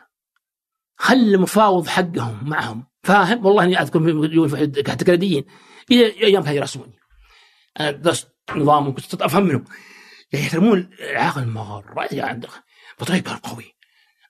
خل 0.97 1.15
المفاوض 1.15 1.87
حقهم 1.87 2.39
معهم. 2.43 2.87
فاهم؟ 3.03 3.47
والله 3.47 3.65
إني 3.65 3.83
أذكر 3.83 4.91
حتى 4.91 5.05
كنديين 5.05 5.45
إلى 5.91 6.23
أيام 6.23 6.43
كانوا 6.43 6.57
يرسموني 6.57 6.99
أنا 7.81 7.91
درست 7.91 8.29
نظام 8.57 8.95
كنت 8.95 9.23
أفهم 9.23 9.43
منهم. 9.43 9.65
يحترمون 10.33 10.91
العقل 11.01 11.47
مره 11.47 12.09
يعني 12.13 12.47
بطريقة 13.01 13.41
قوي 13.43 13.77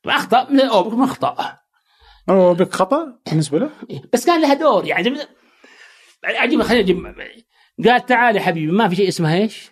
اخطا 0.06 0.50
من 0.50 0.60
اوبك 0.60 0.94
ما 0.94 1.04
أخطأ. 1.04 1.58
اوبك 2.28 2.72
خطأ 2.74 3.20
بالنسبة 3.26 3.58
له؟ 3.58 3.70
بس 4.12 4.26
كان 4.26 4.40
لها 4.40 4.54
دور 4.54 4.86
يعني 4.86 5.18
عجيب 6.24 6.62
خلينا 6.62 6.82
نجيب. 6.82 7.16
قال 7.84 8.06
تعال 8.06 8.36
يا 8.36 8.40
حبيبي 8.40 8.72
ما 8.72 8.88
في 8.88 8.96
شيء 8.96 9.08
اسمه 9.08 9.34
إيش؟ 9.34 9.70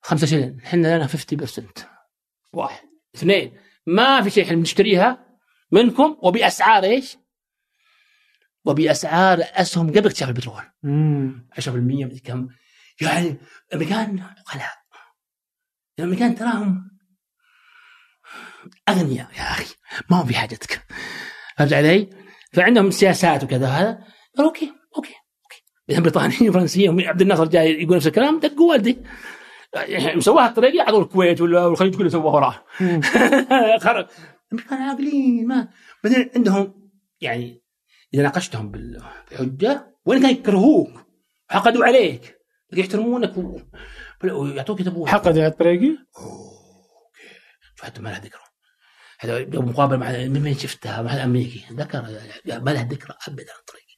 خمسة 0.00 0.26
شلن 0.26 0.60
إحنا 0.64 0.96
لنا 0.96 1.06
50% 1.06 1.84
واحد. 2.52 2.86
اثنين. 3.14 3.58
ما 3.86 4.22
في 4.22 4.30
شيء 4.30 4.44
إحنا 4.44 4.56
بنشتريها 4.56 5.38
منكم 5.72 6.16
وبأسعار 6.22 6.84
إيش؟ 6.84 7.16
وبأسعار 8.64 9.38
أسهم 9.42 9.90
قبل 9.90 10.06
اكتشاف 10.06 10.28
البترول. 10.28 10.62
10% 10.62 11.68
مدري 11.68 12.18
كم. 12.18 12.48
يعني 13.00 13.36
الامريكان 13.68 14.30
الامريكان 15.98 16.34
تراهم. 16.34 16.90
أغنياء 18.88 19.28
يا 19.36 19.42
أخي 19.42 19.74
ما 20.10 20.22
هم 20.22 20.26
في 20.26 20.34
حاجتك. 20.34 20.86
فهمت 21.58 21.72
علي؟ 21.72 22.10
فعندهم 22.52 22.90
سياسات 22.90 23.44
وكذا 23.44 23.66
هذا. 23.66 23.98
أوكي 24.38 24.72
أوكي 24.96 25.14
أوكي. 25.44 25.64
اذا 25.90 26.00
بريطانيين 26.00 26.48
وفرنسيين 26.48 27.00
عبد 27.00 27.20
الناصر 27.20 27.44
جاي 27.44 27.82
يقول 27.82 27.96
نفس 27.96 28.06
الكلام 28.06 28.40
دقوا 28.40 28.70
والدي. 28.70 29.02
مسواها 30.16 30.48
الطريقة 30.48 30.82
عطوا 30.82 31.02
الكويت 31.02 31.40
ولا 31.40 31.66
الخليج 31.66 31.96
كله 31.96 32.08
سواه 32.08 32.34
وراه 32.34 32.64
خرج 33.78 34.06
الامريكان 34.52 34.82
عاقلين 34.82 35.48
ما. 35.48 35.68
بعدين 36.04 36.30
عندهم 36.36 36.90
يعني 37.20 37.62
إذا 38.14 38.22
ناقشتهم 38.22 38.70
بالحجة 38.70 39.96
وين 40.04 40.22
كانوا 40.22 40.36
يكرهوك؟ 40.36 40.90
حقدوا 41.48 41.84
عليك. 41.84 42.36
يحترمونك 42.72 43.34
ويعطوك 44.24 44.80
يتبوك 44.80 45.08
حقدوا 45.08 45.42
على 45.42 45.46
الطريقي؟ 45.46 45.98
أوكي. 46.18 47.28
حتى 47.82 48.00
ما 48.02 48.08
لها 48.08 48.18
ذكر 48.18 48.38
هذا 49.20 49.46
مقابله 49.60 49.98
مع 49.98 50.10
من 50.10 50.54
شفتها 50.54 51.02
مع 51.02 51.14
الامريكي 51.14 51.64
ذكر 51.72 52.02
ما 52.46 52.70
لها 52.70 52.82
ذكر 52.84 53.16
ابدا 53.28 53.52
الطريقي 53.60 53.96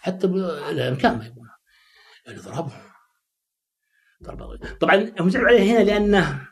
حتى 0.00 0.26
الامريكان 0.26 1.18
ما 1.18 1.26
يبغونها 1.26 1.58
لأنه 2.26 2.42
ضربهم 2.42 2.82
ضرب 4.22 4.56
طبعا 4.80 5.12
هم 5.20 5.30
زعلوا 5.30 5.48
عليه 5.48 5.72
هنا 5.72 5.84
لأنه 5.84 6.48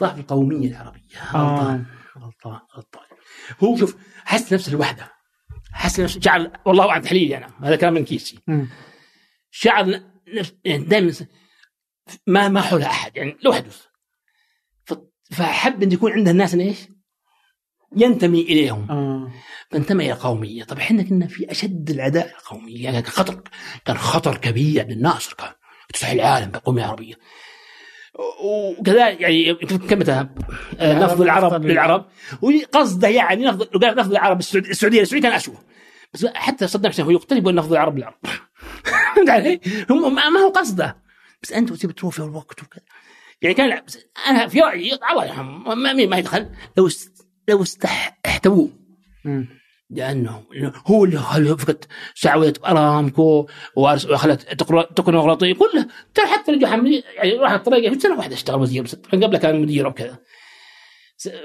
ضعف 0.00 0.18
القومية 0.18 0.68
العربية. 0.68 1.24
غلطان. 1.32 1.86
غلطان. 2.18 2.60
غلطان. 2.76 3.04
هو 3.64 3.76
شوف 3.76 3.96
حس 4.24 4.52
نفسه 4.52 4.72
الوحده 4.72 5.12
حس 5.72 6.00
نفسه. 6.00 6.20
شعر 6.20 6.50
والله 6.64 6.90
اعلم 6.90 7.02
تحليلي 7.02 7.36
أنا. 7.36 7.50
هذا 7.62 7.76
كلام 7.76 7.94
من 7.94 8.04
كيسي. 8.04 8.40
شعر 9.50 10.00
يعني 10.64 10.84
دائما 10.84 11.12
ما 12.26 12.48
ما 12.48 12.60
حوله 12.60 12.86
أحد 12.86 13.16
يعني 13.16 13.36
لوحده. 13.44 13.70
فحب 15.30 15.82
أن 15.82 15.92
يكون 15.92 16.12
عنده 16.12 16.30
الناس 16.30 16.54
إيش؟ 16.54 16.78
ينتمي 17.96 18.40
إليهم. 18.40 18.90
آه. 18.90 19.32
فانتمى 19.70 20.04
إلى 20.04 20.12
القوميه، 20.12 20.64
طب 20.64 20.78
إحنا 20.78 21.02
كنا 21.02 21.26
في 21.26 21.50
أشد 21.50 21.90
العداء 21.90 22.30
القومية. 22.38 22.84
يعني 22.84 23.02
كان 23.02 23.12
خطر 23.12 23.42
كان 23.84 23.96
خطر 23.96 24.36
كبير 24.36 24.86
للناصر 24.86 25.34
كان 25.34 25.52
تفتح 25.92 26.10
العالم 26.10 26.50
بالقوميه 26.50 26.84
العربية. 26.84 27.14
وكذا 28.44 29.08
يعني 29.08 29.54
كم 29.54 30.02
نفض 30.80 31.20
العرب 31.20 31.64
للعرب. 31.64 32.06
وقصده 32.42 33.08
يعني 33.08 33.44
نفض 33.44 33.84
نفض 33.84 34.10
العرب 34.10 34.40
السعودية 34.40 35.00
السعودية 35.00 35.28
كان 35.28 35.32
اسوء 35.32 35.56
بس 36.14 36.26
حتى 36.26 36.66
صدام 36.66 36.92
حسين 36.92 37.04
هو 37.04 37.10
يقتل 37.10 37.38
يقول 37.38 37.54
نفض 37.54 37.72
العرب 37.72 37.98
للعرب. 37.98 38.18
فهمت 39.14 39.30
علي؟ 39.30 39.60
هم 39.90 40.14
ما 40.14 40.40
هو 40.40 40.48
قصده. 40.48 41.09
بس 41.42 41.52
أنتم 41.52 41.74
تبي 41.74 41.92
تروفي 41.92 42.18
الوقت 42.18 42.62
وكذا. 42.62 42.82
يعني 43.42 43.54
كان 43.54 43.82
أنا 44.28 44.46
في 44.46 44.60
رأيي 44.60 44.98
الله 45.10 45.24
يرحمه 45.24 45.74
ما 45.74 45.92
ما 45.92 46.16
يدخل. 46.16 46.50
لو 46.76 46.88
لو 47.48 47.64
احتووه 48.26 48.70
لأنه 49.90 50.44
هو 50.86 51.04
اللي 51.04 51.58
فكت 51.58 51.88
سعودة 52.14 52.52
أرامكو 52.66 53.48
وخلت 53.76 54.42
تكنوقراطيه 54.96 55.54
كلها. 55.54 55.88
ترى 56.14 56.26
حتى 56.26 56.52
رجع 56.52 56.68
يعني 57.16 57.36
راح 57.36 57.52
الطريقة 57.52 57.94
في 57.94 58.00
سنة 58.00 58.16
واحدة 58.16 58.34
اشتغل 58.34 58.60
وزير. 58.60 58.82
بس 58.82 58.94
قبله 58.94 59.38
كان 59.38 59.62
مدير 59.62 59.86
وكذا 59.86 60.18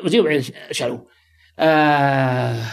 وزير 0.03 0.23
بعدين 0.23 0.43
شالوه 0.71 1.07
آه 1.59 2.63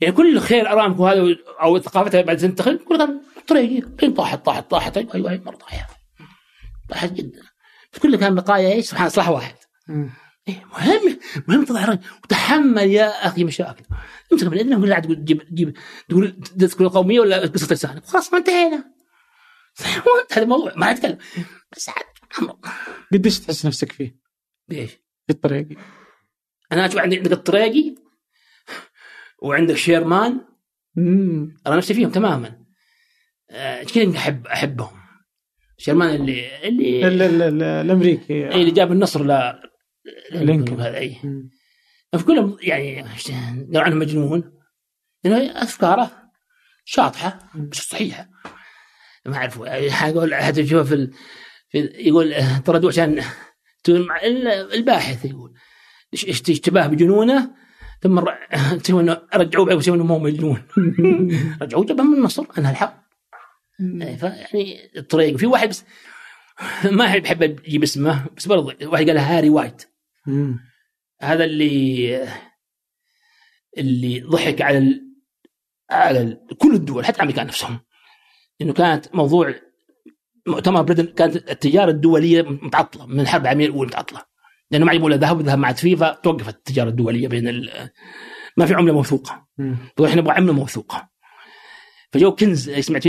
يعني 0.00 0.14
كل 0.14 0.40
خير 0.40 0.72
أرامكو 0.72 1.06
هذا 1.06 1.36
أو 1.62 1.78
ثقافتها 1.78 2.22
بعد 2.22 2.36
تنتقل 2.36 2.78
كل 2.78 2.98
كان 2.98 3.20
طريقي. 3.48 3.80
طاحت 4.12 4.46
طاحت 4.46 4.70
طاحت. 4.70 4.96
أيوه 4.96 5.30
أيوه 5.30 5.42
مرة 5.44 5.56
طاحت. 5.56 5.93
طاحت 6.88 7.12
جدا. 7.12 7.42
كله 8.02 8.18
كان 8.18 8.34
بقايا 8.34 8.72
إيش؟ 8.72 8.86
سبحان 8.86 9.08
صلاح 9.08 9.28
واحد. 9.28 9.54
إيه 10.48 10.64
مهم 10.72 11.18
مهم 11.48 11.64
تضع 11.64 11.96
وتحمل 12.24 12.90
يا 12.90 13.26
أخي 13.26 13.44
مشاكل. 13.44 13.84
امسك 14.32 14.46
من 14.46 14.58
اذنه 14.58 14.78
ولا 14.78 15.00
تقول 15.00 15.16
تجيب 15.16 15.42
تجيب 15.42 15.76
تقول 16.08 16.40
تذكر 16.40 16.84
القومية 16.84 17.20
ولا 17.20 17.46
قصه 17.46 17.74
لسانك 17.74 18.04
خلاص 18.04 18.32
ما 18.32 18.38
انتهينا. 18.38 18.94
هذا 20.32 20.42
الموضوع 20.42 20.72
ما 20.76 20.90
اتكلم 20.90 21.18
بس 21.76 21.88
عاد 21.88 22.04
قديش 23.12 23.40
تحس 23.40 23.66
نفسك 23.66 23.92
فيه؟ 23.92 24.16
بإيش؟ 24.68 24.90
في 25.26 25.32
الطريقي 25.32 25.76
أنا 26.72 26.86
أشوف 26.86 26.98
عندي 26.98 27.16
عندك 27.16 27.32
الطريقي 27.32 27.94
وعندك 29.42 29.74
شيرمان. 29.74 30.40
أنا 31.66 31.76
نفسي 31.76 31.94
فيهم 31.94 32.10
تماما. 32.10 32.64
إيش 33.50 33.92
كذا 33.92 34.16
أحب 34.16 34.46
أحبهم؟ 34.46 35.03
شيرمان 35.78 36.14
اللي 36.14 36.68
اللي 36.68 37.08
ال 37.08 37.22
ال 37.22 37.42
ال 37.42 37.62
الأمريكي. 37.62 38.48
اي 38.48 38.60
اللي 38.60 38.70
جاب 38.70 38.92
النصر 38.92 39.24
ل 39.24 39.60
لينكولن. 40.32 40.80
هذا 40.80 40.96
اي 40.96 41.16
في 42.18 42.24
كلهم 42.24 42.56
يعني 42.62 43.04
لو 43.68 43.80
عنه 43.80 43.94
مجنون. 43.94 44.52
لأنه 45.24 45.62
أفكاره 45.62 46.10
شاطحة 46.84 47.38
بس 47.54 47.78
صحيحة. 47.78 48.28
ما 49.26 49.36
أعرف 49.36 49.62
أقول 50.18 50.34
هذا 50.34 50.62
تشوف 50.62 50.88
في, 50.88 51.10
في 51.68 51.78
يقول 51.78 52.34
طردوه 52.66 52.90
عشان 52.90 53.22
الباحث 54.74 55.24
يقول. 55.24 55.54
اشتباه 56.28 56.86
بجنونه 56.86 57.54
ثم 58.00 58.18
رجعوه 59.34 59.66
بعد 59.66 59.88
إنه 59.88 60.04
مو 60.04 60.18
مجنون. 60.18 60.62
رجعوه 61.62 61.84
جابه 61.84 62.02
من 62.02 62.22
مصر 62.22 62.44
أنهى 62.58 62.70
الحق 62.70 63.03
يعني 63.80 64.90
الطريق 64.96 65.36
في 65.36 65.46
واحد 65.46 65.68
بس 65.68 65.84
ما 66.96 67.06
احب 67.06 67.24
احب 67.24 67.42
أجيب 67.42 67.82
اسمه 67.82 68.26
بس 68.36 68.46
برضه 68.46 68.86
واحد 68.86 69.06
قال 69.08 69.18
هاري 69.18 69.48
وايت. 69.50 69.82
هذا 71.20 71.44
اللي 71.44 72.28
اللي 73.78 74.20
ضحك 74.20 74.62
على 74.62 74.78
ال... 74.78 75.14
على 75.90 76.20
ال... 76.20 76.46
كل 76.58 76.74
الدول 76.74 77.04
حتى 77.04 77.16
الامريكان 77.16 77.46
نفسهم. 77.46 77.80
إنه 78.60 78.72
كانت 78.72 79.14
موضوع 79.14 79.54
مؤتمر 80.46 80.82
بريدن 80.82 81.06
كانت 81.06 81.36
التجارة 81.36 81.90
الدولية 81.90 82.42
متعطلة 82.42 83.06
من 83.06 83.20
الحرب 83.20 83.42
العالميه 83.42 83.66
الأولى 83.66 83.86
متعطلة. 83.86 84.22
لأنه 84.70 84.84
ما 84.84 84.92
يبغوا 84.92 85.10
ذهب 85.10 85.40
ذهب 85.40 85.58
مع 85.58 85.72
فيفا 85.72 86.12
توقفت 86.12 86.56
التجارة 86.56 86.88
الدولية 86.88 87.28
بين 87.28 87.48
ال... 87.48 87.90
ما 88.56 88.66
في 88.66 88.74
عملة 88.74 88.92
موثوقة. 88.92 89.46
إحنا 90.04 90.20
نبغى 90.20 90.34
عملة 90.34 90.52
موثوقة. 90.52 91.13
فجو 92.14 92.34
كنز 92.34 92.70
سمعت 92.70 93.06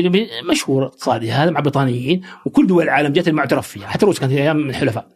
مشهور 0.50 0.86
اقتصادي 0.86 1.32
هذا 1.32 1.52
مع 1.52 1.60
بريطانيين 1.60 2.26
وكل 2.46 2.68
دول 2.68 2.84
العالم 2.84 3.14
جت 3.14 3.28
المعترف 3.28 3.68
فيها 3.68 3.88
حتى 3.88 4.06
روسيا 4.06 4.20
كانت 4.20 4.34
في 4.34 4.40
أيام 4.40 4.58
من 4.58 4.70
الحلفاء. 4.70 5.10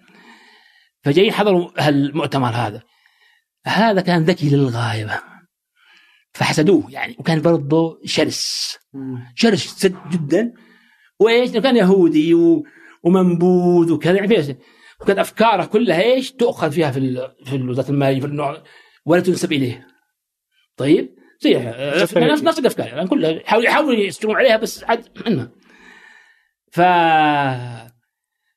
فجايين 1.04 1.32
حضروا 1.32 1.70
هالمؤتمر 1.78 2.50
هذا. 2.50 2.82
هذا 3.66 4.02
كان 4.02 4.24
ذكي 4.24 4.50
للغاية. 4.50 5.24
فحسدوه 6.34 6.92
يعني 6.92 7.16
وكان 7.20 7.42
برضه 7.42 8.00
شرس. 8.06 8.78
شرس 9.36 9.86
جدا. 9.86 10.54
وإيش؟ 11.20 11.52
كان 11.52 11.76
يهودي 11.76 12.34
و... 12.34 12.64
ومنبوذ 13.04 13.92
وكذا 13.92 14.16
يعني 14.16 14.58
وكانت 15.02 15.20
أفكاره 15.20 15.66
كلها 15.66 16.02
إيش؟ 16.02 16.32
تؤخذ 16.32 16.72
فيها 16.72 16.92
في 16.92 17.30
في 17.46 17.56
وزاره 17.56 17.90
الماليه 17.90 18.20
في 18.20 18.26
النوع 18.26 18.64
ولا 19.06 19.22
تنسب 19.22 19.54
إليه. 19.54 19.88
طيب؟ 20.78 21.19
زي 21.42 21.54
نفس 22.16 22.44
نفس 22.44 22.60
الأفكار. 22.60 22.88
يعني 22.88 23.08
كلها 23.08 23.30
يحاولوا 23.32 23.70
يحاولوا 23.70 23.94
يستمرون 23.94 24.38
عليها 24.38 24.58
بس 24.58 24.84
عاد 24.84 25.08
منها. 25.28 25.52
ف 26.72 26.80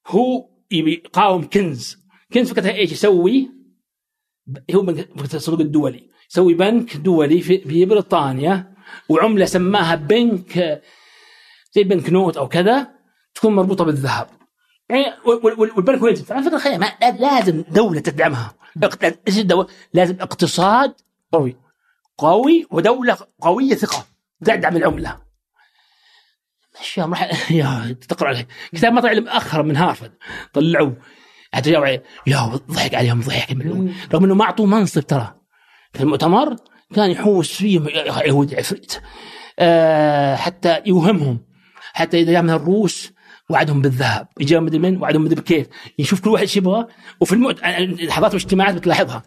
هو 0.08 0.48
يبي 0.70 0.92
يقاوم 0.92 1.48
كنز. 1.48 1.96
كنت 2.32 2.48
فكرتها 2.48 2.72
إيش 2.74 2.92
يسوي؟ 2.92 3.50
هو 4.74 4.94
فكره 4.94 5.36
الصندوق 5.36 5.60
الدولي. 5.60 6.10
يسوي 6.30 6.54
بنك 6.54 6.96
دولي 6.96 7.40
في, 7.40 7.58
في 7.58 7.84
بريطانيا 7.84 8.74
وعملة 9.08 9.44
سماها 9.44 9.94
بنك 9.94 10.82
زي 11.72 11.84
بنك 11.84 12.10
نوت 12.10 12.36
أو 12.36 12.48
كذا 12.48 12.88
تكون 13.34 13.54
مربوطة 13.54 13.84
بالذهب. 13.84 14.26
يعني 14.90 15.04
وال- 15.26 15.44
وال- 15.60 15.72
والبنك 15.72 16.02
يدفع 16.02 16.34
على 16.34 16.44
فكرة 16.44 16.58
خير 16.58 16.80
لازم 17.20 17.64
دولة 17.70 18.00
تدعمها؟ 18.00 18.54
لازم 19.94 20.16
اقتصاد 20.20 20.94
قوي. 21.32 21.56
قوي 22.26 22.66
ودولة 22.70 23.18
قوية 23.40 23.74
ثقة. 23.74 24.06
تدعم 24.44 24.76
العملة. 24.76 25.18
اشياء 26.80 27.08
راح 27.08 27.50
يا 27.52 27.96
تقرأ 28.08 28.28
عليه. 28.28 28.48
كتاب 28.74 28.92
ما 28.92 29.00
طلع 29.00 29.12
مؤخرا 29.12 29.62
من 29.62 29.76
هارفرد 29.76 30.12
طلعوا. 30.52 30.92
حتى 31.54 31.76
عليه 31.76 32.02
يا 32.26 32.60
ضحك 32.70 32.94
عليهم 32.94 33.20
ضحك 33.20 33.50
رغم 34.12 34.24
إنه 34.24 34.34
ما 34.34 34.44
أعطوه 34.44 34.66
منصب 34.66 35.00
ترى. 35.00 35.34
في 35.92 36.00
المؤتمر 36.00 36.56
كان 36.94 37.10
يحوس 37.10 37.52
فيهم 37.52 37.88
يا 37.88 38.26
يهود 38.26 38.54
عفريت. 38.54 39.00
آه 39.58 40.36
حتى 40.36 40.82
يوهمهم. 40.86 41.46
حتى 41.92 42.20
إذا 42.20 42.32
جاء 42.32 42.42
من 42.42 42.50
الروس 42.50 43.12
وعدهم 43.50 43.82
بالذهب. 43.82 44.28
يجي 44.40 44.60
مدري 44.60 44.78
من 44.78 45.02
وعدهم 45.02 45.24
مدري 45.24 45.40
بكيف. 45.40 45.66
يشوف 45.98 46.20
كل 46.20 46.30
واحد 46.30 46.42
إيش 46.42 46.56
يبغى 46.56 46.86
وفي 47.20 47.32
المؤت... 47.32 47.62
لحظات 48.02 48.30
الاجتماعات 48.30 48.74
بتلاحظها. 48.74 49.22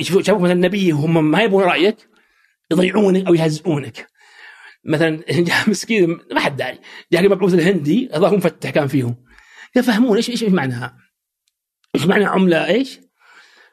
شافوك 0.00 0.40
مثلا 0.40 0.52
النبي 0.52 0.90
هم 0.90 1.30
ما 1.30 1.42
يبغون 1.42 1.64
رأيك 1.64 1.96
يضيعونك 2.70 3.26
أو 3.26 3.34
يهزئونك. 3.34 4.06
مثلا 4.84 5.22
جاء 5.48 5.70
مسكين 5.70 6.18
ما 6.32 6.40
حد 6.40 6.56
داري 6.56 6.78
جاء 7.12 7.22
المبعوث 7.22 7.54
الهندي 7.54 8.08
هذا 8.14 8.30
مفتح 8.30 8.70
كان 8.70 8.86
فيهم. 8.86 9.16
يفهمون 9.76 10.16
إيش 10.16 10.30
إيش 10.30 10.42
معناها؟ 10.42 10.96
إيش 11.94 12.06
معنى 12.06 12.24
عملة؟ 12.24 12.66
إيش؟ 12.66 13.00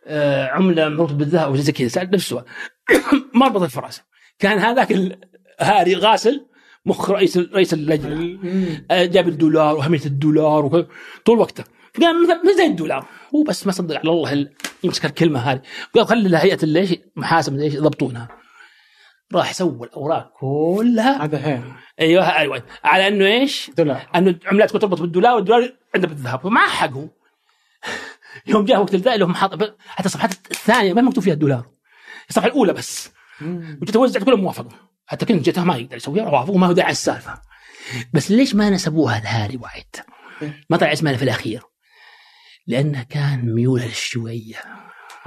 آه 0.07 0.47
عملة 0.47 0.89
مربوطة 0.89 1.13
بالذهب 1.13 1.47
أو 1.47 1.55
زي 1.55 1.71
كذا 1.71 1.87
سال 1.87 2.11
نفس 2.11 2.23
السؤال 2.23 2.45
ما 3.35 3.47
ربط 3.47 3.61
الفراسه 3.61 4.03
كان 4.39 4.59
هذاك 4.59 4.91
الهاري 4.91 5.95
غاسل 5.95 6.45
مخ 6.85 7.09
رئيس 7.09 7.37
رئيس 7.37 7.73
اللجنة. 7.73 8.39
آه، 8.91 9.05
جاب 9.05 9.27
الدولار 9.27 9.75
واهميه 9.75 10.05
الدولار 10.05 10.87
طول 11.25 11.39
وقته. 11.39 11.63
فقال 11.93 12.23
مثل 12.23 12.57
زي 12.57 12.65
الدولار. 12.65 13.05
هو 13.35 13.43
بس 13.43 13.65
ما 13.65 13.71
صدق 13.71 13.95
على 13.99 14.09
الله 14.09 14.33
ال- 14.33 14.53
يمسك 14.83 15.05
الكلمة 15.05 15.39
هذه. 15.39 15.61
قال 15.95 16.07
خلي 16.07 16.37
هيئة 16.37 16.63
الليش؟ 16.63 16.95
محاسبه 17.15 17.57
ليش 17.57 17.73
يضبطونها. 17.73 18.27
راح 19.33 19.53
سوى 19.53 19.87
الأوراق 19.87 20.31
كلها. 20.39 21.23
هذا 21.23 21.47
هيري 21.47 21.73
أيوه 21.99 22.37
أيوه 22.37 22.63
على 22.83 23.07
إنه 23.07 23.25
إيش؟ 23.25 23.71
دولار. 23.77 24.09
إنه 24.15 24.39
عملات 24.45 24.69
تكون 24.69 24.81
تربط 24.81 25.01
بالدولار 25.01 25.35
والدولار 25.35 25.73
عنده 25.95 26.07
بالذهب. 26.07 26.45
وما 26.45 26.67
حقه 26.67 27.09
يوم 28.47 28.65
جاء 28.65 28.79
وقت 28.81 28.93
الذهب 28.93 29.19
لهم 29.19 29.35
حاط 29.35 29.75
حتى 29.87 30.05
الصفحات 30.05 30.31
الثانية 30.51 30.93
ما 30.93 31.01
مكتوب 31.01 31.23
فيها 31.23 31.33
الدولار. 31.33 31.65
الصفحة 32.29 32.47
الأولى 32.47 32.73
بس. 32.73 33.11
وتتوزع 33.81 34.19
كلهم 34.19 34.39
موافقه 34.39 34.69
حتى 35.07 35.25
كنت 35.25 35.45
جتها 35.45 35.63
ما 35.63 35.77
يقدر 35.77 35.95
يسويها 35.97 36.29
وافقوا 36.29 36.57
ما 36.57 36.67
هو 36.67 36.71
داعي 36.71 36.91
السالفة. 36.91 37.41
بس 38.13 38.31
ليش 38.31 38.55
ما 38.55 38.69
نسبوها 38.69 39.19
لهاري 39.19 39.57
وايت؟ 39.57 39.95
ما 40.69 40.77
طلع 40.77 40.93
اسمها 40.93 41.13
في 41.13 41.23
الأخير. 41.23 41.61
لأنه 42.67 43.03
كان 43.03 43.53
ميوله 43.53 43.85
للشيوعيه 43.85 44.57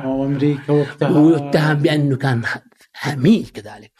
وأمريكا 0.05 0.73
وقتها 0.73 1.19
ويتهم 1.19 1.74
بأنه 1.74 2.16
كان 2.16 2.43
عميل 3.02 3.47
كذلك. 3.55 3.93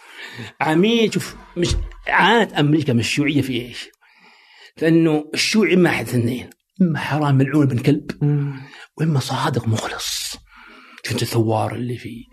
عميل 0.60 1.15
شوف 1.15 1.36
مش 1.56 1.77
عانت 2.09 2.52
أمريكا 2.52 2.93
من 2.93 3.01
الشيوعيه 3.01 3.43
في 3.43 3.52
إيش؟ 3.52 3.89
لأنه 4.82 5.31
الشيوعي 5.35 5.74
إما 5.74 5.90
أحد 5.90 6.09
اثنين 6.09 6.51
إما 6.82 6.98
حرام 6.98 7.35
ملعون 7.35 7.66
بن 7.66 7.78
كلب 7.78 8.10
مم. 8.23 8.60
وإما 8.97 9.20
صادق 9.20 9.69
مخلص. 9.69 10.36
شفت 11.06 11.23
الثوار 11.23 11.74
اللي 11.74 11.97
في 11.97 12.24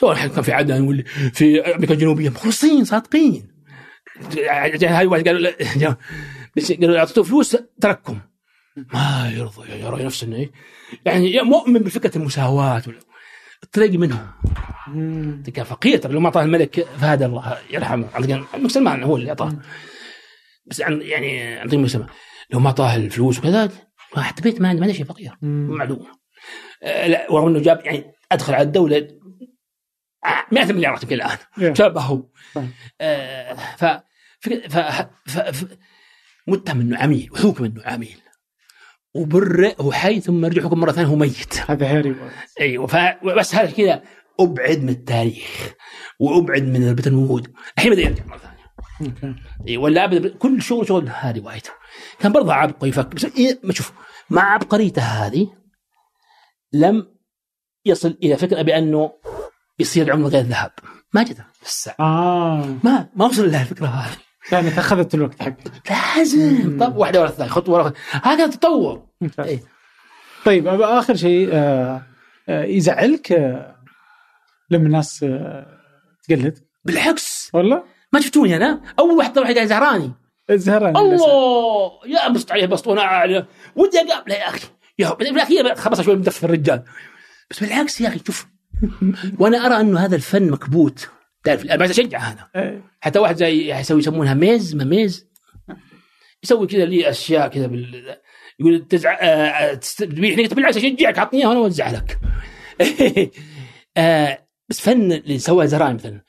سواء 0.00 0.26
كان 0.26 0.42
في 0.42 0.52
عدن 0.52 0.82
ولا 0.82 1.04
في 1.32 1.60
أمريكا 1.60 1.94
الجنوبية 1.94 2.28
مخلصين 2.28 2.84
صادقين. 2.84 3.48
هاي 4.82 5.06
واحد 5.06 5.28
قالوا 5.28 5.50
قالوا 6.80 6.98
اعطيته 6.98 7.22
فلوس 7.22 7.56
ترككم 7.80 8.20
ما 8.76 9.32
يرضى 9.36 9.80
يرى 9.80 10.04
نفسه 10.04 10.26
إنه 10.26 10.36
إيه؟ 10.36 10.50
يعني 11.04 11.42
مؤمن 11.42 11.80
بفكرة 11.80 12.18
المساواة. 12.18 12.82
الطريق 13.62 13.92
منهم. 13.92 14.30
كان 15.54 15.64
فقير. 15.64 15.98
ترى 15.98 16.12
لو 16.12 16.20
ما 16.20 16.26
أعطاه 16.26 16.42
الملك 16.42 16.80
فهد 16.80 17.22
الله 17.22 17.58
يرحمه. 17.70 18.08
الملك 18.16 18.70
سلمان 18.70 19.02
هو 19.02 19.16
اللي 19.16 19.28
أعطاه. 19.28 19.52
بس 20.66 20.80
عن 20.80 21.02
يعني 21.02 21.54
عن 21.54 21.66
طريق 21.66 21.74
الملك 21.74 21.90
سلمان. 21.90 22.08
لو 22.50 22.60
ما 22.60 22.66
أعطاه 22.66 22.96
الفلوس 22.96 23.38
وكذا 23.38 23.70
واحد 24.16 24.40
بيت 24.42 24.60
ما 24.60 24.68
عنده 24.68 24.92
شيء 24.92 25.04
فقير. 25.04 25.36
معلومه 25.42 26.06
آه، 26.82 27.06
لا 27.06 27.32
ورغم 27.32 27.48
إنه 27.48 27.58
جاب 27.58 27.80
يعني 27.84 28.04
أدخل 28.32 28.54
على 28.54 28.62
الدولة 28.62 29.08
آه، 30.24 30.46
مئة 30.52 30.72
مليارات 30.72 31.02
يمكن 31.02 31.14
الآن. 31.14 31.38
طيب. 31.56 31.74
آه، 33.00 33.54
ف 33.54 33.84
ف 34.40 34.78
ف 35.28 35.38
ف 35.38 35.64
متهم 36.46 36.80
إنه 36.80 36.98
عميل 36.98 37.28
وحكم 37.32 37.64
إنه 37.64 37.82
عميل. 37.84 38.16
وبرئ 39.16 39.82
وحي 39.82 40.20
ثم 40.20 40.44
رجع 40.44 40.62
حكم 40.62 40.80
مرة 40.80 40.92
ثانية 40.92 41.08
هو 41.08 41.16
ميت. 41.16 41.70
هذا 41.70 41.92
وايت 41.92 42.16
أيوه 42.60 42.86
ف- 42.86 43.24
بس 43.38 43.54
هذا 43.54 43.70
كذا 43.70 44.02
أبعد 44.40 44.82
من 44.82 44.88
التاريخ 44.88 45.74
وأبعد 46.20 46.62
من 46.62 46.88
ال 46.88 46.91
Bretton 46.91 47.14
Woods 47.14 47.52
الحين 47.78 47.92
بدأ 47.92 48.02
يرجع 48.02 48.24
مرة 48.24 48.38
ثانية. 48.38 48.56
okay. 49.00 49.34
اي 49.68 49.76
ولا 49.76 50.04
ابدا 50.04 50.28
كل 50.38 50.62
شغل 50.62 50.88
شغل 50.88 51.08
هاري 51.08 51.40
وايت 51.40 51.68
كان 52.18 52.32
برضه 52.32 52.54
عبقري 52.54 52.90
يفكر 52.90 53.14
بس 53.14 53.24
إيه 53.24 53.58
ما 53.64 53.72
شوف 53.72 53.92
مع 54.30 54.52
عبقريته 54.54 55.02
هذه 55.02 55.48
لم 56.72 57.06
يصل 57.84 58.18
إلى 58.22 58.36
فكرة 58.36 58.62
بأنه 58.62 59.12
يصير 59.78 60.06
العمله 60.06 60.28
غير 60.28 60.42
ذهب. 60.42 60.70
ما 61.14 61.24
في 61.24 61.34
الساعة 61.62 61.96
آه. 62.00 62.76
ما 62.84 63.08
ما 63.16 63.26
وصل 63.26 63.50
لها 63.50 63.62
الفكرة 63.62 63.86
هذه. 63.86 64.16
كانت 64.50 64.78
أخذت 64.78 65.14
الوقت 65.14 65.42
حقه 65.42 65.54
لازم. 66.16 66.78
طب 66.80 66.96
واحدة 66.96 67.20
ورا 67.20 67.28
الثانية 67.28 67.50
خطوه 67.50 67.74
ورا. 67.74 67.92
هكذا 68.10 68.46
تطور. 68.46 69.06
إيه. 69.38 69.62
طيب 70.44 70.68
آخر 70.68 71.16
شيء 71.16 71.48
آه، 71.52 72.02
آه، 72.48 72.64
يزعلك 72.64 73.32
آه، 73.32 73.76
لما 74.70 74.86
الناس 74.86 75.18
تقلد؟ 76.28 76.58
بالعكس. 76.84 77.50
ولا؟ 77.54 77.84
ما 78.12 78.20
شفتوني 78.20 78.56
أنا؟ 78.56 78.82
أول 78.98 79.14
واحد 79.14 79.32
طلع 79.32 79.52
قاعد 79.52 79.66
زهراني 79.66 80.12
زهران 80.50 80.96
الله! 80.96 81.90
يا 82.06 82.28
بسط 82.28 82.52
عليه 82.52 82.66
بسطونه 82.66 83.02
عاليه 83.02 83.46
ودي 83.76 83.98
أقابله 84.00 84.34
يا 84.34 84.48
أخي. 84.48 84.66
يا 84.98 85.08
في 85.08 85.30
الأخير 85.30 85.74
خبص 85.74 86.00
شوي 86.00 86.16
مدفر 86.16 86.46
الرجال. 86.46 86.82
بس 87.50 87.60
بالعكس 87.60 88.00
يا 88.00 88.08
أخي 88.08 88.20
شوف. 88.26 88.46
وأنا 89.40 89.66
أرى 89.66 89.80
أنه 89.80 90.00
هذا 90.00 90.16
الفن 90.16 90.50
مكبوت. 90.50 91.08
تعرف 91.46 91.64
أنا 91.64 91.76
بس 91.76 91.90
اشجع 91.90 92.18
هذا 92.18 92.48
إيه. 92.56 92.82
حتى 93.00 93.18
واحد 93.18 93.36
زي 93.36 93.74
يسوي 93.74 93.98
يسمونها 93.98 94.34
ميز 94.34 94.74
ما 94.74 94.84
ميز؟ 94.84 95.26
يسوي 96.42 96.66
كذا 96.66 96.84
لي 96.84 97.10
أشياء 97.10 97.48
كذا 97.48 97.66
بال 97.66 98.16
يقول 98.60 98.88
تزع 98.88 99.18
آه، 99.20 99.74
تبيعني 99.74 100.48
بالعكس 100.48 100.76
أشجعك 100.76 101.18
عطني 101.18 101.40
إياها 101.40 101.48
وأنا 101.48 101.60
أوزع 101.60 101.90
لك. 101.90 102.18
آه، 103.96 104.46
بس 104.68 104.80
فن 104.80 105.12
اللي 105.12 105.38
سواه 105.38 105.64
زران 105.64 105.94
مثلا. 105.94 106.20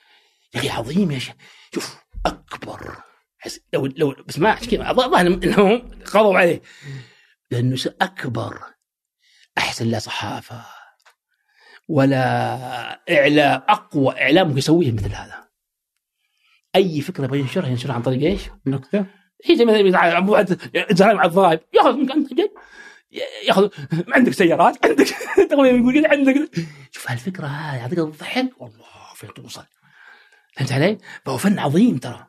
يا 0.53 0.59
أخي 0.59 0.69
عظيم 0.69 1.11
يا 1.11 1.19
شيخ. 1.19 1.33
شوف 1.73 1.97
أكبر. 2.25 2.95
حس- 3.37 3.59
لو 3.73 3.85
لو 3.85 4.15
بس 4.27 4.39
ما 4.39 4.59
الظاهر 5.05 5.27
انهم 5.27 5.89
قضوا 6.05 6.37
عليه. 6.37 6.61
لأنه 7.51 7.75
أكبر. 8.01 8.59
أحسن 9.57 9.87
لا 9.87 9.99
صحافة. 9.99 10.65
ولا 11.87 12.19
إعلام 13.09 13.61
أقوى 13.69 14.21
إعلام 14.21 14.47
ممكن 14.47 14.57
يسويه 14.57 14.91
مثل 14.91 15.09
هذا. 15.09 15.47
أي 16.75 17.01
فكرة 17.01 17.25
يبغى 17.25 17.39
ينشرها 17.39 17.67
ينشرها 17.67 17.93
عن 17.93 18.01
طريق 18.01 18.29
إيش؟ 18.29 18.41
نكتة. 18.65 19.05
هي 19.45 19.55
زي 19.55 19.65
مثلا 19.65 19.91
زعلان 20.91 21.15
مع 21.15 21.25
الضرايب 21.25 21.59
يأخذ 21.73 21.93
منك 21.93 22.11
أنت 22.11 22.33
جد. 22.33 22.51
ياخذ 23.47 23.69
عندك 24.07 24.33
سيارات 24.33 24.85
عندك 24.85 25.07
يقول 25.51 26.05
عندك. 26.05 26.49
شوف 26.91 27.11
هالفكرة 27.11 27.47
هذه 27.47 28.03
الضحك. 28.03 28.61
والله 28.61 28.85
فين 29.15 29.33
توصل 29.33 29.63
فهمت 30.53 30.71
علي؟ 30.71 30.97
فهو 31.25 31.37
فن 31.37 31.59
عظيم 31.59 31.97
ترى. 31.97 32.27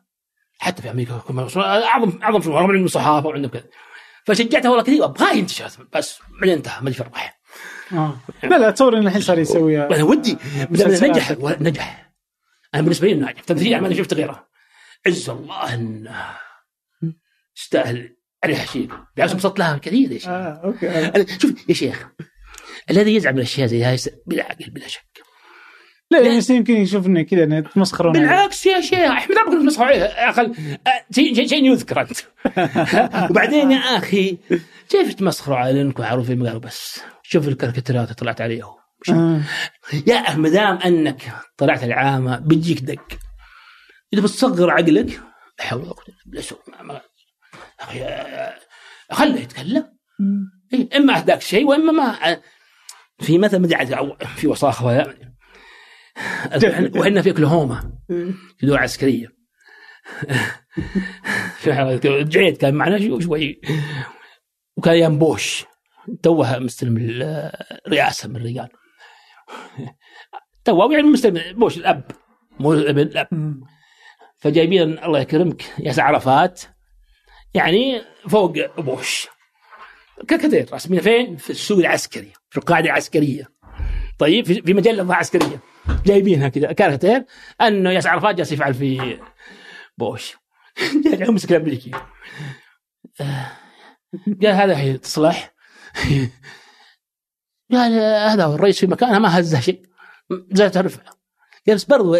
حتى 0.59 0.83
في 0.83 0.91
أمريكا 0.91 1.23
اعظم 1.57 2.23
أعظم 2.23 2.41
فن 2.41 2.51
رغم 2.51 2.71
إنه 2.71 2.87
صحافة 2.87 3.29
وعندهم 3.29 3.51
كذا. 3.51 3.65
فشجعته 4.25 4.71
والله 4.71 4.85
كذا 4.85 5.05
ابغاه 5.05 5.33
ينتشر 5.33 5.71
بس 5.95 6.19
بعدين 6.41 6.57
انتهى 6.57 6.83
ما 6.83 6.89
ادري 6.89 7.05
آه. 7.93 8.17
لا 8.43 8.59
لا 8.59 8.71
تصور 8.71 8.99
انه 8.99 9.07
الحين 9.07 9.21
صار 9.21 9.39
يسوي 9.39 9.87
أنا 9.87 10.03
ودي 10.05 10.37
مسلسلات. 10.71 11.11
نجح 11.11 11.61
نجح 11.61 12.13
أنا 12.75 12.83
بالنسبة 12.83 13.09
لي 13.09 13.15
ناجح. 13.15 13.41
تمثيل 13.41 13.81
ما 13.81 13.95
شفت 13.95 14.15
غيره. 14.15 14.49
عز 15.07 15.31
الله 15.31 15.75
إنه 15.75 16.25
يستاهل. 17.57 18.15
عليها 18.45 18.65
شيء 18.67 18.89
بالعكس 19.17 19.33
انبسطت 19.33 19.59
لها 19.59 19.79
كثير 19.79 20.13
يا 20.13 20.19
شيخ. 20.19 20.29
آه 20.29 20.61
okay 20.65 20.89
أنا 20.89 21.27
شوف 21.39 21.69
يا 21.69 21.75
شيخ 21.75 22.09
الذي 22.91 23.15
يزعم 23.15 23.33
من 23.35 23.39
الأشياء 23.39 23.67
زي 23.67 23.83
هاي 23.85 23.97
بلا 24.27 24.45
عقل 24.45 24.71
بلا 24.71 24.89
شك. 24.89 25.03
لا 26.11 26.19
لا. 26.19 26.37
بس 26.39 26.51
يمكن 26.51 26.77
يشوفنا 26.77 27.23
كذا 27.23 27.47
نتمسخرون 27.47 28.17
عليه. 28.17 28.29
بالعكس 28.29 28.67
يا 28.67 28.81
شيخ. 28.81 28.99
احمد 29.11 29.37
ربك 29.39 29.65
نسخر 29.67 29.85
عليه. 29.85 30.03
أقل 30.05 30.55
شيء 31.11 31.35
شيء- 31.35 31.47
شيء 31.47 31.65
يذكر 31.65 32.01
أنت. 32.01 32.19
وبعدين 33.31 33.71
يا 33.71 33.79
أخي 33.79 34.39
كيف 34.89 35.15
تمسخروا 35.15 35.57
على 35.57 35.81
انكم 35.83 36.03
قالوا 36.03 36.59
بس. 36.59 37.01
شوف 37.31 37.49
الكاريكاتيرات 37.49 38.03
اللي 38.05 38.15
طلعت 38.15 38.41
عليهم. 38.41 38.75
آه. 39.11 39.41
يا 40.07 40.35
ما 40.37 40.49
دام 40.49 40.77
أنك 40.77 41.33
طلعت 41.57 41.85
العامة 41.85 42.39
بيجيك 42.39 42.81
دق. 42.81 43.19
إذا 44.13 44.23
بتصغر 44.23 44.71
عقلك 44.71 45.21
لا 45.59 45.65
حول 45.65 45.81
ولا 45.83 45.91
قوة 45.91 46.05
إلا 46.09 46.17
بالله 46.27 47.01
آه، 48.03 48.59
خله 49.13 49.41
يتكلم. 49.41 49.99
إيه، 50.75 50.89
إما 50.97 51.17
اهداك 51.17 51.41
شيء 51.41 51.65
وإما 51.67 51.93
ما 51.93 52.41
في 53.21 53.39
مثل 53.39 53.59
عاد 53.75 54.17
في 54.37 54.47
وصاخه 54.47 55.15
وحنا 56.97 57.23
في 57.23 57.31
أوكلاهوما 57.31 57.93
في 58.59 58.67
دول 58.67 58.77
عسكرية. 58.79 59.27
جعيد 62.29 62.57
كان 62.57 62.75
معنا 62.75 62.99
شو- 62.99 63.21
شوي. 63.21 63.61
وكان 64.77 64.95
أيام 64.95 65.19
توها 66.23 66.59
مستلم 66.59 66.97
الرئاسه 67.87 68.29
من 68.29 68.37
الرجال. 68.37 68.69
توه 70.65 70.93
يعني 70.93 71.09
مستلم 71.09 71.59
بوش 71.59 71.77
الأب. 71.77 72.05
مو 72.61 72.73
الابن 72.73 73.01
الأب. 73.01 73.29
فجايبين 74.37 74.99
الله 74.99 75.21
يكرمك 75.21 75.65
ياسر 75.79 76.03
عرفات. 76.03 76.63
يعني 77.55 78.03
فوق 78.29 78.81
بوش. 78.81 79.29
كاريكاتير 80.29 80.75
رسمين 80.75 81.01
فين؟ 81.01 81.37
في 81.37 81.51
السوق 81.51 81.79
العسكري 81.79 82.33
في 82.51 82.59
القاعدة 82.59 82.87
العسكرية. 82.87 83.49
طيب 84.19 84.47
في 84.47 84.75
مجلة 84.75 85.15
عسكرية. 85.15 85.61
جايبينها 86.07 86.49
كذا. 86.49 86.73
كاريكاتير 86.73 87.25
أنه 87.61 87.91
ياسر 87.91 88.09
عرفات 88.09 88.35
جالس 88.35 88.53
يفعل 88.53 88.75
في 88.75 89.21
بوش. 89.99 90.37
جاي 91.05 91.29
مسك 91.29 91.53
الأمريكي. 91.53 91.91
آه، 93.21 93.53
قال 94.43 94.53
هذا 94.53 94.97
تصلح. 94.97 95.58
قال 97.73 97.93
هذا 98.31 98.45
هو 98.45 98.55
الرئيس 98.55 98.81
في 98.81 98.87
مكانها 98.87 99.19
ما 99.19 99.39
هزه 99.39 99.61
شيء. 99.61 99.83
زي 100.53 100.69
تعرف 100.71 100.99
قال 101.67 101.77
بس 101.77 101.85
برضو 101.85 102.17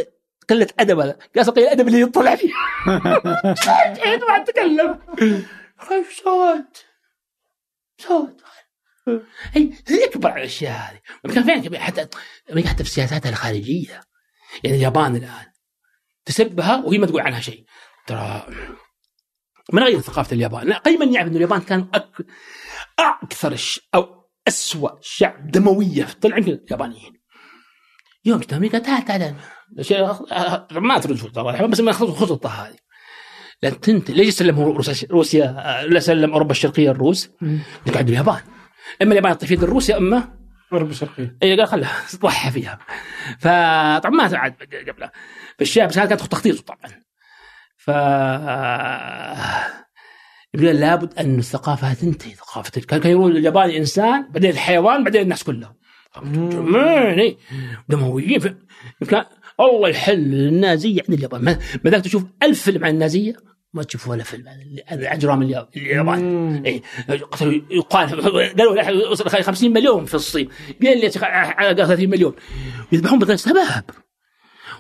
قلة 0.51 0.69
أدب 0.79 0.99
هذا. 0.99 1.19
قال 1.37 1.45
قليل 1.45 1.67
الأدب 1.67 1.89
اللي 1.89 2.01
يطلع 2.01 2.35
فيه. 2.35 2.53
ما 4.29 4.45
تكلم 4.47 4.99
صوت. 6.25 6.85
صوت. 8.01 8.43
هي 9.89 10.05
اكبر 10.05 10.31
على 10.31 10.41
الأشياء 10.41 10.73
هذه. 10.73 11.35
كان 11.35 11.45
فين 11.45 11.79
حتى 11.79 12.09
حتى 12.67 12.85
في 12.85 12.91
سياساتها 12.91 13.31
الخارجية. 13.31 14.01
يعني 14.65 14.77
اليابان 14.77 15.17
الآن. 15.17 15.47
تسبها 16.25 16.77
وهي 16.77 16.99
ما 16.99 17.07
تقول 17.07 17.21
عنها 17.21 17.41
شيء. 17.41 17.65
ترى 18.07 18.47
من 19.73 19.83
غير 19.83 20.01
ثقافة 20.01 20.35
اليابان. 20.35 20.67
لا 20.67 20.79
قيما 20.79 21.05
يعرف 21.05 21.29
ان 21.29 21.37
اليابان 21.37 21.61
كانوا 21.61 21.87
أك... 21.95 22.09
أكثر 22.99 23.53
الش... 23.53 23.81
أو 23.95 24.29
اسوء 24.49 24.99
شعب 25.01 25.51
دموية 25.51 26.07
طلع 26.21 26.37
يمكن 26.37 26.53
اليابانيين. 26.53 27.13
يوم 28.25 28.41
جت 28.41 28.53
أمريكا 28.53 28.79
تعال 28.79 29.05
تعال 29.05 29.35
ما 30.71 30.99
ترد 30.99 31.33
ترى 31.33 31.67
بس 31.69 31.81
ما 31.81 31.91
ياخذ 31.91 32.13
خططه 32.13 32.51
هذه 32.51 32.77
لأن 33.63 33.81
تنت 33.81 34.11
ليش 34.11 34.35
سلموا 34.35 34.75
روسيا 34.75 35.09
روسيا 35.11 35.83
لا 35.89 36.01
سلم 36.01 36.33
أوروبا 36.33 36.51
الشرقية 36.51 36.91
الروس. 36.91 37.31
قاعد 37.93 38.09
اليابان. 38.09 38.41
أما 39.03 39.11
اليابان 39.11 39.39
تطيح 39.39 39.49
في 39.49 39.55
يد 39.55 39.63
الروس 39.63 39.89
يا 39.89 39.97
أما 39.97 40.39
أوروبا 40.73 40.91
الشرقية. 40.91 41.37
اي 41.43 41.57
قال 41.57 41.69
خلها 41.69 42.03
ضحى 42.17 42.51
فيها. 42.51 42.79
فطبعا 43.39 44.11
ما 44.11 44.29
تعاد 44.29 44.55
قبلها. 44.89 45.13
فالشاب 45.59 45.89
بس 45.89 45.99
هذا 45.99 46.09
كان 46.09 46.19
تخطيطه 46.19 46.63
طبعا. 46.63 47.03
ف 47.77 47.91
يقول 50.55 50.77
لابد 50.77 51.19
أن 51.19 51.39
الثقافة 51.39 51.95
تنتهي 51.95 52.35
ثقافة 52.35 52.81
كان 52.81 53.11
يقول 53.11 53.37
الياباني 53.37 53.79
إنسان 53.79 54.29
بعدين 54.31 54.51
الحيوان 54.51 55.05
بعدين 55.05 55.23
الناس 55.23 55.45
كلهم. 55.45 55.75
جميل 56.23 57.21
إيه. 57.21 57.37
دمويين 57.89 58.41
كان 59.09 59.25
الله 59.61 59.89
يحل 59.89 60.35
النازيه 60.35 61.03
عند 61.09 61.19
اليابان 61.19 61.45
ما 61.85 61.91
دام 61.91 62.01
تشوف 62.01 62.25
ألف 62.43 62.63
فيلم 62.63 62.85
عن 62.85 62.91
النازية 62.91 63.37
ما 63.75 63.83
تشوف 63.83 64.09
ولا 64.09 64.23
فيلم 64.23 64.49
عن 64.49 64.79
اجرام 64.91 65.43
اليابان 65.43 65.69
اليابان. 65.77 66.63
اي 66.67 66.83
قتلوا 67.31 67.61
يقال 67.71 68.23
قالوا 68.59 69.09
وصل 69.09 69.29
50 69.43 69.73
مليون 69.73 70.05
في 70.05 70.15
الصين. 70.15 70.49
قال 70.85 71.01
لي 71.01 71.11
على 71.23 71.87
30 71.87 72.11
مليون. 72.11 72.35
يذبحون 72.93 73.19
بغير 73.19 73.37
سبب. 73.37 73.85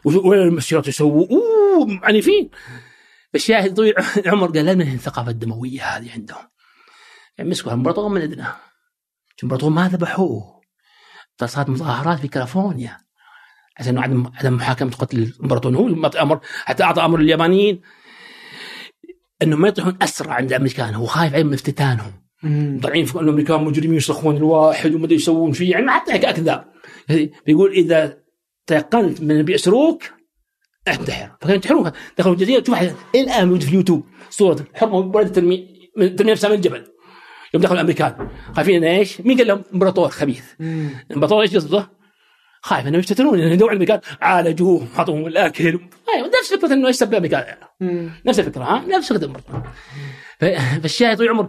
والمسيرات 0.05 0.89
يسووا 0.89 1.27
اوه 1.31 2.01
عنيفين 2.03 2.51
فالشاهد 3.33 3.75
طويل 3.75 3.95
عمر 4.27 4.47
قال 4.47 4.65
لا 4.65 4.75
من 4.75 4.95
الثقافة 4.95 5.31
الدموية 5.31 5.83
هذه 5.83 6.13
عندهم. 6.13 6.49
يعني 7.39 7.51
مسكوا 7.51 7.73
الامبراطور 7.73 8.09
من 8.09 8.21
ادنى 8.21 8.47
الامبراطور 9.39 9.71
ما 9.71 9.89
ذبحوه 9.89 10.61
ترى 11.39 11.49
صارت 11.49 11.69
مظاهرات 11.69 12.19
في 12.19 12.29
كاليفورنيا. 12.29 13.09
عشان 13.79 13.99
انه 13.99 14.03
عدم 14.03 14.33
عدم 14.35 14.55
محاكمة 14.55 14.91
قتل 14.91 15.19
الامبراطور 15.19 15.77
هو 15.77 16.11
أمر 16.23 16.41
حتى 16.65 16.83
أعطى 16.83 17.05
أمر 17.05 17.19
لليابانيين 17.19 17.81
انهم 19.43 19.61
ما 19.61 19.69
يطيحون 19.69 19.99
اسرى 20.03 20.31
عند 20.31 20.53
الأمريكان 20.53 20.95
هو 20.95 21.07
خايف 21.07 21.33
عليهم 21.33 21.47
من 21.47 21.55
افتتانهم 21.55 22.13
مم. 22.43 22.79
ضايعين 22.81 23.05
في 23.05 23.15
انه 23.15 23.21
الأمريكان 23.21 23.65
مجرمين 23.65 23.97
يصرخون 23.97 24.37
الواحد 24.37 24.95
وما 24.95 25.05
أدري 25.05 25.17
يسوون 25.17 25.53
فيه 25.53 25.71
يعني 25.71 25.91
حتى 25.91 26.13
حكايه 26.13 26.33
كذاب 26.33 26.65
بيقول 27.47 27.73
إذا 27.73 28.19
تيقنت 28.67 29.21
من 29.21 29.43
بيأسروك 29.43 30.03
انتحر 30.95 31.37
فكانوا 31.41 31.55
ينتحرون 31.55 31.93
دخلوا 32.19 32.35
الجزيرة. 32.35 32.61
تشوف 32.61 32.79
الآن 33.15 33.49
موجود 33.49 33.63
في 33.63 33.69
اليوتيوب. 33.69 34.07
صورة 34.31 34.67
حرمه 34.75 34.97
ولد 34.97 35.33
ترمي 35.33 35.91
ترمي 36.17 36.33
نفسها 36.33 36.51
من 36.51 36.57
الجبل. 36.57 36.85
يوم 37.55 37.63
دخلوا 37.63 37.75
الأمريكان. 37.75 38.29
خايفين 38.57 38.85
انه 38.85 38.99
إيش؟ 38.99 39.21
مين 39.21 39.39
قال 39.39 39.47
لهم؟ 39.47 39.63
إمبراطور 39.75 40.09
خبيث؟ 40.09 40.45
مم. 40.59 40.91
الامبراطور 41.11 41.43
إيش 41.43 41.55
قصده؟ 41.55 41.91
خايف 42.63 42.87
إنهم 42.87 43.01
يفتتنون 43.01 43.39
لأن 43.39 43.57
دول 43.57 43.69
الأمريكان 43.69 44.01
عالجوه 44.21 44.87
حطوهم 44.95 45.27
الأكل. 45.27 45.81
أيوه 46.15 46.31
نفس 46.41 46.55
فكرة 46.55 46.73
إنه 46.73 46.89
يسب 46.89 47.13
الأمريكان. 47.13 47.57
مم. 47.81 48.11
نفس 48.27 48.39
الفكرة 48.39 48.65
ها؟ 48.65 48.85
نفس 48.89 49.09
فكرة 49.13 49.19
الامبراطور 49.19 49.63
فالشاهد 50.41 51.17
طول 51.17 51.29
عمر 51.29 51.49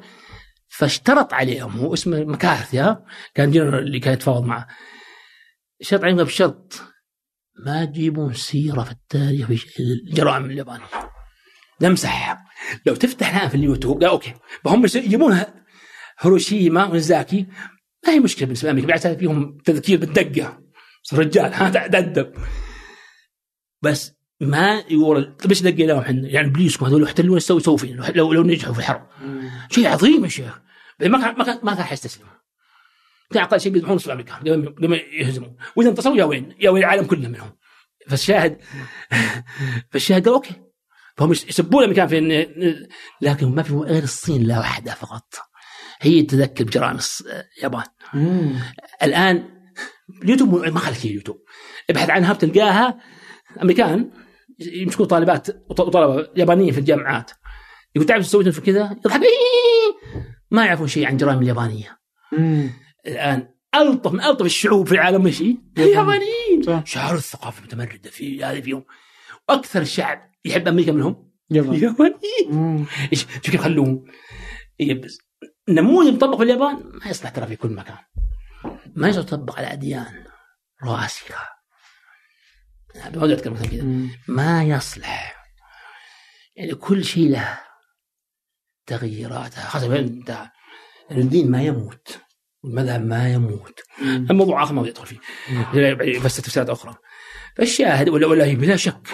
فاشترط 0.68 1.34
عليهم 1.34 1.72
هو 1.72 1.94
اسمه 1.94 2.24
مكارثي 2.24 2.80
ها؟ 2.80 3.06
كان 3.36 3.52
جنرال 3.52 3.84
اللي 3.84 4.00
كان 4.00 4.14
يتفاوض 4.14 4.46
معه. 4.46 4.68
شرط 5.82 6.04
عليهم 6.04 6.18
بشرط 6.18 6.82
ما 7.66 7.86
تجيبون 7.86 8.34
سيرة 8.34 8.84
في 8.84 8.92
التاريخ 8.92 9.48
في 9.48 9.80
الجرائم 9.80 10.46
اليابانيه 10.46 10.86
نمسحها 11.82 12.46
لو 12.86 12.96
تفتح 12.96 13.36
الآن 13.36 13.50
في 13.50 13.56
اليوتيوب 13.56 14.02
قال 14.02 14.10
okay. 14.10 14.34
هم 14.66 14.86
يجيبون 14.86 15.44
هيروشيما 16.20 16.86
ونجازاكي. 16.86 17.48
ما 18.08 18.14
هي 18.14 18.20
مشكلة 18.20 18.46
بالنسبة 18.46 18.68
لامريكا 18.68 18.88
بالعكس 18.88 19.08
فيهم 19.08 19.58
تذكير 19.66 20.00
بالدقة. 20.00 20.60
رجال 21.14 21.54
ها 21.54 21.70
تأدب 21.70 22.34
بس 23.82 24.14
ما 24.42 24.84
يقول 24.90 25.36
طيب 25.36 25.52
إيش 25.52 25.62
دقة 25.62 25.86
لهم 25.86 26.00
إحنا؟ 26.00 26.28
يعني 26.28 26.50
إبليسكم 26.50 26.86
هذول 26.86 27.04
يحتلون 27.04 27.34
إيش 27.34 27.44
يسوي 27.44 27.58
يسوي 27.58 27.78
فينا. 27.78 28.12
لو 28.16 28.34
لو 28.34 28.44
نجحوا 28.44 28.74
في 28.74 28.80
الحرب. 28.80 29.08
شيء 29.72 29.88
عظيم 29.88 30.24
يا 30.24 30.30
شيخ. 30.30 30.60
ما 31.02 31.22
كان 31.22 31.38
ما 31.38 31.44
كان 31.44 31.60
ما 31.64 31.76
كان 31.76 31.84
حيستسلم. 31.84 32.28
كان 33.34 33.44
أقل 33.44 33.60
شيء 33.62 33.72
بيذبحون 33.72 33.96
نصف 33.96 34.06
الامريكان 34.08 34.38
قبل 34.38 34.76
قبل 34.76 34.88
ما 34.88 34.96
يهزمون. 34.96 35.56
وإذا 35.76 35.90
انتصروا 35.90 36.18
يا 36.18 36.24
وين؟ 36.24 36.56
يا 36.60 36.70
وين؟ 36.70 36.84
العالم 36.84 37.06
كله 37.06 37.28
منهم. 37.28 37.52
فالشاهد 38.08 38.58
فالشاهد 39.92 40.26
قال 40.26 40.34
okay. 40.34 40.54
فهم 41.18 41.32
يسبون 41.32 41.84
الامريكان 41.84 42.08
في 42.08 42.20
إن- 42.20 42.90
لكن 43.22 43.56
ما 43.56 43.64
في 43.64 43.74
غير 43.74 44.04
الصين 44.04 44.44
لا 44.44 44.58
واحدة 44.60 44.94
فقط. 44.94 45.36
هي 46.02 46.22
تذكر 46.22 46.64
بجرائم 46.64 46.98
اليابان. 47.58 47.84
الآن 49.04 49.50
اليوتيوب 50.24 50.56
ما 50.66 50.80
خليك 50.80 51.06
اليوتيوب. 51.06 51.38
ابحث 51.90 52.10
عنها 52.10 52.34
بتلقاها. 52.34 53.00
أمريكان 53.62 54.12
يمسكون 54.60 55.06
طالبات 55.06 55.50
وط- 55.50 55.80
وطلبة 55.80 56.28
يابانيين 56.36 56.72
في 56.74 56.80
الجامعات. 56.80 57.32
يقول 57.96 58.08
تعرف 58.08 58.20
إيش 58.24 58.28
سويت؟ 58.32 58.50
في 58.50 58.62
كذا. 58.62 58.98
يضحك. 59.06 59.22
إيه. 59.22 60.20
ما 60.52 60.66
يعرفون 60.66 60.88
شيء 60.88 61.08
عن 61.08 61.18
جرائم 61.18 61.40
اليابانية. 61.40 62.00
الآن 63.12 63.54
ألطف 63.76 64.12
من 64.12 64.22
ألطف 64.22 64.46
الشعوب 64.46 64.88
في 64.88 64.94
العالم 64.94 65.28
هي؟ 65.28 65.58
اليابانيين. 65.78 66.86
شعار 66.86 67.16
الثقافة 67.16 67.60
المتمردة 67.60 68.10
في 68.10 68.44
هذه 68.44 68.62
فيهم 68.62 68.86
وأكثر 69.50 69.82
الشعب 69.82 70.32
يحب 70.46 70.68
أمريكا 70.68 70.92
منهم؟ 70.92 71.32
اليابانيين. 71.52 72.88
إيش؟ 73.12 73.22
شوف 73.22 73.40
كيف 73.40 73.62
خلوهم؟ 73.62 74.06
بس 75.04 75.18
نموذج 75.70 76.14
مطبق 76.14 76.38
في 76.38 76.44
اليابان 76.44 76.92
ما 76.94 77.10
يصلح 77.10 77.30
ترى 77.30 77.48
في 77.48 77.56
كل 77.56 77.70
مكان. 77.70 77.98
ما 78.96 79.10
يصلح 79.10 79.24
يطبق 79.24 79.58
على 79.58 79.74
أديان 79.74 80.26
راسخة. 80.84 81.36
ما 82.96 83.26
أذكر 83.26 83.50
مثلا 83.50 83.68
كذا. 83.68 83.84
ما 84.28 84.64
يصلح. 84.64 85.46
يعني 86.56 86.76
كل 86.76 87.06
شيء 87.06 87.30
له 87.30 87.60
تغييراته. 88.86 89.96
انت 90.00 90.52
الدين 91.12 91.52
ما 91.52 91.64
يموت. 91.64 92.20
والمذهب 92.64 93.06
ما 93.06 93.34
يموت. 93.34 93.80
الموضوع 94.02 94.64
اخر 94.64 94.74
ما 94.74 94.88
يدخل 94.88 95.06
فيه. 95.06 95.20
بس 96.20 96.38
تفسيرات 96.38 96.70
أخرى. 96.70 96.96
فالشاهد 97.58 98.10
ولا 98.10 98.28
ولا 98.28 98.46
هي 98.46 98.56
بلا 98.56 98.76
شك. 98.76 99.08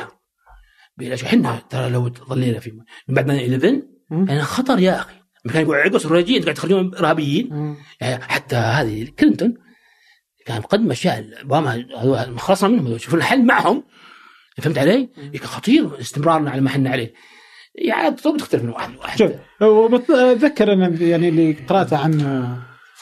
بلا 0.98 1.16
شك. 1.16 1.26
إحنا 1.26 1.62
ترى 1.70 1.90
لو 1.90 2.10
ظلينا 2.10 2.60
في 2.60 2.72
من 3.08 3.16
بعد 3.16 3.26
9 3.26 3.38
11 3.38 3.82
يعني 4.12 4.42
خطر 4.42 4.80
يا 4.80 5.00
أخي. 5.00 5.16
كان 5.54 5.62
يقول 5.62 5.76
عقص 5.78 6.06
الرجيم 6.06 6.44
قاعد 6.44 6.56
تخليهم 6.56 6.96
إرهابيين. 6.96 7.76
يعني 8.02 8.24
حتى 8.24 8.56
هذه 8.56 9.08
كلينتون 9.20 9.54
كان 10.46 10.58
مقدم 10.58 10.92
اشياء 10.92 11.26
أوباما 11.42 11.86
خلصنا 12.38 12.70
منهم 12.70 12.98
شوفوا 12.98 13.18
الحل 13.18 13.46
معهم. 13.46 13.84
فهمت 14.58 14.78
علي؟ 14.78 15.10
خطير 15.44 16.00
استمرارنا 16.00 16.52
على 16.52 16.62
ما 16.62 16.68
إحنا 16.68 16.90
عليه. 16.90 17.14
يعني 17.76 18.16
تختلف 18.16 18.64
من 18.64 18.70
واحد 18.70 18.94
لواحد. 18.94 19.18
شوف 19.18 19.32
اتذكر 20.12 20.74
أنا 20.74 20.88
يعني 20.88 21.30
اللي 21.30 21.54
قرأته 21.54 21.98
عن 21.98 22.12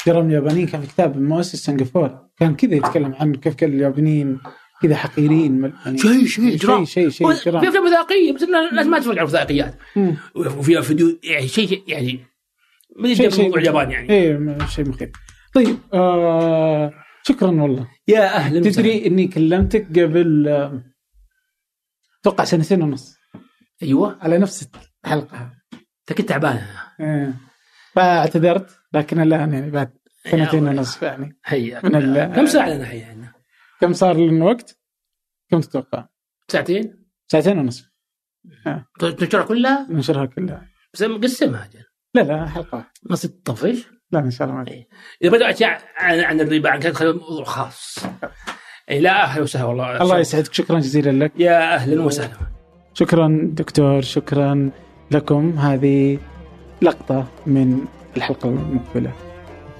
جرم 0.08 0.28
اليابانيين 0.28 0.68
كان 0.68 0.82
في 0.82 0.88
كتاب 0.88 1.22
مؤسس 1.22 1.66
سنغافور 1.66 2.28
كان 2.38 2.56
كذا 2.56 2.76
يتكلم 2.76 3.16
عن 3.20 3.36
كيف 3.36 3.56
كان 3.56 3.74
اليابانيين 3.74 4.40
كذا 4.82 4.96
حقيرين 4.96 5.74
يعني 5.86 5.98
شيء 5.98 6.26
شيء 6.26 6.58
شيء 6.58 6.86
شيء 6.86 7.10
شيء 7.10 7.34
في 7.34 7.50
أفلام 7.50 7.86
وثائقية 7.86 8.34
بس 8.34 8.44
الناس 8.44 8.86
ما 8.86 9.00
تتفرج 9.00 9.18
على 9.18 9.28
وثائقيات. 9.28 9.76
وفيها 10.36 10.82
فيديو 10.82 11.20
يعني 11.24 11.48
شيء 11.48 11.84
يعني 11.88 12.20
ما 12.96 13.14
شيء 13.14 13.44
موضوع 13.44 13.60
اليابان 13.60 13.92
يعني. 13.92 14.10
إيه 14.10 14.58
شيء 14.68 14.90
مخيف. 14.90 15.10
طيب 15.54 15.78
آه 15.94 16.94
شكرا 17.24 17.52
والله. 17.52 17.88
يا 18.08 18.36
أهلا 18.36 18.62
تدري 18.62 19.08
إني 19.08 19.28
كلمتك 19.28 20.00
قبل 20.00 20.48
أتوقع 22.22 22.44
سنتين 22.44 22.82
ونص. 22.82 23.16
أيوه. 23.84 24.18
على 24.22 24.38
نفس 24.38 24.70
الحلقة. 25.06 25.52
أنت 25.74 26.18
كنت 26.18 26.30
تعبان. 26.30 26.62
إيه. 27.00 27.34
فاعتذرت. 27.96 28.70
لكن 28.94 29.20
الآن 29.22 29.54
يعني 29.54 29.72
بعد 29.72 29.94
سنتين 30.32 30.68
ونص 30.68 31.04
يعني. 31.04 31.38
حياك 31.44 31.86
من 31.86 32.26
كم 32.36 32.46
ساعه 32.46 32.70
لنا 32.70 32.86
حيانا؟ 32.86 33.34
كم 33.82 33.94
صار 33.94 34.18
لنا 34.18 34.46
وقت؟ 34.46 34.80
كم 35.52 35.60
تتوقع؟ 35.60 36.08
ساعتين؟ 36.48 37.06
ساعتين 37.28 37.60
ونص 37.60 37.94
تنشرها 39.00 39.44
كلها؟ 39.44 39.88
ننشرها 39.90 40.26
كلها. 40.26 40.68
بس 40.94 41.02
مقسمها 41.02 41.70
لا 42.16 42.22
لا 42.22 42.46
حلقة. 42.46 42.86
نص 43.10 43.22
تطفش؟ 43.22 43.88
لا 44.12 44.20
إن 44.20 44.32
شاء 44.32 44.48
الله 44.48 44.60
ما 44.60 44.68
إيه. 44.68 44.88
إذا 45.22 45.32
بدأ 45.32 45.50
اشياء 45.50 45.82
عن, 45.98 46.20
عن 46.20 46.42
الربا 46.42 46.70
عن 46.70 46.80
كذا 46.80 47.12
موضوع 47.12 47.44
خاص. 47.44 48.00
اي 48.90 49.00
لا 49.00 49.24
أهلا 49.24 49.44
وسهلا 49.44 49.66
والله. 49.66 50.02
الله 50.02 50.20
يسعدك. 50.20 50.54
شكرا 50.54 50.80
جزيلا 50.80 51.26
لك. 51.26 51.32
يا 51.38 51.76
أهلا 51.76 52.04
وسهلا. 52.04 52.38
شكرا 52.94 53.50
دكتور 53.54 54.02
شكرا 54.02 54.72
لكم. 55.12 55.60
هذه 55.60 56.20
لقطة 56.82 57.28
من 57.46 57.86
الحلقة 58.18 58.50
المقبلة. 58.50 59.12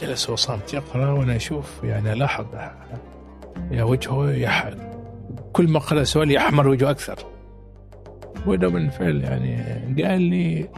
جلس 0.02 0.30
وصمت. 0.30 0.74
يقرأ 0.74 1.12
وأنا 1.12 1.36
أشوف 1.36 1.84
يعني 1.84 2.14
ألاحظ. 2.14 2.46
يا 3.72 3.84
وجهه 3.84 4.32
يح... 4.32 4.70
كل 5.54 5.68
ما 5.68 5.80
قرأ 5.80 6.04
سؤال 6.04 6.32
يحمر 6.32 6.68
وجهه 6.68 6.92
أكثر. 6.92 7.20
وده 8.48 8.68
بالفعل 8.68 9.22
يعني 9.24 10.04
قال 10.04 10.22
لي 10.22 10.70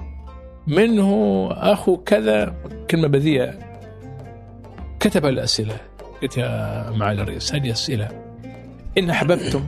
منه 0.68 1.50
أخو 1.52 1.98
كذا. 1.98 2.56
كلمة 2.90 3.08
بذيئة. 3.08 3.54
كتب 5.00 5.26
الأسئلة. 5.26 5.78
قلت 6.22 6.38
يا 6.38 6.92
معالي 6.92 7.22
الرئيس 7.22 7.56
هذه 7.56 7.72
أسئلة. 7.72 8.10
إن 8.98 9.10
أحببتم 9.10 9.64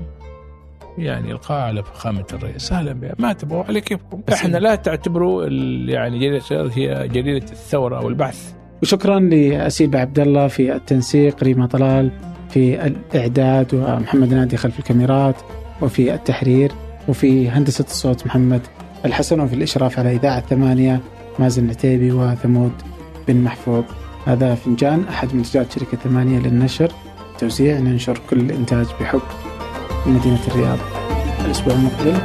يعني 0.98 1.32
القاء 1.32 1.62
على 1.62 1.84
فخامه 1.84 2.26
الرئيس. 2.34 2.72
أهلا 2.72 2.94
بها. 2.94 3.16
ما 3.20 3.34
تبغوا 3.34 3.64
على 3.64 3.82
كيفكم 3.82 4.22
إحنا 4.34 4.58
لا 4.58 4.76
تعتبروا 4.76 5.46
يعني 5.90 6.20
جريدة 6.20 6.72
هي 6.76 7.08
جريدة 7.08 7.52
الثورة 7.52 7.98
أو 7.98 8.10
البعث 8.10 8.54
وشكرا 8.82 9.20
لاسيب 9.20 9.96
عبد 9.96 10.20
الله 10.20 10.48
في 10.48 10.76
التنسيق 10.76 11.44
ريما 11.44 11.68
طلال 11.68 12.12
في 12.50 12.86
الإعداد 12.86 13.74
ومحمد 13.74 14.34
نادي 14.34 14.58
خلف 14.58 14.80
الكاميرات 14.80 15.36
وفي 15.82 16.14
التحرير 16.14 16.72
وفي 17.08 17.50
هندسة 17.50 17.86
الصوت 17.86 18.26
محمد 18.26 18.62
الحسن 19.06 19.40
وفي 19.40 19.56
الإشراف 19.56 20.00
على 20.00 20.16
إذاعة 20.16 20.42
ثمانية 20.42 21.02
مازن 21.40 21.66
العتيبي 21.66 22.12
وثمود 22.12 22.72
بن 23.28 23.44
محفوظ. 23.44 23.84
هذا 24.26 24.56
فنجان 24.56 25.04
أحد 25.10 25.36
منتجات 25.36 25.72
شركة 25.72 25.98
ثمانية 25.98 26.40
للنشر. 26.40 26.92
توزيع 27.40 27.80
ننشر 27.80 28.20
كل 28.30 28.40
الانتاج 28.40 28.86
بحب. 29.02 29.22
في 30.07 30.11
مدينه 30.11 30.39
الرياض 30.49 30.79
الاسبوع 31.45 31.75
المقبل 31.75 32.19